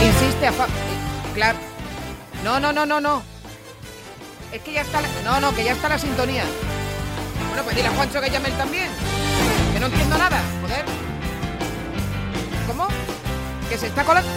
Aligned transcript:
Insiste 0.00 0.50
Claro. 1.34 1.58
No, 2.44 2.60
no, 2.60 2.72
no, 2.72 2.86
no, 2.86 3.00
no. 3.00 3.22
Es 4.52 4.62
que 4.62 4.74
ya 4.74 4.82
está 4.82 5.00
la... 5.00 5.08
No, 5.24 5.40
no, 5.40 5.52
que 5.56 5.64
ya 5.64 5.72
está 5.72 5.88
la 5.88 5.98
sintonía. 5.98 6.44
Bueno, 7.48 7.64
pues 7.64 7.74
dile 7.74 7.88
a 7.88 7.92
Juancho 7.92 8.20
que 8.20 8.30
llame 8.30 8.50
él 8.50 8.56
también. 8.56 8.88
Que 9.72 9.80
no 9.80 9.86
entiendo 9.86 10.16
nada, 10.16 10.40
joder. 10.62 10.84
¿Cómo? 12.68 12.86
Que 13.68 13.76
se 13.76 13.88
está 13.88 14.04
colando. 14.04 14.30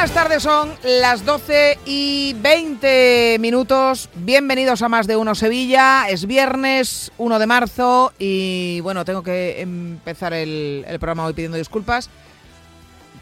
Buenas 0.00 0.14
tardes, 0.14 0.42
son 0.42 0.72
las 0.82 1.26
12 1.26 1.78
y 1.84 2.34
20 2.38 3.36
minutos. 3.38 4.08
Bienvenidos 4.14 4.80
a 4.80 4.88
Más 4.88 5.06
de 5.06 5.14
Uno 5.14 5.34
Sevilla. 5.34 6.08
Es 6.08 6.24
viernes 6.24 7.12
1 7.18 7.38
de 7.38 7.46
marzo 7.46 8.14
y 8.18 8.80
bueno, 8.80 9.04
tengo 9.04 9.22
que 9.22 9.60
empezar 9.60 10.32
el, 10.32 10.86
el 10.88 10.98
programa 10.98 11.26
hoy 11.26 11.34
pidiendo 11.34 11.58
disculpas. 11.58 12.08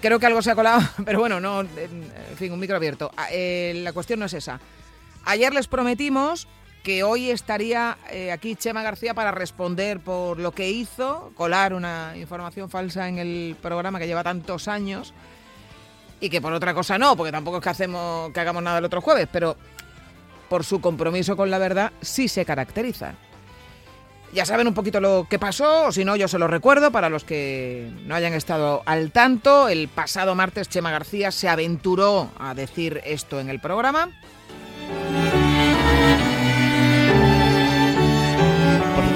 Creo 0.00 0.20
que 0.20 0.27
algo 0.27 0.41
se 0.41 0.52
ha 0.52 0.55
colado, 0.55 0.80
pero 1.05 1.19
bueno, 1.19 1.41
no, 1.41 1.62
en 1.62 2.36
fin, 2.36 2.52
un 2.52 2.60
micro 2.60 2.77
abierto. 2.77 3.10
Ah, 3.16 3.27
eh, 3.33 3.80
la 3.83 3.92
cuestión 3.92 4.20
no 4.20 4.27
es 4.27 4.34
esa. 4.34 4.60
Ayer 5.24 5.52
les 5.52 5.66
prometimos 5.66 6.47
que 6.84 7.02
hoy 7.02 7.30
estaría 7.30 7.98
eh, 8.08 8.30
aquí 8.30 8.55
Chema 8.55 8.84
García 8.84 9.14
para 9.14 9.33
responder 9.33 9.98
por 9.98 10.38
lo 10.38 10.52
que 10.52 10.70
hizo, 10.70 11.33
colar 11.34 11.74
una 11.74 12.12
información 12.16 12.70
falsa 12.70 13.08
en 13.08 13.19
el 13.19 13.56
programa 13.60 13.98
que 13.98 14.06
lleva 14.06 14.22
tantos 14.22 14.69
años 14.69 15.12
y 16.20 16.30
que 16.30 16.41
por 16.41 16.52
otra 16.52 16.74
cosa 16.74 16.98
no, 16.98 17.16
porque 17.16 17.33
tampoco 17.33 17.58
es 17.58 17.62
que 17.62 17.70
hacemos 17.70 18.33
que 18.33 18.41
hagamos 18.41 18.62
nada 18.62 18.78
el 18.78 18.84
otro 18.84 19.00
jueves, 19.00 19.28
pero 19.30 19.56
por 20.48 20.64
su 20.64 20.80
compromiso 20.80 21.36
con 21.36 21.50
la 21.50 21.58
verdad 21.58 21.92
sí 22.00 22.28
se 22.28 22.44
caracteriza. 22.44 23.14
Ya 24.33 24.44
saben 24.44 24.69
un 24.69 24.75
poquito 24.75 25.00
lo 25.00 25.27
que 25.28 25.38
pasó, 25.38 25.86
o 25.86 25.92
si 25.92 26.05
no, 26.05 26.14
yo 26.14 26.28
se 26.28 26.38
lo 26.38 26.48
recuerdo 26.48 26.91
para 26.91 27.08
los 27.08 27.25
que 27.25 27.91
no 28.05 28.14
hayan 28.14 28.34
estado 28.34 28.83
al 28.84 29.10
tanto. 29.10 29.69
El 29.69 29.88
pasado 29.88 30.34
martes 30.34 30.69
Chema 30.69 30.91
García 30.91 31.30
se 31.30 31.48
aventuró 31.48 32.30
a 32.38 32.55
decir 32.55 33.00
esto 33.05 33.41
en 33.41 33.48
el 33.48 33.58
programa. 33.58 34.10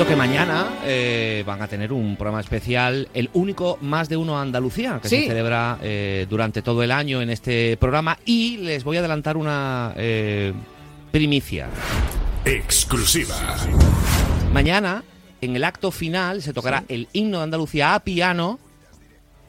Que 0.08 0.16
mañana 0.16 0.66
eh, 0.84 1.42
van 1.46 1.62
a 1.62 1.68
tener 1.68 1.92
un 1.92 2.16
programa 2.16 2.40
especial, 2.40 3.08
el 3.14 3.30
único 3.32 3.78
Más 3.80 4.08
de 4.10 4.16
Uno 4.16 4.38
Andalucía, 4.38 4.98
que 5.00 5.08
Sí. 5.08 5.22
se 5.22 5.28
celebra 5.28 5.78
eh, 5.80 6.26
durante 6.28 6.60
todo 6.60 6.82
el 6.82 6.90
año 6.90 7.22
en 7.22 7.30
este 7.30 7.76
programa. 7.78 8.18
Y 8.26 8.58
les 8.58 8.84
voy 8.84 8.96
a 8.96 9.00
adelantar 9.00 9.36
una 9.38 9.94
eh, 9.96 10.52
primicia. 11.12 11.68
Exclusiva. 12.44 13.34
Mañana, 14.52 15.02
en 15.40 15.56
el 15.56 15.64
acto 15.64 15.90
final, 15.90 16.42
se 16.42 16.52
tocará 16.52 16.84
el 16.88 17.08
himno 17.12 17.38
de 17.38 17.44
Andalucía 17.44 17.94
a 17.94 18.00
piano, 18.00 18.58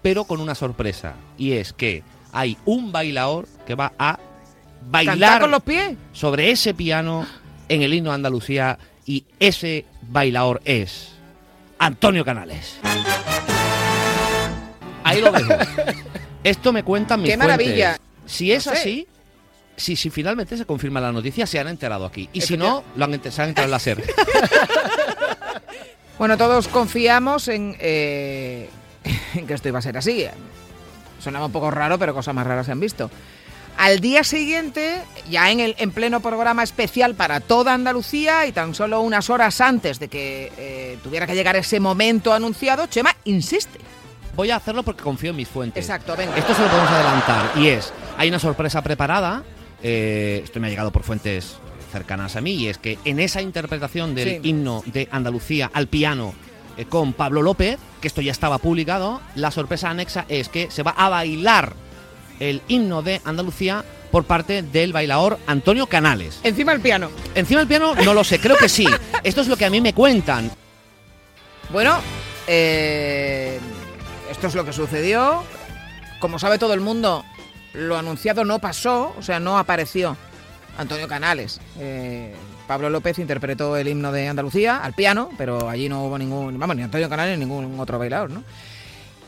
pero 0.02 0.24
con 0.24 0.40
una 0.40 0.56
sorpresa. 0.56 1.16
Y 1.38 1.54
es 1.54 1.74
que 1.74 2.04
hay 2.32 2.58
un 2.66 2.92
bailador 2.92 3.48
que 3.66 3.76
va 3.76 3.92
a 3.98 4.18
¿Cantar 4.18 5.06
bailar 5.06 5.42
con 5.42 5.52
los 5.52 5.64
pies? 5.64 5.98
sobre 6.14 6.52
ese 6.52 6.74
piano 6.74 7.26
en 7.68 7.82
el 7.82 7.94
himno 7.94 8.12
de 8.12 8.16
Andalucía 8.16 8.78
y 9.06 9.26
ese 9.40 9.86
bailador 10.10 10.62
es 10.66 11.14
Antonio 11.80 12.24
Canales. 12.26 12.78
Ahí 15.04 15.22
lo 15.22 15.32
dejo. 15.32 15.54
Esto 16.44 16.74
me 16.74 16.84
cuentan 16.84 17.22
mis 17.22 17.32
¡Qué 17.32 17.38
maravilla! 17.38 17.98
Si 18.26 18.52
es 18.52 18.66
No 18.66 18.74
sé. 18.74 18.80
así, 18.80 19.08
si, 19.76 19.96
si 19.96 20.10
finalmente 20.10 20.58
se 20.58 20.66
confirma 20.66 21.00
la 21.02 21.12
noticia, 21.12 21.48
se 21.48 21.60
han 21.60 21.68
enterado 21.68 22.06
aquí. 22.06 22.30
Y 22.34 22.42
si 22.42 22.58
no, 22.58 22.84
lo 22.96 23.06
han 23.06 23.22
se 23.32 23.42
han 23.42 23.50
enterado 23.50 23.66
en 23.68 23.72
la 23.72 23.80
SER. 23.80 24.04
Bueno, 26.18 26.38
todos 26.38 26.68
confiamos 26.68 27.48
en, 27.48 27.76
eh, 27.80 28.70
en 29.34 29.48
que 29.48 29.54
esto 29.56 29.68
iba 29.68 29.80
a 29.80 29.82
ser 29.82 29.98
así. 29.98 30.26
Sonaba 31.20 31.48
un 31.48 31.52
poco 31.52 31.72
raro, 31.72 31.98
pero 31.98 32.14
cosas 32.14 32.36
más 32.36 32.46
raras 32.46 32.66
se 32.66 32.72
han 32.72 32.80
visto. 32.80 33.10
Al 33.78 34.00
día 34.00 34.24
siguiente, 34.24 35.02
ya 35.30 35.52
en, 35.52 35.60
el, 35.60 35.76
en 35.78 35.92
pleno 35.92 36.20
programa 36.22 36.64
especial 36.64 37.16
para 37.16 37.40
toda 37.40 37.74
Andalucía 37.74 38.46
y 38.46 38.52
tan 38.52 38.76
solo 38.76 39.02
unas 39.02 39.30
horas 39.30 39.60
antes 39.62 40.00
de 40.00 40.08
que 40.08 40.52
eh, 40.58 40.98
tuviera 41.04 41.26
que 41.28 41.34
llegar 41.36 41.56
ese 41.56 41.80
momento 41.80 42.34
anunciado, 42.34 42.86
Chema 42.88 43.16
insiste. 43.26 43.80
Voy 44.36 44.52
a 44.52 44.56
hacerlo 44.56 44.84
porque 44.84 45.04
confío 45.04 45.32
en 45.32 45.36
mis 45.36 45.48
fuentes. 45.48 45.84
Exacto, 45.84 46.16
venga. 46.16 46.38
Esto 46.38 46.54
se 46.56 46.62
lo 46.62 46.68
podemos 46.70 46.90
adelantar. 46.92 47.52
Y 47.58 47.68
es, 47.68 47.92
hay 48.18 48.30
una 48.30 48.40
sorpresa 48.40 48.82
preparada. 48.82 49.44
eh, 49.82 50.42
esto 50.44 50.60
me 50.62 50.68
ha 50.68 50.70
llegado 50.70 50.92
por 50.92 51.04
fuentes 51.04 51.58
cercanas 51.92 52.36
a 52.36 52.42
mí. 52.42 52.54
Y 52.54 52.68
es 52.70 52.78
que 52.78 52.98
en 53.06 53.20
esa 53.20 53.42
interpretación 53.42 54.16
del 54.16 54.30
Sí. 54.42 54.50
himno 54.50 54.82
de 54.86 55.10
Andalucía 55.12 55.70
al 55.74 55.88
piano 55.88 56.34
eh, 56.78 56.86
con 56.86 57.14
Pablo 57.14 57.42
López, 57.42 57.78
que 58.02 58.08
esto 58.08 58.22
ya 58.22 58.32
estaba 58.32 58.58
publicado, 58.60 59.20
la 59.36 59.52
sorpresa 59.52 59.90
anexa 59.90 60.26
es 60.30 60.48
que 60.50 60.72
se 60.72 60.84
va 60.84 60.92
a 60.92 61.10
bailar 61.10 61.74
el 62.50 62.62
himno 62.68 63.02
de 63.02 63.22
Andalucía 63.24 63.84
por 64.12 64.26
parte 64.26 64.62
del 64.62 64.94
bailador 64.94 65.40
Antonio 65.48 65.88
Canales. 65.88 66.40
Encima 66.44 66.74
el 66.74 66.82
piano. 66.82 67.10
Encima 67.36 67.62
del 67.62 67.68
piano 67.68 67.96
no 67.96 68.14
lo 68.14 68.24
sé, 68.24 68.40
creo 68.40 68.58
que 68.58 68.70
sí. 68.70 68.86
Esto 69.24 69.42
es 69.42 69.48
lo 69.48 69.56
que 69.56 69.66
a 69.66 69.70
mí 69.70 69.82
me 69.82 69.94
cuentan. 69.94 70.52
Bueno, 71.72 71.98
eh, 72.46 73.60
esto 74.30 74.48
es 74.48 74.56
lo 74.56 74.66
que 74.66 74.74
sucedió. 74.74 75.44
Como 76.20 76.38
sabe 76.38 76.60
todo 76.60 76.74
el 76.74 76.82
mundo, 76.82 77.24
lo 77.74 77.98
anunciado 77.98 78.44
no 78.44 78.60
pasó, 78.60 79.16
o 79.18 79.22
sea, 79.22 79.40
no 79.40 79.58
apareció 79.58 80.16
Antonio 80.78 81.08
Canales. 81.08 81.60
Eh, 81.80 82.36
Pablo 82.68 82.90
López 82.90 83.18
interpretó 83.20 83.78
el 83.78 83.88
himno 83.88 84.12
de 84.12 84.28
Andalucía 84.28 84.78
al 84.78 84.94
piano, 84.94 85.30
pero 85.38 85.70
allí 85.70 85.90
no 85.90 86.06
hubo 86.06 86.18
ningún, 86.18 86.60
vamos, 86.60 86.76
ni 86.76 86.84
Antonio 86.84 87.10
Canales 87.10 87.40
ni 87.40 87.46
ningún 87.46 87.80
otro 87.80 87.98
bailador, 87.98 88.30
¿no? 88.30 88.44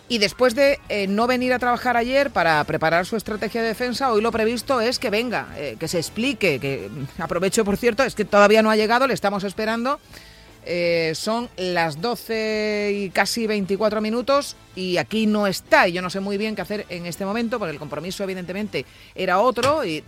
Y 0.07 0.19
después 0.19 0.53
de 0.53 0.79
eh, 0.87 1.07
no 1.07 1.25
venir 1.25 1.51
a 1.53 1.59
trabajar 1.59 1.97
ayer 1.97 2.29
para 2.29 2.63
preparar 2.65 3.07
su 3.07 3.15
estrategia 3.15 3.61
de 3.61 3.69
defensa, 3.69 4.11
hoy 4.11 4.21
lo 4.21 4.31
previsto 4.31 4.79
es 4.79 4.99
que 4.99 5.09
venga, 5.09 5.47
eh, 5.57 5.77
que 5.79 5.87
se 5.87 5.97
explique, 5.97 6.59
que 6.59 6.89
mm, 6.89 7.21
aprovecho 7.21 7.65
por 7.65 7.75
cierto, 7.77 8.03
es 8.03 8.13
que 8.13 8.23
todavía 8.23 8.61
no 8.61 8.69
ha 8.69 8.75
llegado, 8.75 9.07
le 9.07 9.15
estamos 9.15 9.43
esperando. 9.43 9.99
Eh, 10.67 11.13
son 11.15 11.49
las 11.57 12.01
12 12.01 12.91
y 12.95 13.09
casi 13.11 13.45
24 13.45 14.01
minutos 14.01 14.55
y 14.75 14.97
aquí 14.97 15.27
no 15.27 15.45
está 15.45 15.87
y 15.87 15.93
yo 15.93 16.01
no 16.01 16.09
sé 16.09 16.19
muy 16.19 16.39
bien 16.39 16.55
qué 16.55 16.63
hacer 16.63 16.87
en 16.89 17.05
este 17.05 17.23
momento 17.23 17.59
porque 17.59 17.73
el 17.73 17.77
compromiso 17.77 18.23
evidentemente 18.23 18.83
era 19.13 19.39
otro 19.39 19.85
y... 19.85 20.03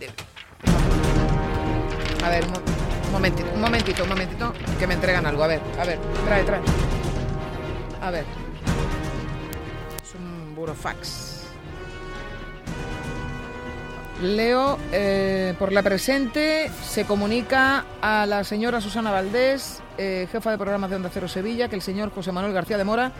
A 2.24 2.30
ver, 2.30 2.44
un 2.44 3.12
momentito, 3.12 3.48
un 3.54 3.60
momentito, 3.60 4.02
un 4.02 4.08
momentito, 4.08 4.54
que 4.78 4.86
me 4.86 4.94
entregan 4.94 5.26
algo. 5.26 5.44
A 5.44 5.46
ver, 5.46 5.60
a 5.78 5.84
ver, 5.84 5.98
trae, 6.26 6.42
trae. 6.42 6.60
A 8.02 8.10
ver. 8.10 8.47
Leo, 14.22 14.78
eh, 14.90 15.54
por 15.60 15.72
la 15.72 15.82
presente, 15.82 16.70
se 16.84 17.04
comunica 17.04 17.84
a 18.02 18.26
la 18.26 18.42
señora 18.42 18.80
Susana 18.80 19.12
Valdés, 19.12 19.80
eh, 19.96 20.26
jefa 20.32 20.50
de 20.50 20.58
programas 20.58 20.90
de 20.90 20.96
Onda 20.96 21.08
Cero 21.12 21.28
Sevilla, 21.28 21.68
que 21.68 21.76
el 21.76 21.82
señor 21.82 22.10
José 22.12 22.32
Manuel 22.32 22.52
García 22.52 22.76
de 22.78 22.84
Mora 22.84 23.12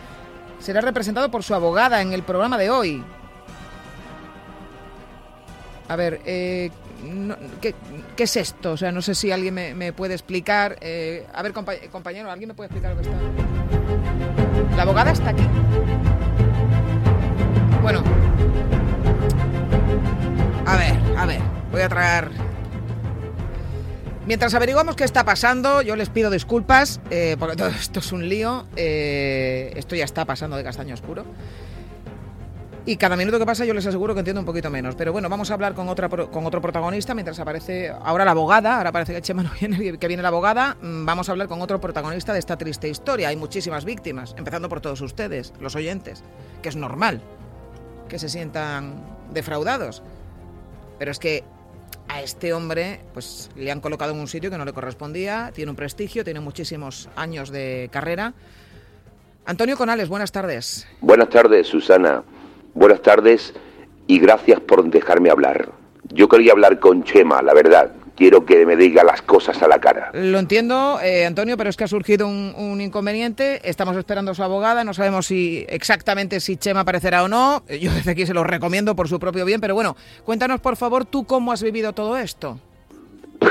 será 0.59 0.81
representado 0.81 1.31
por 1.31 1.41
su 1.43 1.55
abogada 1.55 2.01
en 2.01 2.11
el 2.11 2.23
programa 2.23 2.57
de 2.57 2.69
hoy. 2.69 3.01
A 5.87 5.95
ver, 5.95 6.19
eh, 6.25 6.69
¿qué, 7.61 7.73
es 8.17 8.35
esto? 8.35 8.73
O 8.73 8.77
sea, 8.77 8.91
no 8.91 9.01
sé 9.01 9.15
si 9.15 9.31
alguien 9.31 9.53
me, 9.53 9.93
puede 9.93 10.13
explicar. 10.15 10.77
eh, 10.81 11.25
a 11.33 11.41
ver, 11.41 11.53
compa- 11.53 11.89
compañero, 11.89 12.29
¿alguien 12.29 12.49
me 12.49 12.53
puede 12.55 12.67
explicar 12.67 12.93
lo 12.93 13.01
que 13.01 13.07
está? 13.07 14.75
La 14.75 14.83
abogada 14.83 15.11
está 15.11 15.29
aquí. 15.29 15.47
Bueno. 17.91 18.03
A 20.67 20.77
ver, 20.77 21.17
a 21.17 21.25
ver, 21.25 21.41
voy 21.71 21.81
a 21.81 21.89
traer... 21.89 22.29
Mientras 24.27 24.53
averiguamos 24.53 24.95
qué 24.95 25.05
está 25.05 25.25
pasando, 25.25 25.81
yo 25.81 25.95
les 25.95 26.09
pido 26.09 26.29
disculpas, 26.29 27.01
eh, 27.09 27.35
porque 27.39 27.55
todo 27.55 27.67
esto 27.79 27.99
es 27.99 28.11
un 28.11 28.29
lío. 28.29 28.67
eh, 28.75 29.73
esto 29.75 29.95
ya 29.95 30.05
está 30.05 30.25
pasando 30.25 30.55
de 30.55 30.63
castaño 30.63 30.93
oscuro. 30.93 31.25
Y 32.85 32.97
cada 32.97 33.15
minuto 33.15 33.39
que 33.39 33.45
pasa 33.47 33.65
yo 33.65 33.73
les 33.73 33.87
aseguro 33.87 34.13
que 34.13 34.19
entiendo 34.19 34.41
un 34.41 34.45
poquito 34.45 34.69
menos. 34.69 34.93
Pero 34.93 35.11
bueno, 35.11 35.27
vamos 35.27 35.49
a 35.49 35.55
hablar 35.55 35.73
con, 35.73 35.89
otra, 35.89 36.09
con 36.09 36.45
otro 36.45 36.61
protagonista 36.61 37.15
mientras 37.15 37.39
aparece 37.39 37.89
ahora 37.89 38.23
la 38.23 38.31
abogada. 38.31 38.77
Ahora 38.77 38.91
parece 38.91 39.15
que 39.15 39.21
Chema 39.23 39.41
no 39.41 39.51
que 39.99 40.07
viene 40.07 40.21
la 40.21 40.29
abogada. 40.29 40.77
Mm, 40.79 41.05
Vamos 41.05 41.27
a 41.27 41.31
hablar 41.31 41.47
con 41.47 41.59
otro 41.63 41.81
protagonista 41.81 42.33
de 42.33 42.39
esta 42.39 42.55
triste 42.55 42.87
historia. 42.87 43.29
Hay 43.29 43.35
muchísimas 43.35 43.83
víctimas, 43.83 44.35
empezando 44.37 44.69
por 44.69 44.79
todos 44.79 45.01
ustedes, 45.01 45.53
los 45.59 45.75
oyentes, 45.75 46.23
que 46.61 46.69
es 46.69 46.75
normal 46.75 47.23
que 48.09 48.19
se 48.19 48.27
sientan 48.27 48.95
defraudados. 49.31 50.03
Pero 50.97 51.11
es 51.11 51.19
que 51.19 51.43
a 52.09 52.21
este 52.21 52.53
hombre 52.53 52.99
pues 53.13 53.49
le 53.55 53.71
han 53.71 53.79
colocado 53.79 54.11
en 54.11 54.19
un 54.19 54.27
sitio 54.27 54.49
que 54.49 54.57
no 54.57 54.65
le 54.65 54.73
correspondía, 54.73 55.51
tiene 55.53 55.71
un 55.71 55.77
prestigio, 55.77 56.25
tiene 56.25 56.41
muchísimos 56.41 57.07
años 57.15 57.51
de 57.51 57.89
carrera. 57.91 58.33
Antonio 59.45 59.77
Conales, 59.77 60.09
buenas 60.09 60.31
tardes. 60.31 60.87
Buenas 60.99 61.29
tardes, 61.29 61.67
Susana. 61.67 62.23
Buenas 62.73 63.01
tardes, 63.01 63.53
y 64.07 64.19
gracias 64.19 64.59
por 64.59 64.89
dejarme 64.89 65.29
hablar. 65.29 65.69
Yo 66.09 66.27
quería 66.27 66.51
hablar 66.51 66.79
con 66.79 67.03
Chema, 67.03 67.41
la 67.41 67.53
verdad. 67.53 67.91
Quiero 68.19 68.45
que 68.45 68.65
me 68.65 68.75
diga 68.75 69.05
las 69.05 69.21
cosas 69.21 69.63
a 69.63 69.67
la 69.69 69.79
cara. 69.79 70.11
Lo 70.13 70.39
entiendo, 70.39 70.99
eh, 71.01 71.25
Antonio, 71.25 71.55
pero 71.55 71.69
es 71.69 71.77
que 71.77 71.85
ha 71.85 71.87
surgido 71.87 72.27
un, 72.27 72.53
un 72.57 72.81
inconveniente. 72.81 73.61
Estamos 73.63 73.95
esperando 73.95 74.31
a 74.31 74.35
su 74.35 74.43
abogada. 74.43 74.83
No 74.83 74.93
sabemos 74.93 75.27
si 75.27 75.65
exactamente 75.69 76.41
si 76.41 76.57
Chema 76.57 76.81
aparecerá 76.81 77.23
o 77.23 77.29
no. 77.29 77.63
Yo 77.69 77.93
desde 77.93 78.11
aquí 78.11 78.25
se 78.25 78.33
lo 78.33 78.43
recomiendo 78.43 78.93
por 78.93 79.07
su 79.07 79.21
propio 79.21 79.45
bien. 79.45 79.61
Pero 79.61 79.73
bueno, 79.73 79.95
cuéntanos 80.25 80.59
por 80.59 80.75
favor 80.75 81.05
tú 81.05 81.23
cómo 81.23 81.53
has 81.53 81.63
vivido 81.63 81.93
todo 81.93 82.17
esto. 82.17 82.59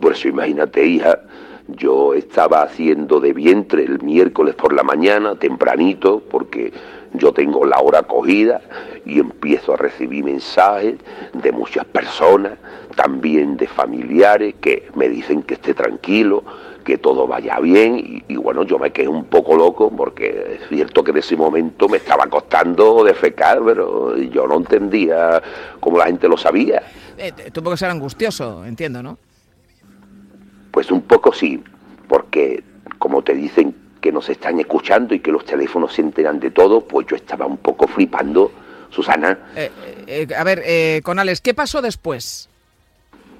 Pues 0.00 0.24
imagínate, 0.26 0.84
hija, 0.84 1.20
yo 1.68 2.12
estaba 2.12 2.62
haciendo 2.64 3.18
de 3.18 3.32
vientre 3.32 3.84
el 3.84 4.02
miércoles 4.02 4.54
por 4.56 4.74
la 4.74 4.82
mañana, 4.82 5.36
tempranito, 5.36 6.22
porque 6.30 6.72
yo 7.14 7.32
tengo 7.32 7.64
la 7.64 7.78
hora 7.80 8.02
cogida 8.02 8.60
y 9.04 9.18
empiezo 9.18 9.74
a 9.74 9.76
recibir 9.76 10.24
mensajes 10.24 10.96
de 11.32 11.52
muchas 11.52 11.84
personas, 11.84 12.52
también 12.96 13.56
de 13.56 13.66
familiares 13.66 14.54
que 14.60 14.88
me 14.94 15.08
dicen 15.08 15.42
que 15.42 15.54
esté 15.54 15.74
tranquilo, 15.74 16.44
que 16.84 16.98
todo 16.98 17.26
vaya 17.26 17.58
bien 17.60 17.98
y, 17.98 18.24
y 18.32 18.36
bueno, 18.36 18.64
yo 18.64 18.78
me 18.78 18.90
quedé 18.90 19.08
un 19.08 19.24
poco 19.24 19.56
loco 19.56 19.90
porque 19.90 20.58
es 20.60 20.68
cierto 20.68 21.04
que 21.04 21.12
en 21.12 21.18
ese 21.18 21.36
momento 21.36 21.88
me 21.88 21.98
estaba 21.98 22.26
costando 22.26 23.04
defecar, 23.04 23.62
pero 23.64 24.16
yo 24.16 24.46
no 24.46 24.56
entendía 24.56 25.42
cómo 25.80 25.98
la 25.98 26.06
gente 26.06 26.28
lo 26.28 26.36
sabía. 26.36 26.82
Eh, 27.18 27.32
tuvo 27.52 27.70
que 27.70 27.76
ser 27.76 27.90
angustioso, 27.90 28.64
entiendo, 28.64 29.02
¿no? 29.02 29.18
Pues 30.70 30.90
un 30.90 31.02
poco 31.02 31.32
sí, 31.32 31.62
porque 32.08 32.64
como 32.98 33.22
te 33.22 33.34
dicen 33.34 33.74
que 34.02 34.12
nos 34.12 34.28
están 34.28 34.60
escuchando 34.60 35.14
y 35.14 35.20
que 35.20 35.30
los 35.32 35.46
teléfonos 35.46 35.94
se 35.94 36.02
enteran 36.02 36.38
de 36.40 36.50
todo, 36.50 36.82
pues 36.82 37.06
yo 37.06 37.16
estaba 37.16 37.46
un 37.46 37.56
poco 37.56 37.86
flipando, 37.86 38.52
Susana. 38.90 39.38
Eh, 39.56 39.70
eh, 40.06 40.26
a 40.36 40.44
ver, 40.44 40.60
eh, 40.66 41.00
Conales, 41.04 41.40
¿qué 41.40 41.54
pasó 41.54 41.80
después? 41.80 42.48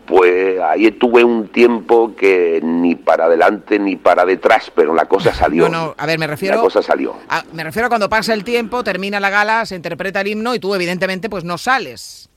Pues 0.07 0.59
ahí 0.61 0.87
estuve 0.87 1.23
un 1.25 1.49
tiempo 1.49 2.15
que 2.17 2.61
ni 2.63 2.95
para 2.97 3.27
adelante 3.27 3.79
ni 3.79 3.97
para 3.97 4.25
detrás, 4.25 4.71
pero 4.75 4.95
la 4.95 5.07
cosa 5.07 5.33
salió. 5.35 5.69
No, 5.69 5.87
no, 5.87 5.95
a 5.97 6.07
ver, 6.07 6.19
me 6.19 6.27
refiero... 6.27 6.57
La 6.57 6.63
cosa 6.63 6.83
salió. 6.83 7.15
a- 7.29 7.45
me 7.53 7.65
refiero 7.65 7.87
a 7.87 7.89
cuando 7.89 8.09
pasa 8.09 8.33
el 8.35 8.45
tiempo, 8.45 8.83
termina 8.85 9.21
la 9.21 9.31
gala, 9.31 9.67
se 9.67 9.77
interpreta 9.77 10.21
el 10.21 10.29
himno 10.29 10.55
y 10.55 10.59
tú 10.59 10.75
evidentemente 10.75 11.29
pues 11.31 11.45
no 11.45 11.57
sales. 11.59 12.29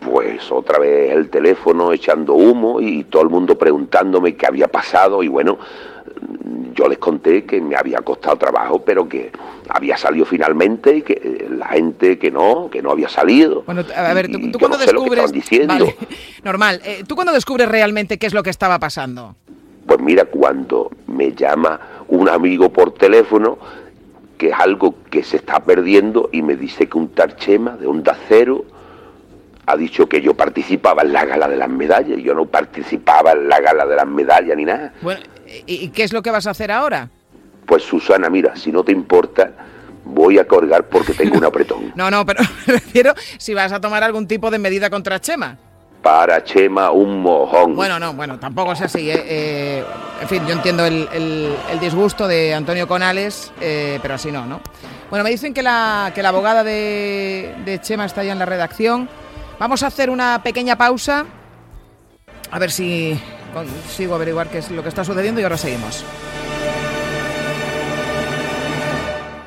Pues 0.00 0.50
otra 0.52 0.78
vez 0.78 1.10
el 1.12 1.28
teléfono 1.28 1.92
echando 1.92 2.34
humo 2.34 2.80
y 2.80 3.04
todo 3.04 3.22
el 3.22 3.28
mundo 3.30 3.58
preguntándome 3.58 4.36
qué 4.36 4.46
había 4.46 4.68
pasado 4.68 5.22
y 5.24 5.28
bueno, 5.28 5.58
yo 6.74 6.88
les 6.88 6.98
conté 6.98 7.44
que 7.44 7.60
me 7.60 7.76
había 7.76 7.98
costado 7.98 8.36
trabajo, 8.36 8.82
pero 8.84 9.08
que 9.08 9.30
había 9.68 9.96
salido 9.96 10.24
finalmente 10.24 10.96
y 10.96 11.02
que 11.02 11.14
eh, 11.14 11.48
la 11.50 11.68
gente 11.68 12.18
que 12.18 12.30
no, 12.30 12.68
que 12.70 12.80
no 12.80 12.90
había 12.90 13.08
salido. 13.08 13.62
Bueno, 13.66 13.84
a 13.94 14.14
ver, 14.14 14.30
tú, 14.30 14.58
cuando 14.58 14.78
no 14.78 14.84
descubres... 14.84 15.66
Vale, 15.66 15.96
normal. 16.44 16.80
Eh, 16.84 17.04
¿Tú 17.06 17.14
cuando 17.14 17.32
descubres 17.32 17.68
realmente 17.68 18.18
qué 18.18 18.26
es 18.26 18.34
lo 18.34 18.42
que 18.42 18.50
estaba 18.50 18.78
pasando? 18.78 19.36
Pues 19.86 20.00
mira, 20.00 20.26
cuando 20.26 20.90
me 21.06 21.32
llama 21.32 21.80
un 22.08 22.28
amigo 22.28 22.70
por 22.70 22.94
teléfono, 22.94 23.58
que 24.36 24.48
es 24.48 24.54
algo 24.54 24.94
que 25.10 25.22
se 25.22 25.38
está 25.38 25.60
perdiendo, 25.60 26.28
y 26.32 26.42
me 26.42 26.56
dice 26.56 26.88
que 26.88 26.98
un 26.98 27.08
Tarchema 27.08 27.76
de 27.76 27.86
Onda 27.86 28.16
Cero 28.28 28.64
ha 29.66 29.76
dicho 29.76 30.08
que 30.08 30.22
yo 30.22 30.34
participaba 30.34 31.02
en 31.02 31.12
la 31.12 31.26
gala 31.26 31.46
de 31.48 31.56
las 31.56 31.68
medallas. 31.68 32.18
Yo 32.22 32.34
no 32.34 32.46
participaba 32.46 33.32
en 33.32 33.48
la 33.48 33.60
gala 33.60 33.84
de 33.84 33.96
las 33.96 34.06
medallas 34.06 34.56
ni 34.56 34.64
nada. 34.64 34.94
Bueno, 35.02 35.20
¿y, 35.66 35.88
qué 35.88 36.02
es 36.04 36.12
lo 36.12 36.22
que 36.22 36.30
vas 36.30 36.46
a 36.46 36.50
hacer 36.50 36.70
ahora? 36.70 37.08
Pues 37.66 37.82
Susana, 37.82 38.28
mira, 38.30 38.56
si 38.56 38.72
no 38.72 38.82
te 38.84 38.92
importa, 38.92 39.50
voy 40.04 40.38
a 40.38 40.46
colgar 40.46 40.84
porque 40.88 41.12
tengo 41.14 41.36
un 41.38 41.44
apretón. 41.44 41.92
No, 41.96 42.10
no, 42.10 42.24
pero 42.24 42.42
me 42.66 42.74
refiero 42.74 43.14
si 43.38 43.54
vas 43.54 43.72
a 43.72 43.80
tomar 43.80 44.02
algún 44.04 44.26
tipo 44.26 44.50
de 44.50 44.58
medida 44.58 44.88
contra 44.90 45.20
Chema. 45.20 45.56
Para 46.02 46.42
Chema, 46.44 46.90
un 46.92 47.20
mojón. 47.22 47.74
Bueno, 47.74 47.98
no, 47.98 48.14
bueno, 48.14 48.38
tampoco 48.38 48.72
es 48.72 48.80
así. 48.80 49.10
¿eh? 49.10 49.24
Eh, 49.26 49.84
en 50.22 50.28
fin, 50.28 50.46
yo 50.46 50.52
entiendo 50.52 50.86
el, 50.86 51.08
el- 51.12 51.54
el 51.72 51.80
disgusto 51.80 52.28
de 52.28 52.54
Antonio 52.54 52.86
Conales, 52.86 53.52
eh, 53.60 53.98
pero 54.00 54.14
así 54.14 54.30
no, 54.30 54.46
¿no? 54.46 54.60
Bueno, 55.10 55.24
me 55.24 55.30
dicen 55.30 55.52
que 55.52 55.62
la, 55.62 56.12
que 56.14 56.22
la 56.22 56.28
abogada 56.28 56.62
de, 56.62 57.52
de 57.64 57.80
Chema 57.80 58.04
está 58.04 58.22
ya 58.22 58.32
en 58.32 58.38
la 58.38 58.46
redacción. 58.46 59.08
Vamos 59.58 59.82
a 59.82 59.88
hacer 59.88 60.08
una 60.08 60.40
pequeña 60.42 60.76
pausa. 60.78 61.26
A 62.50 62.58
ver 62.60 62.70
si 62.70 63.18
consigo 63.52 64.14
averiguar 64.14 64.50
qué 64.50 64.58
es 64.58 64.70
lo 64.70 64.82
que 64.82 64.88
está 64.88 65.04
sucediendo 65.04 65.40
y 65.40 65.44
ahora 65.44 65.56
seguimos. 65.56 66.04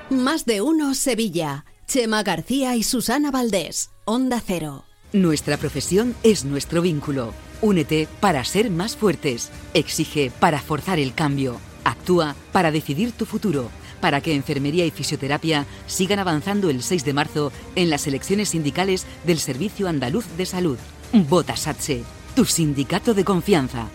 Más 0.10 0.46
de 0.46 0.62
uno 0.62 0.94
Sevilla. 0.94 1.66
Chema 1.88 2.24
García 2.24 2.76
y 2.76 2.84
Susana 2.84 3.32
Valdés. 3.32 3.92
Onda 4.06 4.42
Cero. 4.46 4.86
Nuestra 5.14 5.58
profesión 5.58 6.16
es 6.24 6.46
nuestro 6.46 6.82
vínculo. 6.82 7.34
Únete 7.62 8.08
para 8.20 8.46
ser 8.46 8.70
más 8.70 8.96
fuertes. 8.96 9.52
Exige 9.74 10.32
para 10.40 10.62
forzar 10.62 11.00
el 11.00 11.14
cambio. 11.14 11.60
Actúa 11.84 12.36
para 12.52 12.72
decidir 12.72 13.12
tu 13.12 13.26
futuro. 13.26 13.70
Para 14.00 14.22
que 14.22 14.34
enfermería 14.34 14.86
y 14.86 14.92
fisioterapia 14.92 15.66
sigan 15.86 16.20
avanzando 16.20 16.70
el 16.70 16.82
6 16.82 17.04
de 17.04 17.14
marzo 17.14 17.52
en 17.76 17.90
las 17.90 18.08
elecciones 18.08 18.50
sindicales 18.50 19.06
del 19.26 19.40
Servicio 19.40 19.88
Andaluz 19.88 20.26
de 20.38 20.46
Salud. 20.46 20.78
Vota 21.14 21.58
SATSE, 21.58 22.04
tu 22.36 22.46
sindicato 22.46 23.14
de 23.14 23.24
confianza. 23.24 23.88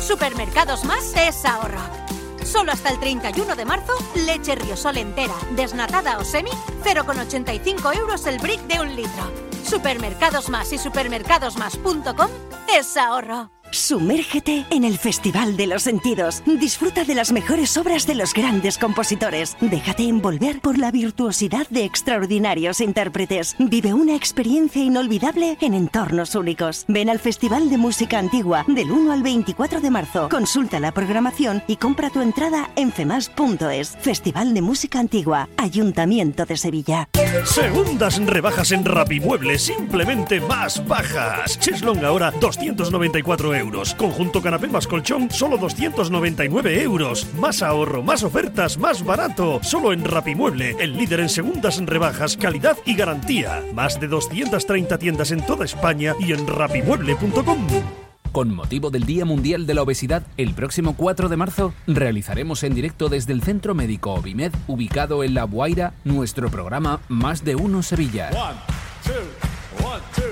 Supermercados 0.00 0.84
Más 0.84 1.14
es 1.16 1.44
ahorro. 1.44 1.80
Solo 2.44 2.72
hasta 2.72 2.90
el 2.90 2.98
31 2.98 3.54
de 3.54 3.64
marzo, 3.64 3.92
leche 4.14 4.54
Riosol 4.54 4.96
entera, 4.96 5.34
desnatada 5.54 6.18
o 6.18 6.24
semi, 6.24 6.50
0,85 6.82 7.96
euros 7.96 8.26
el 8.26 8.38
brick 8.38 8.60
de 8.62 8.80
un 8.80 8.96
litro. 8.96 9.30
Supermercados 9.64 10.48
Más 10.48 10.72
y 10.72 10.78
supermercadosmás.com 10.78 12.28
es 12.76 12.96
ahorro. 12.96 13.50
Sumérgete 13.72 14.66
en 14.70 14.84
el 14.84 14.98
Festival 14.98 15.56
de 15.56 15.66
los 15.66 15.82
Sentidos. 15.82 16.42
Disfruta 16.44 17.04
de 17.04 17.14
las 17.14 17.32
mejores 17.32 17.76
obras 17.76 18.06
de 18.06 18.14
los 18.14 18.34
grandes 18.34 18.78
compositores. 18.78 19.56
Déjate 19.60 20.04
envolver 20.04 20.60
por 20.60 20.78
la 20.78 20.90
virtuosidad 20.90 21.68
de 21.70 21.84
extraordinarios 21.84 22.80
intérpretes. 22.80 23.54
Vive 23.58 23.94
una 23.94 24.16
experiencia 24.16 24.82
inolvidable 24.82 25.56
en 25.60 25.74
entornos 25.74 26.34
únicos. 26.34 26.84
Ven 26.88 27.10
al 27.10 27.20
Festival 27.20 27.70
de 27.70 27.78
Música 27.78 28.18
Antigua 28.18 28.64
del 28.66 28.90
1 28.90 29.12
al 29.12 29.22
24 29.22 29.80
de 29.80 29.90
marzo. 29.90 30.28
Consulta 30.28 30.80
la 30.80 30.92
programación 30.92 31.62
y 31.66 31.76
compra 31.76 32.10
tu 32.10 32.20
entrada 32.20 32.70
en 32.76 32.92
femas.es. 32.92 33.96
Festival 34.00 34.54
de 34.54 34.62
Música 34.62 34.98
Antigua, 34.98 35.48
Ayuntamiento 35.56 36.44
de 36.44 36.56
Sevilla. 36.56 37.08
Segundas 37.44 38.18
rebajas 38.26 38.72
en 38.72 38.84
Rapimueble, 38.84 39.58
simplemente 39.58 40.40
más 40.40 40.86
bajas. 40.86 41.58
Cheslong 41.58 42.04
ahora 42.04 42.32
294 42.32 43.54
euros. 43.54 43.59
Conjunto 43.98 44.40
canapé 44.40 44.68
más 44.68 44.86
colchón, 44.86 45.30
solo 45.30 45.58
299 45.58 46.82
euros. 46.82 47.26
Más 47.38 47.62
ahorro, 47.62 48.02
más 48.02 48.22
ofertas, 48.22 48.78
más 48.78 49.04
barato. 49.04 49.60
Solo 49.62 49.92
en 49.92 50.04
Rapimueble, 50.04 50.76
el 50.80 50.96
líder 50.96 51.20
en 51.20 51.28
segundas 51.28 51.78
rebajas, 51.84 52.36
calidad 52.36 52.78
y 52.86 52.94
garantía. 52.94 53.62
Más 53.74 54.00
de 54.00 54.08
230 54.08 54.98
tiendas 54.98 55.30
en 55.30 55.44
toda 55.44 55.64
España 55.64 56.14
y 56.18 56.32
en 56.32 56.46
rapimueble.com. 56.46 57.66
Con 58.32 58.54
motivo 58.54 58.90
del 58.90 59.04
Día 59.04 59.24
Mundial 59.24 59.66
de 59.66 59.74
la 59.74 59.82
Obesidad, 59.82 60.22
el 60.36 60.54
próximo 60.54 60.94
4 60.96 61.28
de 61.28 61.36
marzo 61.36 61.74
realizaremos 61.86 62.62
en 62.62 62.74
directo 62.74 63.08
desde 63.08 63.32
el 63.32 63.42
Centro 63.42 63.74
Médico 63.74 64.14
Obimed, 64.14 64.52
ubicado 64.68 65.24
en 65.24 65.34
La 65.34 65.42
Guaira, 65.42 65.94
nuestro 66.04 66.48
programa 66.48 67.00
Más 67.08 67.44
de 67.44 67.56
Uno 67.56 67.82
Sevilla. 67.82 68.30
One, 68.30 68.58
two, 69.04 69.86
one, 69.86 70.02
two. 70.14 70.29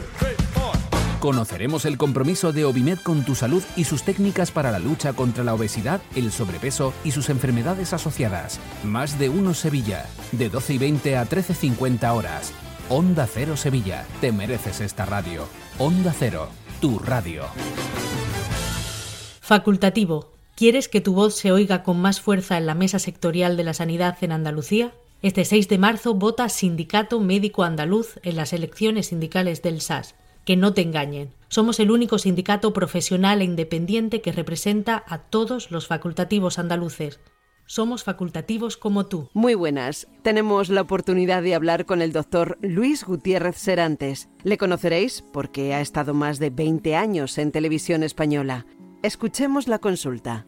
Conoceremos 1.20 1.84
el 1.84 1.98
compromiso 1.98 2.52
de 2.52 2.64
Obimed 2.64 2.98
con 3.00 3.25
tu 3.25 3.34
salud 3.34 3.64
y 3.75 3.84
sus 3.84 4.04
técnicas 4.04 4.52
para 4.52 4.70
la 4.70 4.78
lucha 4.78 5.14
contra 5.14 5.42
la 5.42 5.52
obesidad, 5.52 6.00
el 6.14 6.30
sobrepeso 6.30 6.94
y 7.02 7.10
sus 7.10 7.28
enfermedades 7.28 7.92
asociadas. 7.92 8.60
Más 8.84 9.18
de 9.18 9.28
Uno 9.28 9.52
Sevilla, 9.52 10.06
de 10.30 10.48
12 10.48 10.75
y 10.75 10.78
20 10.78 11.16
a 11.16 11.28
13.50 11.28 12.14
horas. 12.14 12.52
Onda 12.88 13.26
Cero 13.26 13.56
Sevilla, 13.56 14.06
te 14.20 14.30
mereces 14.30 14.80
esta 14.80 15.06
radio. 15.06 15.48
Onda 15.78 16.14
Cero, 16.16 16.50
tu 16.80 17.00
radio. 17.00 17.46
Facultativo. 19.40 20.30
¿Quieres 20.54 20.88
que 20.88 21.00
tu 21.00 21.14
voz 21.14 21.34
se 21.34 21.50
oiga 21.50 21.82
con 21.82 22.00
más 22.00 22.20
fuerza 22.20 22.58
en 22.58 22.66
la 22.66 22.75
mesa 22.75 23.00
sectorial 23.00 23.56
de 23.56 23.64
la 23.64 23.75
sanidad 23.75 24.16
en 24.20 24.30
Andalucía? 24.30 24.92
Este 25.22 25.44
6 25.44 25.68
de 25.68 25.78
marzo 25.78 26.14
vota 26.14 26.48
Sindicato 26.48 27.18
Médico 27.18 27.64
Andaluz 27.64 28.20
en 28.22 28.37
las 28.37 28.52
elecciones 28.52 29.08
sindicales 29.08 29.62
del 29.62 29.80
SAS. 29.80 30.14
Que 30.48 30.56
no 30.56 30.72
te 30.72 30.80
engañen. 30.80 31.34
Somos 31.48 31.78
el 31.78 31.90
único 31.90 32.16
sindicato 32.16 32.72
profesional 32.72 33.42
e 33.42 33.44
independiente 33.44 34.22
que 34.22 34.32
representa 34.32 35.04
a 35.06 35.18
todos 35.18 35.70
los 35.70 35.86
facultativos 35.86 36.58
andaluces. 36.58 37.20
Somos 37.66 38.02
facultativos 38.02 38.78
como 38.78 39.04
tú. 39.04 39.28
Muy 39.34 39.54
buenas. 39.54 40.08
Tenemos 40.22 40.70
la 40.70 40.80
oportunidad 40.80 41.42
de 41.42 41.54
hablar 41.54 41.84
con 41.84 42.00
el 42.00 42.14
doctor 42.14 42.56
Luis 42.62 43.04
Gutiérrez 43.04 43.58
Serantes. 43.58 44.30
Le 44.42 44.56
conoceréis 44.56 45.20
porque 45.20 45.74
ha 45.74 45.82
estado 45.82 46.14
más 46.14 46.38
de 46.38 46.48
20 46.48 46.96
años 46.96 47.36
en 47.36 47.52
televisión 47.52 48.02
española. 48.02 48.64
Escuchemos 49.02 49.68
la 49.68 49.80
consulta. 49.80 50.46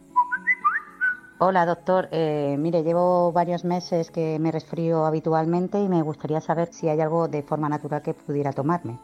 Hola, 1.37 1.67
doctor. 1.67 2.09
Eh, 2.11 2.55
mire, 2.57 2.81
llevo 2.81 3.31
varios 3.33 3.63
meses 3.63 4.09
que 4.09 4.39
me 4.39 4.51
resfrío 4.51 5.05
habitualmente 5.05 5.79
y 5.79 5.87
me 5.87 6.01
gustaría 6.01 6.41
saber 6.41 6.69
si 6.73 6.89
hay 6.89 7.01
algo 7.01 7.27
de 7.27 7.43
forma 7.43 7.69
natural 7.69 8.01
que 8.01 8.15
pudiera 8.15 8.51
tomarme. 8.51 8.97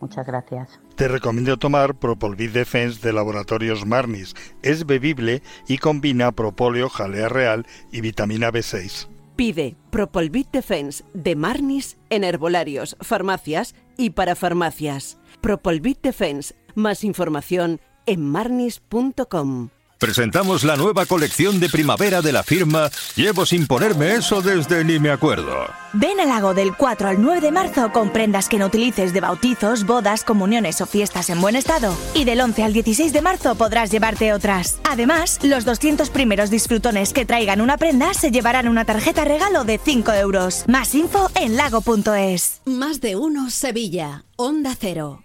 Muchas 0.00 0.26
gracias. 0.26 0.80
Te 0.94 1.08
recomiendo 1.08 1.56
tomar 1.56 1.94
Propolvid 1.94 2.50
Defense 2.50 3.00
de 3.00 3.12
Laboratorios 3.12 3.86
Marnis. 3.86 4.34
Es 4.62 4.86
bebible 4.86 5.42
y 5.68 5.78
combina 5.78 6.32
propóleo, 6.32 6.88
jalea 6.88 7.28
real 7.28 7.66
y 7.90 8.00
vitamina 8.00 8.50
B6. 8.50 9.08
Pide 9.36 9.76
Propolvid 9.90 10.46
Defense 10.46 11.04
de 11.12 11.36
Marnis 11.36 11.98
en 12.08 12.24
herbolarios, 12.24 12.96
farmacias 13.00 13.74
y 13.96 14.10
para 14.10 14.34
farmacias. 14.34 15.18
Propolvid 15.40 15.98
Defense. 16.02 16.54
Más 16.74 17.04
información 17.04 17.80
en 18.06 18.22
marnis.com. 18.28 19.70
Presentamos 19.98 20.64
la 20.64 20.76
nueva 20.76 21.06
colección 21.06 21.58
de 21.60 21.68
primavera 21.68 22.20
de 22.22 22.32
la 22.32 22.42
firma 22.42 22.90
Llevo 23.14 23.46
sin 23.46 23.66
ponerme 23.66 24.14
eso 24.14 24.42
desde 24.42 24.84
ni 24.84 24.98
me 24.98 25.10
acuerdo. 25.10 25.66
Ven 25.92 26.20
al 26.20 26.28
lago 26.28 26.52
del 26.52 26.76
4 26.76 27.08
al 27.08 27.22
9 27.22 27.40
de 27.40 27.50
marzo 27.50 27.90
con 27.92 28.12
prendas 28.12 28.48
que 28.48 28.58
no 28.58 28.66
utilices 28.66 29.12
de 29.12 29.20
bautizos, 29.20 29.86
bodas, 29.86 30.24
comuniones 30.24 30.80
o 30.80 30.86
fiestas 30.86 31.30
en 31.30 31.40
buen 31.40 31.56
estado. 31.56 31.96
Y 32.14 32.24
del 32.24 32.40
11 32.40 32.62
al 32.64 32.72
16 32.72 33.12
de 33.12 33.22
marzo 33.22 33.54
podrás 33.54 33.90
llevarte 33.90 34.32
otras. 34.32 34.78
Además, 34.84 35.38
los 35.42 35.64
200 35.64 36.10
primeros 36.10 36.50
disfrutones 36.50 37.12
que 37.12 37.24
traigan 37.24 37.60
una 37.60 37.78
prenda 37.78 38.12
se 38.12 38.30
llevarán 38.30 38.68
una 38.68 38.84
tarjeta 38.84 39.24
regalo 39.24 39.64
de 39.64 39.78
5 39.82 40.12
euros. 40.12 40.64
Más 40.66 40.94
info 40.94 41.30
en 41.34 41.56
lago.es. 41.56 42.60
Más 42.66 43.00
de 43.00 43.16
uno 43.16 43.48
Sevilla. 43.50 44.24
Onda 44.36 44.76
Cero. 44.78 45.22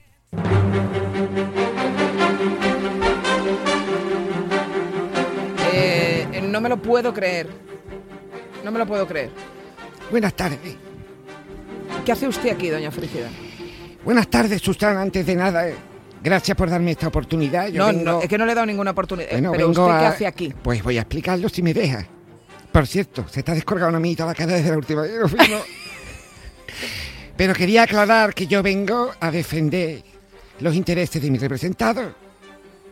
No 6.51 6.61
me 6.61 6.69
lo 6.69 6.81
puedo 6.81 7.13
creer. 7.13 7.47
No 8.63 8.71
me 8.71 8.79
lo 8.79 8.85
puedo 8.85 9.07
creer. 9.07 9.29
Buenas 10.09 10.33
tardes. 10.35 10.59
¿Qué 12.05 12.11
hace 12.11 12.27
usted 12.27 12.51
aquí, 12.51 12.69
doña 12.69 12.91
Felicidad? 12.91 13.29
Buenas 14.03 14.27
tardes, 14.27 14.61
Susana. 14.61 15.01
Antes 15.01 15.25
de 15.25 15.35
nada, 15.35 15.67
eh, 15.69 15.75
gracias 16.23 16.55
por 16.57 16.69
darme 16.69 16.91
esta 16.91 17.07
oportunidad. 17.07 17.67
Yo 17.69 17.79
no, 17.79 17.87
vengo- 17.87 18.03
no, 18.03 18.21
es 18.21 18.27
que 18.27 18.37
no 18.37 18.45
le 18.45 18.51
he 18.51 18.55
dado 18.55 18.65
ninguna 18.67 18.91
oportunidad. 18.91 19.29
Bueno, 19.31 19.51
Pero 19.51 19.67
vengo 19.69 19.85
usted 19.85 19.99
qué 19.99 20.05
a- 20.05 20.09
hace 20.09 20.27
aquí. 20.27 20.53
Pues 20.63 20.83
voy 20.83 20.97
a 20.97 21.01
explicarlo 21.01 21.49
si 21.49 21.61
me 21.61 21.73
deja. 21.73 22.05
Por 22.71 22.87
cierto, 22.87 23.25
se 23.29 23.39
está 23.41 23.53
descolgando 23.53 23.89
una 23.89 23.97
amiguita 23.97 24.25
la 24.25 24.33
cara 24.35 24.53
desde 24.53 24.69
la 24.71 24.77
última 24.77 25.01
vez. 25.03 25.11
Pero 27.37 27.53
quería 27.53 27.83
aclarar 27.83 28.33
que 28.33 28.47
yo 28.47 28.61
vengo 28.61 29.11
a 29.19 29.31
defender 29.31 30.03
los 30.59 30.75
intereses 30.75 31.21
de 31.21 31.31
mi 31.31 31.37
representado, 31.37 32.13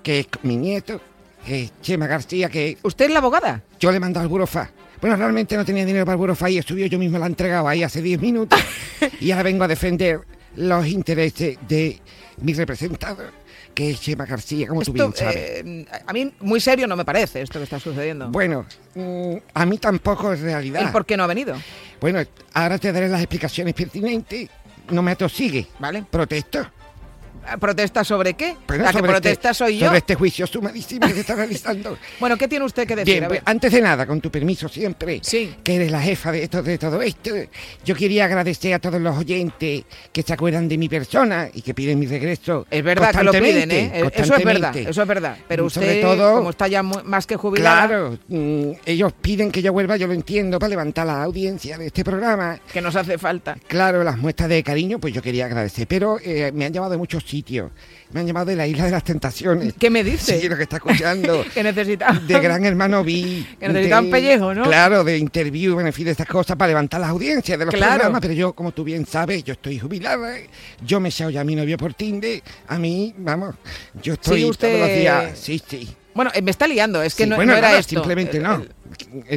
que 0.02 0.22
es 0.22 0.28
mi 0.44 0.58
nieto, 0.58 1.00
es 1.48 1.72
Chema 1.82 2.08
García, 2.08 2.50
que... 2.50 2.78
¿Usted 2.84 3.06
es 3.06 3.12
la 3.12 3.20
abogada? 3.20 3.64
Yo 3.80 3.92
le 3.92 3.98
he 3.98 4.00
mandado 4.00 4.24
al 4.24 4.30
burofax. 4.30 4.72
Bueno, 5.02 5.16
realmente 5.16 5.56
no 5.56 5.64
tenía 5.64 5.86
dinero 5.86 6.06
para 6.06 6.14
el 6.16 6.20
burofax 6.20 6.52
y 6.52 6.62
subido 6.62 6.88
yo 6.88 7.00
mismo 7.00 7.18
la 7.18 7.26
he 7.26 7.30
entregado 7.30 7.68
ahí 7.68 7.84
hace 7.84 8.02
10 8.02 8.22
minutos. 8.22 8.60
y 9.20 9.32
ahora 9.32 9.44
vengo 9.44 9.64
a 9.64 9.68
defender 9.68 10.22
los 10.56 10.88
intereses 10.88 11.58
de 11.68 12.00
mi 12.42 12.54
representado, 12.54 13.24
que 13.74 13.92
es 13.92 14.02
Chema 14.02 14.26
García, 14.26 14.68
como 14.68 14.82
tú 14.82 14.92
bien 14.92 15.14
sabes. 15.16 15.36
eh, 15.38 15.86
a 16.06 16.12
mí 16.12 16.34
muy 16.42 16.60
serio 16.60 16.88
no 16.88 16.96
me 16.96 17.06
parece 17.06 17.42
esto 17.42 17.60
que 17.60 17.64
está 17.64 17.80
sucediendo. 17.80 18.30
Bueno, 18.30 18.66
mm, 18.96 19.36
a 19.54 19.66
mí 19.66 19.78
tampoco 19.78 20.34
es 20.34 20.42
realidad. 20.42 20.88
¿Y 20.88 20.92
por 20.92 21.06
qué 21.06 21.16
no 21.16 21.24
ha 21.24 21.28
venido? 21.28 21.56
Bueno, 22.02 22.20
ahora 22.54 22.78
te 22.78 22.92
daré 22.92 23.08
las 23.08 23.22
explicaciones 23.22 23.74
pertinentes. 23.74 24.50
No 24.90 25.02
me 25.02 25.12
atosigue. 25.12 25.68
Vale. 25.80 26.04
Protesto. 26.10 26.68
¿Protesta 27.58 28.04
sobre 28.04 28.34
qué? 28.34 28.56
La 28.68 28.88
que 28.88 28.94
sobre 28.94 29.12
protesta 29.12 29.50
este- 29.52 29.58
soy 29.66 29.78
yo. 29.78 29.86
Sobre 29.88 29.98
este 30.00 30.16
juicio 30.16 30.48
sumadísimo 30.48 31.08
que 31.08 31.14
se 31.14 31.20
está 31.22 31.36
realizando. 31.36 31.98
Bueno, 32.20 32.38
¿qué 32.38 32.48
tiene 32.48 32.66
usted 32.66 32.86
que 32.88 32.96
decir? 32.96 33.14
Bien, 33.14 33.24
A 33.24 33.28
pues, 33.28 33.40
ver. 33.40 33.50
antes 33.50 33.72
de 33.72 33.82
nada, 33.82 34.06
con 34.06 34.20
tu 34.22 34.30
permiso 34.30 34.68
siempre, 34.68 35.20
Sí. 35.24 35.56
que 35.64 35.76
eres 35.76 35.92
la 35.92 36.02
jefa 36.02 36.32
de, 36.32 36.44
esto, 36.44 36.62
de 36.62 36.78
todo 36.78 37.02
esto, 37.02 37.32
yo 37.86 37.96
quería 37.96 38.26
agradecer 38.26 38.74
a 38.74 38.80
todos 38.80 39.00
los 39.02 39.18
oyentes 39.18 39.84
que 40.12 40.22
se 40.24 40.34
acuerdan 40.34 40.68
de 40.68 40.78
mi 40.78 40.90
persona 40.90 41.48
y 41.54 41.62
que 41.62 41.74
piden 41.74 41.98
mi 42.00 42.08
regreso. 42.08 42.66
Es 42.70 42.84
verdad 42.84 43.14
que 43.16 43.24
lo 43.24 43.32
piden, 43.32 43.72
¿eh? 43.72 43.92
Eso 44.14 44.36
es 44.36 44.44
verdad, 44.44 44.76
eso 44.78 45.02
es 45.02 45.08
verdad. 45.08 45.38
Pero 45.48 45.66
Mm, 45.66 45.70
sobre 45.70 45.88
usted, 45.88 46.02
todo- 46.02 46.36
como 46.36 46.50
está 46.50 46.68
ya 46.68 46.84
más 46.84 47.26
que 47.26 47.36
jubilada, 47.36 47.88
Claro, 47.88 48.18
mm, 48.28 48.72
ellos 48.86 49.14
piden 49.22 49.52
que 49.52 49.62
yo 49.62 49.72
vuelva, 49.74 49.96
yo 49.98 50.08
lo 50.08 50.14
entiendo, 50.14 50.60
para 50.60 50.70
levantar 50.70 51.08
la 51.08 51.24
audiencia 51.24 51.78
de 51.78 51.88
este 51.88 52.04
programa. 52.04 52.60
que 52.74 52.82
nos 52.82 52.96
hace 52.96 53.18
falta. 53.18 53.58
Claro, 53.68 54.04
las 54.04 54.18
muestras 54.18 54.50
de 54.50 54.62
cariño, 54.64 55.00
pues 55.00 55.14
yo 55.14 55.22
quería 55.22 55.46
agradecer, 55.46 55.88
pero 55.88 56.18
eh, 56.24 56.52
me 56.54 56.66
han 56.66 56.74
llamado 56.74 56.92
de 56.92 56.98
muchos 56.98 57.24
sitios. 57.24 57.39
Me 58.12 58.22
han 58.22 58.28
llamado 58.28 58.48
de 58.48 58.56
la 58.56 58.66
Isla 58.66 58.86
de 58.86 58.92
las 58.92 59.04
Tentaciones. 59.04 59.74
¿Qué 59.78 59.90
me 59.90 60.04
dice? 60.04 60.40
Sí, 60.40 60.50
lo 60.50 60.58
que 60.58 60.64
está 60.64 60.78
escuchando. 60.78 61.46
que 61.54 61.64
necesita. 61.64 62.12
de 62.14 62.40
Gran 62.40 62.66
Hermano 62.66 63.04
vi. 63.04 63.46
Que 63.60 63.68
necesita 63.68 64.00
un 64.00 64.10
pellejo, 64.10 64.54
¿no? 64.54 64.64
Claro, 64.64 65.04
de 65.04 65.18
interview, 65.18 65.80
en 65.80 65.94
fin, 65.94 66.06
de 66.06 66.12
estas 66.12 66.28
cosas 66.28 66.56
para 66.58 66.70
levantar 66.70 67.00
las 67.02 67.10
audiencias 67.12 67.58
de 67.60 67.66
los 67.66 67.74
Claro. 67.74 67.94
programas. 67.94 68.22
Pero 68.22 68.34
yo, 68.34 68.54
como 68.54 68.72
tú 68.72 68.84
bien 68.84 69.06
sabes, 69.06 69.44
yo 69.44 69.54
estoy 69.54 69.78
jubilada. 69.80 70.36
Yo 70.86 71.00
me 71.00 71.10
he 71.10 71.12
ya 71.12 71.42
a 71.42 71.44
mi 71.44 71.56
novio 71.56 71.78
por 71.78 71.94
Tinder. 71.94 72.42
A 72.68 72.80
mí, 72.80 73.14
vamos, 73.18 73.56
yo 74.02 74.14
estoy 74.14 74.40
Sí, 74.42 74.46
usted- 74.50 74.76
todos 74.76 74.88
los 74.88 74.98
días. 74.98 75.38
Sí, 75.40 75.62
sí. 75.68 75.90
Bueno, 76.20 76.32
eh, 76.36 76.42
me 76.42 76.52
está 76.52 76.68
liando, 76.68 77.02
es 77.02 77.16
que 77.16 77.24
Sí, 77.24 77.30
no, 77.30 77.38
bueno, 77.38 77.54
no 77.54 77.58
era 77.60 77.68
nada, 77.70 77.80
esto. 77.80 77.92
Simplemente 77.92 78.36
El- 78.36 78.44
no. 78.44 78.66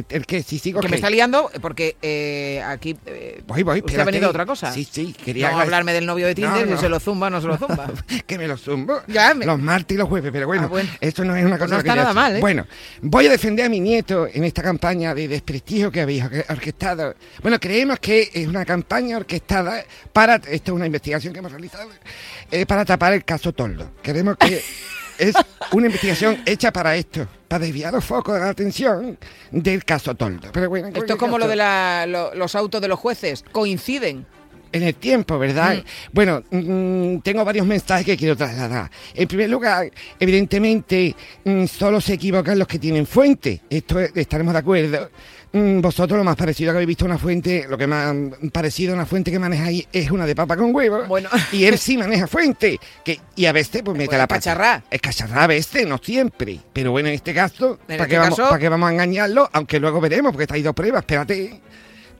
el- 0.09 0.25
que 0.25 0.43
si 0.43 0.59
sigo 0.59 0.81
que 0.81 0.87
me 0.87 0.89
¿qué? 0.89 0.95
está 0.97 1.09
liando 1.09 1.49
porque 1.61 1.95
eh, 2.01 2.61
aquí 2.67 2.97
eh, 3.05 3.41
Voy, 3.47 3.63
voy, 3.63 3.79
usted 3.79 3.99
ha 4.01 4.03
venido 4.03 4.29
otra 4.29 4.45
cosa. 4.45 4.69
Sí, 4.73 4.85
sí, 4.91 5.15
quería 5.23 5.51
no 5.51 5.61
hablarme 5.61 5.93
del 5.93 6.05
novio 6.05 6.27
de 6.27 6.35
Tinder, 6.35 6.65
No, 6.65 6.71
no. 6.71 6.75
si 6.75 6.81
se 6.83 6.89
lo 6.89 6.99
zumba 6.99 7.27
o 7.27 7.29
no 7.29 7.39
se 7.39 7.47
lo 7.47 7.55
zumba. 7.57 7.89
que 8.27 8.37
me 8.37 8.49
lo 8.49 8.57
zumbo. 8.57 9.01
Ya, 9.07 9.33
me- 9.33 9.45
Los 9.45 9.59
martes 9.59 9.95
y 9.95 9.97
los 9.97 10.09
jueves, 10.09 10.29
pero 10.33 10.45
bueno, 10.45 10.63
Ah, 10.63 10.67
bueno. 10.67 10.89
esto 10.99 11.23
no 11.23 11.37
es 11.37 11.45
una 11.45 11.51
Pues 11.57 11.69
cosa 11.69 11.77
no 11.77 11.83
que 11.83 11.87
está 11.89 12.01
nada 12.01 12.13
mal, 12.13 12.35
¿eh? 12.35 12.39
Bueno, 12.41 12.67
voy 13.01 13.27
a 13.27 13.29
defender 13.29 13.65
a 13.67 13.69
mi 13.69 13.79
nieto 13.79 14.27
en 14.27 14.43
esta 14.43 14.61
campaña 14.61 15.15
de 15.15 15.29
desprestigio 15.29 15.89
que 15.89 16.01
habéis 16.01 16.25
orque- 16.25 16.43
orquestado. 16.49 17.15
Bueno, 17.41 17.61
creemos 17.61 17.97
que 17.99 18.29
es 18.33 18.45
una 18.45 18.65
campaña 18.65 19.15
orquestada 19.15 19.85
para, 20.11 20.35
esto 20.35 20.71
es 20.73 20.75
una 20.75 20.85
investigación 20.87 21.31
que 21.31 21.39
hemos 21.39 21.53
realizado, 21.53 21.89
eh, 22.51 22.65
para 22.65 22.83
tapar 22.83 23.13
el 23.13 23.23
caso 23.23 23.53
Toldo. 23.53 23.91
Queremos 24.03 24.35
que 24.35 24.61
es 25.17 25.35
una 25.71 25.85
investigación 25.87 26.41
hecha 26.45 26.71
para 26.71 26.95
esto, 26.95 27.27
para 27.47 27.65
desviar 27.65 27.93
los 27.93 28.03
focos 28.03 28.33
de 28.35 28.39
la 28.41 28.49
atención 28.49 29.17
del 29.51 29.83
caso 29.85 30.15
Toldo. 30.15 30.49
Pero 30.51 30.69
bueno, 30.69 30.87
Esto 30.89 31.13
es 31.13 31.19
como 31.19 31.37
lo 31.37 31.47
de 31.47 31.55
la- 31.55 32.05
lo- 32.07 32.33
los 32.35 32.55
autos 32.55 32.81
de 32.81 32.87
los 32.87 32.99
jueces, 32.99 33.43
coinciden. 33.51 34.25
en 34.71 34.81
el 34.81 34.95
tiempo, 34.95 35.37
¿verdad? 35.37 35.75
Mm. 35.77 35.83
Bueno, 36.13 36.41
mm, 36.49 37.19
tengo 37.19 37.45
varios 37.45 37.63
mensajes 37.67 38.07
que 38.07 38.17
quiero 38.17 38.35
trasladar. 38.35 38.89
En 39.13 39.27
primer 39.27 39.47
lugar, 39.47 39.91
evidentemente, 40.19 41.15
mm, 41.43 41.65
solo 41.65 42.01
se 42.01 42.13
equivocan 42.13 42.57
los 42.57 42.67
que 42.67 42.79
tienen 42.79 43.05
fuente. 43.05 43.61
Esto 43.69 43.99
es- 43.99 44.11
estaremos 44.15 44.51
de 44.53 44.59
acuerdo. 44.59 45.09
Mm, 45.53 45.81
Vosotros 45.81 46.17
lo 46.17 46.23
más 46.23 46.35
parecido 46.35 46.71
que 46.71 46.77
habéis 46.77 46.87
visto 46.87 47.05
a 47.05 47.09
una 47.09 47.17
fuente, 47.19 47.67
lo 47.69 47.77
que 47.77 47.85
más 47.85 48.15
parecido 48.51 48.93
a 48.93 48.95
una 48.95 49.05
fuente 49.05 49.29
que 49.31 49.37
manejáis 49.37 49.87
es 49.93 50.09
una 50.09 50.25
de 50.25 50.35
papa 50.35 50.57
con 50.57 50.73
huevo. 50.73 51.03
Bueno. 51.07 51.29
Y 51.51 51.65
él 51.65 51.77
sí 51.77 51.95
maneja 51.95 52.25
fuente. 52.25 52.79
Que, 53.05 53.19
y 53.35 53.45
a 53.45 53.51
veces 53.51 53.83
pues 53.85 53.95
mete 53.95 54.17
la 54.17 54.27
pata. 54.27 54.39
cacharrá. 54.39 54.83
Es 54.89 54.99
cacharrá 54.99 55.43
a 55.43 55.47
veces, 55.47 55.87
no 55.87 55.99
siempre. 55.99 56.59
Pero 56.73 56.89
bueno, 56.91 57.09
en 57.09 57.15
este 57.15 57.33
caso, 57.35 57.77
En 57.87 57.97
¿para 57.97 58.03
este 58.03 58.07
qué, 58.07 58.17
vamos, 58.17 58.39
¿para 58.39 58.57
qué 58.59 58.67
vamos 58.69 58.89
a 58.89 58.93
engañarlo? 58.93 59.47
Aunque 59.53 59.79
luego 59.79 60.01
veremos, 60.01 60.31
porque 60.31 60.43
está 60.45 60.55
ahí 60.55 60.63
dos 60.63 60.73
pruebas, 60.73 61.01
espérate. 61.01 61.61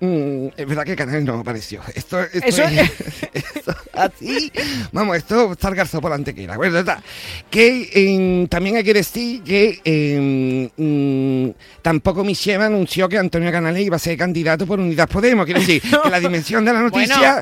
Mm, 0.04 0.48
es 0.58 0.68
verdad 0.68 0.84
que 0.84 0.92
el 0.92 0.98
canal 0.98 1.24
no 1.24 1.40
apareció. 1.40 1.80
Esto, 1.96 2.20
esto 2.22 2.40
Eso 2.46 2.64
es, 2.64 2.92
esto- 3.34 3.74
así. 3.94 4.52
Vamos, 4.92 5.16
esto 5.16 5.54
está 5.54 5.70
el 5.70 5.76
garzo 5.76 6.02
por 6.02 6.10
la 6.10 6.16
antequera. 6.18 6.58
Bueno, 6.58 6.78
está. 6.78 7.02
Que 7.50 7.90
eh, 7.94 8.48
también 8.50 8.76
hay 8.76 8.84
que 8.84 8.94
decir 8.94 9.42
que 9.44 9.80
eh, 9.86 10.70
mm, 10.76 11.52
tampoco 11.82 12.26
anunció 12.66 13.08
que 13.08 13.18
Antonio 13.18 13.50
Canales 13.50 13.82
iba 13.86 13.96
a 13.96 14.00
ser 14.00 14.18
candidato 14.18 14.68
por 14.68 14.78
Unidas 14.78 15.08
Podemos. 15.08 15.46
Quiero 15.46 15.62
decir, 15.62 15.82
que 16.04 16.10
la 16.10 16.20
dimensión 16.20 16.66
de 16.66 16.74
la 16.74 16.82
noticia. 16.82 17.42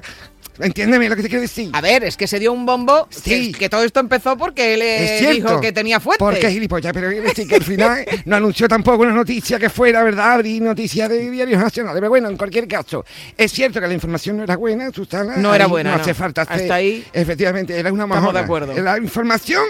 Entiéndeme 0.61 1.09
lo 1.09 1.15
que 1.15 1.23
te 1.23 1.27
quiero 1.29 1.41
decir. 1.41 1.69
A 1.73 1.81
ver, 1.81 2.03
es 2.03 2.15
que 2.17 2.27
se 2.27 2.39
dio 2.39 2.53
un 2.53 2.65
bombo, 2.65 3.07
Sí. 3.09 3.51
que, 3.51 3.59
que 3.59 3.69
todo 3.69 3.83
esto 3.83 3.99
empezó 3.99 4.37
porque 4.37 4.73
él 4.75 4.81
eh, 4.81 5.03
Es 5.15 5.19
cierto. 5.19 5.35
dijo 5.35 5.61
que 5.61 5.71
tenía 5.71 5.99
fuente. 5.99 6.19
Porque 6.19 6.47
es 6.47 6.53
gilipollas, 6.53 6.93
pero 6.93 7.09
quiero 7.09 7.23
decir 7.23 7.47
que 7.47 7.55
al 7.55 7.63
final 7.63 8.05
no 8.25 8.35
anunció 8.35 8.67
tampoco 8.67 9.03
una 9.03 9.13
noticia 9.13 9.59
que 9.59 9.69
fuera, 9.69 10.03
¿verdad? 10.03 10.33
Abrir 10.33 10.61
noticia 10.61 11.07
de 11.09 11.29
diarios 11.29 11.61
nacionales. 11.61 11.99
Pero 11.99 12.09
bueno, 12.09 12.29
en 12.29 12.37
cualquier 12.37 12.67
caso, 12.67 13.05
es 13.37 13.51
cierto 13.51 13.79
que 13.81 13.87
la 13.87 13.93
información 13.93 14.37
no 14.37 14.43
era 14.43 14.55
buena, 14.57 14.91
Susana. 14.91 15.37
No 15.37 15.53
era 15.55 15.67
buena, 15.67 15.91
No 15.91 15.97
no. 15.97 16.01
hace 16.03 16.13
falta 16.13 16.41
Hasta 16.43 16.73
ahí 16.75 17.05
Efectivamente, 17.13 17.77
era 17.77 17.91
una 17.91 18.03
estamos 18.03 18.21
mojona. 18.23 18.39
de 18.39 18.45
acuerdo. 18.45 18.73
La 18.81 18.97
información 18.97 19.63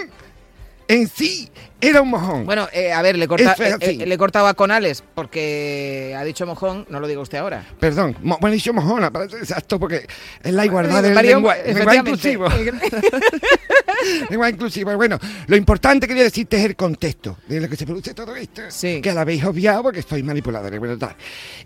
en 0.88 1.08
sí 1.08 1.48
era 1.82 2.00
un 2.00 2.08
mojón. 2.10 2.46
Bueno, 2.46 2.68
eh, 2.72 2.92
a 2.92 3.02
ver, 3.02 3.16
le, 3.18 3.26
corta, 3.28 3.54
eh, 3.58 3.76
eh, 3.80 4.06
le 4.06 4.16
cortaba 4.18 4.54
con 4.54 4.70
Alex 4.70 5.02
porque 5.14 6.14
ha 6.16 6.24
dicho 6.24 6.46
mojón, 6.46 6.86
no 6.88 7.00
lo 7.00 7.06
diga 7.08 7.20
usted 7.20 7.38
ahora. 7.38 7.66
Perdón, 7.78 8.16
mo- 8.22 8.38
bueno, 8.40 8.54
dicho 8.54 8.72
mojona, 8.72 9.10
exacto, 9.40 9.78
porque 9.78 10.06
es 10.42 10.52
la 10.52 10.64
igualdad 10.64 11.02
del 11.02 11.14
lenguaje, 11.14 11.62
efectivamente. 11.70 12.10
inclusivo. 12.10 12.48
lenguaje 14.30 14.52
inclusivo. 14.52 14.94
Bueno, 14.96 15.18
lo 15.46 15.56
importante 15.56 16.06
quería 16.08 16.22
decirte 16.24 16.56
es 16.58 16.64
el 16.64 16.76
contexto 16.76 17.36
de 17.48 17.60
lo 17.60 17.68
que 17.68 17.76
se 17.76 17.84
produce 17.86 18.14
todo 18.14 18.34
esto. 18.36 18.62
Que 19.00 19.10
a 19.10 19.14
la 19.14 19.22
habéis 19.22 19.44
obviado 19.44 19.82
porque 19.82 20.00
estoy 20.00 20.22
manipulador. 20.22 20.78
Bueno, 20.78 20.96
tal. 20.98 21.14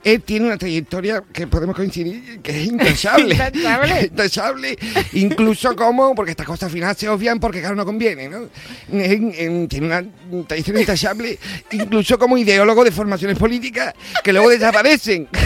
Él 0.02 0.22
tiene 0.22 0.46
una 0.46 0.56
trayectoria 0.56 1.22
que 1.32 1.46
podemos 1.46 1.76
coincidir 1.76 2.40
que 2.40 2.52
es 2.62 2.66
intachable. 2.68 3.34
Intachable. 3.34 4.00
intachable. 4.02 4.78
Incluso 5.12 5.74
como, 5.76 6.14
porque 6.14 6.30
estas 6.32 6.46
cosas 6.46 6.64
al 6.64 6.70
final 6.70 6.96
se 6.96 7.08
obvian 7.08 7.38
porque 7.40 7.60
claro 7.60 7.74
no 7.74 7.84
conviene, 7.84 8.28
¿no? 8.28 8.48
En- 8.92 9.32
en- 9.36 9.68
tiene 9.68 9.86
una 9.86 10.05
tradición 10.46 10.78
intachable, 10.78 11.38
incluso 11.72 12.18
como 12.18 12.36
ideólogo 12.38 12.84
de 12.84 12.90
formaciones 12.90 13.38
políticas 13.38 13.94
que 14.22 14.32
luego 14.32 14.50
desaparecen. 14.50 15.28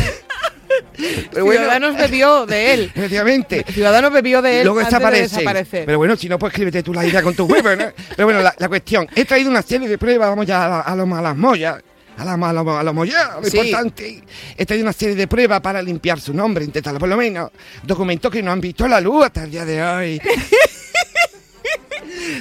Pero 1.33 1.45
bueno, 1.45 1.61
Ciudadanos 1.63 1.97
bebió 1.97 2.47
de 2.47 2.75
él. 2.75 2.93
Efectivamente. 2.95 3.65
Ciudadanos 3.73 4.13
bebió 4.13 4.41
de 4.43 4.61
él. 4.61 4.65
Luego 4.65 4.81
antes 4.81 4.93
de 4.93 4.99
desaparecen. 4.99 5.39
desaparecer. 5.39 5.85
Pero 5.87 5.99
bueno, 5.99 6.17
si 6.17 6.29
no, 6.29 6.39
pues 6.39 6.53
escríbete 6.53 6.83
tú 6.83 6.93
la 6.95 7.05
idea 7.07 7.23
con 7.23 7.35
tu 7.35 7.45
huevo, 7.47 7.71
¿no? 7.75 7.87
Pero 8.17 8.27
bueno, 8.27 8.41
la, 8.41 8.55
la 8.57 8.69
cuestión. 8.69 9.09
He 9.15 9.25
traído 9.25 9.51
una 9.51 9.63
serie 9.63 9.89
de 9.89 9.99
pruebas, 9.99 10.29
vamos 10.29 10.47
ya 10.47 10.65
a, 10.65 10.69
la- 10.69 10.81
a, 10.81 10.95
lo- 10.97 11.15
a 11.17 11.21
las 11.23 11.37
mollas. 11.37 11.83
A 12.19 12.25
la, 12.25 12.35
a 12.35 12.53
lo, 12.53 12.77
a 12.79 12.83
lo 12.83 12.93
molla, 12.93 13.39
lo 13.43 13.49
Sí. 13.49 13.57
importante. 13.57 14.23
He 14.57 14.67
traído 14.67 14.85
una 14.85 14.93
serie 14.93 15.15
de 15.15 15.27
pruebas 15.27 15.61
para 15.63 15.81
limpiar 15.81 16.21
su 16.21 16.35
nombre, 16.35 16.65
intentarlo 16.67 17.01
por 17.01 17.09
lo 17.09 17.17
menos. 17.17 17.51
Documentos 17.83 18.31
que 18.31 18.43
no 18.43 18.53
han 18.53 18.61
visto 18.61 18.87
la 18.87 19.01
luz 19.01 19.25
hasta 19.25 19.45
el 19.45 19.51
día 19.51 19.65
de 19.65 19.83
hoy. 19.83 20.21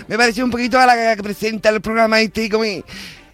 Me 0.08 0.18
pareció 0.18 0.44
un 0.46 0.52
poquito 0.52 0.80
a 0.80 0.86
la 0.86 1.16
que 1.16 1.24
presenta 1.24 1.70
el 1.70 1.82
programa 1.82 2.22
este, 2.22 2.50
como 2.50 2.64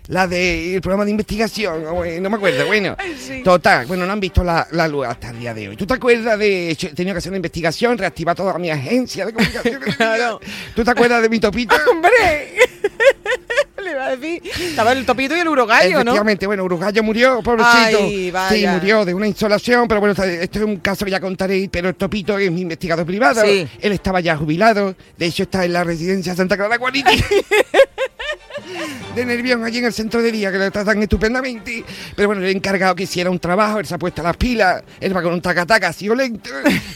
la 0.07 0.27
del 0.27 0.81
programa 0.81 1.05
de 1.05 1.11
investigación, 1.11 1.83
eh, 2.05 2.19
no 2.21 2.29
me 2.29 2.35
acuerdo, 2.35 2.67
bueno. 2.67 2.95
Total, 3.43 3.85
bueno, 3.87 4.05
no 4.05 4.13
han 4.13 4.19
visto 4.19 4.43
la, 4.43 4.67
la 4.71 4.87
luz 4.87 5.07
hasta 5.07 5.31
el 5.31 5.39
día 5.39 5.53
de 5.53 5.69
hoy. 5.69 5.77
¿Tú 5.77 5.87
te 5.87 5.95
acuerdas 5.95 6.37
de, 6.37 6.71
he 6.71 6.75
tenido 6.75 7.15
que 7.15 7.17
hacer 7.17 7.31
una 7.31 7.37
investigación, 7.37 7.97
reactivar 7.97 8.35
toda 8.35 8.57
mi 8.59 8.69
agencia 8.69 9.25
de 9.25 9.33
comunicación? 9.33 9.81
claro. 9.97 10.39
¿Tú 10.75 10.83
te 10.83 10.91
acuerdas 10.91 11.21
de 11.21 11.29
mi 11.29 11.39
topito? 11.39 11.75
¡Hombre! 11.91 12.55
Le 13.85 13.91
iba 13.91 14.05
a 14.05 14.15
decir. 14.15 14.41
Estaba 14.59 14.91
el 14.93 15.05
topito 15.05 15.35
y 15.35 15.39
el 15.39 15.47
urogallo, 15.47 15.97
¿no? 16.03 16.11
Efectivamente, 16.11 16.47
bueno, 16.47 16.63
Uruguayo 16.63 17.03
murió, 17.03 17.41
pobrecito. 17.43 17.99
Ay, 18.01 18.33
Sí, 18.49 18.65
murió 18.67 19.05
de 19.05 19.13
una 19.13 19.27
insolación, 19.27 19.87
pero 19.87 19.99
bueno, 19.99 20.15
esto 20.23 20.59
es 20.59 20.65
un 20.65 20.77
caso 20.77 21.05
que 21.05 21.11
ya 21.11 21.19
contaré, 21.19 21.69
pero 21.71 21.89
el 21.89 21.95
Topito 21.95 22.37
es 22.37 22.51
mi 22.51 22.61
investigador 22.61 23.05
privado. 23.05 23.41
Sí. 23.43 23.67
Él 23.79 23.91
estaba 23.91 24.19
ya 24.19 24.35
jubilado, 24.35 24.95
de 25.17 25.25
hecho 25.25 25.43
está 25.43 25.63
en 25.65 25.73
la 25.73 25.83
residencia 25.83 26.35
Santa 26.35 26.57
Clara 26.57 26.79
Quality. 26.79 27.23
de 29.15 29.25
Nervión, 29.25 29.63
allí 29.63 29.77
en 29.77 29.85
el 29.85 29.93
centro 29.93 30.21
de 30.21 30.31
día, 30.31 30.51
que 30.51 30.57
lo 30.57 30.71
tratan 30.71 31.01
estupendamente. 31.01 31.83
Pero 32.15 32.29
bueno, 32.29 32.41
le 32.41 32.49
he 32.49 32.51
encargado 32.51 32.95
que 32.95 33.03
hiciera 33.03 33.29
un 33.29 33.39
trabajo, 33.39 33.79
él 33.79 33.85
se 33.85 33.95
ha 33.95 33.97
puesto 33.97 34.21
las 34.23 34.35
pilas, 34.35 34.83
él 34.99 35.15
va 35.15 35.21
con 35.21 35.33
un 35.33 35.41
tacataca 35.41 35.89
así 35.89 36.05
violento, 36.05 36.49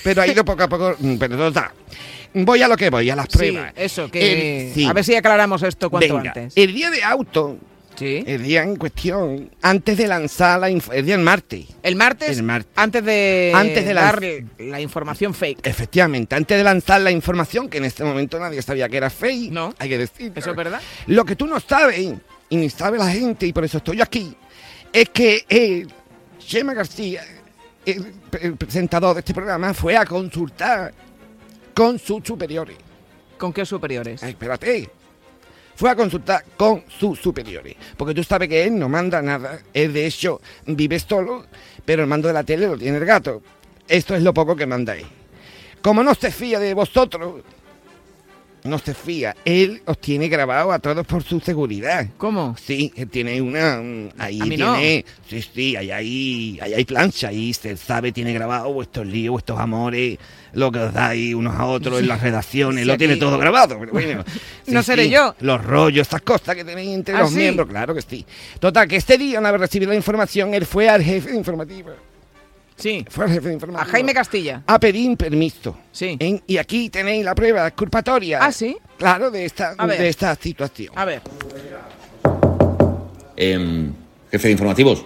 pero 0.04 0.22
ha 0.22 0.28
ido 0.28 0.44
poco 0.44 0.64
a 0.64 0.68
poco, 0.68 0.96
mm, 1.00 1.16
pero 1.18 1.38
total. 1.38 1.70
Voy 2.34 2.62
a 2.62 2.68
lo 2.68 2.78
que 2.78 2.90
voy, 2.90 3.10
a 3.10 3.16
las 3.16 3.26
Sí, 3.30 3.38
pruebas. 3.38 3.74
eso, 3.76 4.10
que. 4.12 4.68
El- 4.68 4.74
sí. 4.74 4.86
A 4.86 4.94
ver 4.94 5.04
si 5.04 5.16
aclaramos 5.16 5.64
esto 5.64 5.90
cuanto 5.90 6.16
Venga, 6.18 6.30
antes. 6.36 6.54
El 6.56 6.74
día 6.74 6.90
de 6.92 7.04
auto, 7.04 7.58
el 8.02 8.44
día 8.44 8.64
en 8.64 8.78
cuestión, 8.78 9.52
antes 9.62 9.98
de 9.98 10.08
lanzar 10.08 10.60
la 10.62 10.70
el 10.70 10.82
día 11.06 11.16
del 11.18 11.24
martes. 11.26 11.66
El 11.84 11.96
martes, 11.98 12.38
El 12.38 12.44
martes. 12.44 12.72
antes 12.78 13.04
de, 13.04 13.52
Antes 13.54 13.86
de 13.86 13.94
dar 13.94 14.22
la 14.60 14.80
información 14.80 15.34
fake. 15.34 15.68
Efectivamente, 15.68 16.34
antes 16.36 16.58
de 16.58 16.64
lanzar 16.64 17.02
la 17.02 17.12
información, 17.12 17.68
que 17.68 17.80
en 17.80 17.86
este 17.86 18.06
momento 18.06 18.40
nadie 18.40 18.62
sabía 18.62 18.88
que 18.88 18.96
era 18.98 19.10
fake, 19.10 19.52
no. 19.52 19.74
hay 19.78 19.90
que 19.90 19.98
decir. 19.98 20.32
¿Eso 20.34 20.52
es 20.52 20.56
verdad? 20.56 20.80
Lo 21.08 21.26
que 21.26 21.36
tú 21.36 21.46
no 21.46 21.60
sabes, 21.60 22.00
y 22.50 22.56
ni 22.56 22.70
sabe 22.70 22.98
la 23.00 23.10
gente, 23.12 23.46
y 23.46 23.52
por 23.52 23.66
eso 23.66 23.80
estoy 23.80 24.00
aquí, 24.02 24.34
es 24.94 25.10
que 25.10 25.44
él, 25.50 25.92
Chema 26.40 26.74
García, 26.74 27.22
el, 27.86 28.14
el 28.40 28.56
presentador 28.56 29.14
de 29.16 29.20
este 29.20 29.34
programa, 29.34 29.74
fue 29.74 29.98
a 29.98 30.06
consultar 30.06 30.94
con 31.74 32.00
sus 32.00 32.24
superiores. 32.24 32.78
¿Con 33.38 33.54
qué 33.54 33.66
superiores? 33.66 34.22
Ay, 34.24 34.32
espérate. 34.32 34.90
Fue 35.76 35.90
a 35.90 35.96
consultar 35.96 36.44
con 36.58 36.84
sus 36.90 37.20
superiores. 37.20 37.76
Porque 37.96 38.14
tú 38.14 38.24
sabes 38.24 38.50
que 38.50 38.66
él 38.66 38.78
no 38.78 38.90
manda 38.90 39.22
nada. 39.22 39.60
Él, 39.74 39.94
de 39.94 40.06
hecho, 40.06 40.42
vive 40.66 41.00
solo, 41.00 41.46
pero 41.86 42.02
el 42.04 42.10
mando 42.10 42.28
de 42.28 42.34
la 42.34 42.44
tele 42.44 42.68
lo 42.68 42.78
tiene 42.78 42.98
el 42.98 43.06
gato. 43.06 43.42
Esto 43.88 44.14
es 44.14 44.22
lo 44.22 44.34
poco 44.34 44.56
que 44.56 44.66
manda 44.66 44.96
él. 44.98 45.06
Como 45.82 46.04
no 46.04 46.14
se 46.16 46.32
fía 46.32 46.60
de 46.60 46.74
vosotros, 46.74 47.44
no 48.64 48.78
se 48.80 48.94
fía. 48.94 49.36
Él 49.46 49.82
os 49.86 49.98
tiene 50.00 50.28
grabado 50.28 50.72
a 50.72 50.80
todos 50.80 51.06
por 51.08 51.24
su 51.24 51.40
seguridad. 51.40 52.08
¿Cómo? 52.18 52.56
Sí, 52.62 52.92
tiene 53.12 53.42
una... 53.42 53.78
mm, 53.82 54.10
Ahí 54.18 54.42
A 54.42 54.46
mí 54.46 54.58
no. 54.58 54.74
tiene... 54.76 55.06
Sí, 55.28 55.42
sí, 55.42 55.76
ahí 55.76 55.92
hay, 55.92 56.60
ahí 56.62 56.74
hay 56.74 56.86
plancha. 56.86 57.30
Ahí 57.30 57.54
se 57.54 57.76
sabe, 57.78 58.12
tiene 58.12 58.34
grabado 58.34 58.72
vuestros 58.74 59.08
líos, 59.08 59.32
vuestros 59.34 59.60
amores, 59.60 60.18
lo 60.54 60.72
que 60.72 60.80
os 60.80 60.94
dais 60.94 61.34
unos 61.36 61.56
a 61.56 61.66
otros 61.66 62.00
en 62.00 62.08
las 62.08 62.22
redacciones. 62.22 62.82
Sí, 62.82 62.88
lo 62.88 62.98
tiene 62.98 63.14
aquí- 63.14 63.20
todo 63.22 63.38
grabado. 63.38 63.78
pero 63.80 63.92
bueno, 63.92 64.24
No 64.68 64.84
seré 64.84 65.10
yo. 65.10 65.36
Los 65.40 65.64
rollos, 65.64 66.02
estas 66.04 66.22
cosas 66.22 66.56
que 66.56 66.64
tenéis 66.66 66.90
entre 66.94 67.16
¿Ah, 67.16 67.20
los 67.22 67.30
sí? 67.32 67.38
miembros, 67.38 67.68
claro 67.70 67.94
que 67.96 68.02
sí. 68.02 68.26
Total, 68.60 68.88
que 68.88 68.98
este 68.98 69.18
día, 69.18 69.40
una 69.40 69.52
vez 69.52 69.62
recibido 69.62 69.90
la 69.92 69.96
información, 69.96 70.54
él 70.54 70.66
fue 70.66 70.90
al 70.90 71.02
jefe 71.04 71.32
de 71.32 71.38
informativa. 71.38 71.92
Sí. 72.80 73.06
Fue 73.10 73.26
al 73.26 73.32
jefe 73.32 73.48
de 73.50 73.54
informativa. 73.56 73.84
A 73.84 73.92
Jaime 73.92 74.14
Castilla. 74.14 74.64
A 74.66 74.80
pedir 74.80 75.16
permiso. 75.18 75.78
Sí. 75.92 76.16
En- 76.20 76.42
y 76.48 76.58
aquí 76.58 76.90
tenéis 76.90 77.26
la 77.26 77.36
prueba 77.36 77.68
exculpatoria. 77.68 78.40
Ah, 78.42 78.52
sí. 78.52 78.78
Claro, 78.98 79.30
de 79.30 79.46
esta, 79.46 79.76
de 79.76 80.08
esta 80.10 80.34
situación. 80.36 80.94
A 80.96 81.06
ver. 81.06 81.22
Em, 83.36 83.94
jefe 84.32 84.48
de 84.48 84.52
informativos. 84.52 85.06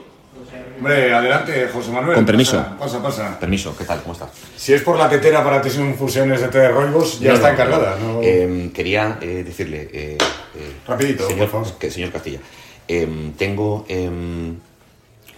Hombre, 0.78 1.14
adelante, 1.14 1.70
José 1.72 1.92
Manuel. 1.92 2.16
Con 2.16 2.26
permiso. 2.26 2.58
Pasa, 2.58 2.78
pasa, 2.80 3.02
pasa. 3.02 3.40
Permiso, 3.40 3.76
¿qué 3.78 3.86
tal? 3.86 4.02
¿Cómo 4.02 4.14
estás? 4.14 4.30
Si 4.58 4.74
es 4.74 4.82
por 4.82 4.98
la 4.98 5.08
tetera 5.08 5.44
para 5.44 5.62
Tesión 5.62 5.96
Fusiones 5.96 6.42
de 6.42 6.48
T. 6.50 6.68
Roibos, 6.70 7.20
ya 7.20 7.30
No, 7.30 7.36
está 7.36 7.48
no, 7.48 7.54
encargada. 7.54 7.98
no. 8.00 8.14
¿no? 8.16 8.22
Em, 8.24 8.72
quería 8.72 9.18
eh, 9.22 9.44
decirle. 9.46 9.90
eh, 9.94 10.18
eh, 10.56 10.72
Rapidito, 10.88 11.28
señor, 11.28 11.50
por 11.50 11.64
favor. 11.64 11.78
que- 11.80 11.92
señor 11.92 12.12
Castilla. 12.12 12.40
em, 12.88 13.32
tengo 13.34 13.86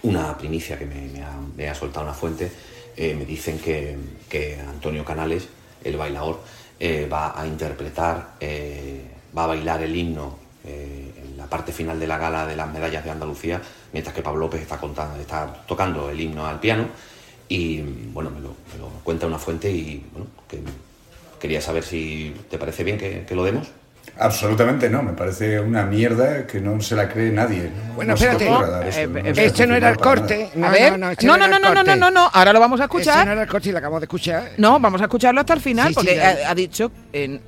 una 0.02 0.36
primicia 0.36 0.78
que 0.78 0.86
me, 0.86 1.68
ha, 1.68 1.74
soltado 1.74 2.06
una 2.06 2.14
fuente. 2.14 2.50
Eh, 2.96 3.14
me 3.14 3.24
dicen 3.24 3.58
que, 3.58 3.96
que 4.28 4.58
Antonio 4.60 5.04
Canales, 5.04 5.48
el 5.84 5.96
bailador, 5.96 6.40
eh, 6.78 7.08
va 7.10 7.38
a 7.38 7.46
interpretar, 7.46 8.34
eh, 8.40 9.02
va 9.36 9.44
a 9.44 9.48
bailar 9.48 9.82
el 9.82 9.94
himno 9.94 10.46
en 10.66 11.36
la 11.36 11.46
parte 11.46 11.70
final 11.70 12.00
de 12.00 12.08
la 12.08 12.18
gala 12.18 12.44
de 12.44 12.56
las 12.56 12.68
medallas 12.72 13.04
de 13.04 13.10
Andalucía, 13.12 13.62
mientras 13.92 14.12
que 14.12 14.20
Pablo 14.20 14.40
López 14.40 14.62
está, 14.62 14.78
contando, 14.78 15.20
está 15.20 15.64
tocando 15.64 16.10
el 16.10 16.20
himno 16.20 16.44
al 16.44 16.58
piano. 16.58 16.88
Y 17.48 17.82
bueno, 18.12 18.30
me 18.30 18.40
lo, 18.40 18.56
cuenta 19.04 19.28
una 19.28 19.38
fuente 19.38 19.70
y 19.70 20.04
bueno, 20.10 20.26
que 20.48 20.58
quería 21.38 21.60
saber 21.60 21.84
si 21.84 22.34
te 22.50 22.58
parece 22.58 22.82
bien 22.82 22.98
que 22.98 23.34
lo 23.36 23.44
demos. 23.44 23.68
Absolutamente 24.18 24.88
no, 24.88 25.02
me 25.02 25.12
parece 25.12 25.60
una 25.60 25.84
mierda 25.84 26.46
que 26.46 26.60
no 26.60 26.80
se 26.80 26.94
la 26.96 27.08
cree 27.08 27.30
nadie. 27.30 27.70
Bueno, 27.94 28.10
No 28.10 28.14
espérate. 28.14 28.46
Eh, 28.46 29.06
no 29.06 29.18
eh, 29.18 29.32
este 29.36 29.66
no 29.66 29.74
era 29.74 29.90
el 29.90 29.98
corte. 29.98 30.50
A 30.62 30.70
ver. 30.70 30.98
No, 30.98 31.10
este 31.10 31.26
No, 31.26 31.36
no, 31.36 31.46
no, 31.46 31.58
no, 31.58 31.74
no, 31.74 31.96
no, 31.96 32.10
no. 32.10 32.30
Ahora 32.32 32.52
lo 32.52 32.60
vamos 32.60 32.80
a 32.80 32.84
Ese 32.84 32.94
escuchar. 32.96 33.26
no 33.26 33.32
era 33.32 33.42
el 33.42 33.48
corte 33.48 33.68
y 33.68 33.72
lo 33.72 33.78
acabamos 33.78 34.00
de 34.00 34.04
escuchar. 34.06 34.50
No, 34.56 34.80
vamos 34.80 35.00
a 35.00 35.04
escucharlo 35.04 35.40
hasta 35.40 35.52
el 35.54 35.60
final, 35.60 35.88
Sí, 35.88 35.92
sí, 35.92 35.94
porque 35.96 36.16
ya. 36.16 36.36
ha, 36.46 36.50
ha 36.50 36.54
dicho, 36.54 36.90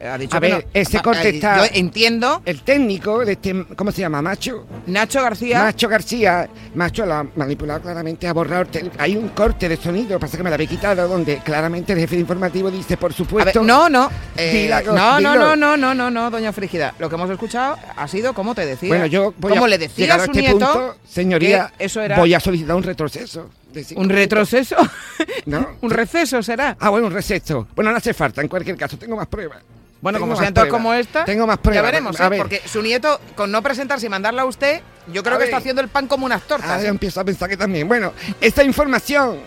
ha 0.05 0.19
dicho 0.19 0.37
A 0.37 0.41
que 0.41 0.47
ver, 0.49 0.65
no. 0.65 0.71
ese 0.75 0.99
Ah, 0.99 1.03
corte 1.03 1.29
está. 1.29 1.59
Yo 1.67 1.73
entiendo. 1.75 2.43
El 2.45 2.63
técnico 2.63 3.25
de 3.25 3.33
este. 3.33 3.65
¿Cómo 3.77 3.93
se 3.93 4.01
llama? 4.01 4.23
Macho. 4.23 4.67
Nacho 4.87 5.23
García. 5.23 5.63
Macho 5.65 5.89
García. 5.89 6.49
Macho 6.75 7.05
lo 7.07 7.15
ha 7.15 7.27
manipulado 7.37 7.81
claramente, 7.83 8.27
ha 8.27 8.33
borrado. 8.33 8.67
Hay 8.99 9.17
un 9.17 9.29
corte 9.31 9.69
de 9.69 9.77
sonido, 9.77 10.19
pasa 10.19 10.37
que 10.37 10.43
me 10.43 10.51
lo 10.51 10.55
había 10.55 10.67
quitado, 10.67 11.07
donde 11.09 11.39
claramente 11.39 11.93
el 11.93 11.99
jefe 12.01 12.17
de 12.17 12.21
informativo 12.23 12.71
dice, 12.71 12.97
por 12.97 13.11
A 13.13 13.15
supuesto. 13.15 13.61
ver, 13.61 13.67
no, 13.67 13.89
no. 13.89 14.11
eh, 14.37 14.71
no, 14.87 15.21
no, 15.21 15.35
no, 15.37 15.57
no, 15.57 15.77
no, 15.77 15.95
no, 15.95 16.11
no, 16.11 16.31
doña 16.31 16.53
Frígida. 16.53 16.95
Lo 16.99 17.09
que 17.09 17.15
hemos 17.15 17.31
escuchado 17.31 17.77
ha 17.97 18.09
sido 18.09 18.33
como 18.35 18.55
te 18.55 18.65
decía. 18.67 18.89
Bueno, 18.89 19.07
yo 19.07 19.35
voy 19.39 19.51
como 19.53 19.65
a, 19.65 19.69
le 19.69 19.79
decía 19.79 20.15
a 20.15 20.19
su 20.19 20.25
este 20.27 20.41
nieto. 20.41 20.59
punto, 20.59 20.97
señoría, 21.09 21.73
eso 21.79 22.01
era 22.01 22.17
voy 22.19 22.35
a 22.35 22.41
solicitar 22.41 22.77
un 22.77 22.83
retroceso. 22.83 23.51
Un 23.97 24.09
retroceso. 24.09 24.77
¿No? 25.47 25.77
un 25.81 25.91
receso 25.91 26.43
será. 26.43 26.77
Ah, 26.81 26.91
bueno, 26.91 27.07
un 27.07 27.13
receso. 27.13 27.67
Bueno, 27.75 27.91
no 27.91 27.97
hace 27.97 28.15
falta, 28.15 28.41
en 28.43 28.49
cualquier 28.49 28.77
caso, 28.77 28.97
tengo 28.99 29.17
más 29.17 29.27
pruebas. 29.29 29.63
Bueno, 30.01 30.19
Tengo 30.19 30.29
como 30.29 30.41
sean 30.41 30.55
todas 30.55 30.71
como 30.71 30.95
esta, 30.95 31.25
Tengo 31.25 31.45
más 31.45 31.59
pruebas. 31.59 31.83
ya 31.83 31.87
veremos, 31.91 32.21
A 32.21 32.27
¿eh? 32.27 32.29
ver. 32.29 32.39
porque 32.39 32.63
su 32.67 32.81
nieto, 32.83 33.21
con 33.35 33.51
no 33.51 33.61
presentarse 33.63 34.07
y 34.07 34.09
mandarla 34.09 34.43
a 34.43 34.45
usted, 34.45 34.81
yo 35.13 35.25
creo 35.25 35.35
A 35.35 35.39
que 35.39 35.43
ver. 35.43 35.49
está 35.49 35.57
haciendo 35.57 35.83
el 35.83 35.89
pan 35.89 36.07
como 36.07 36.25
unas 36.25 36.43
tortas. 36.43 36.71
Ahora 36.71 36.85
¿eh? 36.85 36.89
empiezo 36.89 37.21
a 37.21 37.25
pensar 37.25 37.49
que 37.49 37.57
también. 37.57 37.89
Bueno, 37.89 38.13
esta 38.41 38.63
información. 38.63 39.41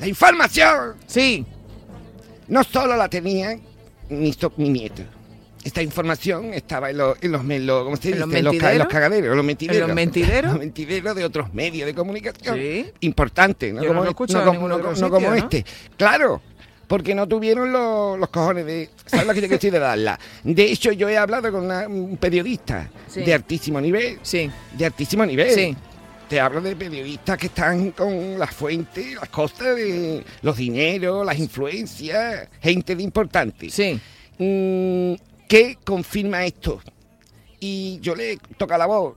La 0.00 0.08
información. 0.08 0.96
Sí. 1.06 1.46
No 2.48 2.64
solo 2.64 2.96
la 2.96 3.08
tenía 3.08 3.56
mi, 4.08 4.32
so- 4.32 4.52
mi 4.56 4.68
nieto. 4.68 5.02
Esta 5.66 5.82
información 5.82 6.54
estaba 6.54 6.90
en, 6.90 6.98
los- 6.98 7.18
en 7.20 7.32
los, 7.32 7.42
en 7.50 7.66
los- 7.66 7.82
¿cómo 7.84 7.96
se 7.96 8.10
¿En 8.10 8.20
los 8.20 8.28
dice? 8.28 8.38
En 8.38 8.44
los, 8.44 8.54
ca- 8.56 8.72
en 8.72 8.78
los 8.78 8.86
mentideros? 8.86 8.86
cagaderos, 8.88 9.36
los 9.36 9.44
mentideros. 9.44 9.76
¿En 9.82 9.86
los 9.88 9.94
mentideros? 9.96 10.50
Los 10.52 10.58
mentideros 10.60 11.16
de 11.16 11.24
otros 11.24 11.52
medios 11.54 11.86
de 11.86 11.94
comunicación. 11.94 12.56
Sí. 12.56 12.86
Importantes, 13.00 13.74
¿no? 13.74 13.82
Yo 13.82 13.88
no 13.88 13.94
como, 13.94 14.04
no 14.04 14.10
en 14.10 14.14
como- 14.44 14.52
ningún 14.52 14.68
no- 14.70 14.92
no 14.92 15.10
como 15.10 15.28
¿no? 15.30 15.34
este. 15.34 15.64
Claro. 15.96 16.40
Porque 16.86 17.16
no 17.16 17.26
tuvieron 17.26 17.72
los, 17.72 18.16
los 18.16 18.28
cojones 18.28 18.64
de... 18.64 18.88
¿Sabes 19.06 19.26
lo 19.26 19.34
que 19.34 19.40
yo 19.48 19.54
estoy 19.54 19.70
de 19.70 19.80
darla? 19.80 20.16
De 20.44 20.62
hecho, 20.70 20.92
yo 20.92 21.08
he 21.08 21.18
hablado 21.18 21.50
con 21.50 21.64
una- 21.64 21.88
un 21.88 22.16
periodista 22.16 22.88
Sí. 23.08 23.22
de 23.24 23.34
altísimo 23.34 23.80
nivel. 23.80 24.20
Sí. 24.22 24.48
De 24.78 24.86
altísimo 24.86 25.26
nivel. 25.26 25.50
Sí. 25.50 25.76
Te 26.28 26.38
hablo 26.40 26.60
de 26.60 26.76
periodistas 26.76 27.38
que 27.38 27.46
están 27.48 27.90
con 27.90 28.38
las 28.38 28.50
fuentes, 28.54 29.16
las 29.16 29.28
costas 29.30 29.74
de 29.74 30.22
los 30.42 30.56
dineros, 30.56 31.26
las 31.26 31.36
influencias, 31.40 32.48
gente 32.62 32.94
de 32.94 33.02
importante. 33.02 33.68
Sí. 33.68 33.98
Mm, 34.38 35.14
¿Qué 35.48 35.78
confirma 35.84 36.44
esto? 36.44 36.80
Y 37.60 38.00
yo 38.00 38.14
le 38.14 38.38
toca 38.56 38.76
la 38.76 38.86
voz 38.86 39.14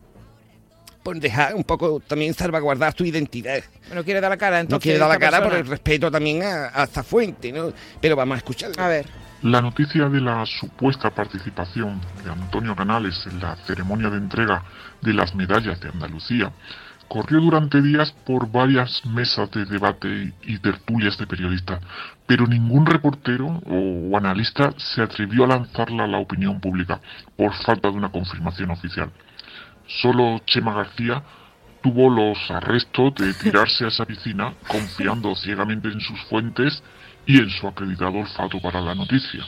por 1.03 1.19
dejar 1.19 1.55
un 1.55 1.63
poco 1.63 1.99
también 1.99 2.33
salvaguardar 2.33 2.95
su 2.95 3.05
identidad. 3.05 3.63
No 3.93 4.03
quiere 4.03 4.21
dar 4.21 4.29
la 4.29 4.37
cara, 4.37 4.59
entonces. 4.59 4.75
no 4.75 4.81
quiere 4.81 4.99
dar 4.99 5.09
la 5.09 5.17
cara 5.17 5.43
por 5.43 5.55
el 5.55 5.65
respeto 5.65 6.11
también 6.11 6.43
a, 6.43 6.71
a 6.73 6.83
esta 6.83 7.03
fuente, 7.03 7.51
¿no? 7.51 7.71
Pero 7.99 8.15
vamos 8.15 8.35
a 8.35 8.37
escucharlo. 8.37 8.81
A 8.81 8.87
ver. 8.87 9.05
La 9.41 9.61
noticia 9.61 10.09
de 10.09 10.19
la 10.19 10.45
supuesta 10.45 11.09
participación 11.09 12.01
de 12.23 12.29
Antonio 12.29 12.75
Canales 12.75 13.15
en 13.25 13.39
la 13.39 13.55
ceremonia 13.65 14.09
de 14.09 14.17
entrega 14.17 14.63
de 15.01 15.13
las 15.13 15.33
medallas 15.33 15.79
de 15.79 15.89
Andalucía 15.89 16.51
corrió 17.09 17.41
durante 17.41 17.81
días 17.81 18.11
por 18.25 18.49
varias 18.49 19.05
mesas 19.05 19.51
de 19.51 19.65
debate 19.65 20.31
y 20.43 20.59
tertulias 20.59 21.17
de 21.17 21.27
periodistas, 21.27 21.81
pero 22.25 22.47
ningún 22.47 22.85
reportero 22.85 23.47
o 23.65 24.15
analista 24.15 24.73
se 24.77 25.01
atrevió 25.01 25.43
a 25.43 25.47
lanzarla 25.47 26.05
a 26.05 26.07
la 26.07 26.19
opinión 26.19 26.61
pública 26.61 27.01
por 27.35 27.53
falta 27.65 27.89
de 27.89 27.97
una 27.97 28.11
confirmación 28.11 28.69
oficial. 28.71 29.11
Solo 29.87 30.39
Chema 30.45 30.73
García 30.73 31.23
tuvo 31.81 32.09
los 32.09 32.37
arrestos 32.51 33.15
de 33.15 33.33
tirarse 33.33 33.85
a 33.85 33.87
esa 33.87 34.05
piscina 34.05 34.53
confiando 34.67 35.35
ciegamente 35.35 35.87
en 35.87 35.99
sus 35.99 36.19
fuentes 36.29 36.83
y 37.25 37.37
en 37.39 37.49
su 37.49 37.67
acreditado 37.67 38.19
olfato 38.19 38.61
para 38.61 38.81
la 38.81 38.93
noticia. 38.93 39.43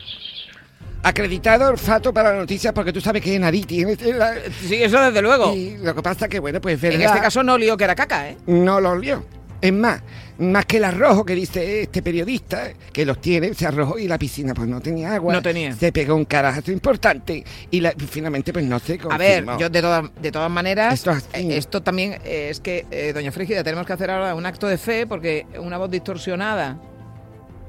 Acreditado 1.03 1.67
olfato 1.69 2.13
para 2.13 2.31
la 2.31 2.39
noticia 2.39 2.73
porque 2.73 2.93
tú 2.93 3.01
sabes 3.01 3.21
que 3.23 3.37
Nariz 3.39 3.65
tiene... 3.65 3.95
Sí, 3.95 4.83
eso 4.83 5.01
desde 5.01 5.21
luego. 5.21 5.53
Y 5.55 5.77
lo 5.77 5.95
que 5.95 6.01
pasa 6.03 6.25
es 6.25 6.31
que, 6.31 6.39
bueno, 6.39 6.61
pues 6.61 6.83
es 6.83 6.93
En 6.95 7.01
este 7.01 7.19
caso 7.19 7.41
no 7.43 7.57
lió 7.57 7.75
que 7.77 7.83
era 7.85 7.95
caca, 7.95 8.29
¿eh? 8.29 8.37
no 8.47 8.79
lo 8.79 8.91
olió. 8.91 9.23
Es 9.61 9.71
más, 9.71 10.01
más 10.39 10.65
que 10.65 10.77
el 10.77 10.83
arrojo 10.85 11.23
que 11.23 11.35
dice 11.35 11.83
este 11.83 12.01
periodista, 12.01 12.69
que 12.91 13.05
los 13.05 13.21
tiene, 13.21 13.53
se 13.53 13.67
arrojó 13.67 13.99
y 13.99 14.07
la 14.07 14.17
piscina 14.17 14.55
pues 14.55 14.67
no 14.67 14.81
tenía 14.81 15.13
agua. 15.13 15.33
No 15.33 15.41
tenía. 15.41 15.73
Se 15.75 15.91
pegó 15.91 16.15
un 16.15 16.25
carajazo 16.25 16.71
importante 16.71 17.43
y 17.69 17.79
la- 17.79 17.93
finalmente 18.09 18.51
pues 18.51 18.65
no 18.65 18.79
se 18.79 18.99
A 19.07 19.17
ver, 19.19 19.45
yo 19.59 19.69
de 19.69 19.81
todas, 19.81 20.05
de 20.19 20.31
todas 20.31 20.49
maneras, 20.49 20.95
Esto 20.95 21.11
es 21.11 21.27
así. 21.31 21.81
también 21.83 22.13
eh, 22.25 22.47
es 22.49 22.59
que, 22.59 22.87
eh, 22.89 23.11
doña 23.13 23.31
Frígida, 23.31 23.63
tenemos 23.63 23.85
que 23.85 23.93
hacer 23.93 24.09
ahora 24.09 24.33
un 24.33 24.47
acto 24.47 24.65
de 24.65 24.79
fe 24.79 25.05
porque 25.05 25.45
una 25.59 25.77
voz 25.77 25.91
distorsionada, 25.91 26.79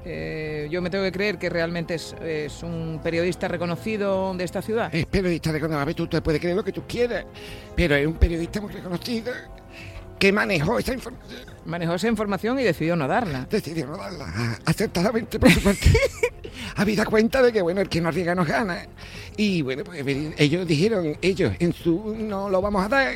eh, 0.05 0.69
yo 0.71 0.83
me 0.83 0.91
tengo 0.91 1.05
que 1.05 1.13
creer 1.13 1.39
que 1.39 1.49
realmente 1.49 1.95
es, 1.95 2.15
es 2.23 2.63
un 2.63 3.01
periodista 3.03 3.49
reconocido 3.49 4.35
de 4.35 4.45
esta 4.45 4.63
ciudad. 4.63 4.95
Es 4.95 5.07
periodista 5.07 5.53
reconocido, 5.53 5.81
a 5.81 5.85
ver, 5.85 5.95
tú 5.95 6.07
te 6.07 6.21
puedes 6.21 6.41
creer 6.41 6.57
lo 6.57 6.65
que 6.65 6.73
tú 6.73 6.83
quieras, 6.87 7.25
pero 7.77 7.95
es 7.95 8.07
un 8.07 8.15
periodista 8.15 8.61
muy 8.61 8.73
reconocido 8.73 9.33
que 10.23 10.33
manejó 10.33 10.79
esa 10.79 10.93
información. 10.93 11.41
Manejó 11.65 11.95
esa 11.95 12.07
información 12.07 12.59
y 12.61 12.63
decidió 12.63 12.95
no 12.95 13.09
darla. 13.09 13.45
Decidió 13.51 13.89
no 13.89 13.97
darla, 13.97 14.57
acertadamente 14.65 15.41
por 15.41 15.51
su 15.51 15.61
parte. 15.61 15.91
Habida 16.77 17.05
cuenta 17.05 17.43
de 17.43 17.53
que, 17.53 17.61
bueno, 17.61 17.81
el 17.81 17.89
que 17.89 18.01
no 18.01 18.09
arriesga 18.09 18.35
no 18.35 18.45
gana. 18.45 18.87
Y 19.37 19.63
bueno, 19.63 19.83
pues 19.83 20.05
ellos 20.39 20.65
dijeron, 20.65 21.17
ellos 21.23 21.55
en 21.59 21.73
su 21.73 22.15
no 22.17 22.49
lo 22.49 22.63
vamos 22.63 22.85
a 22.85 22.89
dar. 22.89 23.15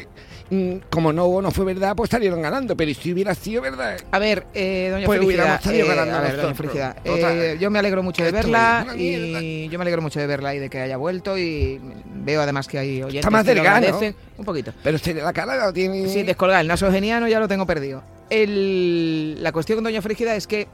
Mm, 0.48 0.76
Como 0.90 1.12
no, 1.12 1.42
no 1.42 1.50
fue 1.50 1.64
verdad, 1.64 1.96
pues 1.96 2.08
salieron 2.10 2.40
ganando. 2.40 2.76
Pero 2.76 2.94
si 2.94 3.12
hubiera 3.12 3.34
sido 3.34 3.62
verdad, 3.62 3.96
A 4.12 4.18
ver, 4.20 4.46
eh, 4.54 4.88
doña 4.92 5.06
Pues 5.06 5.20
hubiéramos 5.20 5.60
salido 5.60 5.86
eh, 5.86 5.88
ganando 5.88 6.16
a 6.16 6.20
ver, 6.20 6.36
doña 6.36 6.94
Total. 7.04 7.36
eh, 7.38 7.56
yo 7.60 7.70
me 7.70 7.78
alegro 7.80 8.02
mucho 8.04 8.22
de 8.22 8.30
verla 8.30 8.86
y 8.96 9.68
yo 9.68 9.78
me 9.78 9.82
alegro 9.82 10.02
mucho 10.02 10.20
de 10.20 10.26
verla 10.28 10.54
y 10.54 10.58
de 10.60 10.70
que 10.70 10.80
haya 10.80 10.96
vuelto 10.96 11.36
y 11.36 11.80
veo 12.24 12.40
además 12.42 12.68
que 12.68 12.78
hay 12.78 13.02
oyentes 13.02 13.20
está 13.20 13.30
más 13.30 13.44
delgado. 13.44 14.00
Un 14.38 14.44
poquito. 14.44 14.72
Pero 14.84 14.96
usted 14.96 15.20
la 15.20 15.32
cara 15.32 15.56
la 15.56 15.72
tiene. 15.72 16.08
Sí, 16.08 16.22
descolgar 16.22 16.60
el 16.60 16.68
nasogeniano 16.68 17.26
ya 17.26 17.40
lo 17.40 17.48
tengo 17.48 17.66
perdido. 17.66 18.04
El- 18.30 19.42
la 19.42 19.50
cuestión 19.52 19.78
con 19.78 19.84
doña 19.84 20.02
Frígida 20.02 20.36
es 20.36 20.46
que 20.46 20.68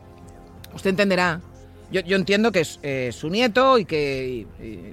usted 0.74 0.90
entenderá. 0.90 1.40
Yo, 1.90 2.00
yo 2.02 2.16
entiendo 2.16 2.52
que 2.52 2.60
es 2.60 2.78
eh, 2.82 3.10
su 3.12 3.28
nieto 3.28 3.78
y 3.78 3.84
que, 3.84 4.46
y- 4.60 4.62
y- 4.64 4.92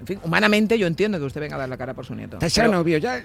en 0.00 0.06
fin, 0.06 0.20
humanamente 0.22 0.78
yo 0.78 0.86
entiendo 0.86 1.18
que 1.18 1.24
usted 1.24 1.40
venga 1.40 1.56
a 1.56 1.58
dar 1.60 1.68
la 1.68 1.76
cara 1.76 1.92
por 1.94 2.06
su 2.06 2.14
nieto. 2.14 2.38
Está 2.40 2.62
Pero- 2.62 2.72
novio 2.72 2.98
ya. 2.98 3.22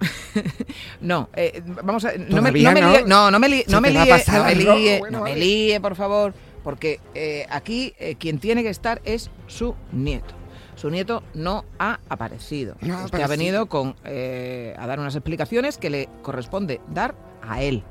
no, 1.00 1.28
eh, 1.34 1.62
vamos 1.84 2.04
a. 2.04 2.12
No 2.12 2.42
me, 2.42 2.50
Todavía 2.52 2.68
no 2.68 2.74
me 2.74 2.80
no. 2.80 2.92
líe, 2.92 3.04
no, 3.06 3.30
no 3.30 3.38
me 3.38 3.48
líe, 3.48 3.64
no 3.68 3.80
me 3.80 3.90
líe, 3.90 4.06
pasar 4.06 4.38
no 4.38 4.44
me 4.44 4.52
el 4.52 4.66
rojo, 4.66 4.78
líe, 4.78 4.98
bueno, 4.98 5.18
no 5.18 5.24
me 5.24 5.30
vale. 5.30 5.44
líe, 5.44 5.80
por 5.80 5.94
favor, 5.96 6.34
porque 6.64 7.00
eh, 7.14 7.46
aquí 7.50 7.94
eh, 7.98 8.16
quien 8.18 8.38
tiene 8.38 8.62
que 8.62 8.70
estar 8.70 9.00
es 9.04 9.30
su 9.46 9.74
nieto. 9.92 10.34
Su 10.76 10.88
nieto 10.88 11.22
no 11.34 11.64
ha 11.78 12.00
aparecido. 12.08 12.76
No 12.80 12.98
ha 12.98 13.04
Usted 13.04 13.20
ha 13.20 13.26
venido 13.26 13.66
con, 13.66 13.96
eh, 14.04 14.74
a 14.78 14.86
dar 14.86 14.98
unas 14.98 15.14
explicaciones 15.14 15.76
que 15.76 15.90
le 15.90 16.08
corresponde 16.22 16.80
dar 16.88 17.14
a 17.42 17.60
él, 17.62 17.82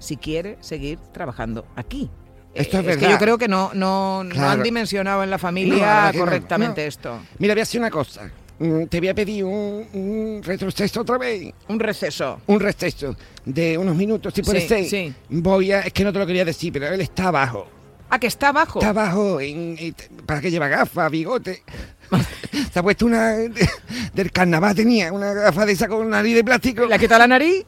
si 0.00 0.16
quiere 0.16 0.58
seguir 0.60 0.98
trabajando 1.12 1.64
aquí. 1.76 2.10
Esto 2.52 2.78
es 2.78 2.82
que 2.84 2.88
verdad. 2.88 3.10
yo 3.10 3.18
creo 3.18 3.38
que 3.38 3.48
no, 3.48 3.70
no, 3.74 4.22
no 4.24 4.48
han 4.48 4.62
dimensionado 4.62 5.22
en 5.24 5.30
la 5.30 5.36
No, 5.36 5.40
familia 5.40 6.08
que 6.12 6.18
no, 6.18 6.24
correctamente 6.24 6.82
no. 6.82 6.88
esto. 6.88 7.20
Mira, 7.38 7.54
voy 7.54 7.62
a 7.62 7.78
una 7.78 7.90
cosa. 7.90 8.30
Mm, 8.58 8.84
Te 8.86 9.00
voy 9.00 9.08
a 9.08 9.14
pedir 9.14 9.44
un, 9.44 9.86
un 9.92 10.40
retroceso 10.44 11.00
otra 11.00 11.18
vez. 11.18 11.52
Un 11.68 11.80
receso. 11.80 12.40
Un 12.46 12.60
receso 12.60 13.16
de 13.44 13.76
unos 13.76 13.96
minutos, 13.96 14.32
si 14.34 14.42
puede 14.42 14.60
Sí, 14.60 14.68
ser. 14.68 14.84
sí. 14.86 15.14
Voy 15.28 15.72
a. 15.72 15.80
Es 15.80 15.92
que 15.92 16.04
no 16.04 16.12
te 16.12 16.18
lo 16.20 16.26
quería 16.26 16.44
decir, 16.44 16.72
pero 16.72 16.86
él 16.88 17.00
está 17.00 17.28
abajo. 17.28 17.66
Ah, 18.10 18.18
que 18.18 18.28
está 18.28 18.48
abajo. 18.50 18.78
Está 18.78 18.90
abajo. 18.90 19.40
En, 19.40 19.76
en- 19.78 19.94
para 20.24 20.40
que 20.40 20.50
lleva 20.50 20.68
gafas, 20.68 21.10
bigote. 21.10 21.62
Se 22.72 22.78
ha 22.78 22.82
puesto 22.82 23.06
una. 23.06 23.32
del 23.32 24.30
carnaval 24.32 24.74
tenía, 24.76 25.12
una 25.12 25.32
gafa 25.32 25.66
de 25.66 25.72
esa 25.72 25.88
con 25.88 26.08
nariz 26.10 26.34
de 26.36 26.44
plástico. 26.44 26.86
¿La 26.86 26.98
quita 26.98 27.18
la 27.18 27.26
nariz? 27.26 27.64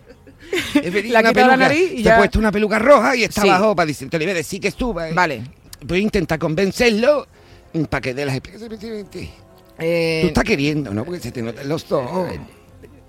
La 1.10 1.22
quita 1.24 1.46
la 1.48 1.56
nariz 1.56 1.90
y 1.92 1.96
Se 1.98 2.02
ya- 2.04 2.14
ha 2.14 2.18
puesto 2.18 2.38
una 2.38 2.52
peluca 2.52 2.78
roja 2.78 3.16
y 3.16 3.24
está 3.24 3.42
Sí. 3.42 3.48
abajo 3.48 3.74
para 3.74 3.86
decir, 3.86 4.08
te 4.08 4.18
le 4.18 4.26
voy 4.26 4.32
a 4.32 4.36
decir 4.36 4.60
que 4.60 4.70
suba. 4.70 5.08
Vale. 5.12 5.42
Voy 5.84 5.98
a 5.98 6.02
intentar 6.02 6.38
convencerlo 6.38 7.26
mm, 7.72 7.82
para 7.84 8.00
que 8.00 8.14
dé 8.14 8.24
las 8.24 8.36
explicaciones. 8.36 9.30
Eh, 9.78 10.20
Tú 10.22 10.28
estás 10.28 10.44
queriendo, 10.44 10.92
¿no? 10.94 11.04
Porque 11.04 11.20
se 11.20 11.32
te 11.32 11.42
notan 11.42 11.68
los 11.68 11.90
ojos. 11.92 12.30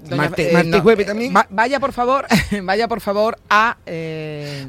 Doña- 0.04 0.16
Martes, 0.16 0.48
eh, 0.48 0.54
martes 0.54 0.72
no, 0.72 0.82
jueves 0.82 1.06
eh, 1.06 1.08
también. 1.08 1.36
va- 1.36 1.48
vaya 1.50 1.80
por 1.80 1.92
favor, 1.92 2.26
vaya 2.64 2.88
por 2.88 3.02
favor 3.02 3.38
a 3.50 3.78
eh, 3.86 4.66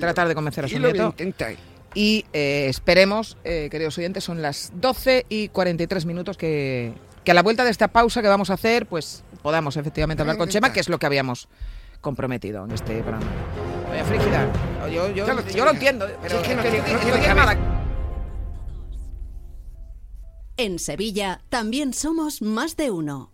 tratar 0.00 0.28
de 0.28 0.34
convencer 0.34 0.64
a 0.64 0.68
su 0.68 0.74
voy 0.74 0.84
a 0.90 0.92
nieto. 0.92 1.14
Y 1.94 2.24
eh, 2.32 2.66
esperemos, 2.68 3.36
eh, 3.44 3.68
queridos 3.70 3.96
oyentes, 3.98 4.24
son 4.24 4.40
las 4.42 4.72
12 4.74 5.26
y 5.28 5.48
43 5.48 6.04
minutos 6.06 6.36
que, 6.36 6.92
que 7.24 7.30
a 7.30 7.34
la 7.34 7.42
vuelta 7.42 7.64
de 7.64 7.70
esta 7.70 7.88
pausa 7.88 8.22
que 8.22 8.28
vamos 8.28 8.50
a 8.50 8.54
hacer, 8.54 8.86
pues 8.86 9.22
podamos 9.42 9.76
efectivamente 9.76 10.22
hablar 10.22 10.36
con 10.38 10.48
Chema, 10.48 10.72
que 10.72 10.80
es 10.80 10.88
lo 10.88 10.98
que 10.98 11.06
habíamos 11.06 11.48
comprometido 12.00 12.64
en 12.64 12.72
este 12.72 13.00
programa. 13.02 13.26
Doña 13.88 14.04
Frígida, 14.04 14.48
yo, 14.90 15.08
yo, 15.14 15.26
Ya 15.26 15.34
lo 15.34 15.46
yo 15.48 15.64
lo 15.66 15.70
entiendo, 15.70 16.08
pero 16.22 16.40
es 16.40 16.48
que 16.48 16.54
no 16.54 16.62
es 16.62 16.70
que 16.70 16.80
tiene- 16.80 17.34
no 17.34 17.81
En 20.58 20.78
Sevilla 20.78 21.40
también 21.48 21.94
somos 21.94 22.42
más 22.42 22.76
de 22.76 22.90
uno. 22.90 23.31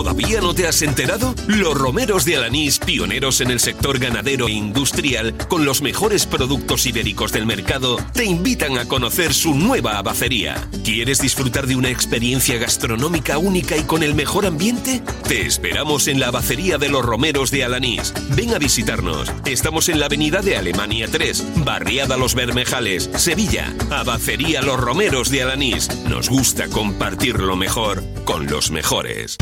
¿Todavía 0.00 0.40
no 0.40 0.54
te 0.54 0.66
has 0.66 0.80
enterado? 0.80 1.34
Los 1.46 1.74
romeros 1.74 2.24
de 2.24 2.34
Alanís, 2.34 2.78
pioneros 2.78 3.42
en 3.42 3.50
el 3.50 3.60
sector 3.60 3.98
ganadero 3.98 4.48
e 4.48 4.52
industrial, 4.52 5.36
con 5.46 5.66
los 5.66 5.82
mejores 5.82 6.24
productos 6.24 6.86
ibéricos 6.86 7.32
del 7.32 7.44
mercado, 7.44 7.98
te 8.14 8.24
invitan 8.24 8.78
a 8.78 8.86
conocer 8.86 9.34
su 9.34 9.54
nueva 9.54 9.98
abacería. 9.98 10.56
¿Quieres 10.84 11.20
disfrutar 11.20 11.66
de 11.66 11.76
una 11.76 11.90
experiencia 11.90 12.56
gastronómica 12.56 13.36
única 13.36 13.76
y 13.76 13.82
con 13.82 14.02
el 14.02 14.14
mejor 14.14 14.46
ambiente? 14.46 15.02
Te 15.28 15.44
esperamos 15.44 16.08
en 16.08 16.18
la 16.18 16.28
abacería 16.28 16.78
de 16.78 16.88
los 16.88 17.04
romeros 17.04 17.50
de 17.50 17.64
Alanís. 17.64 18.14
Ven 18.30 18.54
a 18.54 18.58
visitarnos. 18.58 19.30
Estamos 19.44 19.90
en 19.90 20.00
la 20.00 20.06
avenida 20.06 20.40
de 20.40 20.56
Alemania 20.56 21.08
3, 21.12 21.44
barriada 21.56 22.16
Los 22.16 22.34
Bermejales, 22.34 23.10
Sevilla. 23.16 23.70
Abacería 23.90 24.62
Los 24.62 24.80
Romeros 24.80 25.28
de 25.28 25.42
Alanís. 25.42 25.90
Nos 26.08 26.30
gusta 26.30 26.68
compartir 26.68 27.38
lo 27.38 27.54
mejor 27.54 28.02
con 28.24 28.46
los 28.46 28.70
mejores. 28.70 29.36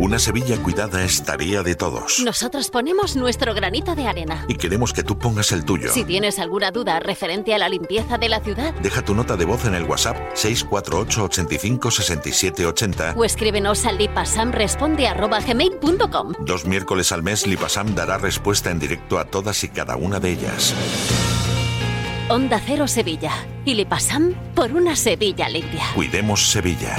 Una 0.00 0.20
Sevilla 0.20 0.56
cuidada 0.62 1.02
es 1.04 1.24
tarea 1.24 1.64
de 1.64 1.74
todos. 1.74 2.20
Nosotros 2.24 2.70
ponemos 2.70 3.16
nuestro 3.16 3.52
granito 3.52 3.96
de 3.96 4.06
arena. 4.06 4.44
Y 4.46 4.54
queremos 4.54 4.92
que 4.92 5.02
tú 5.02 5.18
pongas 5.18 5.50
el 5.50 5.64
tuyo. 5.64 5.90
Si 5.92 6.04
tienes 6.04 6.38
alguna 6.38 6.70
duda 6.70 7.00
referente 7.00 7.52
a 7.52 7.58
la 7.58 7.68
limpieza 7.68 8.16
de 8.16 8.28
la 8.28 8.38
ciudad, 8.38 8.72
Deja 8.74 9.02
tu 9.02 9.16
nota 9.16 9.36
de 9.36 9.44
voz 9.44 9.64
en 9.64 9.74
el 9.74 9.82
WhatsApp 9.82 10.16
648 10.34 11.24
85 11.24 11.90
67 11.90 12.66
80. 12.66 13.14
o 13.16 13.24
escríbenos 13.24 13.84
al 13.86 13.98
lipasamresponde.gmail.com. 13.98 16.32
Dos 16.46 16.64
miércoles 16.64 17.10
al 17.10 17.24
mes 17.24 17.44
Lipasam 17.48 17.96
dará 17.96 18.18
respuesta 18.18 18.70
en 18.70 18.78
directo 18.78 19.18
a 19.18 19.24
todas 19.24 19.64
y 19.64 19.68
cada 19.68 19.96
una 19.96 20.20
de 20.20 20.30
ellas. 20.30 20.74
Onda 22.28 22.62
Cero 22.64 22.86
Sevilla. 22.86 23.32
Y 23.64 23.74
Lipasam 23.74 24.32
por 24.54 24.70
una 24.72 24.94
Sevilla 24.94 25.48
limpia. 25.48 25.82
Cuidemos 25.94 26.52
Sevilla. 26.52 26.96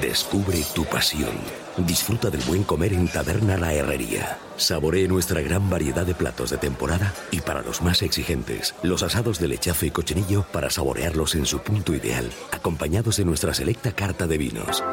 Descubre 0.00 0.62
tu 0.74 0.84
pasión. 0.84 1.32
Disfruta 1.76 2.30
del 2.30 2.40
buen 2.42 2.62
comer 2.62 2.92
en 2.92 3.08
Taberna 3.08 3.56
La 3.56 3.74
Herrería. 3.74 4.38
Saboree 4.56 5.08
nuestra 5.08 5.40
gran 5.40 5.68
variedad 5.68 6.06
de 6.06 6.14
platos 6.14 6.50
de 6.50 6.56
temporada 6.56 7.12
y 7.32 7.40
para 7.40 7.62
los 7.62 7.82
más 7.82 8.02
exigentes, 8.02 8.76
los 8.82 9.02
asados 9.02 9.40
de 9.40 9.48
lechazo 9.48 9.86
y 9.86 9.90
cochinillo 9.90 10.44
para 10.52 10.70
saborearlos 10.70 11.34
en 11.34 11.46
su 11.46 11.58
punto 11.60 11.94
ideal, 11.94 12.30
acompañados 12.52 13.16
de 13.16 13.24
nuestra 13.24 13.54
selecta 13.54 13.90
carta 13.90 14.28
de 14.28 14.38
vinos. 14.38 14.84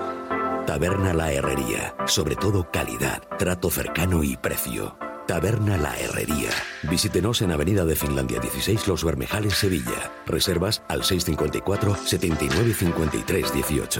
Taberna 0.66 1.14
La 1.14 1.32
Herrería. 1.32 1.96
Sobre 2.08 2.36
todo 2.36 2.72
calidad, 2.72 3.22
trato 3.38 3.70
cercano 3.70 4.24
y 4.24 4.36
precio. 4.38 4.98
Taberna 5.28 5.78
La 5.78 5.96
Herrería. 6.00 6.50
Visítenos 6.84 7.44
en 7.44 7.52
Avenida 7.52 7.86
de 7.86 7.96
Finlandia 7.96 8.40
16 8.40 8.88
Los 8.88 9.04
Bermejales, 9.04 9.54
Sevilla. 9.54 10.12
Reservas 10.26 10.82
al 10.88 11.04
654 11.04 11.96
79 11.96 12.74
53 12.74 13.54
18. 13.54 14.00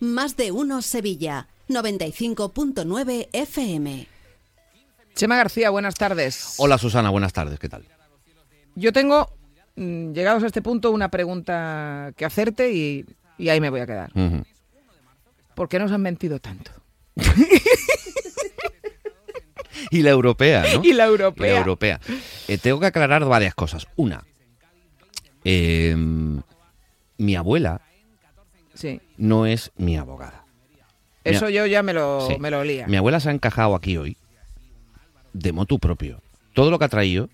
Más 0.00 0.36
de 0.36 0.52
uno 0.52 0.82
Sevilla. 0.82 1.48
95.9 1.68 3.28
FM. 3.32 4.06
Chema 5.14 5.36
García, 5.36 5.70
buenas 5.70 5.94
tardes. 5.94 6.54
Hola 6.58 6.78
Susana, 6.78 7.10
buenas 7.10 7.32
tardes, 7.32 7.58
¿qué 7.58 7.68
tal? 7.68 7.84
Yo 8.74 8.92
tengo, 8.92 9.32
mm, 9.74 10.12
llegados 10.12 10.42
a 10.42 10.46
este 10.46 10.62
punto, 10.62 10.90
una 10.90 11.10
pregunta 11.10 12.12
que 12.16 12.24
hacerte 12.24 12.72
y, 12.72 13.06
y 13.38 13.48
ahí 13.48 13.60
me 13.60 13.70
voy 13.70 13.80
a 13.80 13.86
quedar. 13.86 14.12
¿Por 15.54 15.68
qué 15.68 15.78
nos 15.78 15.90
han 15.90 16.02
mentido 16.02 16.38
tanto? 16.38 16.70
Y 19.90 20.02
la 20.02 20.10
europea, 20.10 20.64
¿no? 20.74 20.82
Y 20.84 20.92
la 20.92 21.04
europea. 21.04 21.52
La 21.52 21.58
europea. 21.58 22.00
Eh, 22.48 22.58
tengo 22.58 22.80
que 22.80 22.86
aclarar 22.86 23.24
varias 23.24 23.54
cosas. 23.54 23.86
Una, 23.96 24.24
eh, 25.44 25.94
mi 27.18 27.36
abuela 27.36 27.80
Sí. 28.76 29.00
no 29.16 29.46
es 29.46 29.72
mi 29.76 29.96
abogada. 29.96 30.44
Mi 31.24 31.32
Eso 31.32 31.48
yo 31.48 31.66
ya 31.66 31.82
me 31.82 31.92
lo, 31.92 32.26
Sí. 32.28 32.36
me 32.38 32.50
lo 32.50 32.60
olía. 32.60 32.86
Mi 32.86 32.96
abuela 32.96 33.18
se 33.20 33.28
ha 33.28 33.32
encajado 33.32 33.74
aquí 33.74 33.96
hoy 33.96 34.16
de 35.32 35.52
motu 35.52 35.78
propio. 35.78 36.20
Todo 36.54 36.70
lo 36.70 36.78
que 36.78 36.84
ha 36.84 36.88
traído 36.88 37.28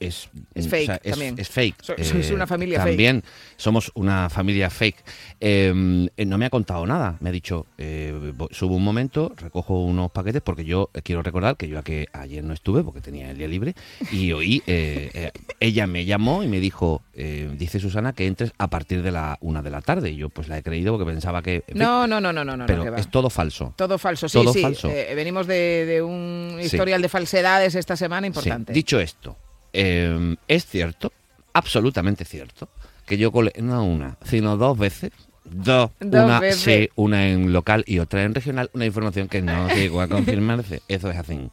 es, 0.00 0.28
Es 0.54 0.66
o 0.66 0.68
fake 0.70 0.86
sea, 0.86 1.00
es, 1.02 1.10
también. 1.12 1.34
es 1.38 1.48
fake. 1.48 1.76
So- 1.82 1.94
sois 2.02 2.30
una 2.30 2.46
familia 2.46 2.78
fake. 2.80 2.88
También 2.90 3.22
somos 3.56 3.90
una 3.94 4.28
familia 4.30 4.70
fake. 4.70 4.96
Eh, 5.40 6.08
eh, 6.16 6.24
no 6.24 6.38
me 6.38 6.46
ha 6.46 6.50
contado 6.50 6.86
nada. 6.86 7.16
Me 7.20 7.28
ha 7.28 7.32
dicho, 7.32 7.66
eh, 7.78 8.32
subo 8.50 8.76
un 8.76 8.84
momento, 8.84 9.32
recojo 9.36 9.84
unos 9.84 10.10
paquetes, 10.10 10.42
porque 10.42 10.64
yo 10.64 10.90
eh, 10.94 11.02
quiero 11.02 11.22
recordar 11.22 11.56
que 11.56 11.68
yo 11.68 11.78
aquí 11.78 12.06
ayer 12.12 12.42
no 12.44 12.52
estuve 12.54 12.82
porque 12.82 13.00
tenía 13.00 13.30
el 13.30 13.38
día 13.38 13.48
libre 13.48 13.74
y 14.12 14.32
hoy 14.32 14.62
eh, 14.66 15.10
eh, 15.14 15.32
ella 15.60 15.86
me 15.86 16.04
llamó 16.04 16.42
y 16.42 16.48
me 16.48 16.60
dijo, 16.60 17.02
eh, 17.14 17.50
dice 17.58 17.80
Susana 17.80 18.12
que 18.12 18.26
entres 18.26 18.52
a 18.58 18.68
partir 18.68 19.02
de 19.02 19.10
la 19.12 19.38
una 19.40 19.62
de 19.62 19.70
la 19.70 19.80
tarde. 19.82 20.10
Y 20.10 20.16
yo 20.16 20.28
pues 20.28 20.48
la 20.48 20.58
he 20.58 20.62
creído 20.62 20.92
porque 20.96 21.10
pensaba 21.12 21.42
que... 21.42 21.56
en 21.56 21.62
fin, 21.74 21.78
No, 21.78 22.06
no, 22.06 22.20
no, 22.20 22.32
no, 22.32 22.44
no, 22.44 22.56
no. 22.56 22.66
pero 22.66 22.94
que 22.94 23.00
es 23.00 23.10
todo 23.10 23.30
falso. 23.30 23.74
Todo 23.76 23.98
falso, 23.98 24.28
sí, 24.28 24.38
Todo 24.38 24.52
sí. 24.52 24.62
falso. 24.62 24.88
Eh, 24.90 25.12
venimos 25.14 25.46
de, 25.46 25.84
de 25.86 26.02
un 26.02 26.56
Sí. 26.60 26.66
historial 26.66 27.02
de 27.02 27.08
falsedades 27.08 27.74
esta 27.74 27.96
semana 27.96 28.22
Sí. 28.22 28.28
importante. 28.28 28.72
Dicho 28.72 28.98
esto, 29.00 29.36
eh, 29.78 30.36
es 30.48 30.64
cierto, 30.66 31.12
absolutamente 31.52 32.24
cierto, 32.24 32.68
que 33.06 33.18
yo 33.18 33.30
colé 33.30 33.52
no 33.60 33.84
una, 33.84 34.16
sino 34.24 34.56
dos 34.56 34.78
veces, 34.78 35.12
dos, 35.44 35.90
Dos 36.00 36.24
una, 36.24 36.40
veces. 36.40 36.60
sí, 36.62 36.88
una 36.96 37.28
en 37.28 37.52
local 37.52 37.84
y 37.86 37.98
otra 37.98 38.22
en 38.24 38.34
regional, 38.34 38.70
una 38.72 38.86
información 38.86 39.28
que 39.28 39.42
no 39.42 39.68
llegó 39.74 40.00
a 40.00 40.08
confirmarse. 40.08 40.82
Eso 40.88 41.10
es 41.10 41.16
así. 41.16 41.50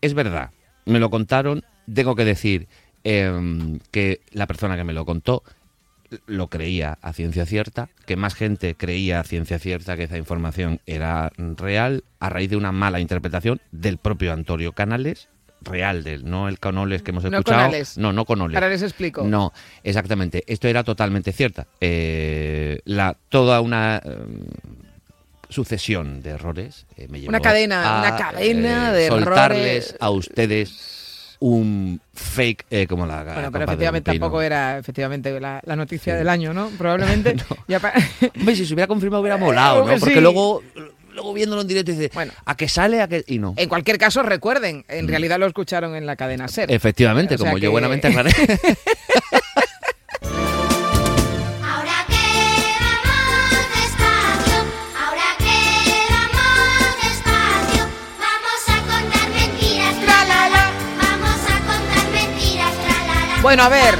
Es 0.00 0.14
verdad, 0.14 0.50
me 0.86 0.98
lo 0.98 1.10
contaron, 1.10 1.64
tengo 1.92 2.16
que 2.16 2.24
decir 2.24 2.66
eh, 3.04 3.78
que 3.90 4.20
la 4.32 4.46
persona 4.46 4.76
que 4.76 4.84
me 4.84 4.92
lo 4.94 5.04
contó 5.04 5.42
lo 6.26 6.48
creía 6.48 6.98
a 7.02 7.12
ciencia 7.12 7.46
cierta, 7.46 7.88
que 8.06 8.16
más 8.16 8.34
gente 8.34 8.74
creía 8.74 9.20
a 9.20 9.24
ciencia 9.24 9.58
cierta 9.58 9.96
que 9.96 10.04
esa 10.04 10.16
información 10.18 10.80
era 10.86 11.32
real 11.56 12.04
a 12.20 12.30
raíz 12.30 12.50
de 12.50 12.56
una 12.56 12.72
mala 12.72 13.00
interpretación 13.00 13.60
del 13.72 13.98
propio 13.98 14.32
Antonio 14.32 14.72
Canales, 14.72 15.28
real 15.62 16.04
de 16.04 16.18
no 16.18 16.48
el 16.48 16.58
Canoles 16.58 17.02
que 17.02 17.10
hemos 17.10 17.24
No 17.24 17.38
escuchado. 17.38 17.64
Conales. 17.66 17.98
No, 17.98 18.12
no 18.12 18.24
Conoles. 18.24 18.54
Ahora 18.56 18.68
les 18.68 18.82
explico. 18.82 19.24
No, 19.24 19.52
exactamente. 19.82 20.44
Esto 20.46 20.68
era 20.68 20.84
totalmente 20.84 21.32
cierta. 21.32 21.66
Eh, 21.80 22.80
la, 22.84 23.16
toda 23.28 23.60
una 23.60 24.00
eh, 24.04 24.16
sucesión 25.48 26.22
de 26.22 26.30
errores 26.30 26.86
eh, 26.96 27.06
me 27.08 27.20
llevó 27.20 27.30
Una 27.30 27.40
cadena- 27.40 27.98
a, 27.98 28.00
una 28.00 28.16
cadena 28.16 28.92
de 28.92 29.08
soltarles 29.08 29.60
errores. 29.88 29.96
a 30.00 30.10
ustedes 30.10 31.36
un 31.38 32.00
fake 32.14 32.64
eh, 32.70 32.86
como 32.86 33.06
la 33.06 33.22
Bueno, 33.22 33.52
pero 33.52 33.64
efectivamente 33.64 34.10
tampoco 34.10 34.40
era 34.40 34.78
efectivamente 34.78 35.38
la, 35.38 35.60
la 35.64 35.76
noticia 35.76 36.14
del 36.16 36.28
año, 36.30 36.54
¿no? 36.54 36.68
Probablemente. 36.78 37.36
ya 37.68 37.78
pa- 37.78 37.92
Hombre, 38.38 38.56
si 38.56 38.64
se 38.66 38.72
hubiera 38.74 38.86
confirmado 38.86 39.20
hubiera 39.20 39.36
molado, 39.36 39.80
¿no? 39.86 39.98
Porque 39.98 40.14
sí. 40.14 40.20
luego, 40.20 40.62
luego 41.16 41.32
viéndolo 41.34 41.62
en 41.62 41.68
directo 41.68 41.90
dice, 41.92 42.10
a 42.44 42.56
que 42.56 42.68
sale, 42.68 43.00
a 43.02 43.08
que... 43.08 43.24
Y 43.26 43.38
no. 43.40 43.54
En 43.56 43.68
cualquier 43.68 43.98
caso, 43.98 44.22
recuerden, 44.22 44.84
en 44.88 45.08
realidad 45.08 45.38
lo 45.40 45.46
escucharon 45.46 45.96
en 45.96 46.06
la 46.06 46.14
cadena 46.14 46.46
SER. 46.46 46.70
Efectivamente, 46.70 47.34
O 47.34 47.38
sea 47.38 47.46
como 47.48 47.58
yo 47.58 47.62
que- 47.62 47.68
buenamente 47.68 48.06
aclaré. 48.08 48.30
Ahora 54.98 55.28
que 55.38 55.54
vamos 56.10 56.96
despacio, 57.02 57.82
vamos 58.18 58.62
a 58.68 58.78
contar 58.80 59.28
mentiras, 59.30 59.94
tra 60.04 60.24
la 60.24 60.48
la. 60.48 60.70
Vamos 61.00 61.40
a 61.48 61.56
contar 61.66 62.06
mentiras, 62.12 62.72
tra 62.72 62.96
la 63.06 63.26
la. 63.36 63.42
Bueno, 63.42 63.62
a 63.62 63.68
ver. 63.68 63.94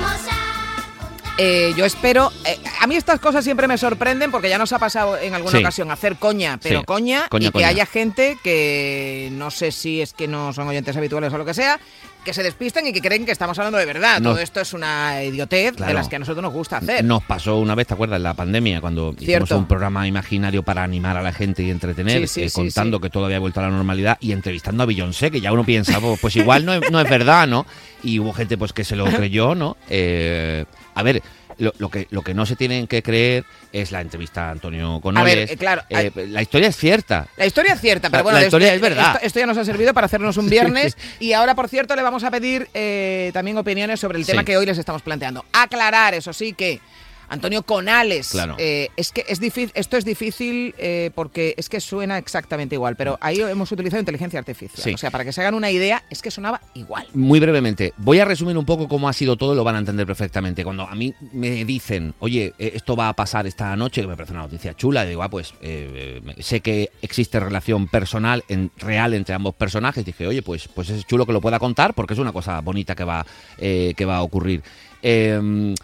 Eh, 1.38 1.74
yo 1.76 1.84
espero. 1.84 2.32
eh, 2.46 2.56
a 2.80 2.86
mí 2.86 2.96
estas 2.96 3.20
cosas 3.20 3.44
siempre 3.44 3.68
me 3.68 3.76
sorprenden 3.76 4.30
porque 4.30 4.48
ya 4.48 4.56
nos 4.56 4.72
ha 4.72 4.78
pasado 4.78 5.18
en 5.18 5.34
alguna 5.34 5.52
Sí. 5.58 5.62
ocasión 5.62 5.90
hacer 5.90 6.16
coña, 6.16 6.58
pero 6.62 6.80
Sí. 6.80 6.84
coña, 6.86 7.26
Coña, 7.28 7.48
y 7.48 7.50
que 7.52 7.64
haya 7.64 7.84
gente 7.84 8.38
que 8.42 9.28
no 9.32 9.50
sé 9.50 9.70
si 9.70 10.00
es 10.00 10.14
que 10.14 10.28
no 10.28 10.52
son 10.54 10.66
oyentes 10.68 10.96
habituales 10.96 11.32
o 11.34 11.38
lo 11.38 11.44
que 11.44 11.52
sea, 11.52 11.78
que 12.24 12.32
se 12.32 12.42
despisten 12.42 12.86
y 12.86 12.92
que 12.92 13.00
creen 13.02 13.24
que 13.26 13.32
estamos 13.32 13.58
hablando 13.58 13.78
de 13.78 13.84
verdad. 13.84 14.20
Todo 14.22 14.38
esto 14.38 14.60
es 14.60 14.72
una 14.72 15.22
idiotez 15.22 15.76
de 15.76 15.92
las 15.94 16.08
que 16.08 16.16
a 16.16 16.18
nosotros 16.18 16.42
nos 16.42 16.52
gusta 16.54 16.78
hacer. 16.78 17.04
Nos 17.04 17.22
pasó 17.22 17.58
una 17.58 17.74
vez, 17.74 17.86
¿te 17.86 17.94
acuerdas? 17.94 18.16
En 18.16 18.22
la 18.24 18.34
pandemia, 18.34 18.80
cuando 18.80 19.14
hicimos 19.18 19.50
un 19.52 19.66
programa 19.68 20.08
imaginario 20.08 20.62
para 20.62 20.82
animar 20.82 21.16
a 21.18 21.22
la 21.22 21.32
gente 21.32 21.62
y 21.62 21.70
entretener, 21.70 22.22
Sí, 22.22 22.26
sí, 22.26 22.42
eh, 22.44 22.48
sí, 22.48 22.54
contando 22.54 22.98
que 22.98 23.10
todo 23.10 23.26
había 23.26 23.38
vuelto 23.38 23.60
a 23.60 23.64
la 23.64 23.68
normalidad 23.70 24.16
y 24.20 24.32
entrevistando 24.32 24.82
a 24.82 24.86
Beyoncé, 24.86 25.30
que 25.30 25.40
ya 25.40 25.52
uno 25.52 25.64
piensa, 25.64 26.00
pues, 26.00 26.18
pues 26.18 26.34
igual 26.36 26.64
no 26.64 26.72
es, 26.74 26.90
no 26.90 26.98
es 27.00 27.08
verdad, 27.10 27.46
¿no? 27.46 27.64
Y 28.02 28.18
hubo 28.18 28.32
gente 28.32 28.56
pues 28.58 28.72
que 28.72 28.84
se 28.84 28.96
lo 28.96 29.04
creyó, 29.30 29.54
¿no? 29.54 29.76
Eh, 29.88 30.64
a 30.96 31.02
ver, 31.04 31.22
lo, 31.58 31.72
lo 31.78 31.88
que, 31.88 32.06
lo 32.10 32.22
que 32.22 32.34
no 32.34 32.44
se 32.44 32.56
tienen 32.56 32.86
que 32.86 33.02
creer 33.02 33.44
es 33.72 33.92
la 33.92 34.00
entrevista 34.00 34.48
a 34.48 34.50
Antonio 34.50 35.00
Conoles. 35.00 35.50
eh, 35.52 35.56
claro, 35.56 35.82
Eh, 35.88 36.10
la 36.28 36.42
historia 36.42 36.68
es 36.68 36.76
cierta. 36.76 37.28
La 37.36 37.46
historia 37.46 37.74
es 37.74 37.80
cierta, 37.80 38.10
pero 38.10 38.24
bueno, 38.24 38.38
la 38.40 38.44
historia 38.44 38.74
esto, 38.74 38.76
es 38.76 38.82
verdad. 38.94 39.12
Esto, 39.14 39.26
esto 39.26 39.38
ya 39.40 39.46
nos 39.46 39.56
ha 39.58 39.64
servido 39.64 39.94
para 39.94 40.06
hacernos 40.06 40.36
un 40.36 40.50
viernes. 40.50 40.96
Y 41.20 41.32
ahora, 41.32 41.54
por 41.54 41.68
cierto, 41.68 41.94
le 41.96 42.02
vamos 42.02 42.24
a 42.24 42.30
pedir 42.30 42.68
eh, 42.74 43.30
también 43.32 43.56
opiniones 43.56 44.00
sobre 44.00 44.18
el 44.18 44.26
tema 44.26 44.42
Sí. 44.42 44.46
que 44.46 44.56
hoy 44.56 44.66
les 44.66 44.76
estamos 44.78 45.02
planteando. 45.02 45.44
Aclarar, 45.52 46.14
eso 46.14 46.32
sí, 46.32 46.52
que 46.52 46.80
Antonio 47.28 47.62
Conales. 47.62 48.30
Claro. 48.30 48.56
eh, 48.58 48.88
es 48.96 49.12
que 49.12 49.24
es 49.28 49.40
difícil, 49.40 49.72
esto 49.74 49.96
es 49.96 50.04
difícil 50.04 50.74
eh, 50.78 51.10
porque 51.14 51.54
es 51.56 51.68
que 51.68 51.80
suena 51.80 52.18
exactamente 52.18 52.74
igual, 52.74 52.96
pero 52.96 53.18
ahí 53.20 53.40
hemos 53.40 53.70
utilizado 53.72 54.00
inteligencia 54.00 54.38
artificial. 54.38 54.82
Sí. 54.82 54.94
O 54.94 54.98
sea, 54.98 55.10
para 55.10 55.24
que 55.24 55.32
se 55.32 55.40
hagan 55.40 55.54
una 55.54 55.70
idea, 55.70 56.04
es 56.10 56.22
que 56.22 56.30
sonaba 56.30 56.60
igual. 56.74 57.06
Muy 57.14 57.40
brevemente, 57.40 57.92
voy 57.98 58.20
a 58.20 58.24
resumir 58.24 58.56
un 58.56 58.64
poco 58.64 58.88
cómo 58.88 59.08
ha 59.08 59.12
sido 59.12 59.36
todo 59.36 59.52
y 59.52 59.56
lo 59.56 59.64
van 59.64 59.76
a 59.76 59.78
entender 59.78 60.06
perfectamente. 60.06 60.64
Cuando 60.64 60.84
a 60.84 60.94
mí 60.94 61.14
me 61.32 61.64
dicen, 61.64 62.14
oye, 62.20 62.54
eh, 62.58 62.72
esto 62.74 62.96
va 62.96 63.08
a 63.08 63.12
pasar 63.14 63.46
esta 63.46 63.74
noche, 63.76 64.02
que 64.02 64.06
me 64.06 64.16
parece 64.16 64.32
una 64.32 64.42
noticia 64.42 64.74
chula, 64.74 65.04
digo, 65.04 65.22
ah, 65.22 65.28
pues 65.28 65.54
eh, 65.60 66.20
sé 66.38 66.60
que 66.60 66.90
existe 67.02 67.40
relación 67.40 67.88
personal, 67.88 68.44
en, 68.48 68.70
real 68.76 69.14
entre 69.14 69.34
ambos 69.34 69.54
personajes. 69.54 70.04
Dije, 70.04 70.26
oye, 70.26 70.42
pues, 70.42 70.68
pues 70.68 70.90
es 70.90 71.04
chulo 71.06 71.26
que 71.26 71.32
lo 71.32 71.40
pueda 71.40 71.58
contar 71.58 71.94
porque 71.94 72.14
es 72.14 72.20
una 72.20 72.32
cosa 72.32 72.60
bonita 72.60 72.94
que 72.94 73.04
va, 73.04 73.26
que 73.58 74.04
va 74.04 74.16
a 74.16 74.22
ocurrir. 74.22 74.62
Eh, 75.02 75.74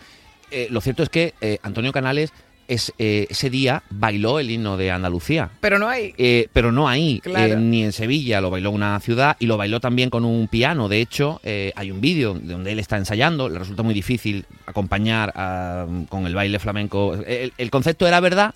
eh, 0.52 0.68
lo 0.70 0.80
cierto 0.80 1.02
es 1.02 1.08
que 1.08 1.34
eh, 1.40 1.58
Antonio 1.62 1.92
Canales 1.92 2.32
es, 2.68 2.92
eh, 2.98 3.26
ese 3.28 3.50
día 3.50 3.82
bailó 3.90 4.38
el 4.38 4.50
himno 4.50 4.76
de 4.76 4.90
Andalucía. 4.92 5.50
Pero 5.60 5.78
no 5.78 5.88
hay. 5.88 6.14
Eh, 6.16 6.46
pero 6.52 6.70
no 6.72 6.88
ahí, 6.88 7.20
Claro. 7.20 7.54
eh, 7.54 7.56
ni 7.56 7.82
en 7.82 7.92
Sevilla, 7.92 8.40
lo 8.40 8.50
bailó 8.50 8.70
una 8.70 8.98
ciudad 9.00 9.36
y 9.40 9.46
lo 9.46 9.56
bailó 9.56 9.80
también 9.80 10.10
con 10.10 10.24
un 10.24 10.46
piano. 10.48 10.88
De 10.88 11.00
hecho, 11.00 11.40
hay 11.44 11.90
un 11.90 12.00
vídeo 12.00 12.34
de 12.34 12.52
donde 12.52 12.72
él 12.72 12.78
está 12.78 12.96
ensayando, 12.96 13.48
le 13.48 13.58
resulta 13.58 13.82
muy 13.82 13.94
difícil 13.94 14.46
acompañar 14.66 15.32
a- 15.34 15.86
con 16.08 16.26
el 16.26 16.34
baile 16.34 16.58
flamenco. 16.60 17.14
El, 17.14 17.52
el 17.58 17.70
concepto 17.70 18.06
era 18.06 18.20
verdad, 18.20 18.54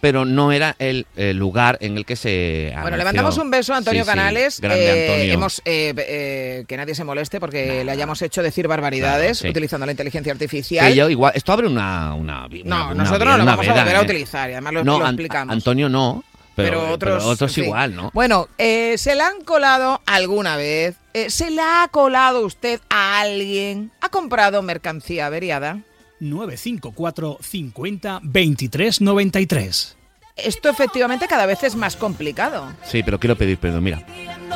pero 0.00 0.24
no 0.24 0.52
era 0.52 0.76
el, 0.78 1.06
el 1.16 1.36
lugar 1.36 1.78
en 1.80 1.96
el 1.96 2.04
que 2.04 2.16
se... 2.16 2.66
Bueno, 2.66 2.78
anunció. 2.80 2.96
le 2.98 3.04
mandamos 3.04 3.38
un 3.38 3.50
beso 3.50 3.74
a 3.74 3.78
Antonio 3.78 4.04
Sí, 4.04 4.10
sí, 4.10 4.16
Canales. 4.16 4.60
grande 4.60 4.84
Eh, 4.86 5.10
Antonio. 5.12 5.32
Hemos, 5.34 5.62
eh, 5.64 5.94
eh, 5.96 6.64
que 6.68 6.76
nadie 6.76 6.94
se 6.94 7.02
moleste 7.04 7.40
porque 7.40 7.82
le 7.84 7.90
hayamos 7.90 8.20
hecho 8.22 8.42
decir 8.42 8.68
barbaridades 8.68 9.40
Claro, 9.40 9.50
utilizando 9.52 9.86
la 9.86 9.92
inteligencia 9.92 10.32
artificial. 10.32 10.92
Yo 10.94 11.08
igual, 11.10 11.32
esto 11.34 11.52
abre 11.52 11.66
una... 11.66 12.14
una, 12.14 12.46
una- 12.46 12.58
No, 12.64 12.84
una- 12.92 12.94
nosotros 13.04 13.30
no 13.30 13.38
lo 13.38 13.44
vamos 13.44 13.66
a 13.68 13.72
volver 13.72 13.96
a 13.96 14.00
¿eh? 14.00 14.04
utilizar 14.04 14.50
y 14.50 14.52
además 14.52 14.72
lo, 14.74 14.84
no, 14.84 14.98
lo 14.98 15.06
An- 15.06 15.14
explicamos. 15.14 15.52
Antonio 15.52 15.88
no, 15.88 16.22
pero, 16.54 16.80
pero 16.80 16.92
otros, 16.92 17.14
pero 17.22 17.30
otros 17.30 17.58
igual, 17.58 17.94
¿no? 17.96 18.10
Bueno, 18.14 18.48
eh, 18.58 18.94
¿se 18.98 19.14
le 19.14 19.22
han 19.22 19.40
colado 19.42 20.00
alguna 20.06 20.56
vez? 20.56 20.96
Eh, 21.14 21.30
¿Se 21.30 21.50
le 21.50 21.62
ha 21.62 21.88
colado 21.90 22.44
usted 22.44 22.80
a 22.90 23.20
alguien? 23.20 23.90
¿Ha 24.00 24.08
comprado 24.10 24.62
mercancía 24.62 25.26
averiada? 25.26 25.78
954 26.20 27.38
50 27.40 28.20
23 28.22 29.00
93. 29.00 29.96
Esto 30.36 30.68
efectivamente 30.68 31.26
cada 31.26 31.46
vez 31.46 31.62
es 31.62 31.76
más 31.76 31.96
complicado. 31.96 32.72
Sí, 32.84 33.02
pero 33.02 33.18
quiero 33.18 33.36
pedir 33.36 33.58
perdón. 33.58 33.84
Mira, 33.84 34.04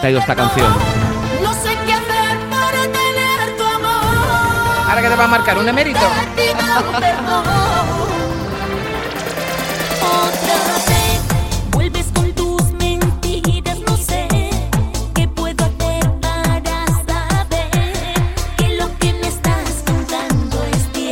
te 0.01 0.07
ha 0.07 0.11
ido 0.11 0.21
esta 0.21 0.37
canción. 0.37 0.71
No 1.43 1.53
sé 1.55 1.71
qué 1.87 1.93
hacer 1.93 2.39
para 2.51 2.83
tener 2.83 3.57
tu 3.57 3.65
amor. 3.65 4.89
Ahora 4.89 5.03
que 5.03 5.09
te 5.09 5.17
va 5.17 5.25
a 5.25 5.29
marcar 5.29 5.59
un 5.59 5.69
emérito. 5.69 6.01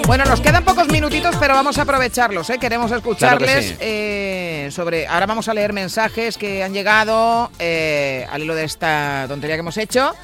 Bueno, 0.08 0.24
nos 0.24 0.40
quedan 0.40 0.64
pocos 0.64 0.88
minutitos, 0.88 1.36
pero 1.36 1.52
vamos 1.52 1.76
a 1.76 1.82
aprovecharlos, 1.82 2.48
¿eh? 2.48 2.56
Queremos 2.58 2.90
escucharles 2.90 3.50
Claro 3.50 3.60
que 3.60 3.68
sí. 3.68 3.76
eh, 3.78 4.68
sobre... 4.72 5.06
Ahora 5.06 5.26
vamos 5.26 5.48
a 5.48 5.54
leer 5.54 5.74
mensajes 5.74 6.38
que 6.38 6.64
han 6.64 6.72
llegado 6.72 7.50
eh, 7.58 8.26
al 8.32 8.42
hilo 8.42 8.54
de 8.54 8.64
esta 8.64 9.26
tontería 9.28 9.56
que 9.56 9.60
hemos 9.60 9.76
hecho 9.76 10.14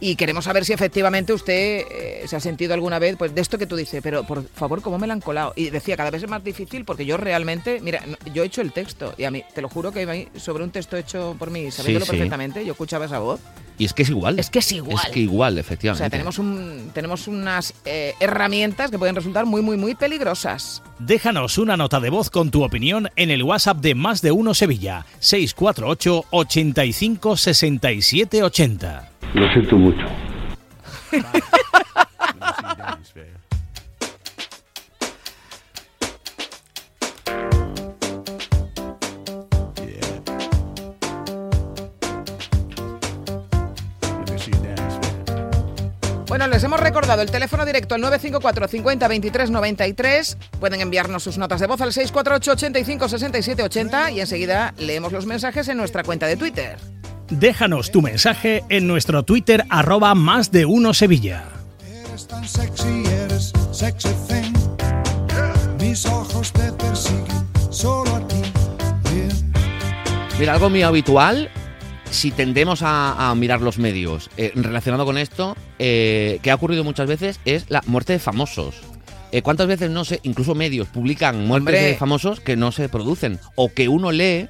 y 0.00 0.16
queremos 0.16 0.44
saber 0.44 0.64
si 0.64 0.72
efectivamente 0.72 1.32
usted 1.32 1.84
eh, 1.90 2.22
se 2.26 2.36
ha 2.36 2.40
sentido 2.40 2.74
alguna 2.74 2.98
vez, 2.98 3.16
pues 3.16 3.34
de 3.34 3.40
esto 3.40 3.58
que 3.58 3.66
tú 3.66 3.76
dices, 3.76 4.00
pero 4.02 4.24
por 4.24 4.48
favor, 4.48 4.80
¿cómo 4.82 4.98
me 4.98 5.06
la 5.06 5.14
han 5.14 5.20
colado? 5.20 5.52
Y 5.56 5.70
decía, 5.70 5.96
cada 5.96 6.10
vez 6.10 6.22
es 6.22 6.28
más 6.30 6.42
difícil 6.44 6.84
porque 6.84 7.04
yo 7.04 7.16
realmente, 7.16 7.80
mira, 7.80 8.02
no- 8.06 8.16
yo 8.32 8.42
he 8.42 8.46
hecho 8.46 8.60
el 8.60 8.72
texto 8.72 9.14
y 9.18 9.24
a 9.24 9.30
mí, 9.30 9.42
te 9.54 9.60
lo 9.62 9.68
juro 9.68 9.90
que 9.92 10.28
sobre 10.36 10.62
un 10.64 10.70
texto 10.70 10.96
hecho 10.96 11.34
por 11.38 11.50
mí, 11.50 11.70
sabiéndolo 11.70 12.04
sí. 12.06 12.12
perfectamente, 12.12 12.64
yo 12.64 12.72
escuchaba 12.72 13.06
esa 13.06 13.18
voz. 13.18 13.40
Y 13.76 13.84
es 13.84 13.92
que 13.92 14.02
es 14.02 14.08
igual. 14.10 14.38
Es 14.40 14.50
que 14.50 14.58
es 14.58 14.72
igual. 14.72 14.98
Es 15.06 15.12
que 15.12 15.20
igual, 15.20 15.56
O 15.56 15.60
efectivamente. 15.60 16.02
sea, 16.02 16.10
tenemos, 16.10 16.38
un, 16.40 16.90
tenemos 16.92 17.28
unas 17.28 17.74
eh, 17.84 18.14
herramientas 18.18 18.90
que 18.90 18.98
pueden 18.98 19.14
resultar 19.14 19.46
muy, 19.46 19.62
muy, 19.62 19.76
muy 19.76 19.94
peligrosas. 19.94 20.82
Déjanos 20.98 21.58
una 21.58 21.76
nota 21.76 22.00
de 22.00 22.10
voz 22.10 22.28
con 22.28 22.50
tu 22.50 22.64
opinión 22.64 23.08
en 23.14 23.30
el 23.30 23.44
WhatsApp 23.44 23.78
de 23.78 23.94
Más 23.94 24.20
de 24.20 24.32
Uno 24.32 24.52
Sevilla, 24.54 25.06
648 25.20 26.24
85 26.30 27.36
67 27.36 28.42
80. 28.42 29.10
Lo 29.34 29.52
siento 29.52 29.76
mucho. 29.76 30.06
Bueno, 46.28 46.46
les 46.46 46.62
hemos 46.62 46.78
recordado 46.78 47.22
el 47.22 47.30
teléfono 47.30 47.66
directo 47.66 47.94
al 47.96 48.00
954 48.00 48.68
50 48.68 49.08
23 49.08 49.50
93. 49.50 50.38
Pueden 50.60 50.80
enviarnos 50.80 51.22
sus 51.22 51.36
notas 51.36 51.60
de 51.60 51.66
voz 51.66 51.80
al 51.80 51.92
648 51.92 52.52
85 52.52 53.08
67 53.08 53.62
80 53.62 54.10
y 54.12 54.20
enseguida 54.20 54.72
leemos 54.78 55.12
los 55.12 55.26
mensajes 55.26 55.68
en 55.68 55.78
nuestra 55.78 56.02
cuenta 56.04 56.26
de 56.26 56.36
Twitter. 56.36 56.97
Déjanos 57.30 57.90
tu 57.90 58.00
mensaje 58.00 58.64
en 58.70 58.86
nuestro 58.86 59.22
Twitter 59.22 59.64
arroba 59.68 60.14
Más 60.14 60.50
de 60.50 60.64
Uno 60.64 60.94
Sevilla. 60.94 61.44
Eres 61.86 62.26
tan 62.26 62.46
sexy, 62.48 63.04
eres 63.06 63.52
sexy 63.70 64.08
thing. 64.26 64.52
Mis 65.78 66.06
ojos 66.06 66.50
te 66.52 66.72
persiguen, 66.72 67.46
solo 67.70 68.16
a 68.16 68.26
ti. 68.28 68.36
Bien. 69.12 69.52
Mira, 70.38 70.54
algo 70.54 70.70
muy 70.70 70.82
habitual, 70.82 71.50
si 72.10 72.30
tendemos 72.30 72.80
a, 72.82 73.30
a 73.30 73.34
mirar 73.34 73.60
los 73.60 73.78
medios 73.78 74.30
eh, 74.38 74.52
relacionado 74.54 75.04
con 75.04 75.18
esto, 75.18 75.54
eh, 75.78 76.38
que 76.42 76.50
ha 76.50 76.54
ocurrido 76.54 76.82
muchas 76.82 77.08
veces, 77.08 77.40
es 77.44 77.66
la 77.68 77.82
muerte 77.86 78.14
de 78.14 78.20
famosos. 78.20 78.76
Eh, 79.32 79.42
¿Cuántas 79.42 79.66
veces 79.66 79.90
no 79.90 80.06
sé, 80.06 80.20
incluso 80.22 80.54
medios 80.54 80.88
publican 80.88 81.46
muertes 81.46 81.74
Hombre. 81.74 81.82
de 81.82 81.94
famosos 81.96 82.40
que 82.40 82.56
no 82.56 82.72
se 82.72 82.88
producen? 82.88 83.38
O 83.54 83.68
que 83.70 83.90
uno 83.90 84.10
lee 84.12 84.48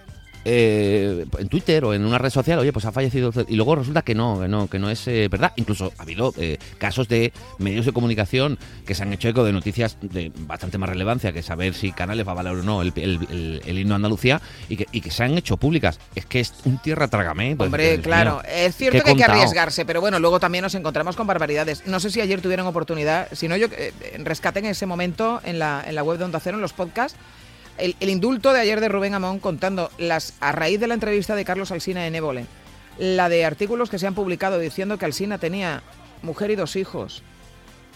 eh, 0.51 1.27
en 1.39 1.49
Twitter 1.49 1.85
o 1.85 1.93
en 1.95 2.05
una 2.05 2.19
red 2.19 2.31
social, 2.31 2.59
oye, 2.59 2.73
pues 2.73 2.85
ha 2.87 2.93
fallecido 2.93 3.29
usted", 3.29 3.45
y 3.49 3.57
luego 3.57 3.77
resulta 3.77 4.03
que 4.03 4.15
no, 4.15 4.41
que 4.41 4.49
no, 4.49 4.69
que 4.69 4.79
no 4.79 4.89
es 4.91 5.07
eh, 5.09 5.29
verdad. 5.31 5.53
Incluso 5.57 5.93
ha 5.99 6.03
habido 6.03 6.33
eh, 6.39 6.59
casos 6.79 7.07
de 7.09 7.33
medios 7.59 7.85
de 7.87 7.93
comunicación 7.93 8.59
que 8.87 8.95
se 8.95 9.03
han 9.03 9.13
hecho 9.13 9.29
eco 9.29 9.45
de 9.45 9.53
noticias 9.53 9.99
de 10.01 10.33
bastante 10.37 10.79
más 10.79 10.89
relevancia 10.89 11.33
que 11.33 11.43
saber 11.43 11.75
si 11.75 11.93
Canales 11.93 12.27
va 12.27 12.33
a 12.33 12.37
valer 12.37 12.53
o 12.55 12.63
no 12.63 12.81
el, 12.83 12.93
el- 12.97 13.19
el- 13.31 13.63
el 13.67 13.79
himno 13.79 13.95
a 13.95 13.97
Andalucía 13.97 14.41
y 14.69 14.77
que, 14.77 14.87
y 14.93 15.01
que 15.03 15.11
se 15.11 15.25
han 15.25 15.37
hecho 15.37 15.57
públicas. 15.59 16.01
Es 16.15 16.25
que 16.27 16.41
es 16.41 16.55
un 16.65 16.79
tierra 16.79 17.09
trágame. 17.09 17.55
pues, 17.57 17.67
Hombre, 17.67 18.01
claro, 18.01 18.37
mío, 18.37 18.43
es 18.53 18.75
¿qué 18.77 18.79
cierto 18.91 19.05
que 19.05 19.11
hay 19.11 19.17
que 19.17 19.25
arriesgarse, 19.25 19.85
pero 19.85 20.01
bueno, 20.01 20.19
luego 20.19 20.41
también 20.41 20.63
nos 20.63 20.75
encontramos 20.75 21.17
con 21.17 21.27
barbaridades. 21.27 21.87
No 21.87 22.01
sé 22.01 22.11
si 22.11 22.21
ayer 22.21 22.41
tuvieron 22.41 22.67
oportunidad, 22.67 23.29
si 23.33 23.49
no, 23.49 23.57
yo 23.57 23.67
eh, 23.77 23.93
rescaten 24.25 24.65
ese 24.67 24.87
momento 24.87 25.41
en 25.45 25.59
la, 25.59 25.85
en 25.87 25.95
la 25.95 26.03
web 26.03 26.19
de 26.19 26.25
Onda 26.25 26.41
Cero, 26.41 26.57
en 26.57 26.63
los 26.63 26.73
podcasts, 26.73 27.19
el, 27.79 27.97
el 28.01 28.11
indulto 28.11 28.53
de 28.53 28.61
ayer 28.61 28.81
de 28.81 28.89
Rubén 28.89 29.15
Amón 29.15 29.39
contando 29.39 29.91
las 29.99 30.35
a 30.41 30.53
raíz 30.53 30.81
de 30.81 30.87
la 30.87 30.95
entrevista 30.95 31.35
de 31.35 31.45
Carlos 31.45 31.71
Alsina 31.71 32.07
en 32.07 32.15
Évole, 32.15 32.47
la 32.99 33.29
de 33.29 33.45
artículos 33.45 33.91
que 33.91 33.99
se 33.99 34.07
han 34.07 34.15
publicado 34.15 34.59
diciendo 34.59 34.99
que 34.99 35.05
Alsina 35.05 35.39
tenía 35.39 35.83
mujer 36.23 36.51
y 36.51 36.57
dos 36.57 36.77
hijos, 36.77 37.23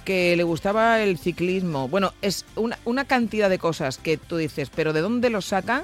que 0.05 0.37
le 0.37 0.43
gustaba 0.45 1.01
el 1.03 1.19
ciclismo. 1.19 1.89
Bueno, 1.89 2.13
es 2.23 2.45
una, 2.57 2.79
una 2.85 3.05
cantidad 3.05 3.51
de 3.51 3.59
cosas 3.59 3.99
que 3.99 4.17
tú 4.17 4.37
dices, 4.37 4.71
pero 4.75 4.93
¿de 4.93 5.01
dónde 5.01 5.31
los 5.31 5.45
sacan? 5.47 5.83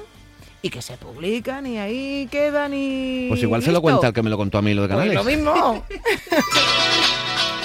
Y 0.61 0.71
que 0.71 0.83
se 0.83 0.97
publican 0.97 1.67
y 1.69 1.79
ahí 1.79 2.29
quedan 2.33 2.73
y... 2.75 3.27
Pues 3.29 3.43
igual 3.43 3.63
se 3.63 3.71
lo 3.71 3.81
cuenta 3.81 4.09
el 4.09 4.13
que 4.13 4.23
me 4.25 4.31
lo 4.31 4.37
contó 4.37 4.59
a 4.59 4.63
mí 4.63 4.75
lo 4.75 4.83
de 4.83 4.89
Pues 4.89 4.99
Canales. 4.99 5.15
lo 5.15 5.25
mismo. 5.25 5.85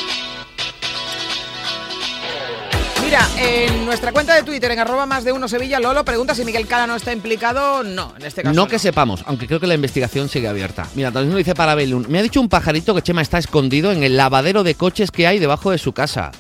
Mira, 3.14 3.28
en 3.38 3.86
nuestra 3.86 4.12
cuenta 4.12 4.34
de 4.34 4.42
Twitter, 4.42 4.72
en 4.72 4.80
arroba 4.80 5.06
más 5.06 5.24
de 5.24 5.32
uno 5.32 5.48
Sevilla, 5.48 5.80
Lolo 5.80 6.04
pregunta 6.04 6.34
si 6.34 6.44
Miguel 6.44 6.66
Cala 6.66 6.88
no 6.88 6.96
está 6.96 7.14
implicado. 7.14 7.84
No, 7.84 8.12
en 8.18 8.26
este 8.26 8.42
caso. 8.42 8.56
No 8.56 8.68
que 8.68 8.80
sepamos, 8.80 9.24
aunque 9.28 9.46
creo 9.46 9.60
que 9.60 9.68
la 9.68 9.76
investigación 9.76 10.30
sigue 10.30 10.48
abierta. 10.48 10.88
Mira, 10.96 11.12
también 11.12 11.30
lo 11.34 11.38
dice 11.38 11.54
Parabellum. 11.54 12.06
Me 12.10 12.18
ha 12.18 12.24
dicho 12.24 12.42
un 12.42 12.50
pajarito 12.50 12.96
que 12.96 13.04
Chema 13.04 13.22
está 13.22 13.38
escondido 13.38 13.92
en 13.92 14.02
el 14.02 14.18
lavadero 14.18 14.64
de 14.64 14.74
coches 14.74 15.12
que 15.12 15.28
hay 15.28 15.38
debajo 15.38 15.70
de 15.70 15.78
su 15.78 15.94
casa. 15.94 16.32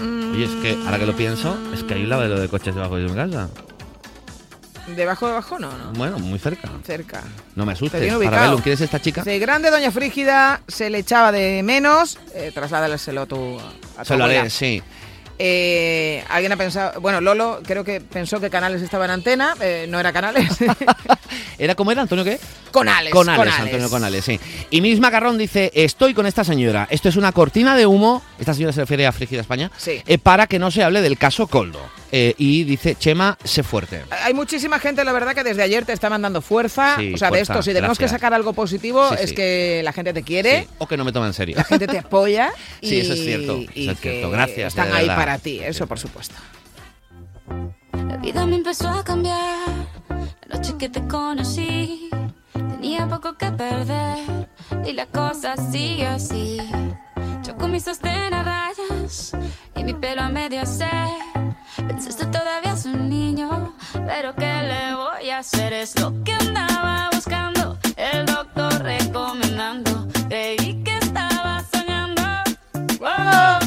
Mm, 0.00 0.36
Y 0.38 0.44
es 0.44 0.50
que, 0.62 0.78
ahora 0.84 1.00
que 1.00 1.06
lo 1.06 1.16
pienso, 1.16 1.58
es 1.74 1.82
que 1.82 1.94
hay 1.94 2.04
un 2.04 2.10
lavadero 2.10 2.38
de 2.38 2.48
coches 2.48 2.72
debajo 2.72 2.98
de 2.98 3.08
su 3.08 3.12
casa. 3.12 3.48
¿Debajo, 4.86 5.26
debajo? 5.26 5.58
No, 5.58 5.76
no. 5.76 5.92
Bueno, 5.94 6.20
muy 6.20 6.38
cerca. 6.38 6.70
Cerca. 6.84 7.24
No 7.56 7.66
me 7.66 7.72
asustes. 7.72 8.14
Parabellum, 8.22 8.60
¿quién 8.60 8.74
es 8.74 8.80
esta 8.80 9.02
chica? 9.02 9.24
De 9.24 9.40
grande 9.40 9.72
Doña 9.72 9.90
Frígida 9.90 10.60
se 10.68 10.88
le 10.88 10.98
echaba 10.98 11.32
de 11.32 11.64
menos. 11.64 12.16
Eh, 12.32 12.52
trasládaleselo 12.54 13.22
a 13.22 13.26
tu, 13.26 13.58
a 13.58 14.02
tu 14.02 14.04
Se 14.04 14.16
lo 14.16 14.22
haré, 14.22 14.48
sí. 14.50 14.80
Eh, 15.38 16.24
alguien 16.28 16.52
ha 16.52 16.56
pensado, 16.56 17.00
bueno, 17.00 17.20
Lolo 17.20 17.60
creo 17.64 17.84
que 17.84 18.00
pensó 18.00 18.40
que 18.40 18.48
Canales 18.50 18.80
estaba 18.82 19.04
en 19.04 19.10
antena, 19.10 19.54
eh, 19.60 19.86
no 19.88 20.00
era 20.00 20.12
Canales. 20.12 20.48
¿Era 21.58 21.74
como 21.74 21.92
era, 21.92 22.02
Antonio 22.02 22.24
qué? 22.24 22.38
Conales, 22.70 23.12
Conales, 23.12 23.38
Conales. 23.38 23.60
Antonio 23.64 23.90
Conales, 23.90 24.24
sí. 24.24 24.40
Y 24.70 24.80
Miss 24.80 25.00
Macarrón 25.00 25.38
dice, 25.38 25.70
estoy 25.74 26.14
con 26.14 26.26
esta 26.26 26.44
señora. 26.44 26.86
Esto 26.90 27.08
es 27.08 27.16
una 27.16 27.32
cortina 27.32 27.76
de 27.76 27.86
humo, 27.86 28.22
esta 28.38 28.54
señora 28.54 28.72
se 28.72 28.80
refiere 28.80 29.06
a 29.06 29.12
Frígida 29.12 29.40
España, 29.40 29.70
Sí. 29.76 30.02
eh, 30.06 30.18
para 30.18 30.46
que 30.46 30.58
no 30.58 30.70
se 30.70 30.82
hable 30.82 31.00
del 31.02 31.18
caso 31.18 31.46
Coldo. 31.46 31.80
Eh, 32.18 32.34
y 32.38 32.64
dice, 32.64 32.94
Chema, 32.94 33.36
sé 33.44 33.62
fuerte. 33.62 34.02
Hay 34.22 34.32
muchísima 34.32 34.78
gente, 34.78 35.04
la 35.04 35.12
verdad, 35.12 35.34
que 35.34 35.44
desde 35.44 35.62
ayer 35.62 35.84
te 35.84 35.92
está 35.92 36.08
mandando 36.08 36.40
fuerza. 36.40 36.96
Sí, 36.96 37.12
o 37.12 37.18
sea, 37.18 37.28
de 37.28 37.36
fuerza, 37.36 37.52
esto, 37.52 37.62
si 37.62 37.74
tenemos 37.74 37.98
que 37.98 38.04
gracias. 38.04 38.18
sacar 38.18 38.32
algo 38.32 38.54
positivo, 38.54 39.06
Sí, 39.10 39.16
es 39.20 39.28
sí. 39.30 39.34
que 39.36 39.82
la 39.84 39.92
gente 39.92 40.14
te 40.14 40.22
quiere, 40.22 40.62
Sí, 40.62 40.68
O 40.78 40.86
que 40.86 40.96
no 40.96 41.04
me 41.04 41.12
toma 41.12 41.26
en 41.26 41.34
serio. 41.34 41.56
la 41.58 41.64
gente 41.64 41.86
te 41.86 41.98
apoya. 41.98 42.52
y, 42.80 42.88
Sí, 42.88 43.00
eso 43.00 43.12
es 43.12 43.20
cierto, 43.22 43.58
y 43.74 43.82
eso 43.82 43.92
es 43.92 44.00
que 44.00 44.10
cierto. 44.12 44.30
Gracias, 44.30 44.68
Están 44.68 44.90
de 44.92 44.96
ahí 44.96 45.06
para 45.08 45.36
ti, 45.38 45.60
eso 45.62 45.86
por 45.86 45.98
supuesto. 45.98 46.34
La 48.08 48.16
vida 48.16 48.46
me 48.46 48.56
empezó 48.56 48.88
a 48.88 49.04
cambiar. 49.04 49.58
La 50.48 50.56
noche 50.56 50.72
que 50.78 50.88
te 50.88 51.06
conocí, 51.06 52.08
tenía 52.54 53.06
poco 53.06 53.36
que 53.36 53.50
perder. 53.52 54.18
Y 54.86 54.92
la 54.94 55.04
cosa 55.06 55.54
sigue 55.70 56.06
así. 56.06 56.58
Yo 57.46 57.56
con 57.56 57.70
mi 57.72 57.78
sostén 57.80 58.32
a 58.32 58.42
rayas 58.42 59.32
y 59.76 59.84
mi 59.84 59.92
pelo 59.92 60.22
a 60.22 60.28
medio 60.30 60.62
hacer. 60.62 60.88
Pensaste 61.88 62.26
todavía 62.26 62.72
es 62.72 62.84
un 62.84 63.08
niño, 63.08 63.74
pero 64.06 64.34
¿qué 64.34 64.44
le 64.62 64.94
voy 64.94 65.30
a 65.30 65.38
hacer? 65.38 65.72
Es 65.72 65.98
lo 66.00 66.12
que 66.24 66.32
andaba 66.34 67.10
buscando. 67.12 67.78
El 67.96 68.26
doctor 68.26 68.82
recomendando. 68.82 70.06
Creí 70.28 70.82
que 70.84 70.96
estaba 70.98 71.62
soñando. 71.72 72.22
Oh, 73.00 73.58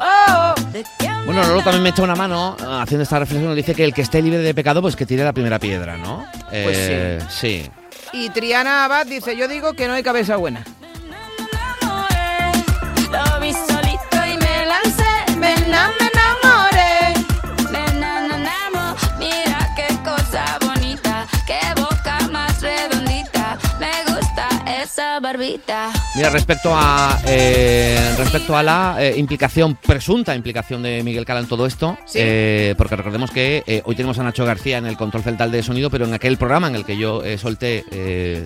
oh, 0.00 0.54
¿de 0.72 0.84
qué 0.98 1.08
Bueno, 1.26 1.42
Lolo 1.44 1.62
también 1.62 1.82
me 1.82 1.88
echa 1.90 2.02
una 2.02 2.14
mano 2.16 2.56
eh, 2.58 2.64
haciendo 2.82 3.02
esta 3.02 3.18
reflexión. 3.18 3.54
Dice 3.54 3.74
que 3.74 3.84
el 3.84 3.92
que 3.92 4.02
esté 4.02 4.22
libre 4.22 4.38
de 4.38 4.54
pecado, 4.54 4.80
pues 4.80 4.96
que 4.96 5.04
tire 5.06 5.24
la 5.24 5.32
primera 5.32 5.58
piedra, 5.58 5.96
¿no? 5.96 6.24
Pues 6.50 6.76
Eh, 6.78 7.18
sí. 7.28 7.70
Y 8.12 8.30
Triana 8.30 8.84
Abad 8.84 9.06
dice, 9.06 9.36
yo 9.36 9.48
digo 9.48 9.74
que 9.74 9.86
no 9.88 9.94
hay 9.94 10.02
cabeza 10.02 10.36
buena. 10.36 10.64
Lo 13.10 13.40
esa 24.96 25.20
barbita. 25.20 25.90
Mira, 26.14 26.30
respecto 26.30 26.70
a 26.74 27.20
eh, 27.26 28.14
respecto 28.16 28.56
a 28.56 28.62
la 28.62 28.96
eh, 28.98 29.14
implicación, 29.18 29.76
presunta 29.76 30.34
implicación 30.34 30.82
de 30.82 31.02
Miguel 31.02 31.26
Cala 31.26 31.40
en 31.40 31.48
todo 31.48 31.66
esto, 31.66 31.98
Sí. 32.06 32.18
eh, 32.22 32.74
porque 32.78 32.96
recordemos 32.96 33.30
que 33.30 33.82
hoy 33.84 33.94
tenemos 33.94 34.18
a 34.18 34.22
Nacho 34.22 34.46
García 34.46 34.78
en 34.78 34.86
el 34.86 34.96
control 34.96 35.22
central 35.22 35.50
de 35.50 35.62
sonido, 35.62 35.90
pero 35.90 36.06
en 36.06 36.14
aquel 36.14 36.38
programa 36.38 36.68
en 36.68 36.76
el 36.76 36.86
que 36.86 36.96
yo 36.96 37.22
solté 37.36 37.84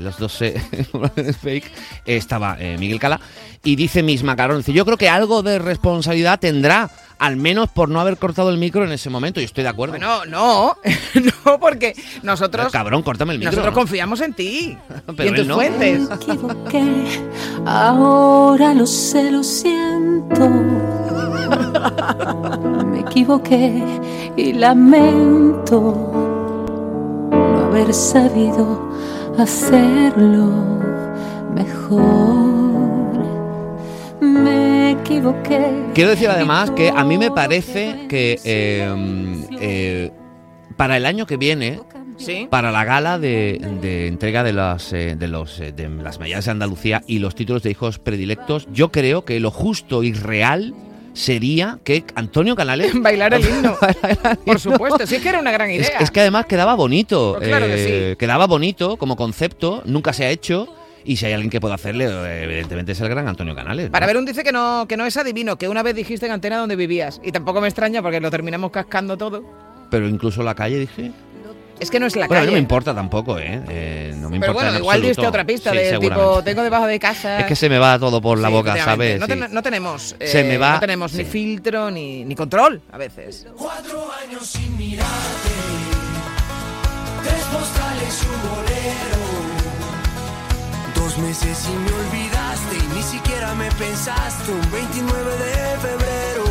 los 0.00 0.18
dos 0.18 0.38
fake, 1.40 1.70
estaba 2.04 2.56
Miguel 2.56 2.98
Cala, 2.98 3.20
y 3.62 3.76
dice 3.76 4.02
Miss 4.02 4.24
Macarón, 4.24 4.58
dice, 4.58 4.72
yo 4.72 4.84
creo 4.84 4.96
que 4.96 5.08
algo 5.08 5.42
de 5.44 5.60
responsabilidad 5.60 6.40
tendrá, 6.40 6.90
al 7.20 7.36
menos 7.36 7.68
por 7.68 7.90
no 7.90 8.00
haber 8.00 8.16
cortado 8.16 8.48
el 8.48 8.56
micro 8.56 8.82
en 8.82 8.92
ese 8.92 9.10
momento, 9.10 9.40
y 9.40 9.44
estoy 9.44 9.62
de 9.62 9.68
acuerdo. 9.68 9.98
No, 9.98 10.24
no, 10.24 10.74
no, 11.44 11.60
porque 11.60 11.94
nosotros, 12.22 12.72
Cabrón, 12.72 13.02
córtame 13.02 13.34
el 13.34 13.38
micro. 13.38 13.52
nosotros 13.52 13.74
¿no? 13.74 13.78
confiamos 13.78 14.20
en 14.22 14.32
ti 14.32 14.76
Pero 15.16 15.24
y 15.24 15.28
en 15.28 15.34
él 15.34 15.40
tus 15.40 15.46
no. 15.46 15.54
fuentes. 15.56 16.08
equivoqué, 16.10 16.82
ahora 17.66 18.72
lo 18.72 18.86
sé, 18.86 19.30
lo 19.30 19.44
siento. 19.44 20.48
Me 22.86 23.00
equivoqué 23.00 23.84
y 24.36 24.52
lamento 24.54 26.12
no 27.30 27.58
haber 27.66 27.92
sabido 27.92 28.90
hacerlo 29.38 30.48
mejor. 31.54 33.20
Me 34.20 34.69
equivoqué. 34.92 35.66
Quiero 35.94 36.10
decir 36.10 36.28
además 36.28 36.70
que 36.70 36.90
a 36.90 37.04
mí 37.04 37.18
me 37.18 37.30
parece 37.30 38.06
que 38.08 38.38
eh, 38.44 38.88
eh, 39.60 40.10
para 40.76 40.96
el 40.96 41.06
año 41.06 41.26
que 41.26 41.36
viene, 41.36 41.80
Sí. 42.16 42.46
para 42.50 42.70
la 42.70 42.84
gala 42.84 43.18
de, 43.18 43.58
de 43.80 44.06
entrega 44.06 44.42
de 44.42 44.52
las 44.52 44.92
eh, 44.92 45.16
de 45.18 45.26
los 45.26 45.58
eh, 45.58 45.72
de 45.72 45.88
las 45.88 46.18
medallas 46.18 46.44
de 46.44 46.50
Andalucía 46.50 47.02
y 47.06 47.18
los 47.18 47.34
títulos 47.34 47.62
de 47.62 47.70
hijos 47.70 47.98
predilectos, 47.98 48.68
yo 48.72 48.92
creo 48.92 49.24
que 49.24 49.40
lo 49.40 49.50
justo 49.50 50.02
y 50.02 50.12
real 50.12 50.74
sería 51.14 51.78
que 51.82 52.04
Antonio 52.14 52.54
Canales 52.56 52.92
Bailar 53.00 53.32
el 53.32 53.42
himno. 53.48 53.74
Por 54.44 54.60
supuesto, 54.60 55.06
sí 55.06 55.14
es 55.16 55.22
que 55.22 55.30
era 55.30 55.40
una 55.40 55.50
gran 55.50 55.70
idea. 55.70 55.98
es 55.98 56.10
que 56.10 56.20
además 56.20 56.44
quedaba 56.44 56.74
bonito, 56.74 57.36
Pues 57.38 57.48
claro 57.48 57.64
que 57.66 58.12
eh, 58.12 58.16
quedaba 58.18 58.46
bonito 58.46 58.98
como 58.98 59.16
concepto, 59.16 59.82
nunca 59.86 60.12
se 60.12 60.26
ha 60.26 60.30
hecho 60.30 60.68
y 61.04 61.16
si 61.16 61.26
hay 61.26 61.32
alguien 61.32 61.50
que 61.50 61.60
pueda 61.60 61.74
hacerle, 61.74 62.04
evidentemente 62.44 62.92
es 62.92 63.00
el 63.00 63.08
gran 63.08 63.26
Antonio 63.28 63.54
Canales. 63.54 63.86
¿no? 63.86 63.92
Para 63.92 64.06
ver 64.06 64.16
un 64.16 64.24
dice 64.24 64.42
que 64.44 64.52
no, 64.52 64.86
que 64.88 64.96
no 64.96 65.06
es 65.06 65.16
adivino, 65.16 65.56
que 65.56 65.68
una 65.68 65.82
vez 65.82 65.94
dijiste 65.94 66.26
en 66.26 66.32
antena 66.32 66.58
donde 66.58 66.76
vivías. 66.76 67.20
Y 67.24 67.32
tampoco 67.32 67.60
me 67.60 67.68
extraña 67.68 68.02
porque 68.02 68.20
lo 68.20 68.30
terminamos 68.30 68.70
cascando 68.70 69.16
todo. 69.16 69.42
Pero 69.90 70.06
incluso 70.08 70.42
la 70.42 70.54
calle 70.54 70.78
dije. 70.78 71.12
Es 71.80 71.90
que 71.90 71.98
no 71.98 72.04
es 72.04 72.14
la 72.14 72.26
Bueno, 72.26 72.40
a 72.40 72.42
mí 72.42 72.46
calle. 72.48 72.50
no 72.50 72.52
me 72.52 72.58
importa 72.60 72.94
tampoco, 72.94 73.38
¿eh? 73.38 73.62
Eh, 73.70 74.12
no 74.14 74.28
me 74.28 74.38
Pero 74.38 74.52
importa 74.52 74.52
bueno, 74.52 74.70
en 74.72 74.76
igual 74.82 75.00
diste 75.00 75.26
otra 75.26 75.44
pista 75.46 75.70
Sí, 75.70 75.78
de 75.78 75.98
tipo, 75.98 76.42
tengo 76.44 76.62
debajo 76.62 76.86
de 76.86 76.98
casa. 77.00 77.40
Es 77.40 77.46
que 77.46 77.56
se 77.56 77.70
me 77.70 77.78
va 77.78 77.98
todo 77.98 78.20
por 78.20 78.38
la 78.38 78.48
Sí, 78.48 78.54
boca. 78.54 78.76
¿sabes? 78.84 79.18
No, 79.18 79.24
Sí. 79.24 79.32
ten- 79.32 79.46
no 79.50 79.62
tenemos, 79.62 80.14
Se 80.20 80.40
eh, 80.40 80.44
me 80.44 80.58
va- 80.58 80.74
no 80.74 80.80
tenemos 80.80 81.14
ni 81.14 81.24
filtro 81.24 81.90
ni, 81.90 82.22
ni 82.26 82.34
control 82.34 82.82
a 82.92 82.98
veces. 82.98 83.46
Cuatro 83.56 84.10
años 84.12 84.46
sin 84.46 84.76
mirarte, 84.76 85.48
tres 87.24 87.42
postales 87.44 88.22
y 88.22 88.26
un 88.26 88.50
bolero. 88.50 89.29
Dos 91.10 91.18
meses 91.18 91.66
y 91.66 91.72
me 91.72 91.92
olvidaste 91.92 92.76
y 92.76 92.94
ni 92.94 93.02
siquiera 93.02 93.52
me 93.54 93.68
pensaste. 93.72 94.52
Un 94.52 94.70
29 94.70 95.38
de 95.38 95.78
febrero, 95.78 96.44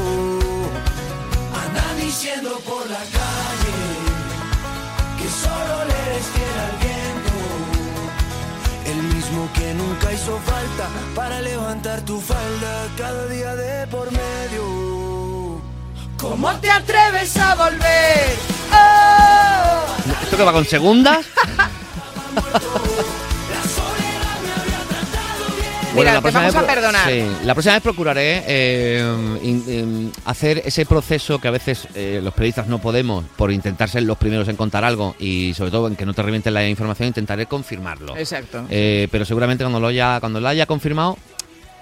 andan 1.64 1.98
diciendo 1.98 2.60
por 2.68 2.86
la 2.90 2.98
calle 2.98 3.80
que 5.18 5.30
solo 5.30 5.86
le 5.88 5.96
eres 6.08 6.26
fiel 6.34 6.60
al 6.68 6.76
viento. 6.84 7.38
El 8.86 9.00
mismo 9.16 9.50
que 9.54 9.74
nunca 9.76 10.12
hizo 10.12 10.38
falta 10.40 10.90
para 11.16 11.40
levantar 11.40 12.02
tu 12.02 12.20
falda 12.20 12.88
cada 12.98 13.28
día 13.28 13.56
de 13.56 13.88
por 13.88 14.12
medio. 14.12 15.62
¿Cómo 16.18 16.54
te 16.60 16.70
atreves 16.70 17.38
a 17.38 17.56
volver? 17.56 18.38
¡Oh! 18.74 19.86
¿Esto 20.24 20.36
que 20.36 20.44
va 20.44 20.52
con 20.52 20.66
segundas? 20.66 21.26
Mira, 26.00 26.22
te 26.22 26.32
vamos 26.32 26.56
a 26.56 26.66
perdonar. 26.66 27.10
sí, 27.10 27.26
la 27.46 27.54
próxima 27.54 27.74
vez 27.76 27.84
procuraré 27.84 28.44
eh, 28.48 29.38
in- 29.44 29.64
in- 29.68 30.12
hacer 30.26 30.62
ese 30.66 30.86
proceso 30.86 31.40
que 31.40 31.48
a 31.48 31.52
veces 31.52 31.88
eh, 31.96 32.20
los 32.24 32.34
periodistas 32.34 32.68
no 32.68 32.80
podemos 32.80 33.26
por 33.36 33.52
intentar 33.52 33.90
ser 33.90 34.04
los 34.04 34.18
primeros 34.18 34.48
en 34.48 34.56
contar 34.56 34.84
algo 34.84 35.16
y 35.20 35.54
sobre 35.54 35.72
todo 35.72 35.88
en 35.88 35.96
que 35.96 36.06
no 36.06 36.14
te 36.14 36.22
revienten 36.22 36.54
la 36.54 36.68
información, 36.68 37.08
intentaré 37.08 37.46
confirmarlo. 37.46 38.16
Exacto. 38.18 38.66
Eh, 38.70 39.08
pero 39.12 39.26
seguramente 39.26 39.64
cuando 39.64 39.80
lo 39.80 39.88
haya 39.88 40.20
cuando 40.20 40.40
lo 40.40 40.48
haya 40.48 40.66
confirmado, 40.66 41.18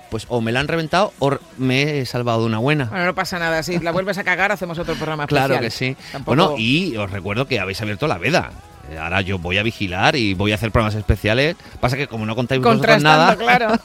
pues 0.10 0.26
o 0.30 0.40
me 0.40 0.52
la 0.54 0.62
han 0.62 0.68
reventado 0.70 1.12
o 1.20 1.38
me 1.58 2.00
he 2.00 2.06
salvado 2.06 2.40
de 2.42 2.46
una 2.46 2.60
buena. 2.60 2.86
Bueno, 2.86 3.06
no 3.06 3.16
pasa 3.16 3.40
nada. 3.40 3.62
Si 3.64 3.78
la 3.80 3.92
vuelves 3.92 4.18
a 4.18 4.24
cagar, 4.24 4.52
hacemos 4.54 4.80
otro 4.80 4.96
programa 4.96 5.28
Claro 5.28 5.56
especial. 5.56 5.96
que 5.96 6.02
sí. 6.02 6.12
Tampoco- 6.14 6.36
Bueno, 6.36 6.56
y 6.58 6.96
os 6.96 7.12
recuerdo 7.12 7.46
que 7.48 7.60
habéis 7.60 7.82
abierto 7.82 8.08
la 8.08 8.18
veda. 8.18 8.52
Eh, 8.92 8.98
Ahora 8.98 9.22
yo 9.22 9.38
voy 9.40 9.58
a 9.58 9.64
vigilar 9.64 10.16
y 10.16 10.34
voy 10.34 10.52
a 10.52 10.56
hacer 10.56 10.72
programas 10.72 10.96
especiales. 10.96 11.56
Pasa 11.80 11.98
que 11.98 12.08
como 12.08 12.26
no 12.26 12.36
contáis 12.36 12.62
vosotros 12.62 13.02
nada, 13.02 13.36
claro. 13.36 13.74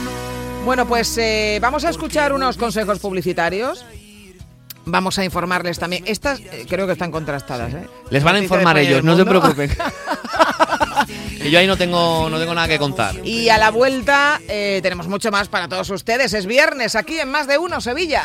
bueno, 0.64 0.86
pues 0.86 1.16
eh, 1.18 1.58
vamos 1.60 1.84
a 1.84 1.90
escuchar 1.90 2.32
unos 2.32 2.56
consejos 2.56 2.98
publicitarios. 2.98 3.84
Vamos 4.86 5.18
a 5.18 5.24
informarles 5.24 5.78
también. 5.78 6.04
Estas 6.06 6.40
eh, 6.40 6.66
creo 6.68 6.86
que 6.86 6.92
están 6.94 7.10
contrastadas. 7.10 7.72
¿eh? 7.74 7.86
les 8.10 8.24
van 8.24 8.36
a 8.36 8.38
informar 8.38 8.78
y 8.78 8.86
ellos, 8.86 9.04
no 9.04 9.16
se 9.16 9.24
preocupen. 9.24 9.70
que 11.38 11.50
yo 11.50 11.58
ahí 11.58 11.66
no 11.66 11.76
tengo, 11.76 12.28
no 12.30 12.38
tengo 12.38 12.54
nada 12.54 12.66
que 12.66 12.78
contar. 12.78 13.14
Y 13.24 13.48
a 13.50 13.58
la 13.58 13.70
vuelta 13.70 14.40
eh, 14.48 14.80
tenemos 14.82 15.06
mucho 15.06 15.30
más 15.30 15.48
para 15.48 15.68
todos 15.68 15.90
ustedes. 15.90 16.32
Es 16.32 16.46
viernes 16.46 16.96
aquí 16.96 17.18
en 17.20 17.30
Más 17.30 17.46
de 17.46 17.58
Uno, 17.58 17.80
Sevilla. 17.80 18.24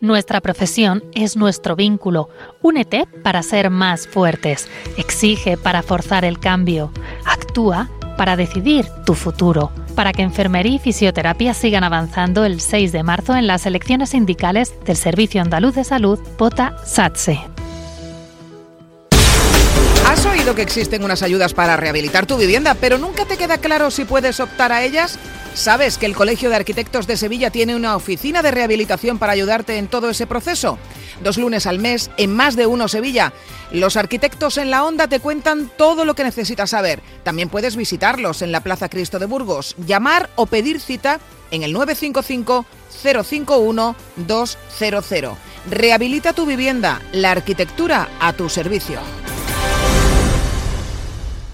Nuestra 0.00 0.40
profesión 0.40 1.04
es 1.12 1.36
nuestro 1.36 1.76
vínculo. 1.76 2.30
Únete 2.62 3.06
para 3.22 3.42
ser 3.42 3.68
más 3.68 4.08
fuertes. 4.08 4.66
Exige 4.96 5.58
para 5.58 5.82
forzar 5.82 6.24
el 6.24 6.38
cambio. 6.40 6.90
Actúa 7.26 7.90
para 8.16 8.34
decidir 8.34 8.86
tu 9.04 9.12
futuro. 9.12 9.70
Para 9.94 10.14
que 10.14 10.22
enfermería 10.22 10.76
y 10.76 10.78
fisioterapia 10.78 11.52
sigan 11.52 11.84
avanzando 11.84 12.46
el 12.46 12.62
6 12.62 12.92
de 12.92 13.02
marzo 13.02 13.36
en 13.36 13.46
las 13.46 13.66
elecciones 13.66 14.10
sindicales 14.10 14.72
del 14.86 14.96
Servicio 14.96 15.42
Andaluz 15.42 15.74
de 15.74 15.84
Salud, 15.84 16.18
Vota 16.38 16.76
SATSE. 16.86 17.38
¿Has 20.06 20.24
oído 20.24 20.54
que 20.54 20.62
existen 20.62 21.04
unas 21.04 21.22
ayudas 21.22 21.52
para 21.52 21.76
rehabilitar 21.76 22.24
tu 22.24 22.38
vivienda, 22.38 22.74
pero 22.74 22.96
nunca 22.96 23.26
te 23.26 23.36
queda 23.36 23.58
claro 23.58 23.90
si 23.90 24.06
puedes 24.06 24.40
optar 24.40 24.72
a 24.72 24.82
ellas? 24.82 25.18
¿Sabes 25.54 25.98
que 25.98 26.06
el 26.06 26.14
Colegio 26.14 26.48
de 26.48 26.56
Arquitectos 26.56 27.06
de 27.06 27.16
Sevilla 27.16 27.50
tiene 27.50 27.74
una 27.76 27.96
oficina 27.96 28.40
de 28.40 28.50
rehabilitación 28.50 29.18
para 29.18 29.32
ayudarte 29.32 29.76
en 29.78 29.88
todo 29.88 30.08
ese 30.08 30.26
proceso? 30.26 30.78
Dos 31.22 31.36
lunes 31.36 31.66
al 31.66 31.78
mes 31.78 32.10
en 32.16 32.34
Más 32.34 32.56
de 32.56 32.66
Uno 32.66 32.88
Sevilla. 32.88 33.32
Los 33.72 33.96
arquitectos 33.96 34.56
en 34.56 34.70
la 34.70 34.84
onda 34.84 35.08
te 35.08 35.20
cuentan 35.20 35.70
todo 35.76 36.04
lo 36.04 36.14
que 36.14 36.24
necesitas 36.24 36.70
saber. 36.70 37.02
También 37.24 37.48
puedes 37.48 37.76
visitarlos 37.76 38.42
en 38.42 38.52
la 38.52 38.62
Plaza 38.62 38.88
Cristo 38.88 39.18
de 39.18 39.26
Burgos, 39.26 39.74
llamar 39.86 40.30
o 40.36 40.46
pedir 40.46 40.80
cita 40.80 41.20
en 41.50 41.62
el 41.62 41.72
955 41.72 42.64
051 43.02 43.96
200. 44.16 45.36
Rehabilita 45.68 46.32
tu 46.32 46.46
vivienda, 46.46 47.02
la 47.12 47.32
arquitectura 47.32 48.08
a 48.20 48.32
tu 48.32 48.48
servicio. 48.48 49.00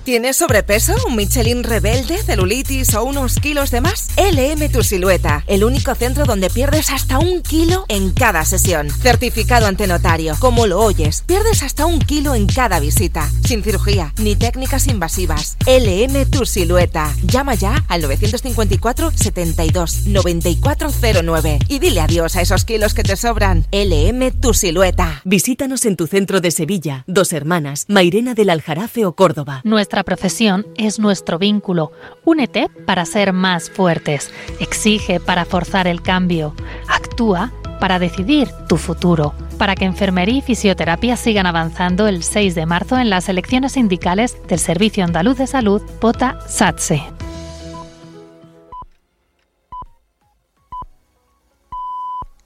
¿Tienes 0.07 0.37
sobrepeso, 0.37 0.95
un 1.09 1.17
Michelin 1.17 1.65
rebelde, 1.65 2.19
celulitis 2.19 2.95
o 2.95 3.03
unos 3.03 3.41
kilos 3.41 3.73
de 3.73 3.81
más? 3.81 4.11
LM 4.17 4.71
Tu 4.71 4.85
Silueta, 4.85 5.43
el 5.49 5.65
único 5.65 5.97
centro 5.97 6.25
donde 6.25 6.49
pierdes 6.49 6.91
hasta 6.91 7.19
un 7.19 7.43
kilo 7.43 7.85
en 7.89 8.13
cada 8.13 8.45
sesión. 8.45 8.89
Certificado 8.89 9.67
ante 9.67 9.89
notario, 9.89 10.37
como 10.39 10.69
lo 10.69 10.79
oyes, 10.79 11.25
pierdes 11.27 11.65
hasta 11.65 11.87
un 11.87 11.99
kilo 11.99 12.37
en 12.37 12.47
cada 12.47 12.79
visita. 12.79 13.29
Sin 13.45 13.65
cirugía, 13.65 14.13
ni 14.19 14.37
técnicas 14.37 14.87
invasivas. 14.87 15.57
LM 15.67 16.31
Tu 16.31 16.47
Silueta. 16.47 17.13
Llama 17.25 17.57
ya 17.57 17.85
al 17.89 18.03
954 18.03 19.11
72 19.11 20.07
9409 20.07 21.59
y 21.67 21.81
dile 21.81 22.01
adiós 22.01 22.37
a 22.37 22.43
esos 22.43 22.65
kilos 22.65 22.95
que 22.95 23.03
te 23.03 23.17
sobran. 23.17 23.67
LM 23.73 24.31
Tu 24.41 24.55
Silueta. 24.55 25.21
Visítanos 25.25 25.85
en 25.85 25.97
tu 25.97 26.07
centro 26.07 26.41
de 26.41 26.53
Sevilla, 26.53 27.03
Dos 27.09 27.33
Hermanas, 27.33 27.87
Mairena 27.89 28.35
del 28.35 28.51
Aljarafe 28.51 29.05
o 29.05 29.17
Córdoba. 29.17 29.63
Nuestra 29.65 29.96
Nuestra 29.97 30.15
profesión 30.15 30.67
es 30.77 30.99
nuestro 30.99 31.39
vínculo. 31.39 31.91
Únete 32.23 32.69
para 32.85 33.07
ser 33.07 33.33
más 33.33 33.71
fuertes. 33.71 34.31
Exige 34.61 35.21
para 35.21 35.47
forzar 35.47 35.87
el 35.87 36.03
cambio. 36.03 36.55
Actúa 36.87 37.51
para 37.81 37.99
decidir 37.99 38.51
tu 38.69 38.77
futuro. 38.77 39.33
Para 39.57 39.75
que 39.75 39.87
enfermería 39.87 40.37
y 40.37 40.43
fisioterapia 40.43 41.17
sigan 41.17 41.47
avanzando 41.47 42.09
el 42.09 42.25
6 42.25 42.55
de 42.55 42.67
marzo 42.67 42.99
en 42.99 43.09
las 43.09 43.31
elecciones 43.31 43.73
sindicales 43.73 44.37
del 44.49 44.59
Servicio 44.59 45.03
Andaluz 45.03 45.39
de 45.39 45.47
Salud, 45.47 45.81
vota 45.99 46.41
SATSE. 46.47 47.03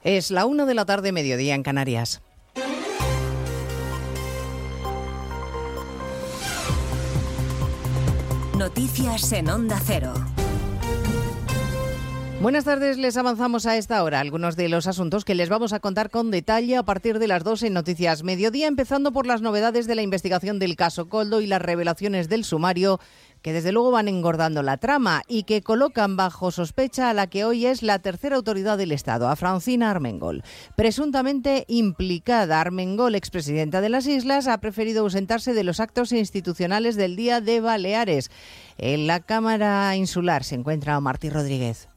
Es 0.03 0.31
la 0.31 0.45
1 0.45 0.65
de 0.65 0.73
la 0.73 0.85
tarde, 0.85 1.11
mediodía 1.11 1.55
en 1.55 1.63
Canarias. 1.63 2.21
Noticias 8.71 9.33
en 9.33 9.49
Onda 9.49 9.77
Cero. 9.85 10.13
Buenas 12.41 12.63
tardes, 12.63 12.97
les 12.97 13.17
avanzamos 13.17 13.65
a 13.65 13.75
esta 13.75 14.01
hora 14.01 14.21
algunos 14.21 14.55
de 14.55 14.69
los 14.69 14.87
asuntos 14.87 15.25
que 15.25 15.35
les 15.35 15.49
vamos 15.49 15.73
a 15.73 15.81
contar 15.81 16.09
con 16.09 16.31
detalle 16.31 16.77
a 16.77 16.83
partir 16.83 17.19
de 17.19 17.27
las 17.27 17.43
2 17.43 17.63
en 17.63 17.73
Noticias 17.73 18.23
Mediodía, 18.23 18.67
empezando 18.67 19.11
por 19.11 19.27
las 19.27 19.41
novedades 19.41 19.87
de 19.87 19.95
la 19.95 20.03
investigación 20.03 20.57
del 20.57 20.77
caso 20.77 21.09
Coldo 21.09 21.41
y 21.41 21.47
las 21.47 21.61
revelaciones 21.61 22.29
del 22.29 22.45
sumario 22.45 23.01
que 23.41 23.53
desde 23.53 23.71
luego 23.71 23.91
van 23.91 24.07
engordando 24.07 24.63
la 24.63 24.77
trama 24.77 25.23
y 25.27 25.43
que 25.43 25.61
colocan 25.61 26.15
bajo 26.15 26.51
sospecha 26.51 27.09
a 27.09 27.13
la 27.13 27.27
que 27.27 27.43
hoy 27.43 27.65
es 27.65 27.83
la 27.83 27.99
tercera 27.99 28.35
autoridad 28.35 28.77
del 28.77 28.91
Estado, 28.91 29.29
a 29.29 29.35
Francina 29.35 29.91
Armengol. 29.91 30.43
Presuntamente 30.75 31.65
implicada, 31.67 32.61
Armengol, 32.61 33.15
expresidenta 33.15 33.81
de 33.81 33.89
las 33.89 34.07
Islas, 34.07 34.47
ha 34.47 34.59
preferido 34.59 35.03
ausentarse 35.03 35.53
de 35.53 35.63
los 35.63 35.79
actos 35.79 36.11
institucionales 36.11 36.95
del 36.95 37.15
Día 37.15 37.41
de 37.41 37.61
Baleares. 37.61 38.31
En 38.77 39.07
la 39.07 39.19
Cámara 39.19 39.95
Insular 39.95 40.43
se 40.43 40.55
encuentra 40.55 40.99
Martí 40.99 41.29
Rodríguez. 41.29 41.90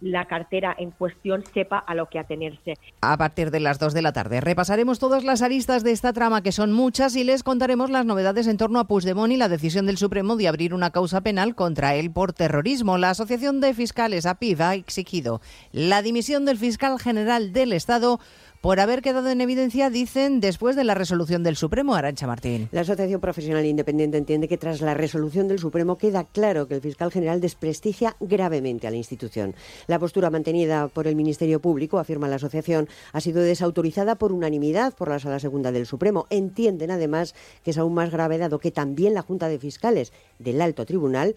la 0.00 0.26
cartera 0.26 0.74
en 0.78 0.90
cuestión 0.90 1.44
sepa 1.54 1.78
a 1.78 1.94
lo 1.94 2.06
que 2.06 2.18
atenerse. 2.18 2.74
A 3.00 3.16
partir 3.16 3.50
de 3.50 3.60
las 3.60 3.78
2 3.78 3.94
de 3.94 4.02
la 4.02 4.12
tarde 4.12 4.40
repasaremos 4.40 4.98
todas 4.98 5.24
las 5.24 5.42
aristas 5.42 5.84
de 5.84 5.92
esta 5.92 6.12
trama, 6.12 6.42
que 6.42 6.52
son 6.52 6.72
muchas, 6.72 7.16
y 7.16 7.24
les 7.24 7.42
contaremos 7.42 7.90
las 7.90 8.06
novedades 8.06 8.46
en 8.46 8.56
torno 8.56 8.78
a 8.78 8.86
Puigdemont 8.86 9.32
y 9.32 9.36
la 9.36 9.48
decisión 9.48 9.86
del 9.86 9.96
Supremo 9.96 10.36
de 10.36 10.48
abrir 10.48 10.74
una 10.74 10.90
causa 10.90 11.20
penal 11.20 11.54
contra 11.54 11.94
él 11.94 12.10
por 12.10 12.32
terrorismo. 12.32 12.98
La 12.98 13.10
Asociación 13.10 13.60
de 13.60 13.74
Fiscales, 13.74 14.26
APIV, 14.26 14.62
ha 14.62 14.74
exigido 14.74 15.40
la 15.72 16.02
dimisión 16.02 16.44
del 16.44 16.58
fiscal 16.58 16.98
general 16.98 17.52
del 17.52 17.72
Estado 17.72 18.20
por 18.60 18.80
haber 18.80 19.02
quedado 19.02 19.28
en 19.28 19.40
evidencia, 19.40 19.90
dicen, 19.90 20.40
después 20.40 20.76
de 20.76 20.84
la 20.84 20.94
resolución 20.94 21.42
del 21.42 21.56
Supremo, 21.56 21.94
Arancha 21.94 22.26
Martín. 22.26 22.68
La 22.72 22.82
Asociación 22.82 23.20
Profesional 23.20 23.64
Independiente 23.64 24.18
entiende 24.18 24.48
que 24.48 24.58
tras 24.58 24.80
la 24.80 24.94
resolución 24.94 25.48
del 25.48 25.58
Supremo 25.58 25.98
queda 25.98 26.24
claro 26.24 26.66
que 26.66 26.74
el 26.74 26.80
fiscal 26.80 27.10
general 27.10 27.40
desprestigia 27.40 28.16
gravemente 28.20 28.86
a 28.86 28.90
la 28.90 28.96
institución. 28.96 29.54
La 29.86 29.98
postura 29.98 30.30
mantenida 30.30 30.88
por 30.88 31.06
el 31.06 31.16
Ministerio 31.16 31.60
Público, 31.60 31.98
afirma 31.98 32.28
la 32.28 32.36
asociación, 32.36 32.88
ha 33.12 33.20
sido 33.20 33.42
desautorizada 33.42 34.16
por 34.16 34.32
unanimidad 34.32 34.94
por 34.94 35.08
la 35.08 35.18
Sala 35.18 35.38
Segunda 35.38 35.72
del 35.72 35.86
Supremo. 35.86 36.26
Entienden 36.30 36.90
además 36.90 37.34
que 37.64 37.70
es 37.70 37.78
aún 37.78 37.94
más 37.94 38.10
grave 38.10 38.38
dado 38.38 38.58
que 38.58 38.70
también 38.70 39.14
la 39.14 39.22
Junta 39.22 39.48
de 39.48 39.58
Fiscales 39.58 40.12
del 40.38 40.60
Alto 40.60 40.86
Tribunal 40.86 41.36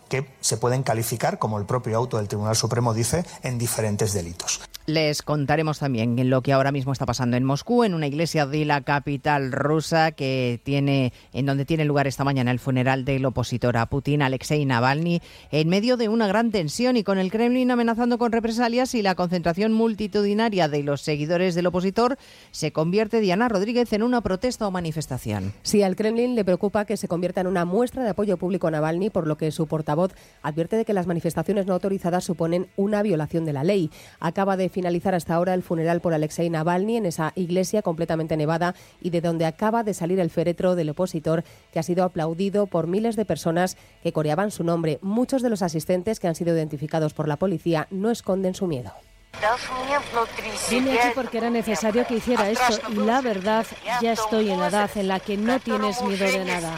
que 0.11 0.25
se 0.41 0.57
pueden 0.57 0.83
calificar, 0.83 1.39
como 1.39 1.57
el 1.57 1.65
propio 1.65 1.95
auto 1.95 2.17
del 2.17 2.27
Tribunal 2.27 2.57
Supremo 2.57 2.93
dice, 2.93 3.23
en 3.43 3.57
diferentes 3.57 4.11
delitos. 4.11 4.59
Les 4.87 5.21
contaremos 5.21 5.79
también 5.79 6.29
lo 6.29 6.41
que 6.41 6.51
ahora 6.51 6.73
mismo 6.73 6.91
está 6.91 7.05
pasando 7.05 7.37
en 7.37 7.45
Moscú, 7.45 7.85
en 7.85 7.93
una 7.93 8.07
iglesia 8.07 8.45
de 8.45 8.65
la 8.65 8.81
capital 8.81 9.53
rusa 9.53 10.11
que 10.11 10.59
tiene, 10.65 11.13
en 11.31 11.45
donde 11.45 11.63
tiene 11.63 11.85
lugar 11.85 12.07
esta 12.07 12.25
mañana 12.25 12.51
el 12.51 12.59
funeral 12.59 13.05
del 13.05 13.25
opositor 13.25 13.77
a 13.77 13.85
Putin, 13.85 14.21
Alexei 14.21 14.65
Navalny, 14.65 15.21
en 15.49 15.69
medio 15.69 15.95
de 15.95 16.09
una 16.09 16.27
gran 16.27 16.51
tensión 16.51 16.97
y 16.97 17.03
con 17.05 17.17
el 17.17 17.31
Kremlin 17.31 17.71
amenazando 17.71 18.17
con 18.17 18.33
represalias 18.33 18.93
y 18.95 19.03
la 19.03 19.15
concentración 19.15 19.71
multitudinaria 19.71 20.67
de 20.67 20.83
los 20.83 21.01
seguidores 21.01 21.55
del 21.55 21.67
opositor 21.67 22.17
se 22.51 22.73
convierte 22.73 23.21
Diana 23.21 23.47
Rodríguez 23.47 23.93
en 23.93 24.03
una 24.03 24.19
protesta 24.19 24.67
o 24.67 24.71
manifestación. 24.71 25.53
Sí, 25.63 25.83
al 25.83 25.95
Kremlin 25.95 26.35
le 26.35 26.43
preocupa 26.43 26.83
que 26.83 26.97
se 26.97 27.07
convierta 27.07 27.39
en 27.39 27.47
una 27.47 27.63
muestra 27.63 28.03
de 28.03 28.09
apoyo 28.09 28.35
público 28.35 28.67
a 28.67 28.71
Navalny, 28.71 29.09
por 29.09 29.25
lo 29.25 29.37
que 29.37 29.51
su 29.51 29.67
portavoz 29.67 30.00
advierte 30.41 30.75
de 30.75 30.85
que 30.85 30.93
las 30.93 31.07
manifestaciones 31.07 31.65
no 31.65 31.73
autorizadas 31.73 32.23
suponen 32.23 32.67
una 32.75 33.03
violación 33.03 33.45
de 33.45 33.53
la 33.53 33.63
ley. 33.63 33.91
Acaba 34.19 34.57
de 34.57 34.69
finalizar 34.69 35.15
hasta 35.15 35.35
ahora 35.35 35.53
el 35.53 35.63
funeral 35.63 36.01
por 36.01 36.13
Alexei 36.13 36.49
Navalny 36.49 36.97
en 36.97 37.05
esa 37.05 37.33
iglesia 37.35 37.81
completamente 37.81 38.37
nevada 38.37 38.75
y 39.01 39.09
de 39.09 39.21
donde 39.21 39.45
acaba 39.45 39.83
de 39.83 39.93
salir 39.93 40.19
el 40.19 40.29
féretro 40.29 40.75
del 40.75 40.89
opositor 40.89 41.43
que 41.71 41.79
ha 41.79 41.83
sido 41.83 42.03
aplaudido 42.03 42.67
por 42.67 42.87
miles 42.87 43.15
de 43.15 43.25
personas 43.25 43.77
que 44.03 44.13
coreaban 44.13 44.51
su 44.51 44.63
nombre. 44.63 44.99
Muchos 45.01 45.41
de 45.41 45.49
los 45.49 45.61
asistentes 45.61 46.19
que 46.19 46.27
han 46.27 46.35
sido 46.35 46.55
identificados 46.55 47.13
por 47.13 47.27
la 47.27 47.37
policía 47.37 47.87
no 47.91 48.11
esconden 48.11 48.55
su 48.55 48.67
miedo. 48.67 48.91
Vine 50.69 50.99
aquí 50.99 51.09
porque 51.15 51.37
era 51.37 51.49
necesario 51.49 52.05
que 52.05 52.15
hiciera 52.15 52.49
esto 52.49 52.79
y 52.89 52.95
la 52.95 53.21
verdad, 53.21 53.65
ya 54.01 54.11
estoy 54.11 54.51
en 54.51 54.59
la 54.59 54.67
edad 54.67 54.89
en 54.95 55.07
la 55.07 55.19
que 55.19 55.37
no 55.37 55.59
tienes 55.59 56.01
miedo 56.01 56.25
de 56.25 56.45
nada. 56.45 56.77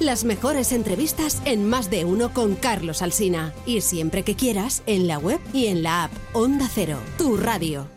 las 0.00 0.24
mejores 0.24 0.72
entrevistas 0.72 1.40
en 1.44 1.68
Más 1.68 1.90
de 1.90 2.04
uno 2.04 2.32
con 2.32 2.54
Carlos 2.54 3.02
Alsina. 3.02 3.52
Y 3.66 3.80
siempre 3.80 4.22
que 4.22 4.34
quieras, 4.34 4.82
en 4.86 5.06
la 5.06 5.18
web 5.18 5.40
y 5.52 5.66
en 5.66 5.82
la 5.82 6.04
app 6.04 6.12
Onda 6.32 6.68
Cero, 6.72 6.98
tu 7.18 7.36
radio. 7.36 7.88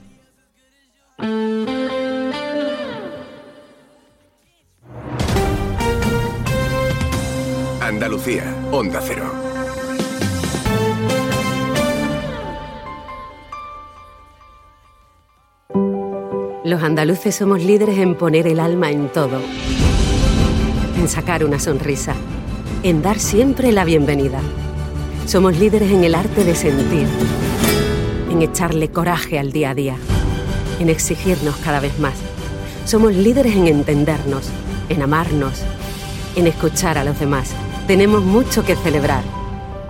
Andalucía, 7.82 8.56
Onda 8.72 9.02
Cero. 9.02 9.32
Los 16.68 16.84
andaluces 16.84 17.34
somos 17.34 17.64
líderes 17.64 17.98
en 17.98 18.16
poner 18.16 18.46
el 18.46 18.60
alma 18.60 18.92
en 18.92 19.08
todo, 19.08 19.40
en 20.98 21.08
sacar 21.08 21.46
una 21.46 21.60
sonrisa, 21.60 22.16
en 22.84 23.02
dar 23.02 23.20
siempre 23.20 23.72
la 23.72 23.86
bienvenida. 23.86 24.42
Somos 25.26 25.58
líderes 25.58 25.92
en 25.92 26.04
el 26.04 26.16
arte 26.16 26.44
de 26.44 26.56
sentir, 26.56 27.08
en 28.32 28.42
echarle 28.42 28.90
coraje 28.90 29.38
al 29.38 29.52
día 29.52 29.72
a 29.72 29.76
día, 29.76 29.96
en 30.80 30.90
exigirnos 30.90 31.56
cada 31.58 31.80
vez 31.80 32.00
más. 32.00 32.16
Somos 32.86 33.14
líderes 33.14 33.56
en 33.56 33.68
entendernos, 33.68 34.50
en 34.90 35.02
amarnos, 35.02 35.64
en 36.36 36.48
escuchar 36.48 36.98
a 36.98 37.04
los 37.04 37.20
demás. 37.20 37.54
Tenemos 37.86 38.24
mucho 38.24 38.66
que 38.66 38.76
celebrar. 38.76 39.24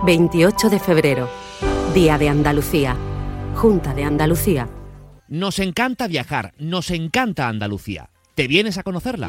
28 0.04 0.70
de 0.70 0.78
febrero, 0.78 1.28
Día 1.94 2.18
de 2.18 2.28
Andalucía, 2.28 2.96
Junta 3.56 3.94
de 3.94 4.04
Andalucía. 4.04 4.68
Nos 5.26 5.58
encanta 5.58 6.06
viajar, 6.06 6.54
nos 6.58 6.90
encanta 6.90 7.48
Andalucía. 7.48 8.10
¿Te 8.34 8.46
vienes 8.46 8.78
a 8.78 8.84
conocerla? 8.84 9.28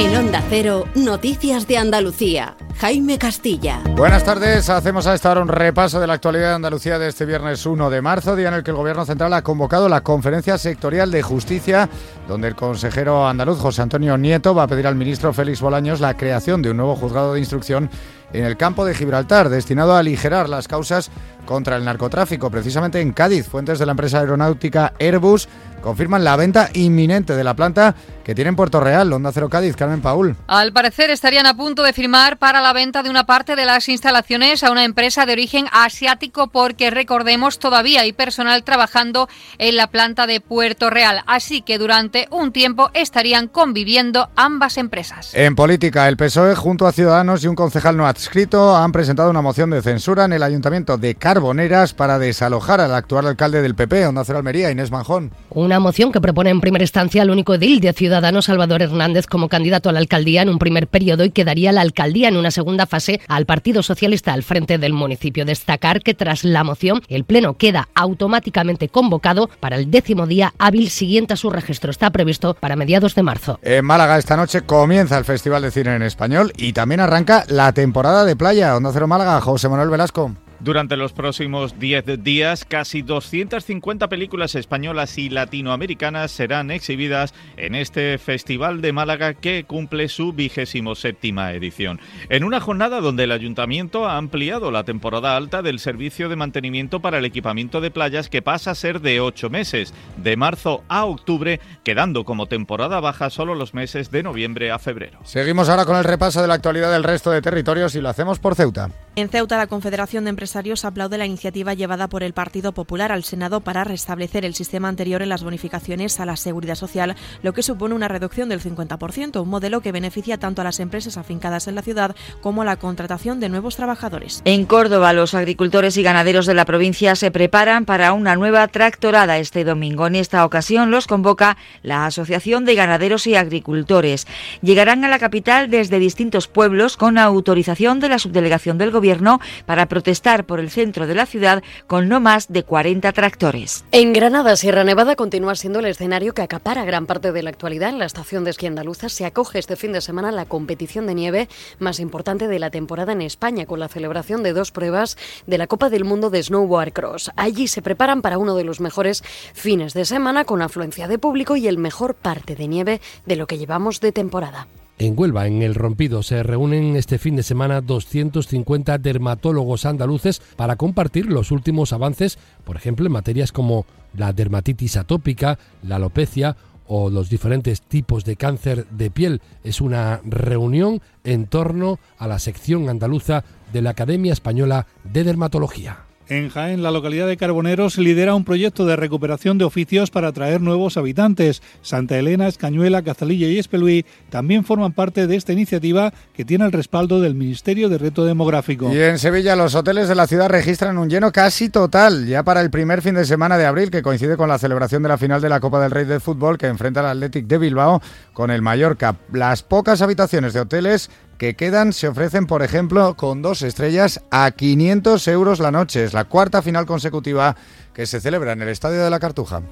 En 0.00 0.16
Onda 0.16 0.42
Cero, 0.48 0.86
Noticias 0.94 1.66
de 1.68 1.76
Andalucía. 1.76 2.56
Jaime 2.78 3.18
Castilla. 3.18 3.82
Buenas 3.94 4.24
tardes, 4.24 4.70
hacemos 4.70 5.06
a 5.06 5.12
esta 5.12 5.30
hora 5.30 5.42
un 5.42 5.48
repaso 5.48 6.00
de 6.00 6.06
la 6.06 6.14
actualidad 6.14 6.48
de 6.48 6.54
Andalucía 6.54 6.98
de 6.98 7.06
este 7.06 7.26
viernes 7.26 7.66
1 7.66 7.90
de 7.90 8.00
marzo, 8.00 8.34
día 8.34 8.48
en 8.48 8.54
el 8.54 8.62
que 8.62 8.70
el 8.70 8.78
Gobierno 8.78 9.04
Central 9.04 9.34
ha 9.34 9.42
convocado 9.42 9.90
la 9.90 10.00
Conferencia 10.00 10.56
Sectorial 10.56 11.10
de 11.10 11.20
Justicia, 11.20 11.90
donde 12.26 12.48
el 12.48 12.54
consejero 12.54 13.28
andaluz 13.28 13.58
José 13.58 13.82
Antonio 13.82 14.16
Nieto 14.16 14.54
va 14.54 14.62
a 14.62 14.68
pedir 14.68 14.86
al 14.86 14.94
ministro 14.94 15.34
Félix 15.34 15.60
Bolaños 15.60 16.00
la 16.00 16.16
creación 16.16 16.62
de 16.62 16.70
un 16.70 16.78
nuevo 16.78 16.96
juzgado 16.96 17.34
de 17.34 17.40
instrucción 17.40 17.90
en 18.32 18.44
el 18.44 18.56
campo 18.56 18.86
de 18.86 18.94
Gibraltar, 18.94 19.50
destinado 19.50 19.94
a 19.94 19.98
aligerar 19.98 20.48
las 20.48 20.66
causas 20.66 21.10
contra 21.50 21.76
el 21.76 21.84
narcotráfico, 21.84 22.48
precisamente 22.48 23.00
en 23.00 23.12
Cádiz. 23.12 23.48
Fuentes 23.48 23.80
de 23.80 23.84
la 23.84 23.90
empresa 23.90 24.20
aeronáutica 24.20 24.92
Airbus 25.00 25.48
confirman 25.82 26.22
la 26.22 26.36
venta 26.36 26.70
inminente 26.74 27.34
de 27.34 27.42
la 27.42 27.54
planta 27.54 27.96
que 28.22 28.34
tiene 28.34 28.50
en 28.50 28.56
Puerto 28.56 28.80
Real, 28.80 29.12
Onda 29.12 29.32
Cero 29.32 29.48
Cádiz, 29.48 29.74
Carmen 29.74 30.00
Paul. 30.00 30.36
Al 30.46 30.72
parecer 30.72 31.10
estarían 31.10 31.46
a 31.46 31.56
punto 31.56 31.82
de 31.82 31.92
firmar 31.92 32.36
para 32.36 32.60
la 32.60 32.72
venta 32.72 33.02
de 33.02 33.10
una 33.10 33.26
parte 33.26 33.56
de 33.56 33.64
las 33.64 33.88
instalaciones 33.88 34.62
a 34.62 34.70
una 34.70 34.84
empresa 34.84 35.26
de 35.26 35.32
origen 35.32 35.66
asiático 35.72 36.48
porque 36.48 36.90
recordemos 36.90 37.58
todavía 37.58 38.02
hay 38.02 38.12
personal 38.12 38.62
trabajando 38.62 39.28
en 39.58 39.74
la 39.74 39.88
planta 39.88 40.28
de 40.28 40.40
Puerto 40.40 40.90
Real, 40.90 41.22
así 41.26 41.62
que 41.62 41.78
durante 41.78 42.28
un 42.30 42.52
tiempo 42.52 42.90
estarían 42.94 43.48
conviviendo 43.48 44.28
ambas 44.36 44.76
empresas. 44.76 45.34
En 45.34 45.56
política, 45.56 46.06
el 46.06 46.16
PSOE 46.16 46.54
junto 46.54 46.86
a 46.86 46.92
Ciudadanos 46.92 47.42
y 47.42 47.48
un 47.48 47.56
concejal 47.56 47.96
no 47.96 48.06
adscrito 48.06 48.76
han 48.76 48.92
presentado 48.92 49.30
una 49.30 49.42
moción 49.42 49.70
de 49.70 49.82
censura 49.82 50.26
en 50.26 50.34
el 50.34 50.42
Ayuntamiento 50.44 50.98
de 50.98 51.16
Carboneras 51.40 51.94
para 51.94 52.18
desalojar 52.18 52.82
al 52.82 52.94
actual 52.94 53.26
alcalde 53.26 53.62
del 53.62 53.74
PP, 53.74 54.06
Onda 54.06 54.24
Cero 54.26 54.36
Almería, 54.36 54.70
Inés 54.70 54.90
Manjón. 54.90 55.32
Una 55.48 55.80
moción 55.80 56.12
que 56.12 56.20
propone 56.20 56.50
en 56.50 56.60
primera 56.60 56.84
instancia 56.84 57.22
al 57.22 57.30
único 57.30 57.54
edil 57.54 57.80
de 57.80 57.94
Ciudadanos, 57.94 58.44
Salvador 58.44 58.82
Hernández, 58.82 59.26
como 59.26 59.48
candidato 59.48 59.88
a 59.88 59.92
la 59.92 60.00
alcaldía 60.00 60.42
en 60.42 60.50
un 60.50 60.58
primer 60.58 60.86
periodo 60.86 61.24
y 61.24 61.30
que 61.30 61.46
daría 61.46 61.72
la 61.72 61.80
alcaldía 61.80 62.28
en 62.28 62.36
una 62.36 62.50
segunda 62.50 62.84
fase 62.84 63.22
al 63.26 63.46
Partido 63.46 63.82
Socialista 63.82 64.34
al 64.34 64.42
frente 64.42 64.76
del 64.76 64.92
municipio. 64.92 65.46
Destacar 65.46 66.02
que 66.02 66.12
tras 66.12 66.44
la 66.44 66.62
moción, 66.62 67.00
el 67.08 67.24
Pleno 67.24 67.54
queda 67.54 67.88
automáticamente 67.94 68.90
convocado 68.90 69.48
para 69.60 69.76
el 69.76 69.90
décimo 69.90 70.26
día 70.26 70.52
hábil 70.58 70.90
siguiente 70.90 71.32
a 71.32 71.36
su 71.38 71.48
registro. 71.48 71.90
Está 71.90 72.10
previsto 72.10 72.52
para 72.52 72.76
mediados 72.76 73.14
de 73.14 73.22
marzo. 73.22 73.58
En 73.62 73.86
Málaga 73.86 74.18
esta 74.18 74.36
noche 74.36 74.60
comienza 74.60 75.16
el 75.16 75.24
Festival 75.24 75.62
de 75.62 75.70
Cine 75.70 75.96
en 75.96 76.02
Español 76.02 76.52
y 76.58 76.74
también 76.74 77.00
arranca 77.00 77.46
la 77.48 77.72
temporada 77.72 78.26
de 78.26 78.36
playa. 78.36 78.76
Onda 78.76 78.90
Cero 78.92 79.08
Málaga, 79.08 79.40
José 79.40 79.70
Manuel 79.70 79.88
Velasco. 79.88 80.36
Durante 80.62 80.98
los 80.98 81.14
próximos 81.14 81.78
10 81.78 82.22
días, 82.22 82.66
casi 82.66 83.00
250 83.00 84.08
películas 84.08 84.54
españolas 84.54 85.16
y 85.16 85.30
latinoamericanas 85.30 86.30
serán 86.32 86.70
exhibidas 86.70 87.32
en 87.56 87.74
este 87.74 88.18
Festival 88.18 88.82
de 88.82 88.92
Málaga 88.92 89.32
que 89.32 89.64
cumple 89.64 90.10
su 90.10 90.34
vigésimo 90.34 90.94
séptima 90.96 91.54
edición. 91.54 91.98
En 92.28 92.44
una 92.44 92.60
jornada 92.60 93.00
donde 93.00 93.24
el 93.24 93.32
Ayuntamiento 93.32 94.06
ha 94.06 94.18
ampliado 94.18 94.70
la 94.70 94.84
temporada 94.84 95.34
alta 95.34 95.62
del 95.62 95.78
servicio 95.78 96.28
de 96.28 96.36
mantenimiento 96.36 97.00
para 97.00 97.16
el 97.16 97.24
equipamiento 97.24 97.80
de 97.80 97.90
playas 97.90 98.28
que 98.28 98.42
pasa 98.42 98.72
a 98.72 98.74
ser 98.74 99.00
de 99.00 99.20
8 99.20 99.48
meses, 99.48 99.94
de 100.18 100.36
marzo 100.36 100.84
a 100.88 101.06
octubre, 101.06 101.58
quedando 101.84 102.24
como 102.24 102.44
temporada 102.44 103.00
baja 103.00 103.30
solo 103.30 103.54
los 103.54 103.72
meses 103.72 104.10
de 104.10 104.22
noviembre 104.22 104.70
a 104.70 104.78
febrero. 104.78 105.20
Seguimos 105.24 105.70
ahora 105.70 105.86
con 105.86 105.96
el 105.96 106.04
repaso 106.04 106.42
de 106.42 106.48
la 106.48 106.54
actualidad 106.54 106.92
del 106.92 107.04
resto 107.04 107.30
de 107.30 107.40
territorios 107.40 107.94
y 107.94 108.02
lo 108.02 108.10
hacemos 108.10 108.38
por 108.38 108.56
Ceuta. 108.56 108.90
En 109.16 109.30
Ceuta, 109.30 109.56
la 109.56 109.66
Confederación 109.66 110.24
de 110.24 110.30
Empresarios 110.30 110.49
aplaude 110.56 111.18
la 111.18 111.26
iniciativa 111.26 111.74
llevada 111.74 112.08
por 112.08 112.22
el 112.22 112.32
Partido 112.32 112.72
Popular 112.72 113.12
al 113.12 113.24
Senado 113.24 113.60
para 113.60 113.84
restablecer 113.84 114.44
el 114.44 114.54
sistema 114.54 114.88
anterior 114.88 115.22
en 115.22 115.28
las 115.28 115.42
bonificaciones 115.42 116.20
a 116.20 116.26
la 116.26 116.36
seguridad 116.36 116.74
social, 116.74 117.16
lo 117.42 117.52
que 117.52 117.62
supone 117.62 117.94
una 117.94 118.08
reducción 118.08 118.48
del 118.48 118.60
50%, 118.60 119.42
un 119.42 119.48
modelo 119.48 119.80
que 119.80 119.92
beneficia 119.92 120.38
tanto 120.38 120.60
a 120.60 120.64
las 120.64 120.80
empresas 120.80 121.16
afincadas 121.16 121.68
en 121.68 121.74
la 121.74 121.82
ciudad 121.82 122.16
como 122.40 122.62
a 122.62 122.64
la 122.64 122.76
contratación 122.76 123.40
de 123.40 123.48
nuevos 123.48 123.76
trabajadores. 123.76 124.42
En 124.44 124.66
Córdoba, 124.66 125.12
los 125.12 125.34
agricultores 125.34 125.96
y 125.96 126.02
ganaderos 126.02 126.46
de 126.46 126.54
la 126.54 126.64
provincia 126.64 127.14
se 127.14 127.30
preparan 127.30 127.84
para 127.84 128.12
una 128.12 128.36
nueva 128.36 128.66
tractorada 128.68 129.38
este 129.38 129.64
domingo. 129.64 130.06
En 130.06 130.16
esta 130.16 130.44
ocasión 130.44 130.90
los 130.90 131.06
convoca 131.06 131.56
la 131.82 132.06
Asociación 132.06 132.64
de 132.64 132.74
Ganaderos 132.74 133.26
y 133.26 133.34
Agricultores. 133.34 134.26
Llegarán 134.62 135.04
a 135.04 135.08
la 135.08 135.18
capital 135.18 135.70
desde 135.70 135.98
distintos 135.98 136.48
pueblos 136.48 136.96
con 136.96 137.18
autorización 137.18 138.00
de 138.00 138.08
la 138.08 138.18
subdelegación 138.18 138.78
del 138.78 138.90
gobierno 138.90 139.40
para 139.66 139.86
protestar 139.86 140.39
por 140.44 140.60
el 140.60 140.70
centro 140.70 141.06
de 141.06 141.14
la 141.14 141.26
ciudad 141.26 141.62
con 141.86 142.08
no 142.08 142.20
más 142.20 142.48
de 142.48 142.62
40 142.62 143.12
tractores. 143.12 143.84
En 143.92 144.12
Granada, 144.12 144.56
Sierra 144.56 144.84
Nevada 144.84 145.16
continúa 145.16 145.54
siendo 145.54 145.80
el 145.80 145.86
escenario 145.86 146.34
que 146.34 146.42
acapara 146.42 146.84
gran 146.84 147.06
parte 147.06 147.32
de 147.32 147.42
la 147.42 147.50
actualidad. 147.50 147.90
En 147.90 147.98
la 147.98 148.06
estación 148.06 148.44
de 148.44 148.50
esquí 148.50 148.66
andaluza 148.66 149.08
se 149.08 149.24
acoge 149.24 149.58
este 149.58 149.76
fin 149.76 149.92
de 149.92 150.00
semana 150.00 150.32
la 150.32 150.44
competición 150.44 151.06
de 151.06 151.14
nieve 151.14 151.48
más 151.78 152.00
importante 152.00 152.48
de 152.48 152.58
la 152.58 152.70
temporada 152.70 153.12
en 153.12 153.22
España, 153.22 153.66
con 153.66 153.80
la 153.80 153.88
celebración 153.88 154.42
de 154.42 154.52
dos 154.52 154.72
pruebas 154.72 155.16
de 155.46 155.58
la 155.58 155.66
Copa 155.66 155.90
del 155.90 156.04
Mundo 156.04 156.30
de 156.30 156.42
Snowboard 156.42 156.92
Cross. 156.92 157.30
Allí 157.36 157.68
se 157.68 157.82
preparan 157.82 158.22
para 158.22 158.38
uno 158.38 158.54
de 158.56 158.64
los 158.64 158.80
mejores 158.80 159.22
fines 159.54 159.94
de 159.94 160.04
semana 160.04 160.44
con 160.44 160.62
afluencia 160.62 161.08
de 161.08 161.18
público 161.18 161.56
y 161.56 161.68
el 161.68 161.78
mejor 161.78 162.14
parte 162.14 162.54
de 162.54 162.68
nieve 162.68 163.00
de 163.26 163.36
lo 163.36 163.46
que 163.46 163.58
llevamos 163.58 164.00
de 164.00 164.12
temporada. 164.12 164.66
En 165.00 165.18
Huelva, 165.18 165.46
en 165.46 165.62
El 165.62 165.74
Rompido, 165.74 166.22
se 166.22 166.42
reúnen 166.42 166.94
este 166.94 167.16
fin 167.16 167.34
de 167.34 167.42
semana 167.42 167.80
250 167.80 168.98
dermatólogos 168.98 169.86
andaluces 169.86 170.42
para 170.56 170.76
compartir 170.76 171.24
los 171.24 171.52
últimos 171.52 171.94
avances, 171.94 172.36
por 172.64 172.76
ejemplo, 172.76 173.06
en 173.06 173.12
materias 173.12 173.50
como 173.50 173.86
la 174.12 174.34
dermatitis 174.34 174.98
atópica, 174.98 175.58
la 175.82 175.96
alopecia 175.96 176.54
o 176.86 177.08
los 177.08 177.30
diferentes 177.30 177.80
tipos 177.80 178.26
de 178.26 178.36
cáncer 178.36 178.86
de 178.90 179.10
piel. 179.10 179.40
Es 179.64 179.80
una 179.80 180.20
reunión 180.22 181.00
en 181.24 181.46
torno 181.46 181.98
a 182.18 182.28
la 182.28 182.38
sección 182.38 182.90
andaluza 182.90 183.42
de 183.72 183.80
la 183.80 183.90
Academia 183.90 184.34
Española 184.34 184.86
de 185.04 185.24
Dermatología. 185.24 186.09
En 186.30 186.48
Jaén, 186.48 186.84
la 186.84 186.92
localidad 186.92 187.26
de 187.26 187.36
Carboneros 187.36 187.98
lidera 187.98 188.36
un 188.36 188.44
proyecto 188.44 188.86
de 188.86 188.94
recuperación 188.94 189.58
de 189.58 189.64
oficios 189.64 190.12
para 190.12 190.28
atraer 190.28 190.60
nuevos 190.60 190.96
habitantes. 190.96 191.60
Santa 191.82 192.16
Elena, 192.16 192.46
Escañuela, 192.46 193.02
Cazalilla 193.02 193.48
y 193.48 193.58
Espeluí 193.58 194.06
también 194.28 194.64
forman 194.64 194.92
parte 194.92 195.26
de 195.26 195.34
esta 195.34 195.52
iniciativa 195.52 196.12
que 196.32 196.44
tiene 196.44 196.66
el 196.66 196.70
respaldo 196.70 197.20
del 197.20 197.34
Ministerio 197.34 197.88
de 197.88 197.98
Reto 197.98 198.24
Demográfico. 198.24 198.94
Y 198.94 199.00
en 199.00 199.18
Sevilla, 199.18 199.56
los 199.56 199.74
hoteles 199.74 200.08
de 200.08 200.14
la 200.14 200.28
ciudad 200.28 200.48
registran 200.48 200.98
un 200.98 201.10
lleno 201.10 201.32
casi 201.32 201.68
total 201.68 202.24
ya 202.28 202.44
para 202.44 202.60
el 202.60 202.70
primer 202.70 203.02
fin 203.02 203.16
de 203.16 203.24
semana 203.24 203.58
de 203.58 203.66
abril, 203.66 203.90
que 203.90 204.00
coincide 204.00 204.36
con 204.36 204.48
la 204.48 204.58
celebración 204.60 205.02
de 205.02 205.08
la 205.08 205.18
final 205.18 205.40
de 205.40 205.48
la 205.48 205.58
Copa 205.58 205.82
del 205.82 205.90
Rey 205.90 206.04
de 206.04 206.20
Fútbol 206.20 206.58
que 206.58 206.68
enfrenta 206.68 207.00
al 207.00 207.06
Athletic 207.06 207.48
de 207.48 207.58
Bilbao 207.58 208.00
con 208.32 208.52
el 208.52 208.62
Mallorca. 208.62 209.16
Las 209.32 209.64
pocas 209.64 210.00
habitaciones 210.00 210.52
de 210.54 210.60
hoteles 210.60 211.10
que 211.40 211.56
quedan 211.56 211.94
se 211.94 212.06
ofrecen, 212.06 212.46
por 212.46 212.62
ejemplo, 212.62 213.14
con 213.16 213.40
dos 213.40 213.62
estrellas 213.62 214.20
a 214.30 214.50
500 214.50 215.26
euros 215.28 215.58
la 215.58 215.70
noche. 215.70 216.04
Es 216.04 216.12
la 216.12 216.26
cuarta 216.26 216.60
final 216.60 216.84
consecutiva 216.84 217.56
que 217.94 218.04
se 218.04 218.20
celebra 218.20 218.52
en 218.52 218.60
el 218.60 218.68
Estadio 218.68 219.02
de 219.02 219.08
la 219.08 219.18
Cartuja. 219.18 219.62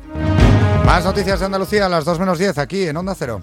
Más 0.87 1.05
noticias 1.05 1.41
de 1.41 1.45
Andalucía 1.45 1.85
a 1.85 1.91
las 1.91 2.07
2 2.07 2.21
menos 2.21 2.39
10 2.39 2.57
aquí 2.57 2.85
en 2.85 2.97
Onda 2.97 3.14
Cero. 3.14 3.43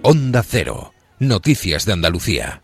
Onda 0.00 0.42
Cero. 0.42 0.94
Noticias 1.18 1.84
de 1.84 1.92
Andalucía. 1.92 2.62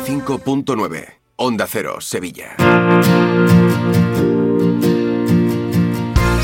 95.9. 0.00 1.04
Onda 1.36 1.66
Cero, 1.66 2.00
Sevilla. 2.00 3.69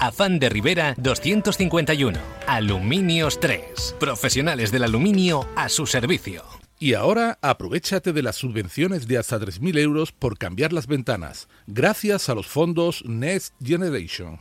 Afán 0.00 0.38
de 0.38 0.48
Rivera 0.48 0.94
251. 0.98 2.18
Aluminios 2.46 3.40
3. 3.40 3.96
Profesionales 3.98 4.70
del 4.70 4.84
aluminio 4.84 5.46
a 5.56 5.68
su 5.68 5.86
servicio. 5.86 6.42
Y 6.78 6.94
ahora 6.94 7.38
aprovechate 7.40 8.12
de 8.12 8.22
las 8.22 8.36
subvenciones 8.36 9.06
de 9.06 9.18
hasta 9.18 9.38
3.000 9.38 9.78
euros 9.78 10.12
por 10.12 10.36
cambiar 10.36 10.72
las 10.72 10.86
ventanas, 10.86 11.48
gracias 11.66 12.28
a 12.28 12.34
los 12.34 12.46
fondos 12.46 13.02
Next 13.06 13.54
Generation. 13.62 14.38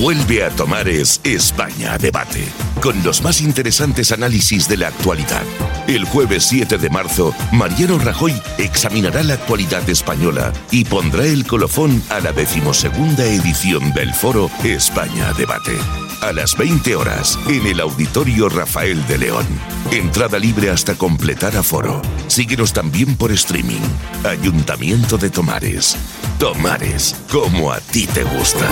Vuelve 0.00 0.42
a 0.42 0.48
Tomares 0.48 1.20
España 1.24 1.98
Debate, 1.98 2.42
con 2.80 3.02
los 3.02 3.20
más 3.20 3.42
interesantes 3.42 4.12
análisis 4.12 4.66
de 4.66 4.78
la 4.78 4.88
actualidad. 4.88 5.42
El 5.88 6.06
jueves 6.06 6.44
7 6.44 6.78
de 6.78 6.88
marzo, 6.88 7.34
Mariano 7.52 7.98
Rajoy 7.98 8.32
examinará 8.56 9.22
la 9.22 9.34
actualidad 9.34 9.86
española 9.90 10.54
y 10.70 10.86
pondrá 10.86 11.26
el 11.26 11.46
colofón 11.46 12.02
a 12.08 12.20
la 12.20 12.32
decimosegunda 12.32 13.26
edición 13.26 13.92
del 13.92 14.14
foro 14.14 14.50
España 14.64 15.34
Debate. 15.34 15.76
A 16.22 16.32
las 16.32 16.56
20 16.56 16.96
horas, 16.96 17.38
en 17.46 17.66
el 17.66 17.80
Auditorio 17.80 18.48
Rafael 18.48 19.06
de 19.06 19.18
León. 19.18 19.46
Entrada 19.90 20.38
libre 20.38 20.70
hasta 20.70 20.94
completar 20.94 21.54
aforo. 21.58 22.00
Síguenos 22.26 22.72
también 22.72 23.16
por 23.16 23.32
streaming. 23.32 23.82
Ayuntamiento 24.24 25.18
de 25.18 25.28
Tomares. 25.28 25.94
Tomares, 26.38 27.16
como 27.28 27.70
a 27.70 27.80
ti 27.80 28.06
te 28.06 28.24
gusta. 28.24 28.66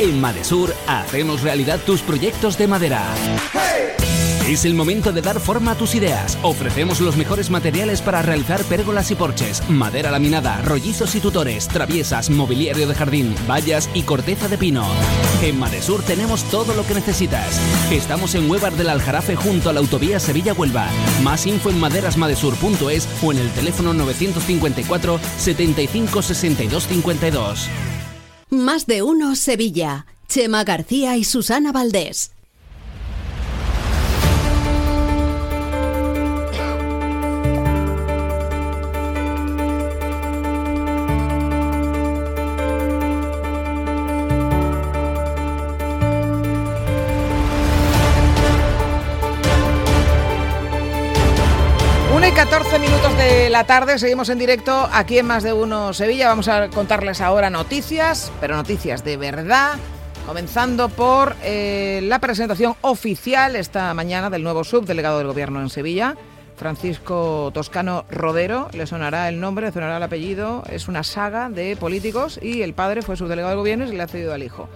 En 0.00 0.18
Madesur 0.18 0.74
hacemos 0.86 1.42
realidad 1.42 1.78
tus 1.84 2.00
proyectos 2.00 2.56
de 2.56 2.66
madera. 2.66 3.04
Es 4.48 4.64
el 4.64 4.72
momento 4.72 5.12
de 5.12 5.20
dar 5.20 5.38
forma 5.40 5.72
a 5.72 5.74
tus 5.74 5.94
ideas. 5.94 6.38
Ofrecemos 6.42 7.00
los 7.00 7.18
mejores 7.18 7.50
materiales 7.50 8.00
para 8.00 8.22
realizar 8.22 8.64
pérgolas 8.64 9.10
y 9.10 9.14
porches, 9.14 9.62
madera 9.68 10.10
laminada, 10.10 10.62
rollizos 10.62 11.14
y 11.16 11.20
tutores, 11.20 11.68
traviesas, 11.68 12.30
mobiliario 12.30 12.88
de 12.88 12.94
jardín, 12.94 13.34
vallas 13.46 13.90
y 13.92 14.04
corteza 14.04 14.48
de 14.48 14.56
pino. 14.56 14.86
En 15.42 15.58
Madesur 15.58 16.02
tenemos 16.02 16.44
todo 16.44 16.74
lo 16.74 16.86
que 16.86 16.94
necesitas. 16.94 17.60
Estamos 17.92 18.34
en 18.34 18.50
Huevar 18.50 18.72
del 18.72 18.88
Aljarafe 18.88 19.36
junto 19.36 19.68
a 19.68 19.74
la 19.74 19.80
autovía 19.80 20.18
Sevilla-Huelva. 20.18 20.88
Más 21.22 21.46
info 21.46 21.68
en 21.68 21.78
maderasmadesur.es 21.78 23.06
o 23.22 23.32
en 23.32 23.38
el 23.38 23.50
teléfono 23.50 23.92
954 23.92 25.20
75 25.36 26.22
62 26.22 26.86
52. 26.86 27.68
Más 28.50 28.86
de 28.86 29.02
uno 29.02 29.36
Sevilla. 29.36 30.06
Chema 30.26 30.64
García 30.64 31.16
y 31.16 31.22
Susana 31.22 31.70
Valdés. 31.70 32.32
De 53.20 53.50
la 53.50 53.64
tarde, 53.64 53.98
seguimos 53.98 54.30
en 54.30 54.38
directo 54.38 54.88
aquí 54.92 55.18
en 55.18 55.26
Más 55.26 55.42
de 55.42 55.52
Uno 55.52 55.92
Sevilla. 55.92 56.28
Vamos 56.28 56.48
a 56.48 56.70
contarles 56.70 57.20
ahora 57.20 57.50
noticias, 57.50 58.32
pero 58.40 58.56
noticias 58.56 59.04
de 59.04 59.18
verdad. 59.18 59.74
Comenzando 60.26 60.88
por 60.88 61.36
eh, 61.42 62.00
la 62.02 62.18
presentación 62.18 62.76
oficial 62.80 63.56
esta 63.56 63.92
mañana 63.92 64.30
del 64.30 64.42
nuevo 64.42 64.64
subdelegado 64.64 65.18
del 65.18 65.26
Gobierno 65.26 65.60
en 65.60 65.68
Sevilla, 65.68 66.16
Francisco 66.56 67.50
Toscano 67.52 68.06
Rodero. 68.10 68.70
Le 68.72 68.86
sonará 68.86 69.28
el 69.28 69.38
nombre, 69.38 69.66
le 69.66 69.72
sonará 69.72 69.98
el 69.98 70.02
apellido. 70.02 70.62
Es 70.70 70.88
una 70.88 71.02
saga 71.02 71.50
de 71.50 71.76
políticos 71.76 72.40
y 72.40 72.62
el 72.62 72.72
padre 72.72 73.02
fue 73.02 73.18
subdelegado 73.18 73.50
del 73.50 73.58
Gobierno 73.58 73.84
y 73.84 73.88
se 73.88 73.94
le 73.94 74.02
ha 74.02 74.08
cedido 74.08 74.32
al 74.32 74.42
hijo. 74.42 74.66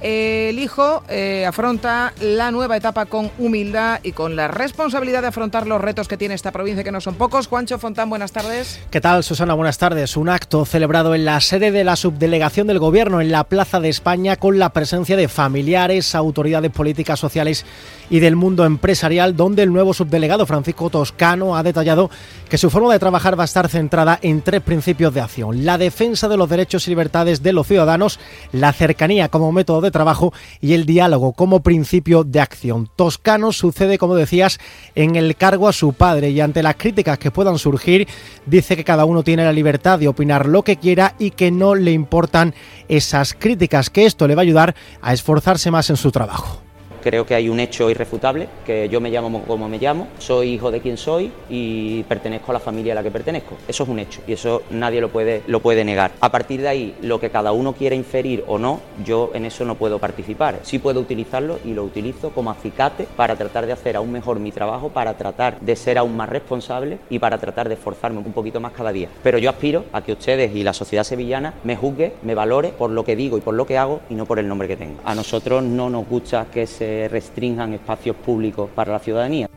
El 0.00 0.58
hijo 0.58 1.02
eh, 1.08 1.46
afronta 1.46 2.12
la 2.20 2.50
nueva 2.50 2.76
etapa 2.76 3.06
con 3.06 3.30
humildad 3.38 4.00
y 4.02 4.12
con 4.12 4.36
la 4.36 4.46
responsabilidad 4.46 5.22
de 5.22 5.28
afrontar 5.28 5.66
los 5.66 5.80
retos 5.80 6.06
que 6.06 6.16
tiene 6.16 6.34
esta 6.34 6.52
provincia, 6.52 6.84
que 6.84 6.92
no 6.92 7.00
son 7.00 7.14
pocos. 7.14 7.46
Juancho 7.46 7.78
Fontán, 7.78 8.10
buenas 8.10 8.30
tardes. 8.30 8.78
¿Qué 8.90 9.00
tal, 9.00 9.24
Susana? 9.24 9.54
Buenas 9.54 9.78
tardes. 9.78 10.16
Un 10.16 10.28
acto 10.28 10.66
celebrado 10.66 11.14
en 11.14 11.24
la 11.24 11.40
sede 11.40 11.70
de 11.70 11.82
la 11.82 11.96
subdelegación 11.96 12.66
del 12.66 12.78
Gobierno 12.78 13.20
en 13.20 13.30
la 13.30 13.44
Plaza 13.44 13.80
de 13.80 13.88
España 13.88 14.36
con 14.36 14.58
la 14.58 14.70
presencia 14.70 15.16
de 15.16 15.28
familiares, 15.28 16.14
autoridades 16.14 16.70
políticas, 16.70 17.18
sociales 17.18 17.64
y 18.10 18.20
del 18.20 18.36
mundo 18.36 18.64
empresarial, 18.64 19.34
donde 19.34 19.62
el 19.62 19.72
nuevo 19.72 19.94
subdelegado 19.94 20.46
Francisco 20.46 20.90
Toscano 20.90 21.56
ha 21.56 21.62
detallado 21.62 22.10
que 22.48 22.58
su 22.58 22.70
forma 22.70 22.92
de 22.92 22.98
trabajar 22.98 23.38
va 23.38 23.44
a 23.44 23.46
estar 23.46 23.68
centrada 23.68 24.18
en 24.22 24.42
tres 24.42 24.60
principios 24.62 25.12
de 25.14 25.20
acción. 25.20 25.64
La 25.64 25.78
defensa 25.78 26.28
de 26.28 26.36
los 26.36 26.48
derechos 26.48 26.86
y 26.86 26.90
libertades 26.90 27.42
de 27.42 27.52
los 27.52 27.66
ciudadanos, 27.66 28.20
la 28.52 28.72
cercanía 28.72 29.28
como 29.28 29.50
método 29.52 29.80
de 29.80 29.85
trabajo 29.90 30.32
y 30.60 30.72
el 30.74 30.86
diálogo 30.86 31.32
como 31.32 31.62
principio 31.62 32.24
de 32.24 32.40
acción. 32.40 32.88
Toscano 32.96 33.52
sucede, 33.52 33.98
como 33.98 34.14
decías, 34.14 34.58
en 34.94 35.16
el 35.16 35.36
cargo 35.36 35.68
a 35.68 35.72
su 35.72 35.92
padre 35.92 36.30
y 36.30 36.40
ante 36.40 36.62
las 36.62 36.76
críticas 36.76 37.18
que 37.18 37.30
puedan 37.30 37.58
surgir, 37.58 38.06
dice 38.46 38.76
que 38.76 38.84
cada 38.84 39.04
uno 39.04 39.22
tiene 39.22 39.44
la 39.44 39.52
libertad 39.52 39.98
de 39.98 40.08
opinar 40.08 40.46
lo 40.46 40.62
que 40.62 40.76
quiera 40.76 41.14
y 41.18 41.30
que 41.30 41.50
no 41.50 41.74
le 41.74 41.92
importan 41.92 42.54
esas 42.88 43.34
críticas, 43.34 43.90
que 43.90 44.06
esto 44.06 44.26
le 44.26 44.34
va 44.34 44.42
a 44.42 44.44
ayudar 44.44 44.74
a 45.02 45.12
esforzarse 45.12 45.70
más 45.70 45.90
en 45.90 45.96
su 45.96 46.10
trabajo. 46.10 46.65
Creo 47.06 47.24
que 47.24 47.36
hay 47.36 47.48
un 47.48 47.60
hecho 47.60 47.88
irrefutable, 47.88 48.48
que 48.64 48.88
yo 48.88 49.00
me 49.00 49.10
llamo 49.10 49.44
como 49.44 49.68
me 49.68 49.78
llamo, 49.78 50.08
soy 50.18 50.54
hijo 50.54 50.72
de 50.72 50.80
quien 50.80 50.96
soy 50.96 51.30
y 51.48 52.02
pertenezco 52.02 52.50
a 52.50 52.54
la 52.54 52.58
familia 52.58 52.94
a 52.94 52.96
la 52.96 53.04
que 53.04 53.12
pertenezco. 53.12 53.56
Eso 53.68 53.84
es 53.84 53.88
un 53.88 54.00
hecho 54.00 54.22
y 54.26 54.32
eso 54.32 54.64
nadie 54.70 55.00
lo 55.00 55.08
puede, 55.08 55.42
lo 55.46 55.60
puede 55.60 55.84
negar. 55.84 56.10
A 56.20 56.32
partir 56.32 56.62
de 56.62 56.66
ahí, 56.66 56.96
lo 57.02 57.20
que 57.20 57.30
cada 57.30 57.52
uno 57.52 57.74
quiera 57.74 57.94
inferir 57.94 58.42
o 58.48 58.58
no, 58.58 58.80
yo 59.04 59.30
en 59.34 59.44
eso 59.44 59.64
no 59.64 59.76
puedo 59.76 60.00
participar. 60.00 60.58
Sí 60.64 60.80
puedo 60.80 60.98
utilizarlo 60.98 61.60
y 61.64 61.74
lo 61.74 61.84
utilizo 61.84 62.30
como 62.30 62.50
acicate 62.50 63.06
para 63.14 63.36
tratar 63.36 63.66
de 63.66 63.72
hacer 63.74 63.94
aún 63.94 64.10
mejor 64.10 64.40
mi 64.40 64.50
trabajo, 64.50 64.88
para 64.88 65.16
tratar 65.16 65.60
de 65.60 65.76
ser 65.76 65.98
aún 65.98 66.16
más 66.16 66.28
responsable 66.28 66.98
y 67.08 67.20
para 67.20 67.38
tratar 67.38 67.68
de 67.68 67.74
esforzarme 67.74 68.18
un 68.18 68.32
poquito 68.32 68.58
más 68.58 68.72
cada 68.72 68.90
día. 68.90 69.10
Pero 69.22 69.38
yo 69.38 69.48
aspiro 69.48 69.84
a 69.92 70.02
que 70.02 70.10
ustedes 70.10 70.56
y 70.56 70.64
la 70.64 70.72
sociedad 70.72 71.04
sevillana 71.04 71.54
me 71.62 71.76
juzgue, 71.76 72.14
me 72.24 72.34
valore 72.34 72.70
por 72.70 72.90
lo 72.90 73.04
que 73.04 73.14
digo 73.14 73.38
y 73.38 73.42
por 73.42 73.54
lo 73.54 73.64
que 73.64 73.78
hago 73.78 74.00
y 74.10 74.14
no 74.14 74.26
por 74.26 74.40
el 74.40 74.48
nombre 74.48 74.66
que 74.66 74.76
tengo. 74.76 74.98
A 75.04 75.14
nosotros 75.14 75.62
no 75.62 75.88
nos 75.88 76.08
gusta 76.08 76.46
que 76.52 76.66
se 76.66 76.95
restrinjan 77.10 77.74
espacios 77.74 78.16
públicos 78.16 78.70
para 78.74 78.92
la 78.92 78.98
ciudadanía. 78.98 79.48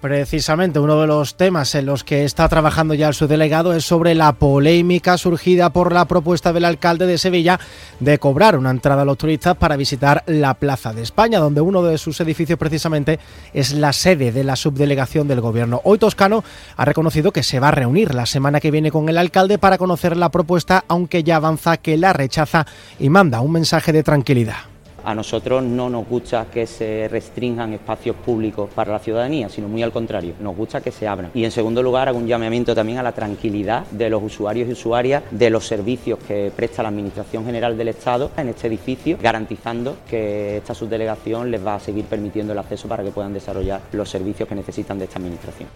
Precisamente 0.00 0.78
uno 0.78 1.00
de 1.00 1.06
los 1.06 1.36
temas 1.36 1.74
en 1.74 1.86
los 1.86 2.04
que 2.04 2.24
está 2.24 2.48
trabajando 2.48 2.92
ya 2.92 3.08
el 3.08 3.14
subdelegado 3.14 3.72
es 3.72 3.84
sobre 3.84 4.14
la 4.14 4.34
polémica 4.34 5.16
surgida 5.16 5.70
por 5.70 5.92
la 5.92 6.04
propuesta 6.04 6.52
del 6.52 6.66
alcalde 6.66 7.06
de 7.06 7.16
Sevilla 7.16 7.58
de 7.98 8.18
cobrar 8.18 8.56
una 8.56 8.70
entrada 8.70 9.02
a 9.02 9.04
los 9.06 9.16
turistas 9.16 9.56
para 9.56 9.76
visitar 9.76 10.22
la 10.26 10.52
Plaza 10.54 10.92
de 10.92 11.02
España, 11.02 11.38
donde 11.38 11.62
uno 11.62 11.82
de 11.82 11.96
sus 11.96 12.20
edificios 12.20 12.58
precisamente 12.58 13.18
es 13.54 13.72
la 13.72 13.94
sede 13.94 14.32
de 14.32 14.44
la 14.44 14.54
subdelegación 14.54 15.28
del 15.28 15.40
gobierno. 15.40 15.80
Hoy 15.82 15.98
Toscano 15.98 16.44
ha 16.76 16.84
reconocido 16.84 17.32
que 17.32 17.42
se 17.42 17.58
va 17.58 17.68
a 17.68 17.72
reunir 17.72 18.14
la 18.14 18.26
semana 18.26 18.60
que 18.60 18.70
viene 18.70 18.92
con 18.92 19.08
el 19.08 19.16
alcalde 19.16 19.58
para 19.58 19.78
conocer 19.78 20.16
la 20.16 20.30
propuesta, 20.30 20.84
aunque 20.88 21.24
ya 21.24 21.36
avanza 21.36 21.78
que 21.78 21.96
la 21.96 22.12
rechaza 22.12 22.66
y 23.00 23.08
manda 23.08 23.40
un 23.40 23.50
mensaje 23.50 23.92
de 23.92 24.02
tranquilidad. 24.02 24.75
A 25.06 25.14
nosotros 25.14 25.62
no 25.62 25.88
nos 25.88 26.08
gusta 26.08 26.46
que 26.52 26.66
se 26.66 27.06
restrinjan 27.06 27.72
espacios 27.72 28.16
públicos 28.16 28.68
para 28.74 28.90
la 28.90 28.98
ciudadanía, 28.98 29.48
sino 29.48 29.68
muy 29.68 29.80
al 29.84 29.92
contrario, 29.92 30.34
nos 30.40 30.56
gusta 30.56 30.80
que 30.80 30.90
se 30.90 31.06
abran. 31.06 31.30
Y 31.32 31.44
en 31.44 31.52
segundo 31.52 31.80
lugar, 31.80 32.08
hago 32.08 32.18
un 32.18 32.26
llamamiento 32.26 32.74
también 32.74 32.98
a 32.98 33.04
la 33.04 33.12
tranquilidad 33.12 33.86
de 33.92 34.10
los 34.10 34.20
usuarios 34.20 34.68
y 34.68 34.72
usuarias 34.72 35.22
de 35.30 35.48
los 35.48 35.64
servicios 35.64 36.18
que 36.26 36.50
presta 36.56 36.82
la 36.82 36.88
Administración 36.88 37.44
General 37.44 37.78
del 37.78 37.86
Estado 37.86 38.32
en 38.36 38.48
este 38.48 38.66
edificio, 38.66 39.16
garantizando 39.22 39.98
que 40.10 40.56
esta 40.56 40.74
subdelegación 40.74 41.52
les 41.52 41.64
va 41.64 41.76
a 41.76 41.80
seguir 41.80 42.06
permitiendo 42.06 42.52
el 42.52 42.58
acceso 42.58 42.88
para 42.88 43.04
que 43.04 43.12
puedan 43.12 43.32
desarrollar 43.32 43.82
los 43.92 44.10
servicios 44.10 44.48
que 44.48 44.56
necesitan 44.56 44.98
de 44.98 45.04
esta 45.04 45.20
Administración. 45.20 45.68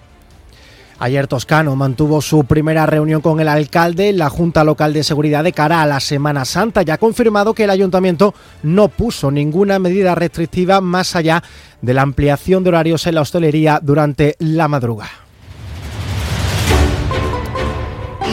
Ayer 1.03 1.27
Toscano 1.27 1.77
mantuvo 1.77 2.21
su 2.21 2.45
primera 2.45 2.85
reunión 2.85 3.23
con 3.23 3.41
el 3.41 3.49
alcalde 3.49 4.13
la 4.13 4.29
Junta 4.29 4.65
Local 4.65 4.93
de 4.93 5.03
Seguridad 5.03 5.43
de 5.43 5.55
cara 5.55 5.81
a 5.81 5.87
la 5.87 5.99
Semana 5.99 6.45
Santa 6.45 6.83
y 6.87 6.91
ha 6.91 6.99
confirmado 6.99 7.55
que 7.55 7.65
el 7.65 7.71
ayuntamiento 7.71 8.35
no 8.63 8.89
puso 8.89 9.31
ninguna 9.31 9.79
medida 9.79 10.15
restrictiva 10.15 10.83
más 10.83 11.17
allá 11.17 11.43
de 11.81 11.95
la 11.95 12.03
ampliación 12.03 12.63
de 12.63 12.69
horarios 12.69 13.07
en 13.07 13.15
la 13.15 13.23
hostelería 13.23 13.81
durante 13.83 14.37
la 14.41 14.69
madrugada. 14.69 15.30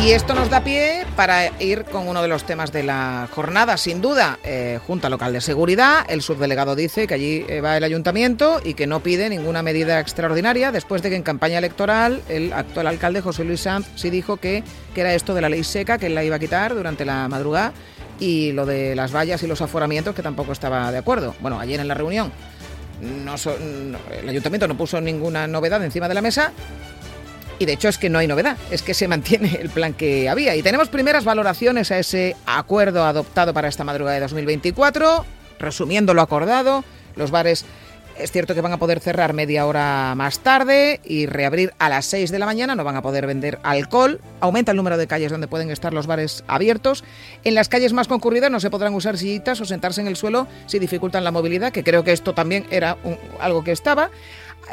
Y 0.04 0.12
esto 0.12 0.36
nos 0.36 0.50
da 0.50 0.64
pie 0.64 1.06
para 1.16 1.48
ir 1.60 1.84
con 1.84 2.08
uno 2.08 2.22
de 2.22 2.28
los 2.28 2.46
temas 2.46 2.72
de 2.72 2.84
la 2.84 3.28
jornada, 3.34 3.78
sin 3.78 4.00
duda. 4.00 4.38
Eh, 4.44 4.80
Junta 4.86 5.10
Local 5.10 5.34
de 5.34 5.42
Seguridad, 5.42 6.06
el 6.08 6.22
subdelegado 6.22 6.76
dice 6.76 7.08
que 7.08 7.16
allí 7.16 7.46
eh, 7.50 7.62
va 7.62 7.76
el 7.78 7.84
ayuntamiento 7.84 8.62
y 8.64 8.76
que 8.76 8.88
no 8.88 9.02
pide 9.02 9.28
ninguna 9.28 9.64
medida 9.64 10.00
extraordinaria 10.00 10.72
después 10.72 11.02
de 11.02 11.10
que 11.10 11.16
en 11.16 11.24
campaña 11.24 11.58
electoral 11.58 12.22
el 12.30 12.54
actual 12.54 12.88
alcalde 12.88 13.22
José 13.22 13.44
Luis 13.44 13.62
Sanz 13.62 13.88
sí 13.96 14.10
dijo 14.10 14.38
que, 14.38 14.64
que 14.94 15.02
era 15.02 15.14
esto 15.14 15.34
de 15.34 15.42
la 15.42 15.50
ley 15.50 15.64
seca, 15.64 15.98
que 15.98 16.06
él 16.06 16.16
la 16.16 16.24
iba 16.24 16.36
a 16.36 16.40
quitar 16.40 16.76
durante 16.76 17.04
la 17.04 17.28
madrugada 17.28 17.74
y 18.20 18.52
lo 18.52 18.66
de 18.66 18.96
las 18.96 19.14
vallas 19.14 19.42
y 19.44 19.48
los 19.48 19.62
aforamientos 19.62 20.16
que 20.16 20.22
tampoco 20.22 20.52
estaba 20.52 20.92
de 20.92 21.00
acuerdo. 21.00 21.36
Bueno, 21.42 21.60
ayer 21.60 21.80
en 21.80 21.88
la 21.88 21.96
reunión 21.96 22.32
el 23.02 24.30
ayuntamiento 24.30 24.68
no 24.68 24.76
puso 24.76 25.00
ninguna 25.00 25.48
novedad 25.48 25.84
encima 25.84 26.08
de 26.08 26.16
la 26.16 26.22
mesa 26.22 26.52
y 27.60 27.66
de 27.66 27.74
hecho 27.74 27.90
es 27.90 27.98
que 27.98 28.10
no 28.10 28.20
hay 28.20 28.28
novedad, 28.28 28.58
es 28.72 28.82
que 28.82 28.94
se 28.94 29.08
mantiene 29.08 29.58
el 29.62 29.70
plan 29.70 29.94
que 29.94 30.30
había. 30.30 30.56
Y 30.56 30.64
tenemos 30.64 30.90
primeras 30.90 31.26
valoraciones 31.26 31.92
a 31.92 32.00
ese 32.00 32.36
acuerdo 32.46 33.06
adoptado 33.06 33.54
para 33.54 33.68
esta 33.68 33.84
madrugada 33.84 34.16
de 34.16 34.22
2024. 34.22 35.26
Resumiendo 35.60 36.14
lo 36.14 36.22
acordado, 36.22 36.84
los 37.16 37.32
bares 37.32 37.66
es 38.20 38.32
cierto 38.32 38.56
que 38.56 38.62
van 38.62 38.74
a 38.74 38.78
poder 38.78 39.00
cerrar 39.00 39.34
media 39.34 39.66
hora 39.66 40.14
más 40.16 40.40
tarde 40.40 41.00
y 41.04 41.28
reabrir 41.28 41.74
a 41.78 41.88
las 41.88 42.06
6 42.08 42.32
de 42.32 42.40
la 42.40 42.48
mañana, 42.48 42.76
no 42.76 42.84
van 42.84 42.96
a 42.96 43.02
poder 43.02 43.28
vender 43.28 43.60
alcohol, 43.62 44.20
aumenta 44.40 44.72
el 44.72 44.78
número 44.78 44.98
de 44.98 45.06
calles 45.06 45.32
donde 45.32 45.48
pueden 45.48 45.70
estar 45.70 45.94
los 45.94 46.08
bares 46.08 46.44
abiertos. 46.48 47.04
En 47.44 47.54
las 47.54 47.70
calles 47.70 47.94
más 47.94 48.08
concurridas 48.08 48.50
no 48.50 48.60
se 48.60 48.72
podrán 48.72 48.96
usar 48.96 49.18
sillitas 49.18 49.62
o 49.62 49.66
sentarse 49.66 50.02
en 50.02 50.08
el 50.08 50.16
suelo 50.16 50.48
si 50.66 50.80
dificultan 50.80 51.24
la 51.24 51.32
movilidad, 51.32 51.72
que 51.72 51.84
creo 51.84 52.04
que 52.04 52.12
esto 52.12 52.34
también 52.34 52.66
era 52.72 52.98
algo 53.40 53.64
que 53.64 53.72
estaba. 53.72 54.10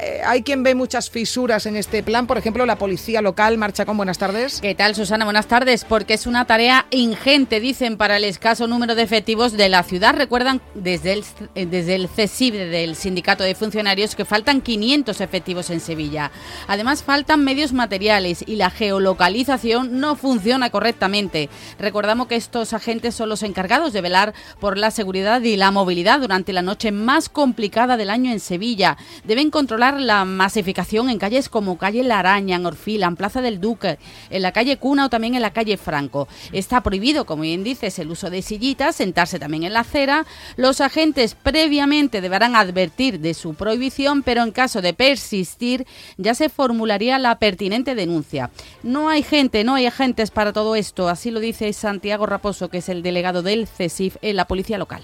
Eh, 0.00 0.20
hay 0.24 0.42
quien 0.42 0.62
ve 0.62 0.74
muchas 0.74 1.10
fisuras 1.10 1.66
en 1.66 1.76
este 1.76 2.02
plan. 2.02 2.26
Por 2.26 2.38
ejemplo, 2.38 2.66
la 2.66 2.76
policía 2.76 3.22
local 3.22 3.58
marcha 3.58 3.84
con 3.84 3.96
buenas 3.96 4.18
tardes. 4.18 4.60
¿Qué 4.60 4.74
tal, 4.74 4.94
Susana? 4.94 5.24
Buenas 5.24 5.46
tardes. 5.46 5.84
Porque 5.84 6.14
es 6.14 6.26
una 6.26 6.46
tarea 6.46 6.86
ingente, 6.90 7.60
dicen, 7.60 7.96
para 7.96 8.16
el 8.16 8.24
escaso 8.24 8.66
número 8.66 8.94
de 8.94 9.02
efectivos 9.02 9.52
de 9.52 9.68
la 9.68 9.82
ciudad. 9.82 10.14
Recuerdan 10.16 10.60
desde 10.74 11.12
el, 11.12 11.24
eh, 11.54 11.66
desde 11.66 11.94
el 11.94 12.08
CESIB, 12.08 12.54
del 12.54 12.96
Sindicato 12.96 13.44
de 13.44 13.54
Funcionarios, 13.54 14.16
que 14.16 14.24
faltan 14.24 14.60
500 14.60 15.20
efectivos 15.20 15.70
en 15.70 15.80
Sevilla. 15.80 16.32
Además, 16.66 17.02
faltan 17.02 17.44
medios 17.44 17.72
materiales 17.72 18.44
y 18.46 18.56
la 18.56 18.70
geolocalización 18.70 20.00
no 20.00 20.16
funciona 20.16 20.70
correctamente. 20.70 21.48
Recordamos 21.78 22.26
que 22.26 22.36
estos 22.36 22.72
agentes 22.72 23.14
son 23.14 23.28
los 23.28 23.42
encargados 23.42 23.92
de 23.92 24.00
velar 24.00 24.34
por 24.58 24.76
la 24.76 24.90
seguridad 24.90 25.40
y 25.42 25.56
la 25.56 25.70
movilidad 25.70 26.20
durante 26.20 26.52
la 26.52 26.62
noche 26.62 26.90
más 26.90 27.28
complicada 27.28 27.96
del 27.96 28.10
año 28.10 28.32
en 28.32 28.40
Sevilla. 28.40 28.96
Deben 29.24 29.50
controlar 29.50 29.83
la 29.92 30.24
masificación 30.24 31.10
en 31.10 31.18
calles 31.18 31.50
como 31.50 31.76
calle 31.76 32.02
La 32.02 32.20
Araña, 32.20 32.56
en 32.56 32.64
Orfila, 32.64 33.06
en 33.06 33.16
Plaza 33.16 33.42
del 33.42 33.60
Duque, 33.60 33.98
en 34.30 34.40
la 34.40 34.52
calle 34.52 34.78
Cuna 34.78 35.04
o 35.04 35.10
también 35.10 35.34
en 35.34 35.42
la 35.42 35.52
calle 35.52 35.76
Franco. 35.76 36.26
Está 36.52 36.82
prohibido, 36.82 37.26
como 37.26 37.42
bien 37.42 37.62
dices, 37.62 37.98
el 37.98 38.10
uso 38.10 38.30
de 38.30 38.40
sillitas, 38.40 38.96
sentarse 38.96 39.38
también 39.38 39.64
en 39.64 39.74
la 39.74 39.80
acera. 39.80 40.24
Los 40.56 40.80
agentes 40.80 41.34
previamente 41.34 42.22
deberán 42.22 42.56
advertir 42.56 43.20
de 43.20 43.34
su 43.34 43.54
prohibición, 43.54 44.22
pero 44.22 44.42
en 44.42 44.52
caso 44.52 44.80
de 44.80 44.94
persistir 44.94 45.86
ya 46.16 46.34
se 46.34 46.48
formularía 46.48 47.18
la 47.18 47.38
pertinente 47.38 47.94
denuncia. 47.94 48.50
No 48.82 49.10
hay 49.10 49.22
gente, 49.22 49.64
no 49.64 49.74
hay 49.74 49.86
agentes 49.86 50.30
para 50.30 50.52
todo 50.52 50.76
esto, 50.76 51.08
así 51.08 51.30
lo 51.30 51.40
dice 51.40 51.72
Santiago 51.72 52.24
Raposo, 52.26 52.68
que 52.68 52.78
es 52.78 52.88
el 52.88 53.02
delegado 53.02 53.42
del 53.42 53.66
CESIF 53.66 54.16
en 54.22 54.36
la 54.36 54.46
policía 54.46 54.78
local. 54.78 55.02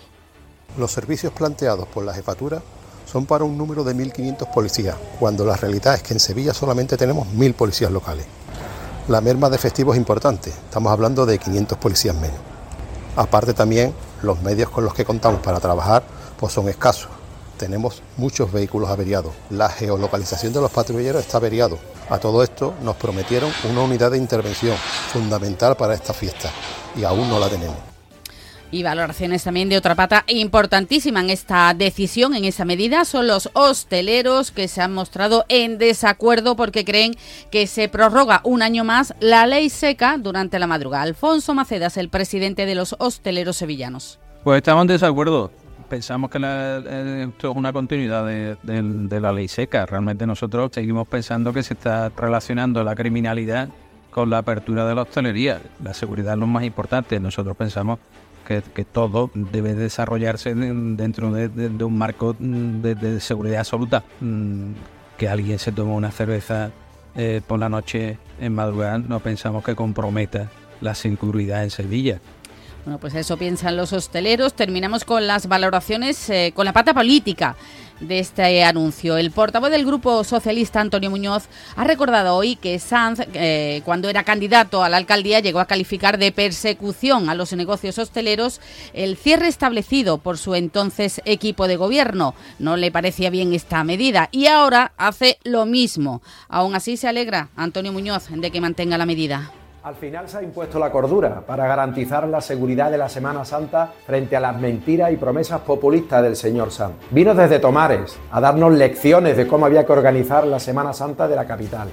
Los 0.79 0.93
servicios 0.93 1.33
planteados 1.33 1.89
por 1.89 2.05
la 2.05 2.15
jefatura 2.15 2.63
son 3.11 3.27
para 3.27 3.45
un 3.45 3.59
número 3.59 3.83
de 3.83 3.95
1.500 3.95 4.53
policías, 4.53 4.97
cuando 5.19 5.45
la 5.45 5.57
realidad 5.57 5.95
es 5.95 6.03
que 6.03 6.15
en 6.15 6.21
Sevilla 6.21 6.55
solamente 6.55 6.97
tenemos 6.97 7.27
1.000 7.29 7.55
policías 7.55 7.91
locales. 7.91 8.25
La 9.09 9.21
merma 9.21 9.51
de 9.51 9.57
efectivo 9.57 9.93
es 9.93 9.99
importante, 9.99 10.51
estamos 10.51 10.93
hablando 10.93 11.27
de 11.27 11.39
500 11.39 11.79
policías 11.79 12.15
menos. 12.15 12.39
Aparte 13.17 13.53
también, 13.55 13.93
los 14.23 14.41
medios 14.43 14.71
con 14.71 14.85
los 14.85 14.95
que 14.95 15.05
contamos 15.05 15.41
para 15.41 15.59
trabajar 15.59 16.05
pues 16.39 16.53
son 16.53 16.69
escasos. 16.69 17.09
Tenemos 17.59 18.03
muchos 18.17 18.51
vehículos 18.51 18.89
averiados. 18.89 19.33
La 19.51 19.69
geolocalización 19.69 20.53
de 20.53 20.61
los 20.61 20.71
patrulleros 20.71 21.21
está 21.21 21.37
averiado. 21.37 21.79
A 22.09 22.19
todo 22.19 22.43
esto 22.43 22.75
nos 22.83 22.97
prometieron 22.97 23.51
una 23.71 23.83
unidad 23.83 24.13
de 24.13 24.19
intervención 24.19 24.77
fundamental 25.13 25.77
para 25.77 25.95
esta 25.95 26.15
fiesta 26.15 26.51
y 26.97 27.05
aún 27.05 27.29
no 27.29 27.39
la 27.39 27.49
tenemos. 27.49 27.90
Y 28.73 28.85
valoraciones 28.85 29.43
también 29.43 29.69
de 29.69 29.77
otra 29.77 29.97
pata 29.97 30.25
importantísima 30.29 31.21
en 31.21 31.31
esta 31.31 31.75
decisión, 31.75 32.35
en 32.35 32.45
esa 32.45 32.65
medida, 32.65 33.05
son 33.05 33.27
los 33.27 33.51
hosteleros 33.55 34.53
que 34.53 34.69
se 34.69 34.81
han 34.81 34.95
mostrado 34.95 35.45
en 35.49 35.79
desacuerdo 35.79 36.55
porque 36.55 36.85
creen 36.85 37.17
que 37.51 37.67
se 37.67 37.89
prorroga 37.89 38.41
un 38.45 38.63
año 38.63 38.85
más 38.85 39.15
la 39.19 39.47
ley 39.47 39.71
seca 39.71 40.19
durante 40.19 40.59
la 40.61 40.69
madrugada. 40.69 41.03
Alfonso 41.03 41.53
Macedas, 41.53 41.97
el 41.97 42.09
presidente 42.09 42.65
de 42.65 42.77
los 42.77 42.95
hosteleros 42.99 43.57
sevillanos. 43.57 44.21
Pues 44.45 44.59
estamos 44.59 44.83
en 44.83 44.89
desacuerdo. 44.89 45.51
Pensamos 45.89 46.31
que 46.31 46.39
esto 46.39 47.51
es 47.51 47.57
una 47.57 47.73
continuidad 47.73 48.25
de, 48.25 48.57
de, 48.63 49.21
la 49.21 49.33
ley 49.33 49.49
seca. 49.49 49.85
Realmente 49.87 50.25
nosotros 50.25 50.71
seguimos 50.73 51.09
pensando 51.09 51.53
que 51.53 51.65
se 51.65 51.75
está 51.75 52.11
relacionando 52.11 52.85
la 52.85 52.95
criminalidad 52.95 53.69
con 54.11 54.31
la 54.31 54.39
apertura 54.39 54.87
de 54.87 54.95
la 54.95 55.03
hostelería. 55.03 55.61
La 55.83 55.93
seguridad 55.93 56.35
es 56.35 56.39
lo 56.39 56.47
más 56.47 56.63
importante. 56.63 57.19
Nosotros 57.19 57.57
pensamos 57.57 57.99
que, 58.59 58.85
todo 58.85 59.31
debe 59.35 59.75
desarrollarse 59.75 60.55
dentro 60.55 61.33
de, 61.33 61.85
un 61.85 61.97
marco 61.97 62.35
de, 62.39 63.21
seguridad 63.21 63.61
absoluta. 63.61 64.03
Mm, 64.21 64.73
que 65.17 65.29
alguien 65.29 65.59
se 65.59 65.71
tome 65.71 65.93
una 65.93 66.11
cerveza 66.11 66.71
eh, 67.15 67.43
por 67.47 67.59
la 67.59 67.69
noche 67.69 68.19
en 68.41 68.55
madrugada 68.55 68.99
no 68.99 69.21
pensamos 69.21 69.65
que 69.65 69.75
comprometa 69.75 70.49
la 70.81 70.95
seguridad 70.95 71.63
en 71.63 71.71
Sevilla. 71.71 72.21
Bueno, 72.85 72.99
pues 72.99 73.15
eso 73.15 73.37
piensan 73.37 73.77
los 73.77 73.93
hosteleros. 73.93 74.55
Terminamos 74.55 75.05
con 75.05 75.27
las 75.27 75.47
valoraciones, 75.47 76.31
eh, 76.31 76.53
con 76.55 76.65
la 76.65 76.73
pata 76.73 76.95
política 76.95 77.57
de 78.01 78.19
este 78.19 78.65
anuncio. 78.65 79.17
El 79.17 79.31
portavoz 79.31 79.71
del 79.71 79.87
Grupo 79.87 80.25
Socialista, 80.25 80.81
Antonio 80.81 81.11
Muñoz, 81.11 81.45
ha 81.77 81.85
recordado 81.85 82.35
hoy 82.35 82.57
que 82.57 82.79
Sanz, 82.79 83.21
eh, 83.35 83.83
cuando 83.85 84.09
era 84.09 84.25
candidato 84.25 84.83
a 84.83 84.89
la 84.89 84.97
alcaldía, 84.97 85.41
llegó 85.41 85.61
a 85.61 85.67
calificar 85.67 86.19
de 86.19 86.33
persecución 86.33 87.29
a 87.29 87.35
los 87.35 87.53
negocios 87.53 87.99
hosteleros 87.99 88.61
el 88.93 89.17
cierre 89.17 89.49
establecido 89.49 90.19
por 90.19 90.39
su 90.39 90.55
entonces 90.55 91.21
equipo 91.25 91.69
de 91.69 91.77
gobierno. 91.77 92.35
No 92.59 92.77
le 92.77 92.91
parecía 92.91 93.31
bien 93.31 93.53
esta 93.53 93.85
medida 93.85 94.29
y 94.33 94.47
ahora 94.47 94.93
hace 94.97 95.39
lo 95.45 95.67
mismo. 95.67 96.23
Aún 96.49 96.75
así 96.75 96.97
se 96.97 97.09
alegra 97.09 97.49
Antonio 97.57 97.93
Muñoz 97.93 98.29
de 98.31 98.51
que 98.51 98.61
mantenga 98.61 98.99
la 98.99 99.07
medida. 99.07 99.53
Al 99.83 99.95
final 99.95 100.29
se 100.29 100.37
ha 100.37 100.43
impuesto 100.43 100.79
la 100.79 100.93
cordura 100.93 101.41
para 101.47 101.67
garantizar 101.67 102.29
la 102.29 102.43
seguridad 102.43 102.91
de 102.91 102.99
la 102.99 103.09
Semana 103.09 103.47
Santa 103.47 103.91
frente 104.05 104.37
a 104.37 104.41
las 104.41 104.61
mentiras 104.61 105.11
y 105.11 105.17
promesas 105.17 105.61
populistas 105.63 106.23
del 106.23 106.37
señor 106.37 106.71
Sanz. 106.71 106.97
Vino 107.11 107.35
desde 107.35 107.61
Tomares 107.61 108.19
a 108.31 108.43
darnos 108.43 108.75
lecciones 108.75 109.39
de 109.39 109.47
cómo 109.47 109.65
había 109.65 109.87
que 109.87 109.93
organizar 109.93 110.47
la 110.47 110.61
Semana 110.61 110.93
Santa 110.93 111.27
de 111.27 111.35
la 111.35 111.47
capital. 111.47 111.89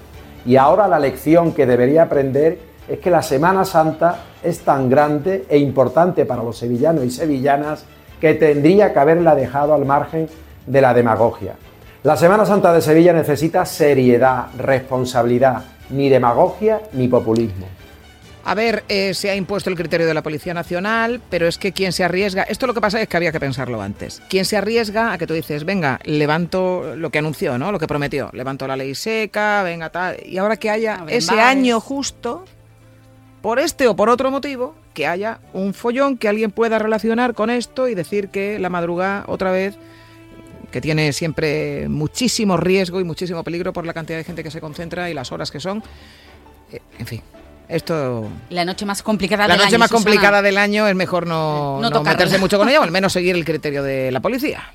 Y 0.46 0.58
ahora 0.58 0.90
la 0.90 1.00
lección 1.00 1.54
que 1.54 1.66
debería 1.66 2.04
aprender 2.04 2.60
es 2.90 3.00
que 3.00 3.10
la 3.10 3.22
Semana 3.22 3.64
Santa 3.64 4.20
es 4.44 4.60
tan 4.66 4.90
grande 4.90 5.46
e 5.48 5.58
importante 5.58 6.26
para 6.26 6.44
los 6.44 6.58
sevillanos 6.58 7.06
y 7.06 7.10
sevillanas 7.10 7.86
que 8.20 8.34
tendría 8.34 8.92
que 8.92 9.00
haberla 9.00 9.34
dejado 9.34 9.74
al 9.74 9.86
margen 9.86 10.28
de 10.66 10.82
la 10.82 10.94
demagogia. 10.94 11.56
La 12.04 12.18
Semana 12.18 12.46
Santa 12.46 12.74
de 12.74 12.82
Sevilla 12.82 13.14
necesita 13.14 13.66
seriedad, 13.66 14.48
responsabilidad, 14.58 15.64
ni 15.90 16.10
demagogia 16.10 16.82
ni 16.94 17.08
populismo. 17.08 17.68
A 18.48 18.56
ver, 18.56 18.86
eh, 18.88 19.14
se 19.14 19.30
ha 19.30 19.36
impuesto 19.36 19.70
el 19.70 19.76
criterio 19.76 20.08
de 20.08 20.14
la 20.14 20.24
Policía 20.24 20.54
Nacional, 20.54 21.20
pero 21.30 21.48
es 21.48 21.58
que 21.58 21.74
quien 21.74 21.92
se 21.92 22.06
arriesga, 22.06 22.44
esto 22.44 22.66
lo 22.66 22.74
que 22.74 22.80
pasa 22.80 23.02
es 23.02 23.10
que 23.10 23.18
había 23.18 23.34
que 23.34 23.42
pensarlo 23.42 23.82
antes. 23.82 24.22
Quien 24.30 24.46
se 24.46 24.56
arriesga 24.56 25.12
a 25.12 25.18
que 25.18 25.28
tú 25.28 25.34
dices, 25.34 25.66
venga, 25.66 26.00
levanto 26.06 26.96
lo 26.96 27.10
que 27.10 27.20
anunció, 27.20 27.58
¿no? 27.58 27.74
Lo 27.74 27.80
que 27.80 27.88
prometió, 27.88 28.30
levanto 28.32 28.66
la 28.66 28.78
ley 28.78 28.96
seca, 28.96 29.64
venga 29.64 29.90
tal, 29.90 30.16
y 30.26 30.38
ahora 30.38 30.56
que 30.56 30.70
haya 30.70 31.04
ese 31.10 31.42
año 31.42 31.82
justo, 31.82 32.46
por 33.42 33.60
este 33.60 33.86
o 33.90 33.98
por 33.98 34.08
otro 34.08 34.32
motivo, 34.32 34.76
que 34.94 35.08
haya 35.08 35.40
un 35.52 35.74
follón 35.74 36.18
que 36.18 36.30
alguien 36.30 36.52
pueda 36.52 36.80
relacionar 36.80 37.34
con 37.34 37.50
esto 37.50 37.90
y 37.90 37.96
decir 37.96 38.30
que 38.30 38.60
la 38.60 38.70
madrugada 38.70 39.26
otra 39.28 39.52
vez 39.52 39.78
que 40.72 40.82
tiene 40.82 41.14
siempre 41.14 41.88
muchísimo 41.90 42.58
riesgo 42.58 43.00
y 43.00 43.04
muchísimo 43.04 43.44
peligro 43.44 43.74
por 43.74 43.86
la 43.86 43.94
cantidad 43.94 44.18
de 44.18 44.24
gente 44.24 44.44
que 44.44 44.52
se 44.52 44.62
concentra 44.62 45.10
y 45.10 45.14
las 45.14 45.32
horas 45.32 45.52
que 45.52 45.60
son. 45.60 45.84
Eh, 46.72 46.82
en 47.00 47.08
fin, 47.08 47.22
esto 47.70 48.28
la 48.50 48.66
noche 48.66 48.86
más 48.86 49.02
complicada 49.02 49.48
la 49.48 49.54
del 49.54 49.64
noche 49.64 49.76
año, 49.76 49.80
más 49.80 49.92
complicada 49.92 50.42
del 50.42 50.58
año 50.58 50.88
es 50.88 50.96
mejor 50.96 51.28
no, 51.28 51.80
no, 51.82 51.90
no 51.90 52.04
meterse 52.04 52.38
mucho 52.38 52.58
con 52.58 52.70
ella 52.70 52.80
o 52.80 52.84
al 52.84 52.92
menos 52.92 53.14
seguir 53.14 53.36
el 53.36 53.46
criterio 53.46 53.84
de 53.84 54.12
la 54.12 54.20
policía 54.22 54.72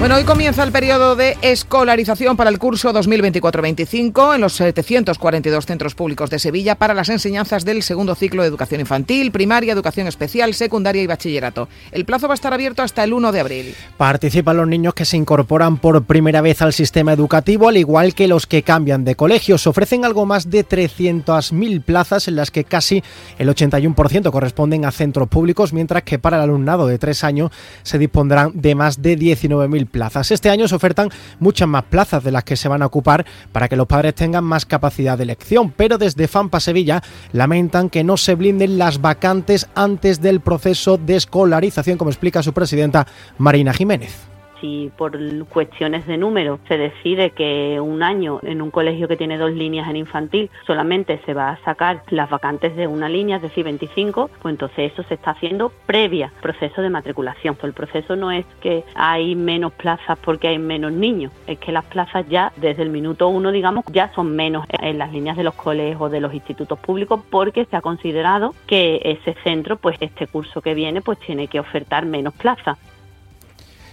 bueno, 0.00 0.14
hoy 0.14 0.22
comienza 0.22 0.62
el 0.62 0.70
periodo 0.70 1.16
de 1.16 1.36
escolarización 1.42 2.36
para 2.36 2.50
el 2.50 2.60
curso 2.60 2.92
2024-25 2.92 4.36
en 4.36 4.40
los 4.40 4.52
742 4.52 5.66
centros 5.66 5.96
públicos 5.96 6.30
de 6.30 6.38
Sevilla 6.38 6.76
para 6.76 6.94
las 6.94 7.08
enseñanzas 7.08 7.64
del 7.64 7.82
segundo 7.82 8.14
ciclo 8.14 8.42
de 8.42 8.48
educación 8.48 8.80
infantil, 8.80 9.32
primaria, 9.32 9.72
educación 9.72 10.06
especial, 10.06 10.54
secundaria 10.54 11.02
y 11.02 11.08
bachillerato. 11.08 11.68
El 11.90 12.04
plazo 12.04 12.28
va 12.28 12.34
a 12.34 12.36
estar 12.36 12.54
abierto 12.54 12.82
hasta 12.82 13.02
el 13.02 13.12
1 13.12 13.32
de 13.32 13.40
abril. 13.40 13.74
Participan 13.96 14.56
los 14.56 14.68
niños 14.68 14.94
que 14.94 15.04
se 15.04 15.16
incorporan 15.16 15.78
por 15.78 16.04
primera 16.04 16.42
vez 16.42 16.62
al 16.62 16.72
sistema 16.72 17.12
educativo, 17.12 17.68
al 17.68 17.76
igual 17.76 18.14
que 18.14 18.28
los 18.28 18.46
que 18.46 18.62
cambian 18.62 19.04
de 19.04 19.16
colegio. 19.16 19.58
Se 19.58 19.68
ofrecen 19.68 20.04
algo 20.04 20.26
más 20.26 20.48
de 20.48 20.64
300.000 20.64 21.82
plazas 21.82 22.28
en 22.28 22.36
las 22.36 22.52
que 22.52 22.62
casi 22.62 23.02
el 23.36 23.48
81% 23.48 24.30
corresponden 24.30 24.84
a 24.84 24.92
centros 24.92 25.28
públicos, 25.28 25.72
mientras 25.72 26.04
que 26.04 26.20
para 26.20 26.36
el 26.36 26.44
alumnado 26.44 26.86
de 26.86 26.98
tres 26.98 27.24
años 27.24 27.50
se 27.82 27.98
dispondrán 27.98 28.52
de 28.54 28.76
más 28.76 29.02
de 29.02 29.18
19.000 29.18 29.87
plazas. 29.88 30.30
Este 30.30 30.50
año 30.50 30.68
se 30.68 30.74
ofertan 30.74 31.10
muchas 31.38 31.68
más 31.68 31.84
plazas 31.84 32.22
de 32.22 32.32
las 32.32 32.44
que 32.44 32.56
se 32.56 32.68
van 32.68 32.82
a 32.82 32.86
ocupar 32.86 33.26
para 33.52 33.68
que 33.68 33.76
los 33.76 33.86
padres 33.86 34.14
tengan 34.14 34.44
más 34.44 34.66
capacidad 34.66 35.16
de 35.16 35.24
elección, 35.24 35.72
pero 35.76 35.98
desde 35.98 36.28
FAMPA 36.28 36.60
Sevilla 36.60 37.02
lamentan 37.32 37.90
que 37.90 38.04
no 38.04 38.16
se 38.16 38.34
blinden 38.34 38.78
las 38.78 39.00
vacantes 39.00 39.68
antes 39.74 40.20
del 40.20 40.40
proceso 40.40 40.98
de 40.98 41.16
escolarización, 41.16 41.98
como 41.98 42.10
explica 42.10 42.42
su 42.42 42.52
presidenta 42.52 43.06
Marina 43.38 43.72
Jiménez 43.72 44.27
si 44.60 44.90
por 44.96 45.18
cuestiones 45.46 46.06
de 46.06 46.16
número 46.16 46.58
se 46.68 46.76
decide 46.76 47.30
que 47.30 47.80
un 47.80 48.02
año 48.02 48.40
en 48.42 48.62
un 48.62 48.70
colegio 48.70 49.08
que 49.08 49.16
tiene 49.16 49.38
dos 49.38 49.52
líneas 49.52 49.88
en 49.88 49.96
infantil 49.96 50.50
solamente 50.66 51.20
se 51.24 51.34
va 51.34 51.50
a 51.50 51.64
sacar 51.64 52.02
las 52.10 52.30
vacantes 52.30 52.76
de 52.76 52.86
una 52.86 53.08
línea, 53.08 53.36
es 53.36 53.42
decir, 53.42 53.64
25, 53.64 54.30
pues 54.40 54.52
entonces 54.52 54.92
eso 54.92 55.02
se 55.04 55.14
está 55.14 55.32
haciendo 55.32 55.70
previa 55.86 56.32
proceso 56.40 56.82
de 56.82 56.90
matriculación. 56.90 57.56
El 57.62 57.72
proceso 57.72 58.16
no 58.16 58.30
es 58.30 58.46
que 58.60 58.84
hay 58.94 59.34
menos 59.34 59.72
plazas 59.72 60.18
porque 60.18 60.48
hay 60.48 60.58
menos 60.58 60.92
niños, 60.92 61.32
es 61.46 61.58
que 61.58 61.72
las 61.72 61.84
plazas 61.84 62.26
ya 62.28 62.52
desde 62.56 62.82
el 62.82 62.90
minuto 62.90 63.28
uno, 63.28 63.50
digamos, 63.50 63.84
ya 63.92 64.12
son 64.14 64.34
menos 64.34 64.66
en 64.70 64.98
las 64.98 65.12
líneas 65.12 65.36
de 65.36 65.44
los 65.44 65.54
colegios 65.54 66.00
o 66.00 66.08
de 66.08 66.20
los 66.20 66.34
institutos 66.34 66.78
públicos 66.78 67.20
porque 67.30 67.64
se 67.66 67.76
ha 67.76 67.80
considerado 67.80 68.54
que 68.66 69.00
ese 69.04 69.34
centro, 69.44 69.76
pues 69.76 69.96
este 70.00 70.26
curso 70.26 70.60
que 70.60 70.74
viene, 70.74 71.00
pues 71.00 71.18
tiene 71.18 71.48
que 71.48 71.60
ofertar 71.60 72.06
menos 72.06 72.34
plazas. 72.34 72.78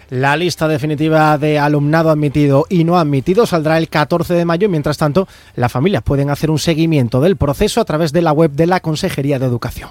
La 0.10 0.38
lista 0.38 0.68
definitiva 0.68 1.38
de 1.38 1.58
alumnado 1.58 2.10
admitido 2.10 2.66
y 2.70 2.84
no 2.84 2.98
admitido 2.98 3.46
saldrá 3.46 3.78
el 3.78 3.90
14 3.90 4.34
de 4.34 4.46
mayo. 4.46 4.70
Mientras 4.70 4.98
tanto, 4.98 5.28
las 5.56 5.72
familias 5.72 6.04
pueden 6.04 6.30
hacer 6.30 6.52
un 6.52 6.60
seguimiento 6.60 7.22
del 7.22 7.38
proceso 7.38 7.82
a 7.82 7.86
través 7.86 8.14
de 8.14 8.22
la 8.22 8.32
web 8.32 8.52
de 8.52 8.68
la 8.68 8.80
Consejería 8.80 9.40
de 9.40 9.46
Educación. 9.46 9.90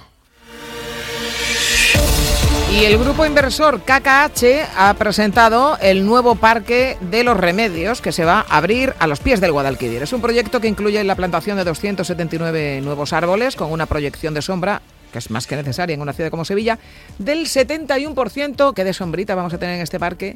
Y 2.71 2.83
el 2.83 2.97
grupo 2.97 3.25
inversor 3.25 3.83
KKH 3.83 4.43
ha 4.77 4.93
presentado 4.95 5.77
el 5.81 6.05
nuevo 6.05 6.35
Parque 6.35 6.97
de 6.99 7.23
los 7.23 7.37
Remedios 7.37 8.01
que 8.01 8.11
se 8.11 8.25
va 8.25 8.45
a 8.49 8.57
abrir 8.57 8.93
a 8.99 9.07
los 9.07 9.21
pies 9.21 9.39
del 9.39 9.53
Guadalquivir. 9.53 10.03
Es 10.03 10.11
un 10.11 10.19
proyecto 10.19 10.59
que 10.59 10.67
incluye 10.67 11.01
la 11.05 11.15
plantación 11.15 11.55
de 11.55 11.63
279 11.63 12.81
nuevos 12.81 13.13
árboles 13.13 13.55
con 13.55 13.71
una 13.71 13.85
proyección 13.85 14.33
de 14.33 14.41
sombra 14.41 14.81
que 15.15 15.19
es 15.19 15.31
más 15.31 15.47
que 15.47 15.55
necesaria 15.55 15.93
en 15.93 16.01
una 16.01 16.11
ciudad 16.11 16.29
como 16.29 16.43
Sevilla, 16.43 16.77
del 17.19 17.45
71% 17.45 18.73
que 18.73 18.83
de 18.83 18.91
sombrita 18.91 19.33
vamos 19.33 19.53
a 19.53 19.57
tener 19.57 19.75
en 19.75 19.81
este 19.81 19.97
parque, 19.97 20.35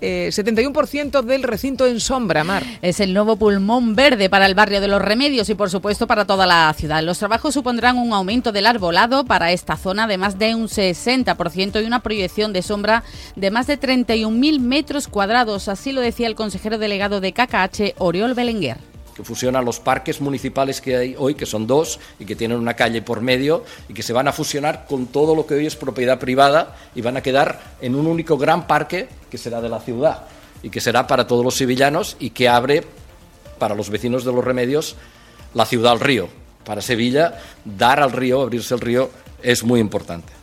71% 0.00 1.22
eh, 1.22 1.26
del 1.26 1.44
recinto 1.44 1.86
en 1.86 2.00
sombra, 2.00 2.42
Mar. 2.42 2.64
Es 2.82 2.98
el 2.98 3.14
nuevo 3.14 3.36
pulmón 3.36 3.94
verde 3.94 4.28
para 4.28 4.46
el 4.46 4.56
barrio 4.56 4.80
de 4.80 4.88
los 4.88 5.00
Remedios 5.00 5.48
y 5.48 5.54
por 5.54 5.70
supuesto 5.70 6.08
para 6.08 6.24
toda 6.24 6.44
la 6.44 6.74
ciudad. 6.76 7.04
Los 7.04 7.20
trabajos 7.20 7.54
supondrán 7.54 7.98
un 7.98 8.12
aumento 8.12 8.50
del 8.50 8.66
arbolado 8.66 9.24
para 9.24 9.52
esta 9.52 9.76
zona 9.76 10.08
de 10.08 10.18
más 10.18 10.40
de 10.40 10.56
un 10.56 10.66
60% 10.66 11.80
y 11.80 11.86
una 11.86 12.00
proyección 12.00 12.52
de 12.52 12.62
sombra 12.62 13.04
de 13.36 13.52
más 13.52 13.68
de 13.68 13.78
31.000 13.78 14.58
metros 14.58 15.06
cuadrados, 15.06 15.68
así 15.68 15.92
lo 15.92 16.00
decía 16.00 16.26
el 16.26 16.34
consejero 16.34 16.78
delegado 16.78 17.20
de 17.20 17.32
KKH, 17.32 17.94
Oriol 17.98 18.34
Belenguer 18.34 18.95
que 19.16 19.24
fusionan 19.24 19.64
los 19.64 19.80
parques 19.80 20.20
municipales 20.20 20.82
que 20.82 20.94
hay 20.94 21.14
hoy, 21.18 21.34
que 21.34 21.46
son 21.46 21.66
dos 21.66 21.98
y 22.18 22.26
que 22.26 22.36
tienen 22.36 22.58
una 22.58 22.74
calle 22.74 23.00
por 23.00 23.22
medio 23.22 23.64
y 23.88 23.94
que 23.94 24.02
se 24.02 24.12
van 24.12 24.28
a 24.28 24.32
fusionar 24.32 24.84
con 24.86 25.06
todo 25.06 25.34
lo 25.34 25.46
que 25.46 25.54
hoy 25.54 25.66
es 25.66 25.74
propiedad 25.74 26.18
privada 26.18 26.76
y 26.94 27.00
van 27.00 27.16
a 27.16 27.22
quedar 27.22 27.76
en 27.80 27.94
un 27.94 28.06
único 28.06 28.36
gran 28.36 28.66
parque 28.66 29.08
que 29.30 29.38
será 29.38 29.62
de 29.62 29.70
la 29.70 29.80
ciudad 29.80 30.24
y 30.62 30.68
que 30.68 30.82
será 30.82 31.06
para 31.06 31.26
todos 31.26 31.42
los 31.42 31.54
sevillanos 31.54 32.16
y 32.20 32.30
que 32.30 32.48
abre 32.48 32.84
para 33.58 33.74
los 33.74 33.88
vecinos 33.88 34.24
de 34.24 34.32
los 34.32 34.44
remedios 34.44 34.96
la 35.54 35.64
ciudad 35.64 35.92
al 35.92 36.00
río. 36.00 36.28
Para 36.64 36.82
Sevilla, 36.82 37.40
dar 37.64 38.00
al 38.00 38.12
río, 38.12 38.42
abrirse 38.42 38.74
el 38.74 38.80
río, 38.80 39.08
es 39.42 39.64
muy 39.64 39.80
importante. 39.80 40.35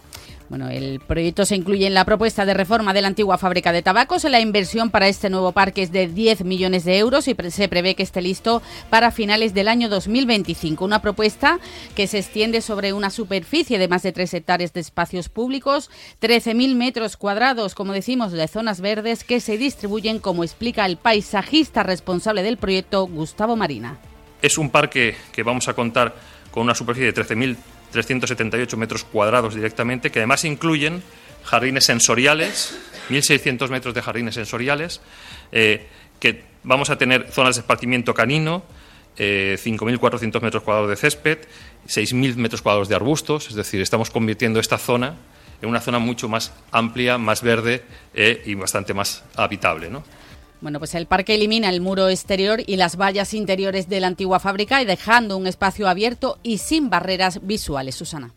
Bueno, 0.53 0.69
el 0.69 0.99
proyecto 0.99 1.47
se 1.47 1.55
incluye 1.55 1.87
en 1.87 1.95
la 1.95 2.05
propuesta 2.05 2.45
de 2.45 2.53
reforma 2.53 2.93
de 2.93 3.01
la 3.01 3.07
antigua 3.07 3.39
fábrica 3.39 3.71
de 3.71 3.81
tabacos. 3.81 4.23
La 4.25 4.39
inversión 4.39 4.91
para 4.91 5.07
este 5.07 5.31
nuevo 5.31 5.51
parque 5.51 5.81
es 5.81 5.91
de 5.91 6.05
10 6.05 6.43
millones 6.43 6.85
de 6.85 6.99
euros 6.99 7.27
y 7.27 7.35
se 7.49 7.67
prevé 7.67 7.95
que 7.95 8.03
esté 8.03 8.21
listo 8.21 8.61
para 8.91 9.09
finales 9.09 9.55
del 9.55 9.67
año 9.67 9.89
2025. 9.89 10.85
Una 10.85 11.01
propuesta 11.01 11.57
que 11.95 12.05
se 12.05 12.19
extiende 12.19 12.61
sobre 12.61 12.93
una 12.93 13.09
superficie 13.09 13.79
de 13.79 13.87
más 13.87 14.03
de 14.03 14.11
3 14.11 14.31
hectáreas 14.31 14.73
de 14.73 14.81
espacios 14.81 15.27
públicos, 15.27 15.89
13.000 16.21 16.75
metros 16.75 17.17
cuadrados, 17.17 17.73
como 17.73 17.91
decimos, 17.91 18.31
de 18.31 18.47
zonas 18.47 18.79
verdes 18.79 19.23
que 19.23 19.39
se 19.39 19.57
distribuyen, 19.57 20.19
como 20.19 20.43
explica 20.43 20.85
el 20.85 20.97
paisajista 20.97 21.81
responsable 21.81 22.43
del 22.43 22.57
proyecto, 22.57 23.07
Gustavo 23.07 23.55
Marina. 23.55 23.97
Es 24.39 24.59
un 24.59 24.69
parque 24.69 25.15
que 25.31 25.41
vamos 25.41 25.67
a 25.67 25.73
contar 25.73 26.13
con 26.51 26.61
una 26.61 26.75
superficie 26.75 27.11
de 27.11 27.23
13.000 27.23 27.57
378 27.93 28.77
metros 28.77 29.05
cuadrados 29.05 29.55
directamente, 29.55 30.11
que 30.11 30.19
además 30.19 30.43
incluyen 30.43 31.01
jardines 31.43 31.85
sensoriales, 31.85 32.77
1.600 33.09 33.69
metros 33.69 33.93
de 33.93 34.01
jardines 34.01 34.35
sensoriales, 34.35 35.01
eh, 35.51 35.87
que 36.19 36.43
vamos 36.63 36.89
a 36.89 36.97
tener 36.97 37.31
zonas 37.31 37.55
de 37.55 37.61
esparcimiento 37.61 38.13
canino, 38.13 38.63
5.400 39.15 40.41
metros 40.41 40.63
cuadrados 40.63 40.89
de 40.89 40.95
césped, 40.95 41.37
6.000 41.87 42.35
metros 42.35 42.61
cuadrados 42.63 42.89
de 42.89 42.95
arbustos, 42.95 43.47
es 43.47 43.55
decir, 43.55 43.79
estamos 43.79 44.09
convirtiendo 44.09 44.59
esta 44.59 44.77
zona 44.79 45.17
en 45.63 45.69
una 45.69 45.79
zona 45.79 45.97
mucho 45.99 46.27
más 46.27 46.51
amplia, 46.71 47.17
más 47.17 47.41
verde 47.41 47.83
eh, 48.13 48.43
y 48.45 48.53
bastante 48.53 48.93
más 48.93 49.23
habitable. 49.35 49.89
¿no? 49.89 50.03
Bueno, 50.63 50.79
pues 50.79 50.95
el 50.95 51.07
parque 51.07 51.35
elimina 51.35 51.67
el 51.67 51.81
muro 51.81 52.07
exterior 52.07 52.61
y 52.65 52.77
las 52.77 52.95
vallas 52.95 53.33
interiores 53.33 53.89
de 53.89 53.99
la 53.99 54.07
antigua 54.07 54.39
fábrica 54.39 54.81
y 54.81 54.85
dejando 54.85 55.35
un 55.35 55.45
espacio 55.45 55.89
abierto 55.89 56.39
y 56.41 56.59
sin 56.59 56.89
barreras 56.89 57.41
visuales. 57.43 57.95
Susana. 57.95 58.33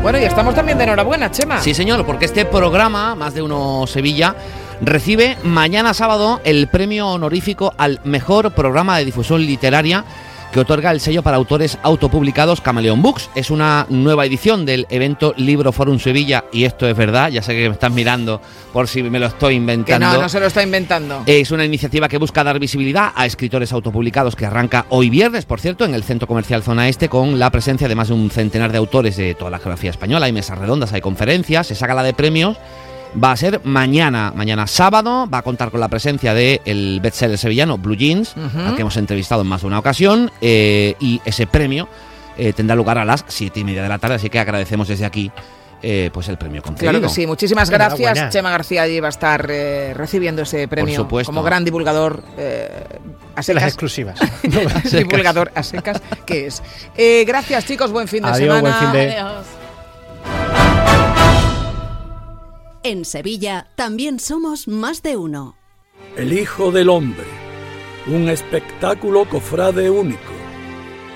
Bueno, 0.00 0.18
y 0.18 0.22
estamos 0.24 0.54
también 0.54 0.78
de 0.78 0.84
enhorabuena, 0.84 1.30
Chema. 1.30 1.60
Sí, 1.60 1.74
señor, 1.74 2.06
porque 2.06 2.24
este 2.24 2.46
programa, 2.46 3.14
Más 3.14 3.34
de 3.34 3.42
Uno 3.42 3.86
Sevilla, 3.86 4.34
recibe 4.80 5.36
mañana 5.44 5.92
sábado 5.92 6.40
el 6.44 6.66
premio 6.68 7.08
honorífico 7.08 7.74
al 7.76 8.00
mejor 8.04 8.52
programa 8.52 8.96
de 8.96 9.04
difusión 9.04 9.44
literaria 9.44 10.06
que 10.52 10.60
otorga 10.60 10.90
el 10.90 11.00
sello 11.00 11.22
para 11.22 11.38
autores 11.38 11.78
autopublicados 11.82 12.60
Camaleón 12.60 13.00
Books. 13.00 13.30
Es 13.34 13.50
una 13.50 13.86
nueva 13.88 14.26
edición 14.26 14.66
del 14.66 14.86
evento 14.90 15.32
Libro 15.36 15.72
Forum 15.72 15.98
Sevilla 15.98 16.44
y 16.52 16.64
esto 16.64 16.86
es 16.86 16.94
verdad, 16.94 17.30
ya 17.30 17.42
sé 17.42 17.54
que 17.54 17.68
me 17.68 17.74
estás 17.74 17.90
mirando 17.90 18.40
por 18.72 18.86
si 18.86 19.02
me 19.02 19.18
lo 19.18 19.26
estoy 19.26 19.54
inventando. 19.54 20.06
Que 20.10 20.16
no, 20.16 20.22
no 20.22 20.28
se 20.28 20.38
lo 20.38 20.46
está 20.46 20.62
inventando. 20.62 21.22
Es 21.26 21.50
una 21.50 21.64
iniciativa 21.64 22.08
que 22.08 22.18
busca 22.18 22.44
dar 22.44 22.58
visibilidad 22.58 23.12
a 23.14 23.24
escritores 23.24 23.72
autopublicados 23.72 24.36
que 24.36 24.44
arranca 24.44 24.84
hoy 24.90 25.08
viernes, 25.08 25.46
por 25.46 25.58
cierto, 25.58 25.86
en 25.86 25.94
el 25.94 26.02
Centro 26.04 26.28
Comercial 26.28 26.62
Zona 26.62 26.88
Este 26.88 27.08
con 27.08 27.38
la 27.38 27.50
presencia 27.50 27.88
de 27.88 27.94
más 27.94 28.08
de 28.08 28.14
un 28.14 28.30
centenar 28.30 28.72
de 28.72 28.78
autores 28.78 29.16
de 29.16 29.34
toda 29.34 29.50
la 29.50 29.58
geografía 29.58 29.90
española. 29.90 30.26
Hay 30.26 30.32
mesas 30.32 30.58
redondas, 30.58 30.92
hay 30.92 31.00
conferencias, 31.00 31.66
se 31.66 31.74
saca 31.74 31.94
la 31.94 32.02
de 32.02 32.12
premios 32.12 32.58
va 33.22 33.32
a 33.32 33.36
ser 33.36 33.60
mañana, 33.64 34.32
mañana 34.34 34.66
sábado, 34.66 35.28
va 35.32 35.38
a 35.38 35.42
contar 35.42 35.70
con 35.70 35.80
la 35.80 35.88
presencia 35.88 36.34
del 36.34 36.60
el 36.64 37.00
bestseller 37.00 37.38
sevillano 37.38 37.78
Blue 37.78 37.96
Jeans, 37.96 38.34
al 38.36 38.74
que 38.74 38.82
hemos 38.82 38.96
entrevistado 38.96 39.42
en 39.42 39.48
más 39.48 39.62
de 39.62 39.66
una 39.66 39.78
ocasión, 39.78 40.30
eh, 40.40 40.94
y 41.00 41.20
ese 41.24 41.46
premio 41.46 41.88
eh, 42.36 42.52
tendrá 42.52 42.76
lugar 42.76 42.98
a 42.98 43.04
las 43.04 43.24
siete 43.28 43.60
y 43.60 43.64
media 43.64 43.82
de 43.82 43.88
la 43.88 43.98
tarde, 43.98 44.16
así 44.16 44.30
que 44.30 44.38
agradecemos 44.38 44.88
desde 44.88 45.04
aquí 45.04 45.30
eh, 45.82 46.10
pues 46.12 46.28
el 46.28 46.38
premio 46.38 46.62
concedido. 46.62 46.92
Claro 46.92 47.06
que 47.06 47.12
sí, 47.12 47.26
muchísimas 47.26 47.68
gracias. 47.68 48.30
Chema 48.30 48.50
García 48.50 48.82
allí 48.82 49.00
va 49.00 49.08
a 49.08 49.10
estar 49.10 49.46
recibiendo 49.46 50.42
ese 50.42 50.68
premio 50.68 51.08
como 51.24 51.42
gran 51.42 51.64
divulgador 51.64 52.22
a 53.36 53.42
secas. 53.42 53.62
Las 53.62 53.72
exclusivas. 53.72 54.18
divulgador 54.92 55.50
a 55.54 55.62
secas, 55.62 56.00
que 56.24 56.46
es. 56.46 56.62
gracias 57.26 57.66
chicos, 57.66 57.90
buen 57.90 58.08
fin 58.08 58.22
de 58.22 58.34
semana. 58.34 58.60
Buen 58.60 58.74
fin 58.74 58.92
de... 58.92 59.61
En 62.84 63.04
Sevilla 63.04 63.68
también 63.76 64.18
somos 64.18 64.66
más 64.66 65.04
de 65.04 65.16
uno. 65.16 65.54
El 66.16 66.32
Hijo 66.32 66.72
del 66.72 66.88
Hombre, 66.88 67.28
un 68.08 68.28
espectáculo 68.28 69.24
cofrade 69.28 69.88
único, 69.88 70.32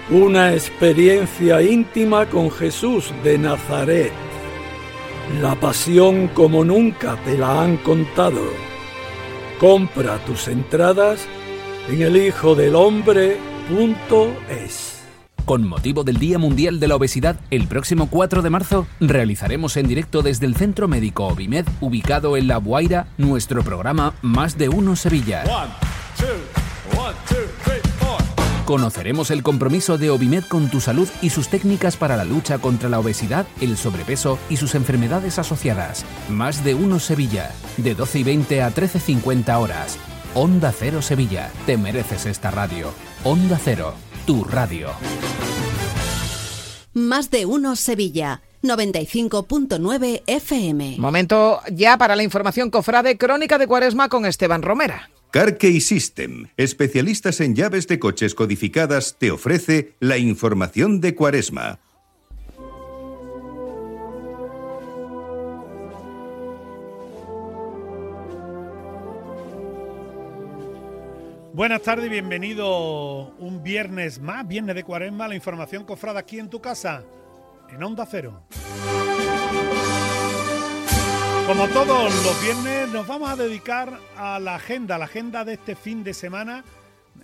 una 0.08 0.54
experiencia 0.54 1.60
íntima 1.60 2.26
con 2.26 2.52
Jesús 2.52 3.12
de 3.24 3.36
Nazaret, 3.36 4.12
la 5.40 5.58
pasión 5.58 6.28
como 6.28 6.64
nunca 6.64 7.20
te 7.24 7.36
la 7.36 7.64
han 7.64 7.78
contado. 7.78 8.44
Compra 9.58 10.24
tus 10.24 10.46
entradas 10.46 11.26
en 11.88 12.00
elhijodelhombre.es. 12.00 14.85
Con 15.46 15.64
motivo 15.64 16.02
del 16.02 16.18
Día 16.18 16.40
Mundial 16.40 16.80
de 16.80 16.88
la 16.88 16.96
Obesidad, 16.96 17.36
el 17.52 17.68
próximo 17.68 18.10
4 18.10 18.42
de 18.42 18.50
marzo 18.50 18.88
realizaremos 18.98 19.76
en 19.76 19.86
directo 19.86 20.22
desde 20.22 20.44
el 20.44 20.56
Centro 20.56 20.88
Médico 20.88 21.28
Obimed, 21.28 21.64
ubicado 21.80 22.36
en 22.36 22.48
La 22.48 22.56
Guaira, 22.56 23.06
nuestro 23.16 23.62
programa 23.62 24.12
Más 24.22 24.58
de 24.58 24.68
Uno 24.68 24.96
Sevilla. 24.96 25.44
Conoceremos 28.64 29.30
el 29.30 29.44
compromiso 29.44 29.98
de 29.98 30.10
Obimed 30.10 30.42
con 30.46 30.68
tu 30.68 30.80
salud 30.80 31.08
y 31.22 31.30
sus 31.30 31.46
técnicas 31.46 31.96
para 31.96 32.16
la 32.16 32.24
lucha 32.24 32.58
contra 32.58 32.88
la 32.88 32.98
obesidad, 32.98 33.46
el 33.60 33.76
sobrepeso 33.76 34.40
y 34.50 34.56
sus 34.56 34.74
enfermedades 34.74 35.38
asociadas. 35.38 36.04
Más 36.28 36.64
de 36.64 36.74
Uno 36.74 36.98
Sevilla, 36.98 37.52
de 37.76 37.94
12 37.94 38.18
y 38.18 38.24
20 38.24 38.62
a 38.62 38.74
13.50 38.74 39.60
horas. 39.60 39.96
Onda 40.34 40.72
Cero 40.76 41.02
Sevilla, 41.02 41.52
te 41.66 41.76
mereces 41.76 42.26
esta 42.26 42.50
radio. 42.50 42.92
Onda 43.22 43.60
Cero 43.62 43.94
tu 44.26 44.44
radio. 44.44 44.88
Más 46.92 47.30
de 47.30 47.46
uno 47.46 47.76
Sevilla. 47.76 48.42
95.9 48.62 50.22
FM. 50.26 50.96
Momento 50.98 51.60
ya 51.72 51.96
para 51.96 52.16
la 52.16 52.24
información 52.24 52.70
cofrade 52.70 53.16
Crónica 53.16 53.58
de 53.58 53.68
Cuaresma 53.68 54.08
con 54.08 54.26
Esteban 54.26 54.62
Romera. 54.62 55.10
Carkey 55.30 55.80
System, 55.80 56.48
especialistas 56.56 57.40
en 57.40 57.54
llaves 57.54 57.86
de 57.86 58.00
coches 58.00 58.34
codificadas, 58.34 59.16
te 59.18 59.30
ofrece 59.30 59.94
la 60.00 60.18
información 60.18 61.00
de 61.00 61.14
Cuaresma. 61.14 61.78
Buenas 71.56 71.80
tardes 71.80 72.10
bienvenido 72.10 73.34
un 73.38 73.62
viernes 73.62 74.20
más, 74.20 74.46
viernes 74.46 74.74
de 74.74 74.84
cuaresma, 74.84 75.26
la 75.26 75.36
información 75.36 75.84
cofrada 75.84 76.20
aquí 76.20 76.38
en 76.38 76.50
tu 76.50 76.60
casa, 76.60 77.02
en 77.70 77.82
Onda 77.82 78.04
Cero. 78.04 78.42
Como 81.46 81.66
todos 81.68 82.14
los 82.26 82.42
viernes, 82.42 82.90
nos 82.90 83.06
vamos 83.06 83.30
a 83.30 83.36
dedicar 83.36 83.98
a 84.18 84.38
la 84.38 84.56
agenda, 84.56 84.98
la 84.98 85.06
agenda 85.06 85.46
de 85.46 85.54
este 85.54 85.74
fin 85.74 86.04
de 86.04 86.12
semana. 86.12 86.62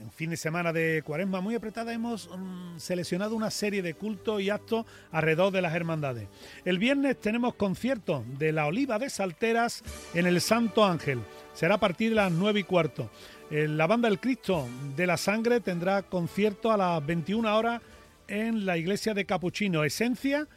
Un 0.02 0.10
fin 0.10 0.30
de 0.30 0.38
semana 0.38 0.72
de 0.72 1.02
cuaresma 1.04 1.42
muy 1.42 1.54
apretada, 1.54 1.92
hemos 1.92 2.30
mm, 2.34 2.78
seleccionado 2.78 3.36
una 3.36 3.50
serie 3.50 3.82
de 3.82 3.92
cultos 3.92 4.40
y 4.40 4.48
actos 4.48 4.86
alrededor 5.10 5.52
de 5.52 5.60
las 5.60 5.74
hermandades. 5.74 6.28
El 6.64 6.78
viernes 6.78 7.20
tenemos 7.20 7.54
concierto 7.56 8.24
de 8.38 8.52
la 8.52 8.66
Oliva 8.66 8.98
de 8.98 9.10
Salteras 9.10 9.84
en 10.14 10.26
el 10.26 10.40
Santo 10.40 10.86
Ángel. 10.86 11.20
Será 11.52 11.74
a 11.74 11.80
partir 11.80 12.08
de 12.08 12.16
las 12.16 12.32
9 12.32 12.60
y 12.60 12.62
cuarto. 12.62 13.10
Eh, 13.52 13.68
la 13.68 13.86
banda 13.86 14.08
del 14.08 14.18
Cristo 14.18 14.66
de 14.96 15.06
la 15.06 15.18
Sangre 15.18 15.60
tendrá 15.60 16.00
concierto 16.00 16.72
a 16.72 16.78
las 16.78 17.04
21 17.04 17.54
horas 17.54 17.82
en 18.26 18.64
la 18.64 18.78
iglesia 18.78 19.12
de 19.12 19.26
Capuchino. 19.26 19.84
Esencia 19.84 20.48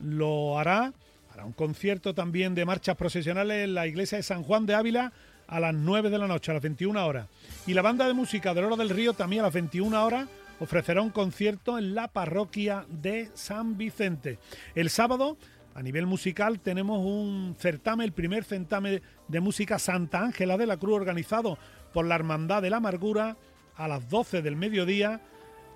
lo 0.00 0.58
hará, 0.58 0.92
hará 1.32 1.44
un 1.44 1.52
concierto 1.52 2.12
también 2.12 2.56
de 2.56 2.64
marchas 2.64 2.96
procesionales 2.96 3.62
en 3.62 3.74
la 3.74 3.86
iglesia 3.86 4.18
de 4.18 4.24
San 4.24 4.42
Juan 4.42 4.66
de 4.66 4.74
Ávila 4.74 5.12
a 5.46 5.60
las 5.60 5.72
9 5.72 6.10
de 6.10 6.18
la 6.18 6.26
noche, 6.26 6.50
a 6.50 6.54
las 6.54 6.62
21 6.64 7.06
horas. 7.06 7.28
Y 7.68 7.74
la 7.74 7.82
banda 7.82 8.08
de 8.08 8.14
música 8.14 8.52
de 8.52 8.64
Oro 8.64 8.76
del 8.76 8.90
Río 8.90 9.12
también 9.12 9.42
a 9.42 9.44
las 9.44 9.54
21 9.54 10.04
horas 10.04 10.28
ofrecerá 10.58 11.02
un 11.02 11.10
concierto 11.10 11.78
en 11.78 11.94
la 11.94 12.08
parroquia 12.08 12.84
de 12.88 13.30
San 13.34 13.78
Vicente. 13.78 14.40
El 14.74 14.90
sábado, 14.90 15.36
a 15.76 15.84
nivel 15.84 16.06
musical, 16.06 16.58
tenemos 16.58 16.98
un 16.98 17.54
certamen, 17.60 18.06
el 18.06 18.12
primer 18.12 18.42
certamen 18.42 19.00
de 19.28 19.40
música 19.40 19.78
Santa 19.78 20.20
Ángela 20.20 20.56
de 20.56 20.66
la 20.66 20.78
Cruz 20.78 20.96
organizado 20.96 21.56
por 21.92 22.06
la 22.06 22.14
Hermandad 22.14 22.62
de 22.62 22.70
la 22.70 22.78
Amargura 22.78 23.36
a 23.76 23.88
las 23.88 24.08
12 24.08 24.42
del 24.42 24.56
mediodía. 24.56 25.20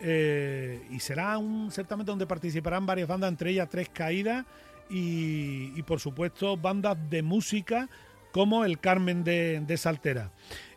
Eh, 0.01 0.87
y 0.91 1.01
será 1.01 1.39
un 1.39 1.71
certamen 1.71 2.05
donde 2.05 2.27
participarán 2.27 2.85
varias 2.85 3.09
bandas, 3.09 3.31
entre 3.31 3.51
ellas 3.51 3.69
Tres 3.71 3.89
Caídas 3.89 4.45
y, 4.91 5.81
por 5.83 6.01
supuesto 6.01 6.57
bandas 6.57 6.99
de 7.09 7.23
música 7.23 7.89
como 8.33 8.65
el 8.65 8.79
Carmen 8.81 9.25
de, 9.25 9.77
Saltera. 9.77 10.31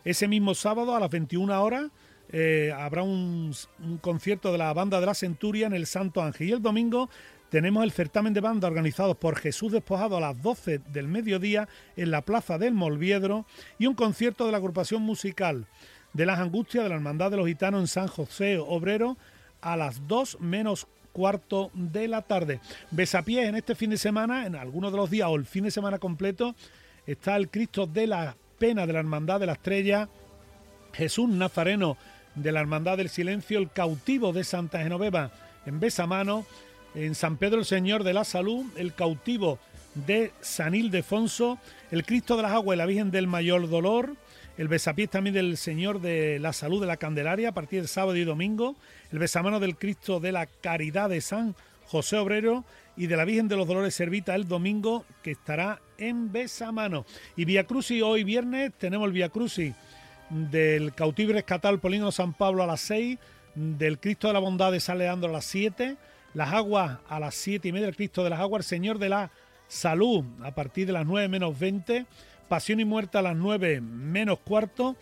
Ese 0.04 0.28
mismo 0.28 0.54
sábado 0.54 0.94
a 0.94 1.00
las 1.00 1.10
21 1.10 1.62
horas 1.62 1.90
eh, 2.30 2.72
habrá 2.76 3.02
un, 3.02 3.52
un, 3.82 3.98
concierto 3.98 4.52
de 4.52 4.58
la 4.58 4.72
banda 4.72 5.00
de 5.00 5.06
la 5.06 5.14
Centuria 5.14 5.66
en 5.66 5.74
el 5.74 5.86
Santo 5.86 6.22
Ángel. 6.22 6.48
Y 6.48 6.52
el 6.52 6.62
domingo 6.62 7.10
tenemos 7.50 7.84
el 7.84 7.92
certamen 7.92 8.34
de 8.34 8.40
banda 8.40 8.68
organizado 8.68 9.14
por 9.14 9.36
Jesús 9.36 9.72
Despojado 9.72 10.16
a 10.16 10.20
las 10.20 10.42
12 10.42 10.78
del 10.92 11.08
mediodía 11.08 11.68
en 11.96 12.10
la 12.10 12.22
Plaza 12.22 12.58
del 12.58 12.74
Molviedro 12.74 13.46
y 13.78 13.86
un 13.86 13.94
concierto 13.94 14.46
de 14.46 14.52
la 14.52 14.58
agrupación 14.58 15.02
musical 15.02 15.66
de 16.12 16.26
las 16.26 16.38
Angustias 16.40 16.84
de 16.84 16.90
la 16.90 16.96
Hermandad 16.96 17.30
de 17.30 17.36
los 17.36 17.46
Gitanos 17.46 17.80
en 17.80 17.86
San 17.86 18.08
José 18.08 18.58
Obrero 18.58 19.16
a 19.60 19.76
las 19.76 20.06
2 20.06 20.40
menos 20.40 20.86
cuarto 21.12 21.70
de 21.74 22.06
la 22.06 22.22
tarde. 22.22 22.60
Besapiés 22.90 23.48
en 23.48 23.56
este 23.56 23.74
fin 23.74 23.90
de 23.90 23.98
semana, 23.98 24.46
en 24.46 24.54
algunos 24.54 24.92
de 24.92 24.98
los 24.98 25.10
días 25.10 25.28
o 25.28 25.36
el 25.36 25.46
fin 25.46 25.64
de 25.64 25.70
semana 25.70 25.98
completo, 25.98 26.54
está 27.06 27.36
el 27.36 27.50
Cristo 27.50 27.86
de 27.86 28.06
la 28.06 28.36
Pena 28.58 28.86
de 28.86 28.92
la 28.92 29.00
Hermandad 29.00 29.40
de 29.40 29.46
la 29.46 29.52
Estrella, 29.54 30.08
Jesús 30.92 31.28
Nazareno 31.28 31.96
de 32.34 32.52
la 32.52 32.60
Hermandad 32.60 32.96
del 32.96 33.08
Silencio, 33.08 33.58
el 33.58 33.70
cautivo 33.70 34.32
de 34.32 34.44
Santa 34.44 34.82
Genoveva 34.82 35.30
en 35.66 35.80
Besamano, 35.80 36.44
en 36.94 37.14
San 37.14 37.36
Pedro 37.36 37.58
el 37.58 37.64
Señor 37.64 38.04
de 38.04 38.12
la 38.12 38.24
Salud, 38.24 38.64
el 38.76 38.94
cautivo 38.94 39.58
de 39.94 40.32
San 40.40 40.74
Ildefonso, 40.74 41.58
el 41.90 42.04
Cristo 42.04 42.36
de 42.36 42.42
las 42.42 42.52
Aguas 42.52 42.76
y 42.76 42.78
la 42.78 42.86
Virgen 42.86 43.10
del 43.10 43.26
Mayor 43.26 43.68
Dolor, 43.68 44.14
el 44.56 44.68
besapiés 44.68 45.10
también 45.10 45.34
del 45.34 45.56
Señor 45.56 46.00
de 46.00 46.38
la 46.38 46.52
Salud 46.52 46.80
de 46.80 46.86
la 46.86 46.96
Candelaria 46.96 47.50
a 47.50 47.54
partir 47.54 47.80
del 47.80 47.88
sábado 47.88 48.16
y 48.16 48.24
domingo, 48.24 48.76
el 49.12 49.18
besamano 49.18 49.60
del 49.60 49.76
Cristo 49.76 50.20
de 50.20 50.32
la 50.32 50.46
Caridad 50.46 51.08
de 51.08 51.20
San 51.20 51.54
José 51.86 52.16
Obrero 52.16 52.64
y 52.96 53.06
de 53.06 53.16
la 53.16 53.24
Virgen 53.24 53.48
de 53.48 53.56
los 53.56 53.66
Dolores 53.66 53.94
Servita 53.94 54.34
el 54.34 54.48
domingo 54.48 55.04
que 55.22 55.30
estará 55.30 55.80
en 55.96 56.32
Besamano. 56.32 57.06
Y 57.36 57.44
Via 57.44 57.64
Crucis 57.64 58.02
hoy 58.02 58.24
viernes 58.24 58.72
tenemos 58.76 59.06
el 59.06 59.12
Via 59.12 59.28
Crucis 59.28 59.74
del 60.28 60.92
cautivo 60.94 61.32
rescatado 61.32 61.78
Polino 61.78 62.12
San 62.12 62.34
Pablo 62.34 62.62
a 62.62 62.66
las 62.66 62.80
6, 62.82 63.18
del 63.54 63.98
Cristo 63.98 64.26
de 64.26 64.34
la 64.34 64.40
Bondad 64.40 64.72
de 64.72 64.80
San 64.80 64.98
Leandro 64.98 65.30
a 65.30 65.32
las 65.32 65.44
7, 65.46 65.96
las 66.34 66.52
aguas 66.52 66.98
a 67.08 67.20
las 67.20 67.34
7 67.34 67.68
y 67.68 67.72
media, 67.72 67.88
el 67.88 67.96
Cristo 67.96 68.24
de 68.24 68.30
las 68.30 68.40
aguas, 68.40 68.64
el 68.64 68.68
Señor 68.68 68.98
de 68.98 69.08
la 69.08 69.30
Salud 69.66 70.24
a 70.42 70.54
partir 70.54 70.86
de 70.86 70.92
las 70.94 71.04
9 71.04 71.28
menos 71.28 71.58
20, 71.58 72.06
Pasión 72.48 72.80
y 72.80 72.84
Muerte 72.84 73.18
a 73.18 73.22
las 73.22 73.36
9 73.36 73.80
menos 73.80 74.38
cuarto, 74.38 74.96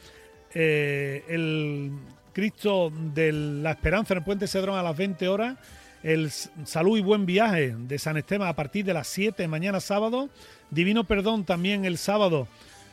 eh, 0.53 1.25
el 1.29 1.93
Cristo 2.33 2.93
de 3.15 3.33
la 3.33 3.71
Esperanza 3.71 4.15
en 4.15 4.19
el 4.19 4.25
Puente 4.25 4.49
Cedrón 4.49 4.79
a 4.79 4.83
las 4.83 4.97
20 4.97 5.29
horas, 5.29 5.57
el 6.03 6.31
Salud 6.31 6.99
y 6.99 7.03
Buen 7.03 7.27
Viaje 7.27 7.75
de 7.77 7.99
San 7.99 8.17
Esteban 8.17 8.49
a 8.49 8.57
partir 8.57 8.85
de 8.85 8.95
las 8.95 9.07
7 9.09 9.47
mañana 9.49 9.81
sábado, 9.81 10.29
Divino 10.71 11.05
Perdón 11.05 11.45
también 11.45 11.85
el 11.85 11.99
sábado 11.99 12.49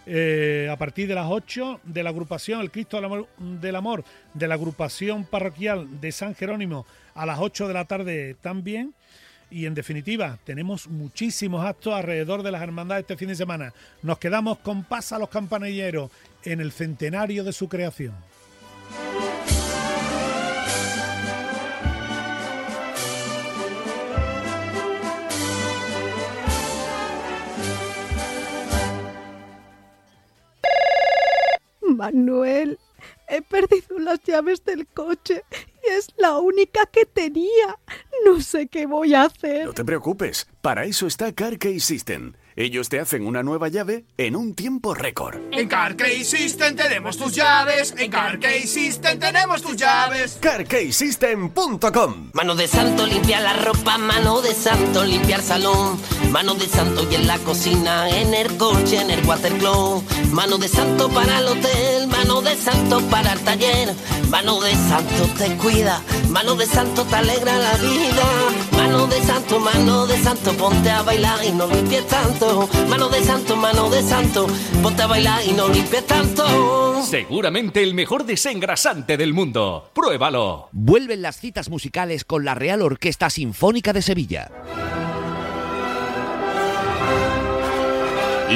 eh, 0.05 0.67
a 0.71 0.77
partir 0.77 1.07
de 1.07 1.15
las 1.15 1.27
8 1.29 1.81
de 1.83 2.03
la 2.03 2.09
agrupación 2.09 2.61
El 2.61 2.71
Cristo 2.71 2.97
del 3.37 3.75
Amor, 3.75 4.03
de 4.33 4.47
la 4.47 4.53
agrupación 4.55 5.25
parroquial 5.25 6.01
de 6.01 6.11
San 6.11 6.35
Jerónimo 6.35 6.85
a 7.15 7.25
las 7.25 7.39
8 7.39 7.67
de 7.67 7.73
la 7.73 7.85
tarde 7.85 8.35
también. 8.41 8.93
Y 9.49 9.65
en 9.67 9.75
definitiva, 9.75 10.39
tenemos 10.43 10.87
muchísimos 10.87 11.63
actos 11.63 11.93
alrededor 11.93 12.41
de 12.41 12.51
las 12.51 12.63
hermandades 12.63 13.03
este 13.03 13.17
fin 13.17 13.27
de 13.27 13.35
semana. 13.35 13.73
Nos 14.01 14.17
quedamos 14.17 14.57
con 14.59 14.83
Pasa 14.83 15.19
los 15.19 15.29
Campanilleros 15.29 16.09
en 16.43 16.59
el 16.59 16.71
centenario 16.71 17.43
de 17.43 17.53
su 17.53 17.69
creación. 17.69 18.13
Manuel, 32.03 32.77
he 33.29 33.41
perdido 33.41 33.97
las 33.97 34.21
llaves 34.23 34.65
del 34.65 34.85
coche 34.87 35.45
y 35.85 35.89
es 35.91 36.09
la 36.17 36.37
única 36.37 36.85
que 36.87 37.05
tenía. 37.05 37.79
No 38.33 38.41
sé 38.41 38.67
qué 38.67 38.87
voy 38.87 39.13
a 39.13 39.25
hacer. 39.25 39.67
No 39.67 39.73
te 39.73 39.85
preocupes, 39.85 40.47
para 40.61 40.85
eso 40.85 41.05
está 41.05 41.31
CarKey 41.33 41.79
System. 41.79 42.33
Ellos 42.55 42.89
te 42.89 42.99
hacen 42.99 43.25
una 43.25 43.41
nueva 43.41 43.67
llave 43.67 44.05
en 44.17 44.35
un 44.35 44.53
tiempo 44.53 44.93
récord. 44.93 45.37
En 45.51 45.67
CarKey 45.67 46.23
System 46.23 46.75
tenemos 46.75 47.17
tus 47.17 47.33
llaves. 47.33 47.95
En 47.97 48.11
CarKey 48.11 48.67
System 48.67 49.19
tenemos 49.19 49.61
tus 49.61 49.75
llaves. 49.75 50.37
CarKeySystem.com 50.39 52.31
Mano 52.33 52.55
de 52.55 52.67
santo 52.67 53.07
limpia 53.07 53.39
la 53.39 53.53
ropa, 53.53 53.97
mano 53.97 54.41
de 54.41 54.53
santo 54.53 55.03
limpiar 55.03 55.41
salón, 55.41 55.99
mano 56.31 56.53
de 56.55 56.67
santo 56.67 57.07
y 57.09 57.15
en 57.15 57.27
la 57.27 57.39
cocina, 57.39 58.09
en 58.09 58.33
el 58.33 58.55
coche, 58.57 59.01
en 59.01 59.09
el 59.09 59.25
watercloak, 59.25 60.03
mano 60.31 60.57
de 60.57 60.67
santo 60.67 61.09
para 61.09 61.39
el 61.39 61.47
hotel, 61.47 62.07
mano 62.07 62.41
de 62.41 62.55
santo 62.55 63.01
para 63.09 63.33
el 63.33 63.39
taller, 63.39 63.93
mano 64.29 64.59
de 64.61 64.73
santo 64.73 65.27
te 65.37 65.55
cuida, 65.57 66.01
mano 66.29 66.55
de 66.55 66.67
santo 66.67 67.03
te 67.05 67.15
alegra 67.15 67.57
la 67.57 67.73
vida, 67.77 68.22
mano 68.71 69.07
de 69.07 69.21
santo, 69.21 69.59
mano 69.59 70.05
de 70.07 70.17
santo, 70.17 70.53
ponte 70.53 70.89
a 70.89 71.01
bailar 71.01 71.43
y 71.45 71.51
no 71.51 71.67
limpies 71.67 72.07
tanto, 72.07 72.69
mano 72.87 73.09
de 73.09 73.23
santo, 73.23 73.55
mano 73.55 73.89
de 73.89 74.01
santo, 74.01 74.47
ponte 74.81 75.01
a 75.01 75.07
bailar 75.07 75.41
y 75.47 75.51
no 75.51 75.67
limpies 75.67 76.05
tanto. 76.05 77.01
Seguramente 77.03 77.83
el 77.83 77.93
mejor 77.93 78.25
desengrasante 78.25 79.17
del 79.17 79.33
mundo. 79.33 79.89
Pruébalo. 79.93 80.69
Vuelven 80.71 81.21
las 81.21 81.37
citas 81.37 81.69
musicales 81.69 82.23
con 82.23 82.45
la 82.45 82.55
Real 82.55 82.81
Orquesta 82.81 83.29
Sinfónica 83.29 83.93
de 83.93 84.01
Sevilla. 84.01 84.51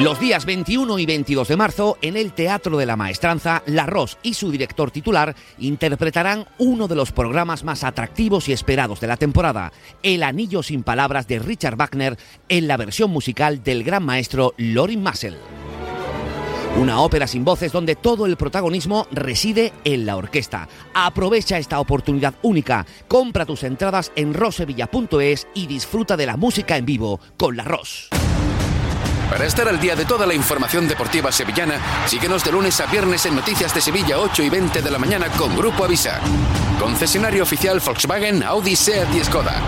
Los 0.01 0.19
días 0.19 0.45
21 0.45 0.99
y 0.99 1.07
22 1.07 1.47
de 1.47 1.57
marzo, 1.57 1.97
en 2.03 2.17
el 2.17 2.31
Teatro 2.33 2.77
de 2.77 2.85
la 2.85 2.95
Maestranza, 2.95 3.63
La 3.65 3.87
Ros 3.87 4.19
y 4.21 4.35
su 4.35 4.51
director 4.51 4.91
titular 4.91 5.35
interpretarán 5.57 6.45
uno 6.59 6.87
de 6.87 6.93
los 6.93 7.11
programas 7.11 7.63
más 7.63 7.83
atractivos 7.83 8.47
y 8.47 8.53
esperados 8.53 8.99
de 8.99 9.07
la 9.07 9.17
temporada, 9.17 9.73
El 10.03 10.21
Anillo 10.21 10.61
sin 10.61 10.83
Palabras 10.83 11.27
de 11.27 11.39
Richard 11.39 11.77
Wagner, 11.77 12.15
en 12.47 12.67
la 12.67 12.77
versión 12.77 13.09
musical 13.09 13.63
del 13.63 13.83
gran 13.83 14.05
maestro 14.05 14.53
Lorin 14.57 15.01
Massel. 15.01 15.35
Una 16.79 17.01
ópera 17.01 17.25
sin 17.25 17.43
voces 17.43 17.71
donde 17.71 17.95
todo 17.95 18.27
el 18.27 18.37
protagonismo 18.37 19.07
reside 19.09 19.73
en 19.83 20.05
la 20.05 20.15
orquesta. 20.15 20.69
Aprovecha 20.93 21.57
esta 21.57 21.79
oportunidad 21.79 22.35
única, 22.43 22.85
compra 23.07 23.47
tus 23.47 23.63
entradas 23.63 24.11
en 24.15 24.35
rosevilla.es 24.35 25.47
y 25.55 25.65
disfruta 25.65 26.15
de 26.15 26.27
la 26.27 26.37
música 26.37 26.77
en 26.77 26.85
vivo 26.85 27.19
con 27.35 27.57
La 27.57 27.63
Ros. 27.63 28.09
Para 29.29 29.45
estar 29.45 29.67
al 29.67 29.79
día 29.79 29.95
de 29.95 30.05
toda 30.05 30.25
la 30.25 30.33
información 30.33 30.87
deportiva 30.87 31.31
sevillana, 31.31 32.07
síguenos 32.07 32.43
de 32.45 32.51
lunes 32.51 32.79
a 32.79 32.85
viernes 32.85 33.25
en 33.25 33.35
Noticias 33.35 33.73
de 33.73 33.81
Sevilla 33.81 34.19
8 34.19 34.43
y 34.43 34.49
20 34.49 34.81
de 34.81 34.91
la 34.91 34.97
mañana 34.97 35.27
con 35.29 35.55
Grupo 35.55 35.83
Avisa. 35.83 36.21
Concesionario 36.79 37.43
oficial 37.43 37.81
Volkswagen, 37.85 38.41
Audi, 38.43 38.75
Seat 38.75 39.13
y 39.13 39.23
Skoda. 39.23 39.61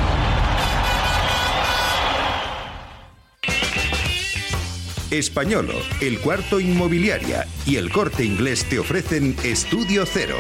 Españolo, 5.12 5.74
El 6.02 6.20
Cuarto 6.20 6.60
Inmobiliaria 6.60 7.48
y 7.66 7.78
El 7.78 7.92
Corte 7.92 8.24
Inglés 8.24 8.64
te 8.70 8.80
ofrecen 8.80 9.36
Estudio 9.44 10.06
Cero. 10.06 10.38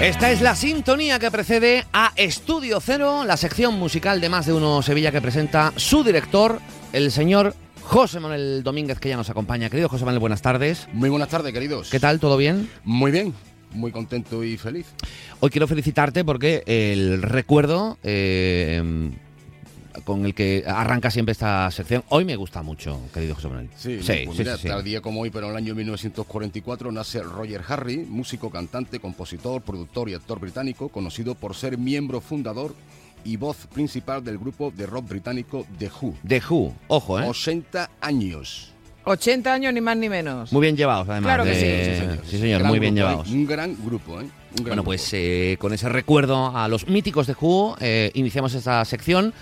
Esta 0.00 0.30
es 0.30 0.40
la 0.40 0.54
sintonía 0.54 1.18
que 1.18 1.28
precede 1.28 1.84
a 1.92 2.12
Estudio 2.14 2.78
Cero, 2.80 3.24
la 3.26 3.36
sección 3.36 3.76
musical 3.76 4.20
de 4.20 4.28
Más 4.28 4.46
de 4.46 4.52
Uno 4.52 4.80
Sevilla 4.80 5.10
que 5.10 5.20
presenta 5.20 5.72
su 5.74 6.04
director, 6.04 6.60
el 6.92 7.10
señor 7.10 7.52
José 7.82 8.20
Manuel 8.20 8.62
Domínguez, 8.62 9.00
que 9.00 9.08
ya 9.08 9.16
nos 9.16 9.28
acompaña. 9.28 9.68
Querido 9.68 9.88
José 9.88 10.04
Manuel, 10.04 10.20
buenas 10.20 10.40
tardes. 10.40 10.86
Muy 10.92 11.10
buenas 11.10 11.30
tardes, 11.30 11.52
queridos. 11.52 11.90
¿Qué 11.90 11.98
tal? 11.98 12.20
¿Todo 12.20 12.36
bien? 12.36 12.70
Muy 12.84 13.10
bien, 13.10 13.34
muy 13.72 13.90
contento 13.90 14.44
y 14.44 14.56
feliz. 14.56 14.86
Hoy 15.40 15.50
quiero 15.50 15.66
felicitarte 15.66 16.24
porque 16.24 16.62
el 16.66 17.20
recuerdo 17.20 17.98
eh, 18.04 19.10
con 20.04 20.24
el 20.24 20.34
que 20.34 20.64
arranca 20.66 21.10
siempre 21.10 21.32
esta 21.32 21.70
sección, 21.70 22.02
hoy 22.10 22.24
me 22.24 22.36
gusta 22.36 22.62
mucho, 22.62 23.00
querido 23.12 23.34
José 23.34 23.48
Manuel. 23.48 23.68
Sí, 23.76 23.98
pues 24.26 24.38
mira, 24.38 24.56
tal 24.58 24.82
día 24.84 25.00
como 25.00 25.20
hoy, 25.20 25.30
pero 25.30 25.46
en 25.46 25.52
el 25.52 25.56
año 25.58 25.74
1944 25.74 26.92
nace 26.92 27.22
Roger 27.22 27.62
Harry, 27.68 27.98
músico, 27.98 28.50
cantante, 28.50 29.00
compositor, 29.00 29.62
productor 29.62 30.08
y 30.08 30.14
actor 30.14 30.40
británico, 30.40 30.88
conocido 30.88 31.34
por 31.34 31.54
ser 31.54 31.78
miembro 31.78 32.20
fundador 32.20 32.74
y 33.24 33.36
voz 33.36 33.66
principal 33.72 34.22
del 34.24 34.38
grupo 34.38 34.72
de 34.76 34.86
rock 34.86 35.08
británico 35.08 35.66
The 35.78 35.90
Who. 36.00 36.14
The 36.26 36.42
Who, 36.48 36.74
ojo, 36.88 37.20
¿eh? 37.20 37.24
80 37.26 37.90
años. 38.00 38.72
80 39.04 39.52
años 39.54 39.72
ni 39.72 39.80
más 39.80 39.96
ni 39.96 40.08
menos. 40.08 40.52
Muy 40.52 40.60
bien 40.62 40.76
llevados, 40.76 41.08
además. 41.08 41.28
Claro 41.28 41.44
que 41.44 41.50
de- 41.50 41.84
sí. 41.84 41.90
Sí, 41.94 42.00
señor. 42.00 42.18
Sí, 42.26 42.38
señor, 42.38 42.64
muy 42.64 42.78
bien 42.78 42.94
grupo, 42.94 43.08
¿eh? 43.08 43.10
llevados. 43.12 43.30
Un 43.30 43.46
gran 43.46 43.76
grupo, 43.84 44.20
¿eh? 44.20 44.24
Un 44.24 44.28
gran 44.28 44.62
Bueno, 44.62 44.72
grupo. 44.74 44.84
pues 44.84 45.08
eh, 45.14 45.56
con 45.58 45.72
ese 45.72 45.88
recuerdo 45.88 46.54
a 46.56 46.68
los 46.68 46.86
míticos 46.88 47.26
de 47.26 47.34
Who, 47.40 47.76
eh, 47.80 48.10
iniciamos 48.14 48.52
esta 48.54 48.84
sección 48.84 49.32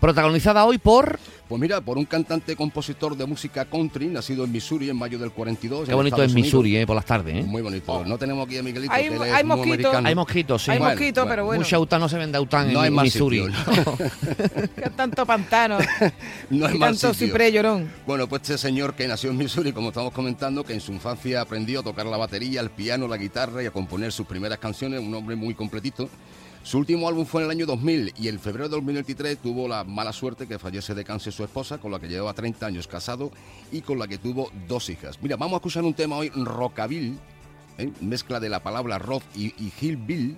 protagonizada 0.00 0.64
hoy 0.64 0.78
por... 0.78 1.18
Pues 1.48 1.60
mira, 1.60 1.80
por 1.80 1.96
un 1.96 2.04
cantante 2.06 2.56
compositor 2.56 3.16
de 3.16 3.24
música 3.24 3.64
country, 3.66 4.08
nacido 4.08 4.42
en 4.44 4.50
Missouri 4.50 4.90
en 4.90 4.96
mayo 4.96 5.16
del 5.16 5.30
42. 5.30 5.84
Qué 5.84 5.92
en 5.92 5.96
bonito 5.96 6.20
es. 6.20 6.34
Missouri, 6.34 6.76
eh, 6.76 6.84
por 6.88 6.96
las 6.96 7.04
tardes. 7.04 7.36
¿eh? 7.36 7.42
Muy 7.44 7.62
bonito. 7.62 8.04
No 8.04 8.18
tenemos 8.18 8.44
aquí 8.48 8.58
a 8.58 8.64
Miguelito, 8.64 8.92
Hay- 8.92 9.08
que 9.08 9.14
hay 9.22 9.44
mosquitos. 9.44 9.94
Hay 9.94 10.14
mosquitos, 10.16 10.62
sí. 10.64 10.70
Hay 10.72 10.78
Bueno, 10.78 10.94
mosquitos, 10.94 11.26
pero 11.28 11.44
bueno. 11.44 11.60
Mucha 11.62 11.76
auta 11.76 12.00
no 12.00 12.08
se 12.08 12.18
vende 12.18 12.36
autan 12.36 12.72
No 12.72 12.84
en 12.84 12.98
hay 12.98 13.04
Missouri. 13.04 13.44
sitio, 13.46 13.96
Que 14.74 14.90
tanto 14.90 15.24
pantano. 15.24 15.78
No 16.50 16.66
hay 16.66 16.74
y 16.74 16.78
más 16.78 16.98
tanto 16.98 17.14
ciprés 17.14 17.52
llorón. 17.52 17.92
Bueno, 18.08 18.28
pues 18.28 18.42
este 18.42 18.58
señor 18.58 18.94
que 18.96 19.06
nació 19.06 19.30
en 19.30 19.36
Missouri, 19.36 19.72
como 19.72 19.90
estamos 19.90 20.12
comentando, 20.12 20.64
que 20.64 20.72
en 20.72 20.80
su 20.80 20.90
infancia 20.92 21.40
aprendió 21.42 21.78
a 21.78 21.82
tocar 21.84 22.06
la 22.06 22.16
batería, 22.16 22.60
el 22.60 22.70
piano, 22.70 23.06
la 23.06 23.18
guitarra 23.18 23.62
y 23.62 23.66
a 23.66 23.70
componer 23.70 24.10
sus 24.10 24.26
primeras 24.26 24.58
canciones, 24.58 24.98
un 25.00 25.14
hombre 25.14 25.36
muy 25.36 25.54
completito. 25.54 26.08
Su 26.66 26.78
último 26.78 27.06
álbum 27.06 27.24
fue 27.26 27.42
en 27.42 27.44
el 27.44 27.50
año 27.52 27.64
2000 27.64 28.14
y 28.18 28.26
en 28.26 28.40
febrero 28.40 28.64
de 28.68 28.74
2023 28.74 29.38
tuvo 29.38 29.68
la 29.68 29.84
mala 29.84 30.12
suerte 30.12 30.48
que 30.48 30.58
fallece 30.58 30.96
de 30.96 31.04
cáncer 31.04 31.32
su 31.32 31.44
esposa, 31.44 31.78
con 31.78 31.92
la 31.92 32.00
que 32.00 32.08
llevaba 32.08 32.34
30 32.34 32.66
años 32.66 32.88
casado 32.88 33.30
y 33.70 33.82
con 33.82 34.00
la 34.00 34.08
que 34.08 34.18
tuvo 34.18 34.50
dos 34.66 34.90
hijas. 34.90 35.16
Mira, 35.22 35.36
vamos 35.36 35.52
a 35.52 35.56
escuchar 35.58 35.84
un 35.84 35.94
tema 35.94 36.16
hoy, 36.16 36.28
rockabil, 36.34 37.20
¿eh? 37.78 37.92
mezcla 38.00 38.40
de 38.40 38.48
la 38.48 38.64
palabra 38.64 38.98
rock 38.98 39.22
y, 39.36 39.54
y 39.64 39.72
hillbill, 39.80 40.34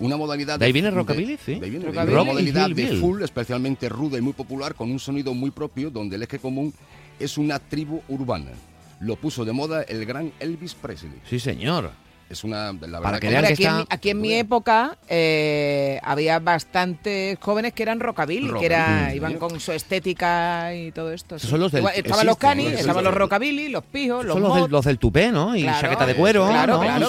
una 0.00 0.16
modalidad 0.16 0.58
¿De 0.58 0.64
ahí 0.64 0.72
viene 0.72 0.90
rockabilly? 0.90 1.36
Sí. 1.36 1.56
de 1.56 1.66
ahí 1.66 1.70
viene, 1.70 1.84
de 1.84 1.90
Rockabilly. 1.90 2.14
una 2.14 2.24
modalidad 2.24 2.70
de 2.70 2.82
hillbill. 2.84 3.00
full 3.02 3.22
especialmente 3.22 3.90
ruda 3.90 4.16
y 4.16 4.22
muy 4.22 4.32
popular 4.32 4.74
con 4.74 4.90
un 4.90 4.98
sonido 4.98 5.34
muy 5.34 5.50
propio 5.50 5.90
donde 5.90 6.16
el 6.16 6.22
eje 6.22 6.38
común 6.38 6.72
es 7.20 7.36
una 7.36 7.58
tribu 7.58 8.00
urbana. 8.08 8.52
Lo 9.00 9.16
puso 9.16 9.44
de 9.44 9.52
moda 9.52 9.82
el 9.82 10.06
gran 10.06 10.32
Elvis 10.40 10.74
Presley. 10.74 11.20
Sí, 11.28 11.38
señor. 11.38 11.90
Es 12.28 12.42
una, 12.42 12.72
la 12.72 12.72
verdad 12.72 13.02
Para 13.02 13.20
que 13.20 13.28
Hombre, 13.28 13.46
aquí, 13.52 13.62
en, 13.62 13.68
está- 13.68 13.78
mi- 13.78 13.86
aquí 13.88 14.10
en 14.10 14.20
mi 14.20 14.32
época 14.34 14.98
eh, 15.08 16.00
había 16.02 16.40
bastantes 16.40 17.38
jóvenes 17.40 17.72
que 17.72 17.84
eran 17.84 18.00
rockabilly, 18.00 18.50
que 18.58 18.66
era, 18.66 19.14
iban 19.14 19.32
sí. 19.34 19.38
con 19.38 19.60
su 19.60 19.70
estética 19.72 20.74
y 20.74 20.90
todo 20.90 21.12
esto. 21.12 21.38
sí. 21.38 21.46
Son 21.46 21.60
los 21.60 21.70
del- 21.70 21.82
Igual, 21.82 21.94
estaban 21.96 22.26
los 22.26 22.36
canis, 22.36 22.72
estaban 22.72 23.04
los 23.04 23.14
rockabilly, 23.14 23.68
los 23.68 23.84
pijos, 23.84 24.24
los 24.24 24.34
Son 24.34 24.42
los 24.42 24.54
del, 24.56 24.70
los 24.70 24.84
del 24.84 24.98
tupé, 24.98 25.30
¿no? 25.30 25.54
Y 25.56 25.62
Claro, 25.62 25.80
chaqueta 25.80 26.06
de 26.06 26.14
cuero, 26.16 26.48
claro, 26.48 26.74
¿no? 26.74 26.80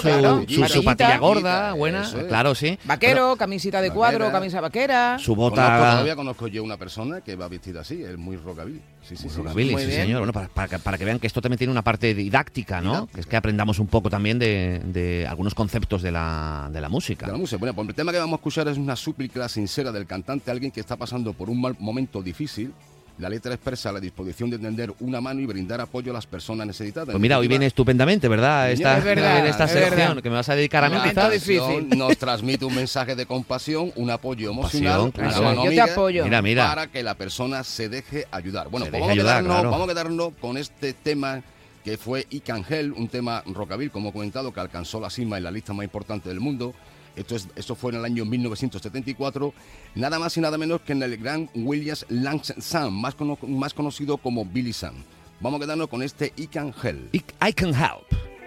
su, 0.68 0.84
patilla 0.84 1.18
gorda, 1.18 1.72
buena, 1.72 2.02
es. 2.02 2.10
claro, 2.28 2.54
sí. 2.54 2.78
Vaquero, 2.84 3.34
camisita 3.36 3.80
de 3.82 3.90
cuadro, 3.90 4.30
camisa 4.30 4.60
vaquera. 4.60 5.18
Su 5.18 5.34
Conozco, 5.34 5.50
bota 5.56 5.78
todavía 5.78 6.16
conozco 6.16 6.46
yo 6.48 6.62
una 6.62 6.76
persona 6.76 7.20
que 7.22 7.34
va 7.36 7.48
vestida 7.48 7.80
así, 7.80 8.02
es 8.02 8.16
muy 8.16 8.36
rockabilly. 8.36 8.80
Sí, 9.02 9.16
sí, 9.16 9.28
sí, 9.28 9.36
rockabilly, 9.38 9.76
sí, 9.78 9.90
señor. 9.92 10.18
Bueno, 10.18 10.32
para, 10.32 10.48
para 10.48 10.68
que- 10.68 10.78
para 10.78 10.98
que 10.98 11.04
vean 11.04 11.18
que 11.18 11.26
esto 11.26 11.40
también 11.40 11.58
tiene 11.58 11.70
una 11.70 11.82
parte 11.82 12.14
didáctica, 12.14 12.80
¿no? 12.80 13.06
Que 13.06 13.20
es 13.20 13.26
que 13.26 13.36
aprendamos 13.36 13.78
un 13.78 13.86
poco 13.86 14.10
también 14.10 14.38
de, 14.38 14.80
algunos 15.28 15.54
conceptos 15.54 16.02
de 16.02 16.10
la, 16.12 16.68
de 16.72 16.80
la 16.80 16.88
música. 16.88 17.26
De 17.26 17.32
la 17.32 17.38
música. 17.38 17.58
Bueno, 17.58 17.74
pues 17.74 17.88
el 17.88 17.94
tema 17.94 18.12
que 18.12 18.18
vamos 18.18 18.34
a 18.34 18.36
escuchar 18.40 18.68
es 18.68 18.78
una 18.78 18.96
súplica 18.96 19.48
sincera 19.48 19.92
del 19.92 20.06
cantante 20.06 20.50
a 20.50 20.52
alguien 20.54 20.70
que 20.70 20.80
está 20.80 20.96
pasando 20.96 21.32
por 21.32 21.50
un 21.50 21.60
mal 21.60 21.76
momento 21.78 22.22
difícil. 22.22 22.72
La 23.18 23.28
letra 23.28 23.52
expresa 23.52 23.90
la 23.90 23.98
disposición 23.98 24.48
de 24.48 24.60
tender 24.60 24.94
una 25.00 25.20
mano 25.20 25.40
y 25.40 25.46
brindar 25.46 25.80
apoyo 25.80 26.12
a 26.12 26.14
las 26.14 26.24
personas 26.24 26.68
necesitadas. 26.68 27.08
Pues 27.10 27.20
mira, 27.20 27.36
hoy 27.40 27.48
viene 27.48 27.66
estupendamente, 27.66 28.28
¿verdad? 28.28 28.70
Esta, 28.70 28.98
Es 28.98 29.02
verdad, 29.02 29.38
en 29.40 29.46
esta 29.46 29.64
es 29.64 29.70
sección 29.72 29.98
verdad. 29.98 30.22
que 30.22 30.30
me 30.30 30.36
vas 30.36 30.48
a 30.48 30.54
dedicar 30.54 30.84
a 30.84 30.88
mí, 30.88 30.94
La 30.98 31.02
quizás. 31.08 31.30
canción 31.30 31.88
Nos 31.98 32.16
transmite 32.16 32.64
un 32.64 32.76
mensaje 32.76 33.16
de 33.16 33.26
compasión, 33.26 33.90
un 33.96 34.08
apoyo 34.12 34.52
emocional, 34.52 35.10
Pasión, 35.10 35.12
una 35.18 35.28
claro. 35.30 35.42
mano 35.42 35.56
Yo 35.56 35.62
te 35.62 35.80
amiga 35.80 35.92
apoyo. 35.94 36.24
Mira, 36.24 36.42
mira. 36.42 36.68
para 36.68 36.86
que 36.86 37.02
la 37.02 37.14
persona 37.16 37.64
se 37.64 37.88
deje 37.88 38.26
ayudar. 38.30 38.68
Bueno, 38.68 38.86
Se 38.86 38.92
pues 38.92 39.00
deje 39.00 39.08
vamos, 39.08 39.12
ayudar, 39.18 39.36
a 39.36 39.40
quedarnos, 39.40 39.56
claro. 39.56 39.70
vamos 39.72 39.84
a 39.84 39.92
quedarnos 39.92 40.32
con 40.40 40.56
este 40.56 40.92
tema 40.92 41.42
que 41.88 41.96
fue 41.96 42.26
I 42.28 42.40
Can 42.40 42.66
Help, 42.68 42.98
un 42.98 43.08
tema 43.08 43.42
rockabilly, 43.46 43.88
como 43.88 44.10
he 44.10 44.12
comentado, 44.12 44.52
que 44.52 44.60
alcanzó 44.60 45.00
la 45.00 45.08
cima 45.08 45.38
en 45.38 45.44
la 45.44 45.50
lista 45.50 45.72
más 45.72 45.84
importante 45.84 46.28
del 46.28 46.38
mundo. 46.38 46.74
Esto, 47.16 47.34
es, 47.34 47.48
fue 47.78 47.92
en 47.92 47.98
el 48.00 48.04
año 48.04 48.26
1974, 48.26 49.54
nada 49.94 50.18
más 50.18 50.36
y 50.36 50.42
nada 50.42 50.58
menos 50.58 50.82
que 50.82 50.92
en 50.92 51.02
el 51.02 51.16
gran 51.16 51.48
Williams 51.54 52.04
Lang 52.10 52.42
Sam, 52.42 52.92
más, 52.92 53.16
más 53.40 53.72
conocido 53.72 54.18
como 54.18 54.44
Billy 54.44 54.74
Sam. 54.74 54.96
Vamos 55.40 55.62
a 55.62 55.64
quedarnos 55.64 55.88
con 55.88 56.02
este 56.02 56.34
I 56.36 56.48
Can 56.48 56.74
Help. 56.82 57.14
I, 57.14 57.24
I 57.48 57.52
Can 57.54 57.72
Help. 57.72 58.37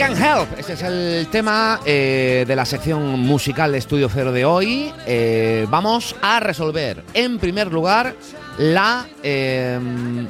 Can 0.00 0.16
Help. 0.16 0.58
Ese 0.58 0.72
es 0.72 0.82
el 0.82 1.28
tema 1.30 1.78
eh, 1.84 2.46
de 2.48 2.56
la 2.56 2.64
sección 2.64 3.20
musical 3.20 3.70
de 3.70 3.76
Estudio 3.76 4.08
Cero 4.08 4.32
de 4.32 4.46
hoy. 4.46 4.90
Eh, 5.06 5.66
vamos 5.68 6.16
a 6.22 6.40
resolver, 6.40 7.04
en 7.12 7.38
primer 7.38 7.70
lugar, 7.70 8.16
la. 8.56 9.06
eh, 9.22 9.78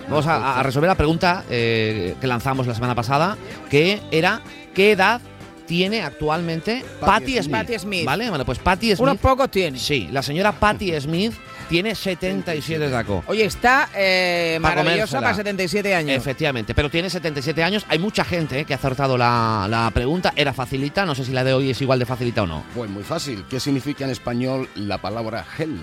vamos 0.09 0.27
a, 0.27 0.59
a 0.59 0.63
resolver 0.65 0.89
la 0.89 0.97
pregunta 0.97 1.45
que 1.49 2.17
lanzamos 2.23 2.67
la 2.67 2.75
semana 2.75 2.97
pasada, 2.97 3.39
que 3.71 4.01
era: 4.11 4.41
¿qué 4.75 4.91
edad 4.91 5.21
tiene 5.67 6.03
actualmente 6.03 6.85
Patti 6.99 7.41
Smith? 7.41 7.53
Patti 7.53 7.79
Smith. 7.79 8.05
¿Vale? 8.05 8.29
Bueno, 8.29 8.45
pues 8.45 8.59
Patti 8.59 8.89
Smith. 8.89 9.01
Unos 9.01 9.19
pocos 9.19 9.53
tiene. 9.53 9.79
Sí, 9.79 10.09
la 10.11 10.21
señora 10.21 10.51
Patti 10.51 11.01
Smith 11.01 11.33
tiene 11.71 11.95
77 11.95 12.91
tacos. 12.91 13.25
Oye, 13.29 13.45
está 13.45 13.89
eh, 13.95 14.59
Pa' 14.61 14.71
maravillosa 14.71 15.19
comérsela. 15.19 15.21
para 15.23 15.35
77 15.37 15.95
años. 15.95 16.17
Efectivamente, 16.17 16.75
pero 16.75 16.91
tiene 16.91 17.09
77 17.09 17.63
años. 17.63 17.87
Hay 17.89 18.01
mucha 18.01 18.25
gente 18.25 18.59
eh, 18.61 18.65
que 18.65 18.75
ha 18.75 18.77
acertado 18.77 19.17
la, 19.17 19.69
la 19.71 19.89
pregunta. 19.93 20.33
Era 20.35 20.53
facilita, 20.53 21.07
no 21.07 21.15
sé 21.15 21.25
si 21.25 21.31
la 21.33 21.45
de 21.45 21.55
hoy 21.55 21.71
es 21.71 21.81
igual 21.81 22.01
de 22.01 22.07
facilita 22.07 22.43
o 22.43 22.47
no. 22.47 22.65
Pues 22.75 22.91
muy 22.91 23.05
fácil. 23.05 23.45
¿Qué 23.49 23.61
significa 23.61 24.05
en 24.05 24.11
español 24.11 24.69
la 24.75 24.99
palabra 24.99 25.47
help? 25.57 25.81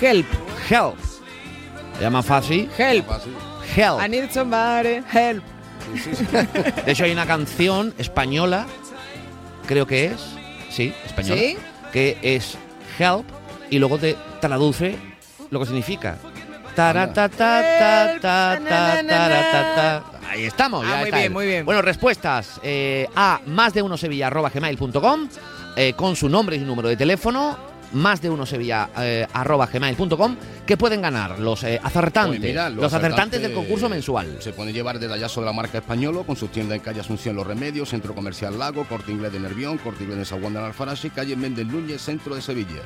Help. 0.00 0.26
Help. 0.68 0.98
Se 1.96 2.02
llama 2.02 2.22
fácil. 2.22 2.68
Help. 2.76 3.06
Help. 3.74 4.00
I 4.04 4.08
need 4.10 4.30
somebody. 4.30 5.00
Help. 5.10 5.42
De 6.84 6.92
hecho, 6.92 7.04
hay 7.04 7.12
una 7.12 7.26
canción 7.26 7.94
española, 7.96 8.66
creo 9.66 9.86
que 9.86 10.06
es, 10.06 10.20
sí, 10.68 10.92
española, 11.06 11.40
¿Sí? 11.40 11.56
que 11.92 12.18
es 12.22 12.58
Help 12.98 13.35
y 13.70 13.78
luego 13.78 13.98
te 13.98 14.16
traduce 14.40 14.96
lo 15.50 15.60
que 15.60 15.66
significa. 15.66 16.18
Ahí 20.28 20.44
estamos, 20.44 20.84
Ah, 20.84 20.88
ya 20.90 20.96
muy 20.96 21.04
está 21.04 21.16
bien, 21.16 21.26
él. 21.26 21.32
muy 21.32 21.46
bien. 21.46 21.64
Bueno, 21.64 21.80
respuestas 21.82 22.60
eh, 22.62 23.06
a 23.16 23.40
más 23.46 23.72
de 23.72 23.82
uno 23.82 23.96
sevilla 23.96 24.26
arroba 24.26 24.50
gmail.com 24.50 25.28
eh, 25.76 25.94
con 25.94 26.16
su 26.16 26.28
nombre 26.28 26.56
y 26.56 26.60
su 26.60 26.66
número 26.66 26.88
de 26.88 26.96
teléfono 26.96 27.56
más 27.92 28.20
de 28.20 28.28
uno 28.28 28.44
sevilla 28.44 28.90
eh, 28.98 29.26
arroba 29.32 29.66
gmail.com 29.66 30.36
que 30.66 30.76
pueden 30.76 31.00
ganar 31.00 31.38
los 31.38 31.62
eh, 31.62 31.80
acertantes, 31.82 32.40
Pues 32.40 32.50
mira, 32.50 32.68
los, 32.68 32.92
acertantes 32.92 33.40
del 33.40 33.52
concurso 33.54 33.88
mensual. 33.88 34.36
Se 34.40 34.52
pueden 34.52 34.74
llevar 34.74 34.98
detallazo 34.98 35.40
de 35.40 35.46
la 35.46 35.52
marca 35.52 35.78
Españolo 35.78 36.24
con 36.24 36.36
sus 36.36 36.50
tiendas 36.50 36.76
en 36.76 36.82
calle 36.82 37.00
Asunción 37.00 37.36
Los 37.36 37.46
Remedios, 37.46 37.90
Centro 37.90 38.14
Comercial 38.14 38.58
Lago, 38.58 38.84
Corte 38.84 39.12
Inglés 39.12 39.32
de 39.32 39.40
Nervión, 39.40 39.78
Corte 39.78 40.02
Inglés 40.02 40.18
de 40.18 40.24
Saguán 40.24 40.52
de 40.54 40.58
Alfarache, 40.58 41.10
calle 41.10 41.36
Méndez 41.36 41.66
Núñez, 41.66 42.02
centro 42.02 42.34
de 42.34 42.42
Sevilla. 42.42 42.82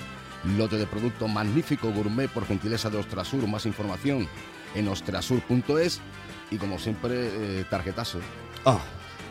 Lote 0.57 0.77
de 0.77 0.87
producto 0.87 1.29
magnífico 1.29 1.91
gourmet 1.93 2.29
por 2.31 2.47
gentileza 2.47 2.89
de 2.91 2.99
Ostrasur. 2.99 3.47
Más 3.47 3.67
información 3.67 4.29
en 4.75 4.89
ostrasur.es 4.89 6.01
y 6.51 6.57
como 6.57 6.79
siempre, 6.79 7.15
eh, 7.61 7.65
tarjetazo. 7.69 8.19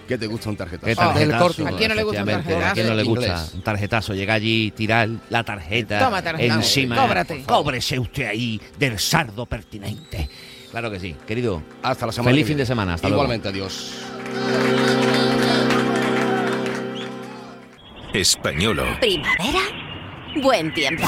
¿Qué 0.07 0.17
te 0.17 0.25
gusta 0.27 0.49
un 0.49 0.57
tarjetazo? 0.57 0.85
Qué 0.87 0.95
tarjetazo, 0.95 1.67
¿A 1.67 1.71
quién 1.77 1.89
no 1.89 1.95
le 1.95 2.03
gusta 2.03 2.23
un 2.23 2.29
efectivamente, 2.29 2.65
¿A 2.65 2.73
quién 2.73 2.87
no 2.87 2.95
le 2.95 3.03
gusta 3.03 3.45
un 3.53 3.61
tarjetazo? 3.61 4.13
Llega 4.15 4.33
allí, 4.33 4.71
tirar 4.71 5.07
la 5.29 5.43
tarjeta 5.43 5.99
Toma 5.99 6.21
tarjeta. 6.21 6.53
encima. 6.55 6.95
Cóbrate. 6.95 7.43
Cóbrese 7.43 7.99
usted 7.99 8.25
ahí 8.25 8.59
del 8.77 8.97
sardo 8.99 9.45
pertinente. 9.45 10.29
Claro 10.71 10.89
que 10.89 10.99
sí, 10.99 11.15
querido. 11.27 11.61
Hasta 11.83 12.05
la 12.07 12.11
semana 12.11 12.31
Feliz 12.31 12.47
fin 12.47 12.57
de 12.57 12.65
semana. 12.65 12.93
Hasta 12.95 13.07
Igualmente, 13.07 13.49
adiós. 13.49 13.93
Españolo. 18.13 18.83
Primavera, 18.99 19.59
buen 20.35 20.73
tiempo. 20.73 21.05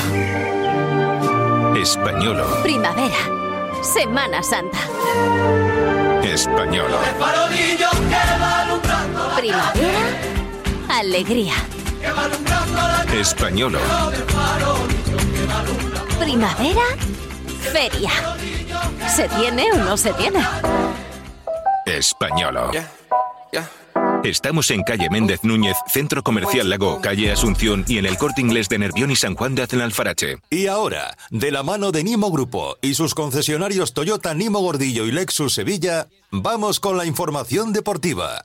Españolo. 1.80 2.62
Primavera, 2.64 3.18
Semana 3.82 4.44
Santa. 4.44 4.80
Españolo. 6.24 6.98
Primavera, 9.38 10.00
alegría. 10.90 11.54
Españolo. 13.14 13.80
Primavera, 16.20 16.84
feria. 17.72 18.12
¿Se 19.08 19.28
tiene 19.30 19.72
o 19.74 19.78
no 19.78 19.98
se 19.98 20.14
tiene? 20.14 20.46
Españolo. 21.86 22.72
Ya, 22.72 23.68
Estamos 24.24 24.70
en 24.70 24.84
calle 24.84 25.10
Méndez 25.10 25.44
Núñez, 25.44 25.76
Centro 25.88 26.22
Comercial 26.22 26.70
Lago, 26.70 27.02
calle 27.02 27.32
Asunción 27.32 27.84
y 27.88 27.98
en 27.98 28.06
el 28.06 28.18
corte 28.18 28.42
inglés 28.42 28.70
de 28.70 28.78
Nervión 28.78 29.10
y 29.10 29.16
San 29.16 29.34
Juan 29.36 29.56
de 29.56 29.64
Acenalfarache. 29.64 30.38
Y 30.52 30.68
ahora, 30.68 31.18
de 31.32 31.52
la 31.52 31.64
mano 31.64 31.92
de 31.92 32.04
Nimo 32.04 32.30
Grupo 32.30 32.78
y 32.82 32.94
sus 32.94 33.16
concesionarios 33.16 33.94
Toyota 33.94 34.36
Nimo 34.36 34.60
Gordillo 34.60 35.08
y 35.08 35.12
Lexus 35.12 35.56
Sevilla, 35.56 36.08
vamos 36.30 36.80
con 36.80 36.98
la 36.98 37.06
información 37.06 37.74
deportiva. 37.74 38.44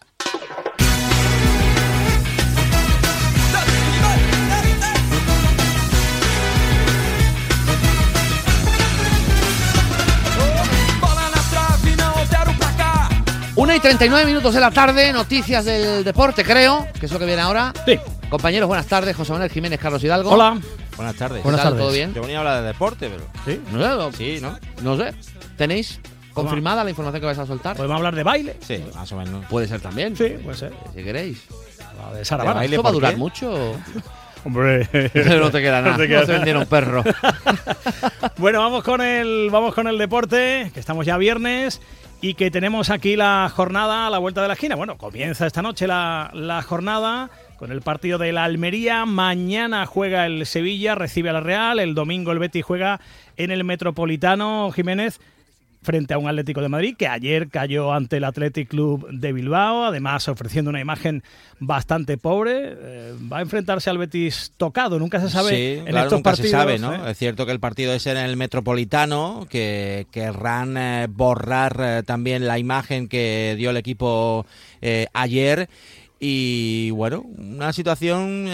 Una 13.56 13.74
y 13.74 13.80
39 13.80 14.26
minutos 14.26 14.52
de 14.54 14.60
la 14.60 14.70
tarde, 14.70 15.12
noticias 15.12 15.64
del 15.64 16.04
deporte, 16.04 16.44
creo, 16.44 16.86
que 17.00 17.06
es 17.06 17.12
lo 17.12 17.18
que 17.18 17.24
viene 17.24 17.40
ahora. 17.40 17.72
Sí. 17.86 17.98
Compañeros, 18.28 18.68
buenas 18.68 18.86
tardes. 18.86 19.16
José 19.16 19.32
Manuel 19.32 19.50
Jiménez, 19.50 19.80
Carlos 19.80 20.02
Hidalgo. 20.04 20.30
Hola. 20.30 20.58
Buenas 20.96 21.14
tardes. 21.16 21.42
Buenas 21.42 21.62
tardes. 21.62 21.78
¿Todo 21.80 21.90
bien? 21.92 22.12
Yo 22.12 22.20
venía 22.20 22.36
a 22.36 22.40
hablar 22.40 22.60
de 22.60 22.66
deporte, 22.68 23.08
pero. 23.10 23.24
¿Sí? 23.46 23.60
No 23.72 24.10
sé, 24.12 24.16
Sí, 24.16 24.40
¿no? 24.42 24.58
no 24.82 24.96
sé. 25.02 25.14
¿Tenéis 25.56 26.00
confirmada 26.34 26.84
la 26.84 26.90
información 26.90 27.20
que 27.20 27.26
vais 27.26 27.38
a 27.38 27.46
soltar? 27.46 27.76
¿Podemos 27.76 27.96
hablar 27.96 28.14
de 28.14 28.22
baile? 28.24 28.56
Sí, 28.66 28.84
más 28.94 29.10
o 29.12 29.16
menos. 29.16 29.46
Puede 29.46 29.68
ser 29.68 29.80
también. 29.80 30.14
Sí, 30.16 30.36
puede 30.44 30.56
ser. 30.58 30.72
Si 30.94 31.02
queréis. 31.02 31.42
La 31.98 32.12
de 32.18 32.24
Sara 32.26 32.42
¿De 32.42 32.48
Vara. 32.48 32.60
baile 32.60 32.76
¿Esto 32.76 32.82
va 32.82 32.90
a 32.90 32.92
durar 32.92 33.12
qué? 33.12 33.16
mucho? 33.18 33.72
Hombre. 34.44 34.88
no 35.40 35.50
te 35.50 35.62
queda 35.62 35.80
nada. 35.80 35.92
No 35.96 35.96
te 35.96 36.02
No, 36.02 36.08
queda 36.08 36.26
se 36.26 36.32
vendieron 36.32 36.66
perro. 36.66 37.02
Bueno, 38.36 38.60
vamos 38.60 38.82
con 38.84 39.00
el 39.00 39.48
vamos 39.50 39.74
con 39.74 39.86
el 39.88 39.96
deporte, 39.96 40.70
que 40.74 40.80
estamos 40.80 41.06
ya 41.06 41.16
viernes 41.16 41.80
y 42.26 42.34
que 42.34 42.50
tenemos 42.50 42.90
aquí 42.90 43.14
la 43.14 43.48
jornada 43.54 44.08
a 44.08 44.10
la 44.10 44.18
vuelta 44.18 44.42
de 44.42 44.48
la 44.48 44.54
esquina. 44.54 44.74
Bueno, 44.74 44.98
comienza 44.98 45.46
esta 45.46 45.62
noche 45.62 45.86
la, 45.86 46.32
la 46.34 46.60
jornada 46.60 47.30
con 47.56 47.70
el 47.70 47.82
partido 47.82 48.18
de 48.18 48.32
la 48.32 48.42
Almería. 48.42 49.06
Mañana 49.06 49.86
juega 49.86 50.26
el 50.26 50.44
Sevilla, 50.44 50.96
recibe 50.96 51.30
a 51.30 51.34
la 51.34 51.40
Real. 51.40 51.78
El 51.78 51.94
domingo 51.94 52.32
el 52.32 52.40
Betis 52.40 52.64
juega 52.64 53.00
en 53.36 53.52
el 53.52 53.62
Metropolitano 53.62 54.72
Jiménez 54.72 55.20
frente 55.82 56.14
a 56.14 56.18
un 56.18 56.28
Atlético 56.28 56.60
de 56.60 56.68
Madrid 56.68 56.96
que 56.98 57.06
ayer 57.06 57.48
cayó 57.48 57.92
ante 57.92 58.16
el 58.16 58.24
Athletic 58.24 58.68
Club 58.68 59.08
de 59.10 59.32
Bilbao, 59.32 59.84
además 59.84 60.28
ofreciendo 60.28 60.70
una 60.70 60.80
imagen 60.80 61.22
bastante 61.60 62.18
pobre. 62.18 62.74
Eh, 62.76 63.14
va 63.32 63.38
a 63.38 63.42
enfrentarse 63.42 63.88
al 63.90 63.98
Betis 63.98 64.52
tocado, 64.56 64.98
nunca 64.98 65.20
se 65.20 65.30
sabe 65.30 65.50
Sí, 65.50 65.78
en 65.78 65.84
claro, 65.86 66.06
estos 66.06 66.18
nunca 66.18 66.30
partidos. 66.30 66.50
se 66.50 66.56
sabe, 66.56 66.78
¿no? 66.78 66.94
¿eh? 66.94 67.10
Es 67.10 67.18
cierto 67.18 67.46
que 67.46 67.52
el 67.52 67.60
partido 67.60 67.92
es 67.92 68.06
en 68.06 68.16
el 68.16 68.36
Metropolitano, 68.36 69.46
que 69.48 70.06
querrán 70.10 70.76
eh, 70.76 71.06
borrar 71.08 72.02
también 72.04 72.46
la 72.46 72.58
imagen 72.58 73.08
que 73.08 73.54
dio 73.56 73.70
el 73.70 73.76
equipo 73.76 74.46
ayer. 75.12 75.68
Y 76.18 76.90
bueno, 76.92 77.20
una 77.36 77.72
situación 77.72 78.48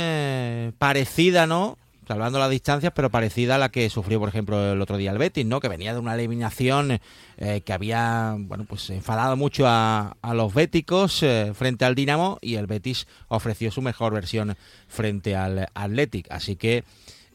parecida, 0.78 1.47
¿no? 1.47 1.78
Salvando 2.06 2.40
las 2.40 2.50
distancias, 2.50 2.92
pero 2.96 3.10
parecida 3.10 3.54
a 3.54 3.58
la 3.58 3.68
que 3.68 3.88
sufrió, 3.88 4.18
por 4.18 4.28
ejemplo, 4.28 4.72
el 4.72 4.80
otro 4.80 4.96
día 4.96 5.12
el 5.12 5.18
Betis, 5.18 5.46
¿no? 5.46 5.60
Que 5.60 5.68
venía 5.68 5.92
de 5.92 6.00
una 6.00 6.14
eliminación 6.14 6.98
eh, 7.38 7.60
que 7.60 7.72
había, 7.72 8.34
bueno, 8.38 8.64
pues 8.64 8.90
enfadado 8.90 9.36
mucho 9.36 9.68
a, 9.68 10.16
a 10.20 10.34
los 10.34 10.52
béticos 10.52 11.22
eh, 11.22 11.52
frente 11.54 11.84
al 11.84 11.94
Dinamo 11.94 12.38
y 12.40 12.56
el 12.56 12.66
Betis 12.66 13.06
ofreció 13.28 13.70
su 13.70 13.82
mejor 13.82 14.12
versión 14.12 14.56
frente 14.88 15.36
al 15.36 15.68
Athletic. 15.74 16.26
Así 16.30 16.56
que, 16.56 16.82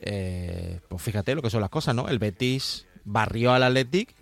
eh, 0.01 0.81
pues 0.89 1.01
fíjate 1.01 1.33
lo 1.33 1.41
que 1.41 1.49
son 1.49 1.61
las 1.61 1.69
cosas, 1.69 1.95
¿no? 1.95 2.09
El 2.09 2.19
Betis 2.19 2.87
barrió 3.05 3.53
al 3.53 3.63
Athletic 3.63 4.13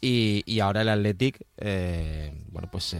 y, 0.00 0.44
y 0.46 0.60
ahora 0.60 0.82
el 0.82 0.88
Athletic, 0.88 1.40
eh, 1.58 2.32
bueno, 2.52 2.68
pues 2.70 2.96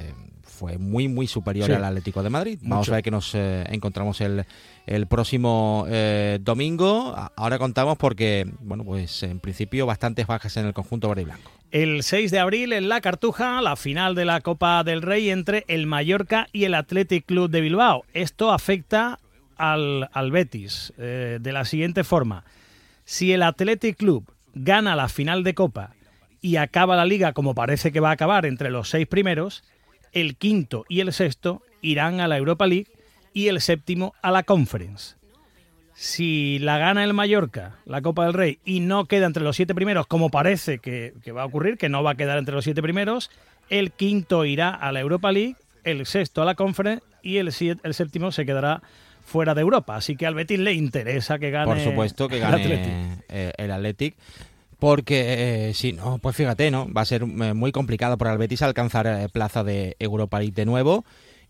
fue 0.55 0.79
muy, 0.79 1.09
muy 1.09 1.27
superior 1.27 1.67
Sí. 1.67 1.73
al 1.73 1.85
Atlético 1.85 2.23
de 2.23 2.31
Madrid. 2.31 2.59
Vamos 2.63 2.89
a 2.89 2.93
ver 2.93 3.03
que 3.03 3.11
nos 3.11 3.35
eh, 3.35 3.65
encontramos 3.71 4.21
el, 4.23 4.45
el 4.87 5.07
próximo 5.07 5.85
eh, 5.89 6.39
domingo. 6.41 7.15
Ahora 7.37 7.59
contamos 7.59 7.99
porque, 7.99 8.47
bueno, 8.61 8.85
pues 8.85 9.23
en 9.23 9.41
principio 9.41 9.85
bastantes 9.85 10.27
bajas 10.27 10.57
en 10.57 10.67
el 10.67 10.73
conjunto 10.73 11.09
verde 11.09 11.23
y 11.23 11.25
blanco. 11.27 11.51
El 11.71 12.03
6 12.05 12.31
de 12.31 12.39
abril 12.39 12.73
en 12.73 12.89
La 12.89 13.01
Cartuja, 13.01 13.61
la 13.61 13.77
final 13.77 14.15
de 14.15 14.25
la 14.25 14.41
Copa 14.41 14.85
del 14.85 15.03
Rey 15.03 15.29
entre 15.31 15.65
el 15.69 15.87
Mallorca 15.87 16.47
y 16.53 16.65
el 16.65 16.75
Athletic 16.75 17.27
Club 17.27 17.51
de 17.51 17.61
Bilbao. 17.61 18.05
Esto 18.15 18.53
afecta 18.53 19.19
al, 19.57 20.09
al 20.13 20.31
Betis 20.31 20.93
eh, 20.99 21.39
de 21.41 21.53
la 21.53 21.65
siguiente 21.65 22.05
forma. 22.05 22.45
Si 23.05 23.33
el 23.33 23.43
Athletic 23.43 23.97
Club 23.97 24.25
gana 24.55 24.95
la 24.95 25.09
final 25.09 25.43
de 25.43 25.55
Copa 25.55 25.91
y 26.41 26.57
acaba 26.57 26.95
la 26.95 27.05
liga 27.07 27.33
como 27.33 27.55
parece 27.55 27.91
que 27.91 28.01
va 28.01 28.11
a 28.11 28.13
acabar 28.13 28.47
entre 28.47 28.71
los 28.71 28.91
seis 28.91 29.07
primeros, 29.07 29.65
el 30.15 30.37
quinto 30.37 30.85
y 30.89 31.01
el 31.01 31.13
sexto 31.13 31.63
irán 31.83 32.21
a 32.21 32.29
la 32.29 32.39
Europa 32.39 32.67
League 32.67 32.87
y 33.33 33.49
el 33.49 33.61
séptimo 33.61 34.15
a 34.23 34.31
la 34.31 34.43
Conference. 34.43 35.17
Si 35.95 36.59
la 36.59 36.79
gana 36.79 37.05
el 37.05 37.15
Mallorca, 37.15 37.77
la 37.85 38.03
Copa 38.03 38.25
del 38.25 38.33
Rey, 38.35 38.59
y 38.65 38.81
no 38.81 39.05
queda 39.05 39.27
entre 39.27 39.45
los 39.45 39.55
siete 39.55 39.75
primeros, 39.75 40.07
como 40.07 40.31
parece 40.31 40.79
que, 40.79 41.13
que 41.23 41.31
va 41.31 41.43
a 41.43 41.47
ocurrir, 41.47 41.79
que 41.79 41.89
no 41.89 42.03
va 42.03 42.13
a 42.13 42.15
quedar 42.17 42.39
entre 42.39 42.55
los 42.55 42.65
siete 42.65 42.83
primeros, 42.83 43.31
el 43.71 43.93
quinto 43.93 44.45
irá 44.45 44.71
a 44.71 44.91
la 44.91 45.01
Europa 45.01 45.31
League, 45.31 45.57
el 45.85 46.05
sexto 46.07 46.43
a 46.43 46.45
la 46.45 46.55
Conference 46.55 47.05
y 47.23 47.37
el, 47.37 47.49
el 47.83 47.95
séptimo 47.95 48.33
se 48.33 48.45
quedará 48.45 48.83
fuera 49.25 49.55
de 49.55 49.61
Europa. 49.61 49.97
Así 49.97 50.17
que 50.17 50.27
al 50.27 50.35
Betis 50.35 50.59
le 50.59 50.73
interesa 50.73 51.39
que 51.39 51.51
gane. 51.51 51.67
Por 51.67 51.81
supuesto 51.81 52.29
que 52.29 52.37
el 52.37 52.43
gane 52.43 52.63
Athletic. 52.63 52.93
eh, 53.29 53.53
el 53.57 53.71
Athletic. 53.71 54.17
Porque, 54.85 55.69
eh, 55.69 55.73
sí, 55.73 55.95
no, 55.95 56.19
pues 56.19 56.37
fíjate, 56.37 56.71
¿no? 56.71 56.93
Va 56.93 57.01
a 57.01 57.07
ser 57.07 57.23
eh, 57.23 57.55
muy 57.55 57.73
complicado 57.73 58.19
para 58.19 58.33
el 58.33 58.39
Betis 58.39 58.61
alcanzar 58.61 59.07
eh, 59.07 59.31
plaza 59.33 59.65
de 59.65 59.97
Europa 59.99 60.39
League 60.39 60.53
de 60.53 60.67
nuevo 60.67 61.07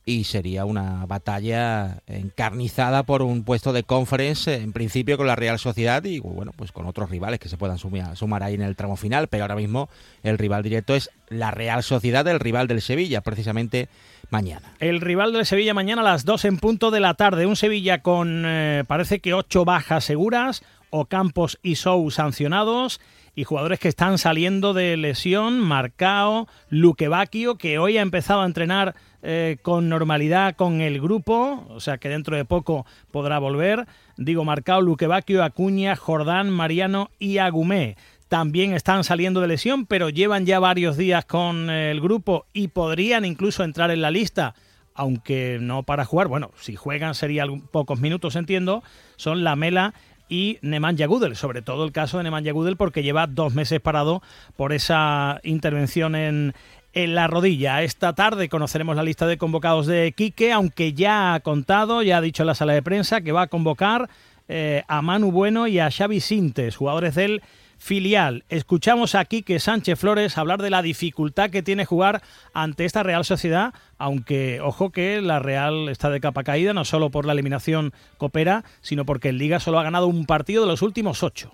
y 0.06 0.22
sería 0.22 0.64
una 0.64 1.04
batalla 1.06 1.98
encarnizada 2.06 3.02
por 3.02 3.22
un 3.22 3.42
puesto 3.42 3.72
de 3.72 3.82
conference, 3.82 4.54
en 4.54 4.72
principio 4.72 5.16
con 5.16 5.26
la 5.26 5.34
Real 5.34 5.58
Sociedad 5.58 6.04
y, 6.04 6.20
bueno, 6.20 6.52
pues 6.54 6.70
con 6.70 6.86
otros 6.86 7.10
rivales 7.10 7.40
que 7.40 7.48
se 7.48 7.56
puedan 7.56 7.76
sumar, 7.76 8.16
sumar 8.16 8.44
ahí 8.44 8.54
en 8.54 8.62
el 8.62 8.76
tramo 8.76 8.94
final, 8.94 9.26
pero 9.26 9.42
ahora 9.42 9.56
mismo 9.56 9.88
el 10.22 10.38
rival 10.38 10.62
directo 10.62 10.94
es 10.94 11.10
la 11.28 11.50
Real 11.50 11.82
Sociedad, 11.82 12.28
el 12.28 12.38
rival 12.38 12.68
del 12.68 12.82
Sevilla, 12.82 13.20
precisamente 13.20 13.88
mañana. 14.30 14.74
El 14.78 15.00
rival 15.00 15.32
del 15.32 15.44
Sevilla 15.44 15.74
mañana 15.74 16.02
a 16.02 16.04
las 16.04 16.24
2 16.24 16.44
en 16.44 16.58
punto 16.58 16.92
de 16.92 17.00
la 17.00 17.14
tarde. 17.14 17.46
Un 17.46 17.56
Sevilla 17.56 18.00
con, 18.00 18.46
parece 18.86 19.18
que 19.18 19.34
ocho 19.34 19.64
bajas 19.64 20.04
seguras, 20.04 20.62
Ocampos 20.90 21.58
y 21.60 21.74
Sou 21.74 22.08
sancionados 22.12 23.00
y 23.34 23.44
jugadores 23.44 23.78
que 23.78 23.88
están 23.88 24.18
saliendo 24.18 24.74
de 24.74 24.96
lesión, 24.96 25.60
Marcao, 25.60 26.48
Luque 26.68 27.08
Bacchio, 27.08 27.56
que 27.56 27.78
hoy 27.78 27.98
ha 27.98 28.02
empezado 28.02 28.42
a 28.42 28.46
entrenar 28.46 28.94
eh, 29.22 29.56
con 29.62 29.88
normalidad 29.88 30.54
con 30.54 30.80
el 30.80 31.00
grupo, 31.00 31.66
o 31.68 31.80
sea 31.80 31.98
que 31.98 32.08
dentro 32.08 32.36
de 32.36 32.44
poco 32.44 32.86
podrá 33.10 33.38
volver. 33.38 33.86
Digo, 34.16 34.44
Marcao, 34.44 34.80
Luque 34.80 35.06
Bacchio, 35.06 35.42
Acuña, 35.42 35.96
Jordán, 35.96 36.50
Mariano 36.50 37.10
y 37.18 37.38
Agumé 37.38 37.96
también 38.28 38.72
están 38.72 39.04
saliendo 39.04 39.40
de 39.40 39.46
lesión, 39.48 39.86
pero 39.86 40.08
llevan 40.08 40.44
ya 40.44 40.58
varios 40.58 40.96
días 40.96 41.24
con 41.24 41.70
el 41.70 42.00
grupo 42.00 42.46
y 42.52 42.68
podrían 42.68 43.24
incluso 43.24 43.62
entrar 43.62 43.92
en 43.92 44.02
la 44.02 44.10
lista, 44.10 44.56
aunque 44.92 45.58
no 45.60 45.84
para 45.84 46.04
jugar. 46.04 46.26
Bueno, 46.26 46.50
si 46.58 46.74
juegan 46.74 47.14
sería 47.14 47.44
pocos 47.70 48.00
minutos, 48.00 48.34
entiendo. 48.34 48.82
Son 49.16 49.44
Lamela 49.44 49.94
y 50.34 50.58
Nemanja 50.62 51.06
Gudel, 51.06 51.36
sobre 51.36 51.62
todo 51.62 51.84
el 51.84 51.92
caso 51.92 52.18
de 52.18 52.24
Nemanja 52.24 52.50
Gudel 52.50 52.76
porque 52.76 53.04
lleva 53.04 53.28
dos 53.28 53.54
meses 53.54 53.80
parado 53.80 54.20
por 54.56 54.72
esa 54.72 55.38
intervención 55.44 56.16
en, 56.16 56.54
en 56.92 57.14
la 57.14 57.28
rodilla. 57.28 57.82
Esta 57.82 58.14
tarde 58.14 58.48
conoceremos 58.48 58.96
la 58.96 59.04
lista 59.04 59.28
de 59.28 59.38
convocados 59.38 59.86
de 59.86 60.10
Quique, 60.10 60.50
aunque 60.52 60.92
ya 60.92 61.34
ha 61.34 61.40
contado, 61.40 62.02
ya 62.02 62.16
ha 62.16 62.20
dicho 62.20 62.42
en 62.42 62.48
la 62.48 62.56
sala 62.56 62.72
de 62.72 62.82
prensa 62.82 63.20
que 63.20 63.30
va 63.30 63.42
a 63.42 63.46
convocar 63.46 64.10
eh, 64.48 64.82
a 64.88 65.02
Manu 65.02 65.30
Bueno 65.30 65.68
y 65.68 65.78
a 65.78 65.88
Xavi 65.88 66.18
Sintes, 66.18 66.74
jugadores 66.74 67.14
del 67.14 67.40
filial. 67.84 68.44
Escuchamos 68.48 69.14
a 69.14 69.26
Quique 69.26 69.60
Sánchez 69.60 69.98
Flores 69.98 70.38
hablar 70.38 70.62
de 70.62 70.70
la 70.70 70.80
dificultad 70.80 71.50
que 71.50 71.62
tiene 71.62 71.84
jugar 71.84 72.22
ante 72.54 72.86
esta 72.86 73.02
Real 73.02 73.26
Sociedad, 73.26 73.74
aunque 73.98 74.62
ojo 74.62 74.90
que 74.90 75.20
la 75.20 75.38
Real 75.38 75.90
está 75.90 76.08
de 76.08 76.18
capa 76.18 76.44
caída, 76.44 76.72
no 76.72 76.86
solo 76.86 77.10
por 77.10 77.26
la 77.26 77.34
eliminación 77.34 77.92
copera, 78.16 78.64
sino 78.80 79.04
porque 79.04 79.28
en 79.28 79.36
Liga 79.36 79.60
solo 79.60 79.78
ha 79.78 79.82
ganado 79.82 80.06
un 80.06 80.24
partido 80.24 80.62
de 80.62 80.68
los 80.68 80.80
últimos 80.80 81.22
ocho. 81.22 81.52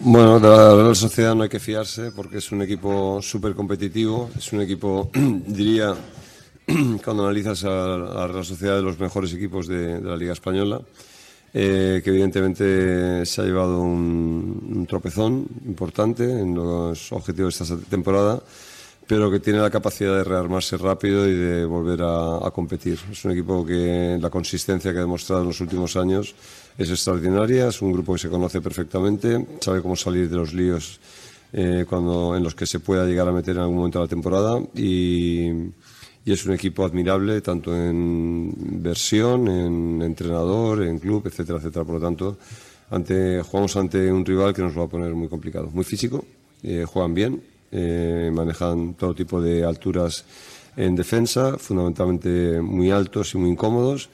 Bueno, 0.00 0.40
de 0.40 0.48
la 0.48 0.74
Real 0.74 0.96
Sociedad 0.96 1.36
no 1.36 1.44
hay 1.44 1.48
que 1.48 1.60
fiarse 1.60 2.10
porque 2.10 2.38
es 2.38 2.50
un 2.50 2.60
equipo 2.62 3.22
súper 3.22 3.54
competitivo, 3.54 4.28
es 4.36 4.52
un 4.52 4.60
equipo, 4.60 5.08
diría, 5.14 5.94
cuando 7.04 7.22
analizas 7.22 7.62
a 7.62 7.68
la 7.68 8.26
Real 8.26 8.44
Sociedad 8.44 8.74
de 8.74 8.82
los 8.82 8.98
mejores 8.98 9.32
equipos 9.32 9.68
de 9.68 10.00
la 10.00 10.16
Liga 10.16 10.32
Española, 10.32 10.80
eh, 11.54 12.00
que 12.02 12.10
evidentemente 12.10 13.26
se 13.26 13.40
ha 13.40 13.44
llevado 13.44 13.82
un, 13.82 14.72
un 14.74 14.86
tropezón 14.86 15.46
importante 15.66 16.24
en 16.24 16.54
los 16.54 17.12
objetivos 17.12 17.58
de 17.58 17.64
esta 17.64 17.76
temporada, 17.88 18.42
pero 19.06 19.30
que 19.30 19.40
tiene 19.40 19.60
la 19.60 19.70
capacidad 19.70 20.16
de 20.16 20.24
rearmarse 20.24 20.76
rápido 20.76 21.28
y 21.28 21.34
de 21.34 21.64
volver 21.64 22.02
a, 22.02 22.46
a 22.46 22.50
competir. 22.50 22.98
Es 23.10 23.24
un 23.24 23.32
equipo 23.32 23.66
que 23.66 24.18
la 24.20 24.30
consistencia 24.30 24.92
que 24.92 24.98
ha 24.98 25.02
demostrado 25.02 25.42
en 25.42 25.48
los 25.48 25.60
últimos 25.60 25.96
años 25.96 26.34
es 26.78 26.88
extraordinaria, 26.88 27.68
es 27.68 27.82
un 27.82 27.92
grupo 27.92 28.14
que 28.14 28.20
se 28.20 28.30
conoce 28.30 28.60
perfectamente, 28.60 29.46
sabe 29.60 29.82
cómo 29.82 29.96
salir 29.96 30.30
de 30.30 30.36
los 30.36 30.54
líos 30.54 31.00
eh, 31.52 31.84
cuando, 31.86 32.34
en 32.34 32.42
los 32.42 32.54
que 32.54 32.64
se 32.64 32.80
pueda 32.80 33.04
llegar 33.04 33.28
a 33.28 33.32
meter 33.32 33.56
en 33.56 33.62
algún 33.62 33.76
momento 33.76 33.98
de 33.98 34.04
la 34.06 34.08
temporada 34.08 34.58
y, 34.74 35.50
y 36.24 36.32
es 36.32 36.46
un 36.46 36.52
equipo 36.52 36.84
admirable 36.84 37.40
tanto 37.40 37.74
en 37.76 38.52
versión, 38.82 39.48
en 39.48 40.02
entrenador, 40.02 40.82
en 40.82 40.98
club, 40.98 41.26
etcétera, 41.26 41.58
etcétera. 41.58 41.84
Por 41.84 41.96
lo 41.96 42.00
tanto, 42.00 42.38
ante, 42.90 43.42
jugamos 43.42 43.76
ante 43.76 44.12
un 44.12 44.24
rival 44.24 44.54
que 44.54 44.62
nos 44.62 44.74
lo 44.74 44.82
va 44.82 44.86
a 44.86 44.90
poner 44.90 45.14
muy 45.14 45.28
complicado. 45.28 45.68
Muy 45.72 45.84
físico, 45.84 46.24
eh, 46.62 46.84
juegan 46.86 47.14
bien, 47.14 47.42
eh, 47.72 48.30
manejan 48.32 48.94
todo 48.94 49.14
tipo 49.14 49.40
de 49.40 49.64
alturas 49.64 50.24
en 50.76 50.94
defensa, 50.94 51.58
fundamentalmente 51.58 52.60
muy 52.60 52.90
altos 52.90 53.34
y 53.34 53.38
muy 53.38 53.50
incómodos. 53.50 54.08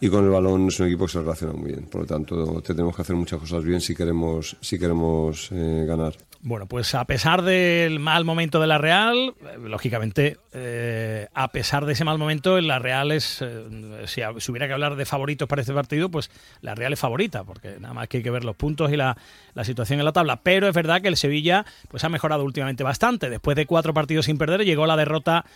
Y 0.00 0.10
con 0.10 0.24
el 0.24 0.30
balón 0.30 0.68
es 0.68 0.78
un 0.78 0.86
equipo 0.88 1.06
que 1.06 1.12
se 1.12 1.20
relaciona 1.20 1.54
muy 1.54 1.72
bien. 1.72 1.86
Por 1.86 2.02
lo 2.02 2.06
tanto, 2.06 2.60
tenemos 2.60 2.94
que 2.94 3.02
hacer 3.02 3.16
muchas 3.16 3.40
cosas 3.40 3.64
bien 3.64 3.80
si 3.80 3.94
queremos, 3.94 4.56
si 4.60 4.78
queremos 4.78 5.50
eh, 5.52 5.84
ganar. 5.86 6.14
Bueno, 6.42 6.66
pues 6.66 6.94
a 6.94 7.04
pesar 7.06 7.42
del 7.42 7.98
mal 7.98 8.26
momento 8.26 8.60
de 8.60 8.66
la 8.66 8.76
Real, 8.76 9.34
eh, 9.40 9.58
lógicamente, 9.58 10.36
eh, 10.52 11.28
a 11.32 11.48
pesar 11.48 11.86
de 11.86 11.94
ese 11.94 12.04
mal 12.04 12.18
momento, 12.18 12.60
la 12.60 12.78
Real 12.78 13.10
es, 13.10 13.42
si, 14.04 14.20
si, 14.38 14.50
hubiera 14.50 14.66
que 14.66 14.74
hablar 14.74 14.96
de 14.96 15.06
favoritos 15.06 15.48
para 15.48 15.62
este 15.62 15.72
partido, 15.72 16.10
pues 16.10 16.30
la 16.60 16.74
Real 16.74 16.92
es 16.92 17.00
favorita, 17.00 17.44
porque 17.44 17.78
nada 17.80 17.94
más 17.94 18.08
que 18.08 18.18
hay 18.18 18.22
que 18.22 18.30
ver 18.30 18.44
los 18.44 18.54
puntos 18.54 18.92
y 18.92 18.96
la, 18.96 19.16
la, 19.54 19.64
situación 19.64 19.98
en 19.98 20.04
la 20.04 20.12
tabla. 20.12 20.40
Pero 20.42 20.68
es 20.68 20.74
verdad 20.74 21.00
que 21.00 21.08
el 21.08 21.16
Sevilla 21.16 21.64
pues 21.88 22.04
ha 22.04 22.10
mejorado 22.10 22.44
últimamente 22.44 22.84
bastante. 22.84 23.30
Después 23.30 23.56
de 23.56 23.64
cuatro 23.64 23.94
partidos 23.94 24.26
sin 24.26 24.36
perder, 24.36 24.62
llegó 24.64 24.86
la 24.86 24.96
derrota 24.96 25.46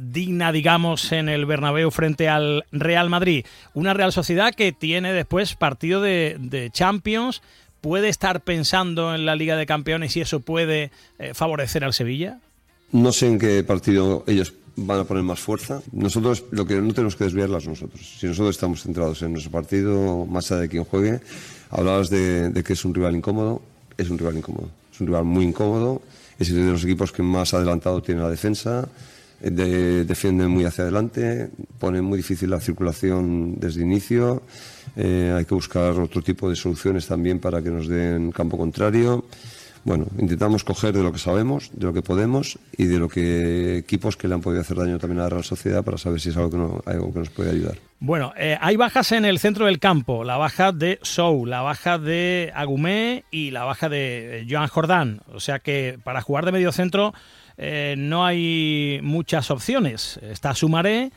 digna, 0.00 0.52
digamos, 0.52 1.12
en 1.12 1.28
el 1.28 1.46
Bernabéu 1.46 1.90
frente 1.90 2.28
al 2.28 2.64
Real 2.72 3.10
Madrid. 3.10 3.44
Una 3.74 3.94
Real 3.94 4.12
Sociedad 4.12 4.54
que 4.54 4.72
tiene 4.72 5.12
después 5.12 5.54
partido 5.54 6.00
de, 6.00 6.36
de 6.38 6.70
Champions 6.70 7.42
¿Puede 7.84 8.08
estar 8.08 8.40
pensando 8.40 9.14
en 9.14 9.26
la 9.26 9.36
Liga 9.36 9.56
de 9.56 9.66
Campeones 9.66 10.16
y 10.16 10.22
eso 10.22 10.40
puede 10.40 10.90
eh, 11.18 11.34
favorecer 11.34 11.84
al 11.84 11.92
Sevilla? 11.92 12.40
No 12.92 13.12
sé 13.12 13.26
en 13.26 13.38
qué 13.38 13.62
partido 13.62 14.24
ellos 14.26 14.54
van 14.74 15.00
a 15.00 15.04
poner 15.04 15.22
más 15.22 15.38
fuerza. 15.38 15.82
Nosotros 15.92 16.44
lo 16.50 16.64
que 16.64 16.80
no 16.80 16.94
tenemos 16.94 17.14
que 17.14 17.24
desviarlas 17.24 17.66
nosotros. 17.66 18.16
Si 18.18 18.26
nosotros 18.26 18.56
estamos 18.56 18.82
centrados 18.82 19.20
en 19.20 19.32
nuestro 19.32 19.52
partido, 19.52 20.24
más 20.24 20.50
allá 20.50 20.62
de 20.62 20.70
quien 20.70 20.84
juegue, 20.84 21.20
hablabas 21.68 22.08
de, 22.08 22.48
de, 22.48 22.64
que 22.64 22.72
es 22.72 22.82
un 22.86 22.94
rival 22.94 23.16
incómodo, 23.16 23.60
es 23.98 24.08
un 24.08 24.16
rival 24.16 24.38
incómodo. 24.38 24.70
Es 24.90 25.02
un 25.02 25.08
rival 25.08 25.24
muy 25.24 25.44
incómodo, 25.44 26.00
es 26.38 26.48
uno 26.52 26.64
de 26.64 26.72
los 26.72 26.84
equipos 26.84 27.12
que 27.12 27.22
más 27.22 27.52
adelantado 27.52 28.00
tiene 28.00 28.22
la 28.22 28.30
defensa, 28.30 28.88
de, 29.50 30.04
defienden 30.04 30.50
muy 30.50 30.64
hacia 30.64 30.84
adelante, 30.84 31.50
ponen 31.78 32.04
muy 32.04 32.18
difícil 32.18 32.50
la 32.50 32.60
circulación 32.60 33.56
desde 33.58 33.82
inicio. 33.82 34.42
Eh, 34.96 35.34
hay 35.36 35.44
que 35.44 35.54
buscar 35.54 35.92
otro 35.98 36.22
tipo 36.22 36.48
de 36.48 36.56
soluciones 36.56 37.06
también 37.06 37.38
para 37.40 37.62
que 37.62 37.70
nos 37.70 37.88
den 37.88 38.32
campo 38.32 38.56
contrario. 38.56 39.24
Bueno, 39.84 40.06
intentamos 40.18 40.64
coger 40.64 40.94
de 40.94 41.02
lo 41.02 41.12
que 41.12 41.18
sabemos, 41.18 41.70
de 41.74 41.84
lo 41.84 41.92
que 41.92 42.00
podemos 42.00 42.58
y 42.74 42.86
de 42.86 42.98
lo 42.98 43.06
que 43.06 43.76
equipos 43.76 44.16
que 44.16 44.28
le 44.28 44.34
han 44.34 44.40
podido 44.40 44.62
hacer 44.62 44.78
daño 44.78 44.98
también 44.98 45.20
a 45.20 45.28
la 45.28 45.42
Sociedad 45.42 45.84
para 45.84 45.98
saber 45.98 46.20
si 46.20 46.30
es 46.30 46.36
algo 46.38 46.50
que, 46.50 46.56
no, 46.56 46.82
algo 46.86 47.12
que 47.12 47.18
nos 47.18 47.28
puede 47.28 47.50
ayudar. 47.50 47.76
Bueno, 48.00 48.32
eh, 48.38 48.56
hay 48.62 48.76
bajas 48.76 49.12
en 49.12 49.26
el 49.26 49.38
centro 49.38 49.66
del 49.66 49.78
campo, 49.78 50.24
la 50.24 50.38
baja 50.38 50.72
de 50.72 50.98
Sou, 51.02 51.44
la 51.44 51.60
baja 51.60 51.98
de 51.98 52.50
Agumé 52.54 53.24
y 53.30 53.50
la 53.50 53.64
baja 53.64 53.90
de 53.90 54.46
Joan 54.48 54.68
Jordán. 54.68 55.20
O 55.34 55.40
sea 55.40 55.58
que 55.58 55.98
para 56.02 56.22
jugar 56.22 56.46
de 56.46 56.52
medio 56.52 56.72
centro 56.72 57.12
eh, 57.58 57.94
no 57.96 58.24
hay 58.24 59.00
muchas 59.02 59.50
opciones. 59.50 60.18
Está 60.22 60.54
Sumaré 60.54 61.12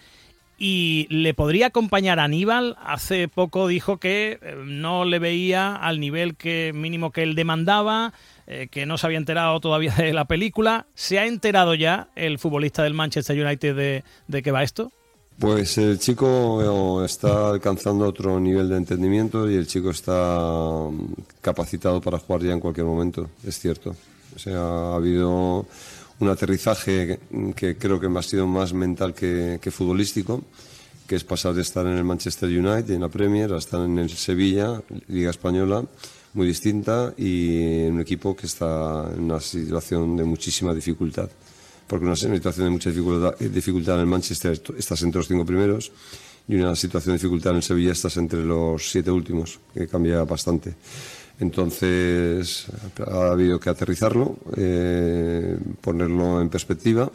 y 0.58 1.08
le 1.10 1.34
podría 1.34 1.68
acompañar 1.68 2.20
a 2.20 2.26
Aníbal. 2.26 2.78
Hace 2.84 3.28
poco 3.28 3.68
dijo 3.68 3.98
que 3.98 4.40
eh, 4.42 4.56
no 4.66 5.06
le 5.06 5.20
veía 5.20 5.76
al 5.76 6.00
nivel 6.00 6.36
que 6.36 6.72
mínimo 6.74 7.12
que 7.12 7.24
él 7.24 7.36
demandaba, 7.36 8.14
eh, 8.48 8.68
que 8.70 8.86
no 8.86 8.98
se 8.98 9.08
había 9.08 9.20
enterado 9.20 9.60
todavía 9.60 9.94
de 9.96 10.14
la 10.14 10.26
película. 10.26 10.88
¿Se 10.96 11.20
ha 11.20 11.26
enterado 11.26 11.76
ya 11.76 12.10
el 12.16 12.40
futbolista 12.40 12.84
del 12.84 12.94
Manchester 12.94 13.46
United 13.46 13.76
de, 13.76 14.04
de 14.28 14.44
qué 14.44 14.52
va 14.52 14.64
esto? 14.64 14.92
Pues 15.40 15.78
el 15.78 16.00
chico 16.00 17.04
está 17.06 17.50
alcanzando 17.50 18.08
otro 18.08 18.40
nivel 18.40 18.70
de 18.70 18.78
entendimiento 18.78 19.48
y 19.48 19.54
el 19.54 19.68
chico 19.68 19.92
está 19.92 20.90
mm, 20.90 21.14
capacitado 21.42 22.02
para 22.02 22.18
jugar 22.18 22.42
ya 22.42 22.54
en 22.54 22.60
cualquier 22.60 22.88
momento, 22.88 23.30
es 23.46 23.60
cierto. 23.60 23.96
O 24.36 24.40
sea, 24.40 24.60
ha 24.60 24.96
habido 24.96 25.68
un 26.20 26.30
aterrizaje 26.30 27.20
que, 27.56 27.78
creo 27.78 28.00
que 28.00 28.08
ha 28.08 28.22
sido 28.22 28.48
más 28.48 28.74
mental 28.74 29.14
que, 29.14 29.60
futbolístico, 29.72 30.44
que 31.08 31.16
es 31.16 31.24
pasar 31.24 31.54
de 31.54 31.62
estar 31.62 31.86
en 31.86 31.94
el 31.94 32.04
Manchester 32.04 32.50
United, 32.50 32.92
en 32.92 33.02
la 33.02 33.10
Premier, 33.10 33.54
a 33.54 33.58
estar 33.58 33.82
en 33.82 33.98
el 34.00 34.10
Sevilla, 34.10 34.82
Liga 35.08 35.30
Española, 35.30 35.86
muy 36.34 36.48
distinta, 36.48 37.14
y 37.18 37.86
en 37.86 37.94
un 37.94 38.02
equipo 38.02 38.36
que 38.36 38.48
está 38.48 39.10
en 39.14 39.24
una 39.24 39.40
situación 39.40 40.18
de 40.18 40.24
muchísima 40.24 40.74
dificultad. 40.74 41.30
Porque 41.88 42.06
una 42.06 42.16
situación 42.16 42.66
de 42.66 42.72
mucha 42.72 42.90
dificultad, 42.90 43.36
dificultad 43.40 43.96
en 43.96 44.02
el 44.02 44.08
Manchester 44.08 44.62
estás 44.78 45.02
entre 45.04 45.20
los 45.20 45.28
cinco 45.28 45.46
primeros, 45.46 45.92
y 46.48 46.56
una 46.56 46.76
situación 46.76 47.14
de 47.14 47.20
dificultad 47.20 47.52
en 47.52 47.58
el 47.58 47.64
Sevilla 47.64 47.92
estás 47.92 48.18
entre 48.18 48.44
los 48.44 48.90
siete 48.90 49.12
últimos, 49.12 49.60
que 49.74 49.88
cambia 49.88 50.24
bastante. 50.24 50.76
Entonces 51.40 52.66
ha 53.06 53.32
habido 53.32 53.60
que 53.60 53.70
aterrizarlo, 53.70 54.38
eh, 54.56 55.58
ponerlo 55.82 56.42
en 56.42 56.50
perspectiva 56.50 57.12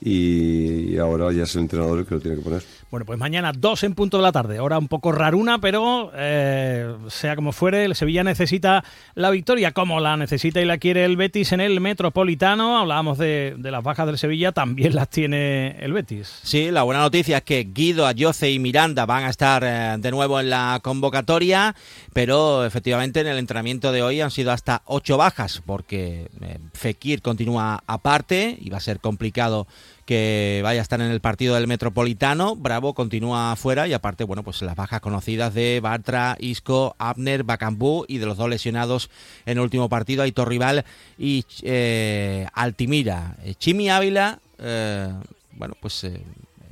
y 0.00 0.96
ahora 0.98 1.32
ya 1.32 1.44
es 1.44 1.54
el 1.54 1.62
entrenador 1.62 2.00
el 2.00 2.06
que 2.06 2.14
lo 2.14 2.20
tiene 2.20 2.36
que 2.36 2.42
poner. 2.42 2.62
Bueno, 2.90 3.06
pues 3.06 3.20
mañana 3.20 3.52
dos 3.56 3.84
en 3.84 3.94
punto 3.94 4.16
de 4.16 4.24
la 4.24 4.32
tarde, 4.32 4.58
hora 4.58 4.76
un 4.76 4.88
poco 4.88 5.12
raruna, 5.12 5.60
pero 5.60 6.10
eh, 6.12 6.92
sea 7.08 7.36
como 7.36 7.52
fuere, 7.52 7.84
el 7.84 7.94
Sevilla 7.94 8.24
necesita 8.24 8.82
la 9.14 9.30
victoria, 9.30 9.70
como 9.70 10.00
la 10.00 10.16
necesita 10.16 10.60
y 10.60 10.64
la 10.64 10.76
quiere 10.78 11.04
el 11.04 11.16
Betis 11.16 11.52
en 11.52 11.60
el 11.60 11.80
Metropolitano. 11.80 12.78
Hablábamos 12.78 13.16
de, 13.16 13.54
de 13.56 13.70
las 13.70 13.84
bajas 13.84 14.08
del 14.08 14.18
Sevilla, 14.18 14.50
también 14.50 14.96
las 14.96 15.08
tiene 15.08 15.76
el 15.78 15.92
Betis. 15.92 16.40
Sí, 16.42 16.72
la 16.72 16.82
buena 16.82 17.02
noticia 17.02 17.36
es 17.36 17.44
que 17.44 17.68
Guido, 17.72 18.08
Ayoce 18.08 18.50
y 18.50 18.58
Miranda 18.58 19.06
van 19.06 19.22
a 19.22 19.30
estar 19.30 19.62
eh, 19.64 19.94
de 19.96 20.10
nuevo 20.10 20.40
en 20.40 20.50
la 20.50 20.80
convocatoria, 20.82 21.76
pero 22.12 22.64
efectivamente 22.64 23.20
en 23.20 23.28
el 23.28 23.38
entrenamiento 23.38 23.92
de 23.92 24.02
hoy 24.02 24.20
han 24.20 24.32
sido 24.32 24.50
hasta 24.50 24.82
ocho 24.86 25.16
bajas, 25.16 25.62
porque 25.64 26.28
eh, 26.40 26.58
Fekir 26.72 27.22
continúa 27.22 27.84
aparte 27.86 28.58
y 28.60 28.68
va 28.68 28.78
a 28.78 28.80
ser 28.80 28.98
complicado 28.98 29.68
que 30.10 30.58
vaya 30.64 30.80
a 30.80 30.82
estar 30.82 31.00
en 31.00 31.08
el 31.12 31.20
partido 31.20 31.54
del 31.54 31.68
Metropolitano. 31.68 32.56
Bravo 32.56 32.94
continúa 32.94 33.52
afuera 33.52 33.86
y 33.86 33.92
aparte, 33.92 34.24
bueno, 34.24 34.42
pues 34.42 34.60
las 34.60 34.74
bajas 34.74 35.00
conocidas 35.00 35.54
de 35.54 35.78
Bartra, 35.78 36.36
Isco, 36.40 36.96
Abner, 36.98 37.44
Bacambú 37.44 38.06
y 38.08 38.18
de 38.18 38.26
los 38.26 38.36
dos 38.36 38.50
lesionados 38.50 39.08
en 39.46 39.58
el 39.58 39.60
último 39.60 39.88
partido, 39.88 40.24
Aitor 40.24 40.48
Rival 40.48 40.84
y 41.16 41.44
eh, 41.62 42.48
Altimira. 42.54 43.36
Eh, 43.44 43.54
Chimi 43.54 43.88
Ávila, 43.88 44.40
eh, 44.58 45.12
bueno, 45.52 45.76
pues 45.80 46.02
eh, 46.02 46.20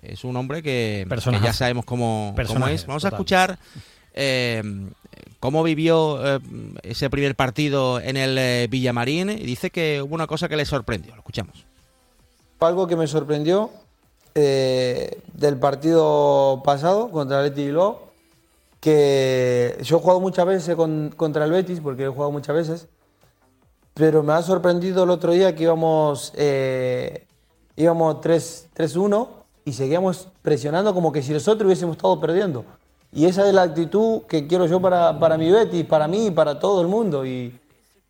es 0.03 0.25
un 0.25 0.35
hombre 0.35 0.61
que, 0.61 1.07
que 1.09 1.41
ya 1.41 1.53
sabemos 1.53 1.85
cómo, 1.85 2.35
cómo 2.45 2.67
es. 2.67 2.87
Vamos 2.87 3.05
total. 3.05 3.13
a 3.13 3.17
escuchar 3.17 3.59
cómo 5.39 5.63
vivió 5.63 6.41
ese 6.83 7.09
primer 7.09 7.37
partido 7.37 8.01
en 8.01 8.17
el 8.17 8.67
Villamarín 8.67 9.31
y 9.31 9.45
dice 9.45 9.71
que 9.71 10.03
hubo 10.03 10.17
una 10.17 10.27
cosa 10.27 10.49
que 10.49 10.57
le 10.57 10.65
sorprendió. 10.65 11.13
Lo 11.13 11.21
escuchamos. 11.21 11.68
Algo 12.61 12.87
que 12.87 12.97
me 12.97 13.07
sorprendió 13.07 13.71
eh, 14.35 15.21
del 15.33 15.59
partido 15.59 16.61
pasado 16.65 17.11
contra 17.11 17.39
el 17.39 17.51
Betis 17.51 17.67
Bilbao, 17.67 18.09
que 18.81 19.79
yo 19.83 19.97
he 19.97 20.01
jugado 20.01 20.21
muchas 20.21 20.47
veces 20.47 20.77
con, 20.77 21.13
contra 21.17 21.45
el 21.45 21.53
Betis, 21.53 21.81
porque 21.81 22.05
he 22.05 22.09
jugado 22.09 22.33
muchas 22.33 22.55
veces, 22.57 22.89
pero 23.95 24.23
me 24.23 24.33
ha 24.33 24.43
sorprendido 24.43 25.05
el 25.05 25.11
otro 25.11 25.33
día 25.33 25.55
que 25.55 25.65
íbamos, 25.65 26.33
eh, 26.37 27.27
íbamos 27.77 28.17
3-1 28.17 29.29
y 29.65 29.73
seguíamos 29.73 30.29
presionando 30.43 30.95
como 30.95 31.13
que 31.13 31.23
si 31.23 31.33
nosotros 31.33 31.67
hubiésemos 31.67 31.97
estado 31.97 32.21
perdiendo. 32.21 32.65
Y 33.13 33.27
esa 33.27 33.47
es 33.47 33.55
la 33.55 33.63
actitud 33.63 34.23
que 34.23 34.47
quiero 34.47 34.67
yo 34.67 34.81
para, 34.81 35.19
para 35.19 35.39
mi 35.39 35.51
Betis, 35.51 35.85
para 35.85 36.09
mí 36.09 36.27
y 36.27 36.31
para 36.31 36.59
todo 36.59 36.83
el 36.83 36.89
mundo. 36.89 37.25
Y, 37.25 37.59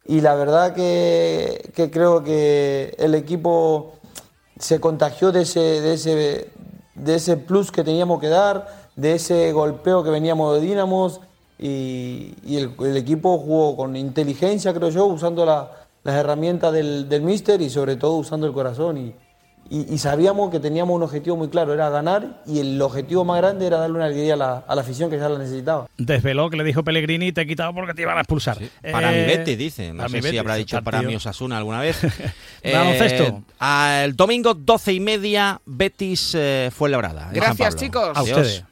y 0.07 0.21
la 0.21 0.35
verdad 0.35 0.75
que, 0.75 1.71
que 1.75 1.91
creo 1.91 2.25
que 2.25 2.95
el 2.99 3.15
equipo 3.15 3.98
se 4.59 4.81
contagió 4.81 5.33
de 5.33 5.43
ese, 5.43 5.61
de, 5.61 5.95
ese, 5.95 6.51
de 6.95 7.15
ese 7.15 7.37
plus 7.37 7.71
que 7.71 7.85
teníamos 7.85 8.21
que 8.21 8.29
dar, 8.29 8.69
de 8.97 9.15
ese 9.15 9.53
golpeo 9.53 10.03
que 10.03 10.11
veníamos 10.11 10.55
de 10.55 10.67
Dinamos 10.67 11.21
y, 11.59 12.35
el, 12.47 12.97
equipo 12.97 13.39
jugó 13.39 13.77
con 13.77 13.97
inteligencia, 13.97 14.73
creo 14.75 14.91
yo, 14.91 15.07
usando 15.07 15.45
la, 15.45 15.71
las 16.05 16.15
herramientas 16.17 16.73
del, 16.73 17.09
del 17.09 17.23
míster 17.23 17.61
y 17.61 17.71
sobre 17.71 17.97
todo 17.97 18.15
usando 18.15 18.47
el 18.47 18.53
corazón. 18.53 18.99
Y, 18.99 19.15
y, 19.71 19.93
y, 19.93 19.99
sabíamos 19.99 20.51
que 20.51 20.61
teníamos 20.61 20.97
un 20.97 21.03
objetivo 21.03 21.37
muy 21.37 21.49
claro, 21.49 21.75
era 21.75 21.91
ganar 21.91 22.43
y 22.47 22.59
el 22.61 22.81
objetivo 22.81 23.25
más 23.25 23.39
grande 23.39 23.67
era 23.67 23.79
darle 23.79 23.97
una 23.97 24.07
alegría 24.07 24.35
a 24.35 24.37
la, 24.37 24.65
a 24.67 24.75
la 24.75 24.81
afición 24.81 25.11
que 25.11 25.19
ya 25.19 25.29
la 25.29 25.39
necesitaba. 25.39 25.89
Desveló 25.99 26.49
que 26.49 26.57
le 26.57 26.65
dijo 26.65 26.83
Pellegrini, 26.83 27.33
te 27.33 27.43
he 27.43 27.47
quitado 27.47 27.75
porque 27.75 27.93
te 27.93 28.03
iban 28.03 28.17
a 28.17 28.21
expulsar. 28.21 28.59
Sí. 28.59 28.71
Para 28.91 29.15
eh, 29.15 29.21
mi 29.21 29.27
Betis, 29.27 29.59
dice. 29.59 29.93
No 29.93 30.09
sé 30.09 30.17
si 30.17 30.23
Betis, 30.23 30.41
habrá 30.41 30.55
dicho 30.55 30.83
para 30.83 31.03
mi 31.03 31.15
Osasuna 31.15 31.59
alguna 31.59 31.81
vez. 31.81 32.03
eh, 32.63 33.33
el 34.05 34.17
domingo, 34.17 34.55
doce 34.55 34.93
y 34.93 35.01
media, 35.01 35.61
Betis 35.67 36.35
eh, 36.35 36.71
fue 36.75 36.89
labrada. 36.89 37.29
Gracias, 37.33 37.77
chicos. 37.77 38.17
A 38.17 38.23
ustedes. 38.23 38.65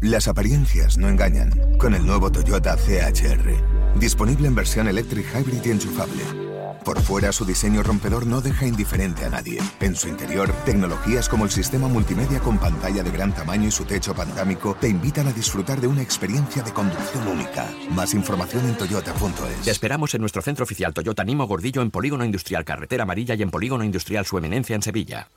Las 0.00 0.28
apariencias 0.28 0.98
no 0.98 1.08
engañan. 1.08 1.52
Con 1.78 1.94
el 1.94 2.04
nuevo 2.04 2.32
Toyota 2.32 2.76
CHR. 2.76 3.98
Disponible 4.00 4.48
en 4.48 4.54
versión 4.54 4.88
Electric 4.88 5.26
Hybrid 5.34 5.64
y 5.64 5.70
enchufable 5.70 6.49
Por 6.84 7.00
fuera, 7.00 7.32
su 7.32 7.44
diseño 7.44 7.82
rompedor 7.82 8.26
no 8.26 8.40
deja 8.40 8.66
indiferente 8.66 9.24
a 9.24 9.30
nadie. 9.30 9.58
En 9.80 9.94
su 9.94 10.08
interior, 10.08 10.52
tecnologías 10.64 11.28
como 11.28 11.44
el 11.44 11.50
sistema 11.50 11.88
multimedia 11.88 12.40
con 12.40 12.58
pantalla 12.58 13.02
de 13.02 13.10
gran 13.10 13.34
tamaño 13.34 13.68
y 13.68 13.70
su 13.70 13.84
techo 13.84 14.14
pantámico 14.14 14.76
te 14.80 14.88
invitan 14.88 15.28
a 15.28 15.32
disfrutar 15.32 15.80
de 15.80 15.86
una 15.86 16.02
experiencia 16.02 16.62
de 16.62 16.72
conducción 16.72 17.26
única. 17.28 17.66
Más 17.90 18.14
información 18.14 18.66
en 18.66 18.76
toyota.es. 18.76 19.64
Te 19.64 19.70
esperamos 19.70 20.14
en 20.14 20.20
nuestro 20.20 20.42
centro 20.42 20.64
oficial 20.64 20.94
Toyota 20.94 21.24
Nimo 21.24 21.46
Gordillo 21.46 21.82
en 21.82 21.90
Polígono 21.90 22.24
Industrial 22.24 22.64
Carretera 22.64 23.02
Amarilla 23.02 23.34
y 23.34 23.42
en 23.42 23.50
Polígono 23.50 23.84
Industrial 23.84 24.24
Su 24.24 24.38
Eminencia 24.38 24.74
en 24.74 24.82
Sevilla. 24.82 25.28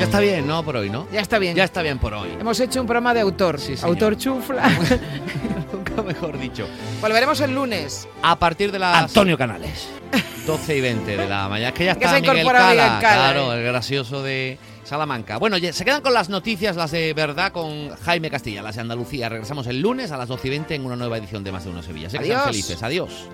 Ya 0.00 0.06
está 0.06 0.20
bien, 0.20 0.46
¿no? 0.46 0.62
Por 0.64 0.76
hoy, 0.76 0.88
¿no? 0.88 1.06
Ya 1.12 1.20
está 1.20 1.38
bien. 1.38 1.54
Ya 1.54 1.64
está 1.64 1.82
bien 1.82 1.98
por 1.98 2.14
hoy. 2.14 2.30
Hemos 2.40 2.58
hecho 2.58 2.80
un 2.80 2.86
programa 2.86 3.12
de 3.12 3.20
autor. 3.20 3.60
señor. 3.60 3.84
autor 3.84 4.16
chufla. 4.16 4.66
Nunca 5.72 6.02
mejor 6.02 6.38
dicho. 6.38 6.66
Volveremos 7.02 7.38
el 7.42 7.54
lunes. 7.54 8.08
A 8.22 8.38
partir 8.38 8.72
de 8.72 8.78
las 8.78 8.96
Antonio 8.96 9.36
Canales. 9.36 9.88
12 10.46 10.76
y 10.76 10.80
20 10.80 11.16
de 11.18 11.28
la 11.28 11.50
mañana. 11.50 11.68
Es 11.68 11.74
que 11.74 11.84
ya 11.84 11.94
Que 11.96 12.04
está 12.06 12.16
se 12.16 12.22
Miguel 12.22 12.46
Cala, 12.46 12.70
Miguel 12.70 12.86
Cala, 12.88 12.98
Claro, 12.98 13.52
eh. 13.52 13.58
el 13.58 13.64
gracioso 13.64 14.22
de 14.22 14.56
Salamanca. 14.84 15.36
Bueno, 15.36 15.58
se 15.58 15.84
quedan 15.84 16.00
con 16.00 16.14
las 16.14 16.30
noticias, 16.30 16.76
las 16.76 16.92
de 16.92 17.12
verdad, 17.12 17.52
con 17.52 17.90
Jaime 17.96 18.30
Castilla, 18.30 18.62
las 18.62 18.76
de 18.76 18.80
Andalucía. 18.80 19.28
Regresamos 19.28 19.66
el 19.66 19.82
lunes 19.82 20.12
a 20.12 20.16
las 20.16 20.28
12 20.28 20.46
y 20.46 20.50
20 20.50 20.74
en 20.76 20.86
una 20.86 20.96
nueva 20.96 21.18
edición 21.18 21.44
de 21.44 21.52
Más 21.52 21.64
de 21.64 21.70
Uno 21.72 21.82
Sevilla. 21.82 22.08
Sé 22.08 22.18
que 22.20 22.24
sean 22.24 22.38
Adiós. 22.40 22.50
felices. 22.50 22.82
Adiós. 22.82 23.28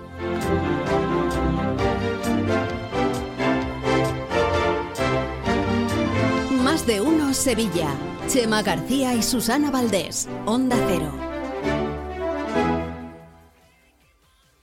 De 6.86 7.00
uno 7.00 7.34
Sevilla. 7.34 7.94
Chema 8.28 8.62
García 8.62 9.14
y 9.14 9.22
Susana 9.22 9.70
Valdés. 9.70 10.28
Onda 10.46 10.76
Cero. 10.86 11.35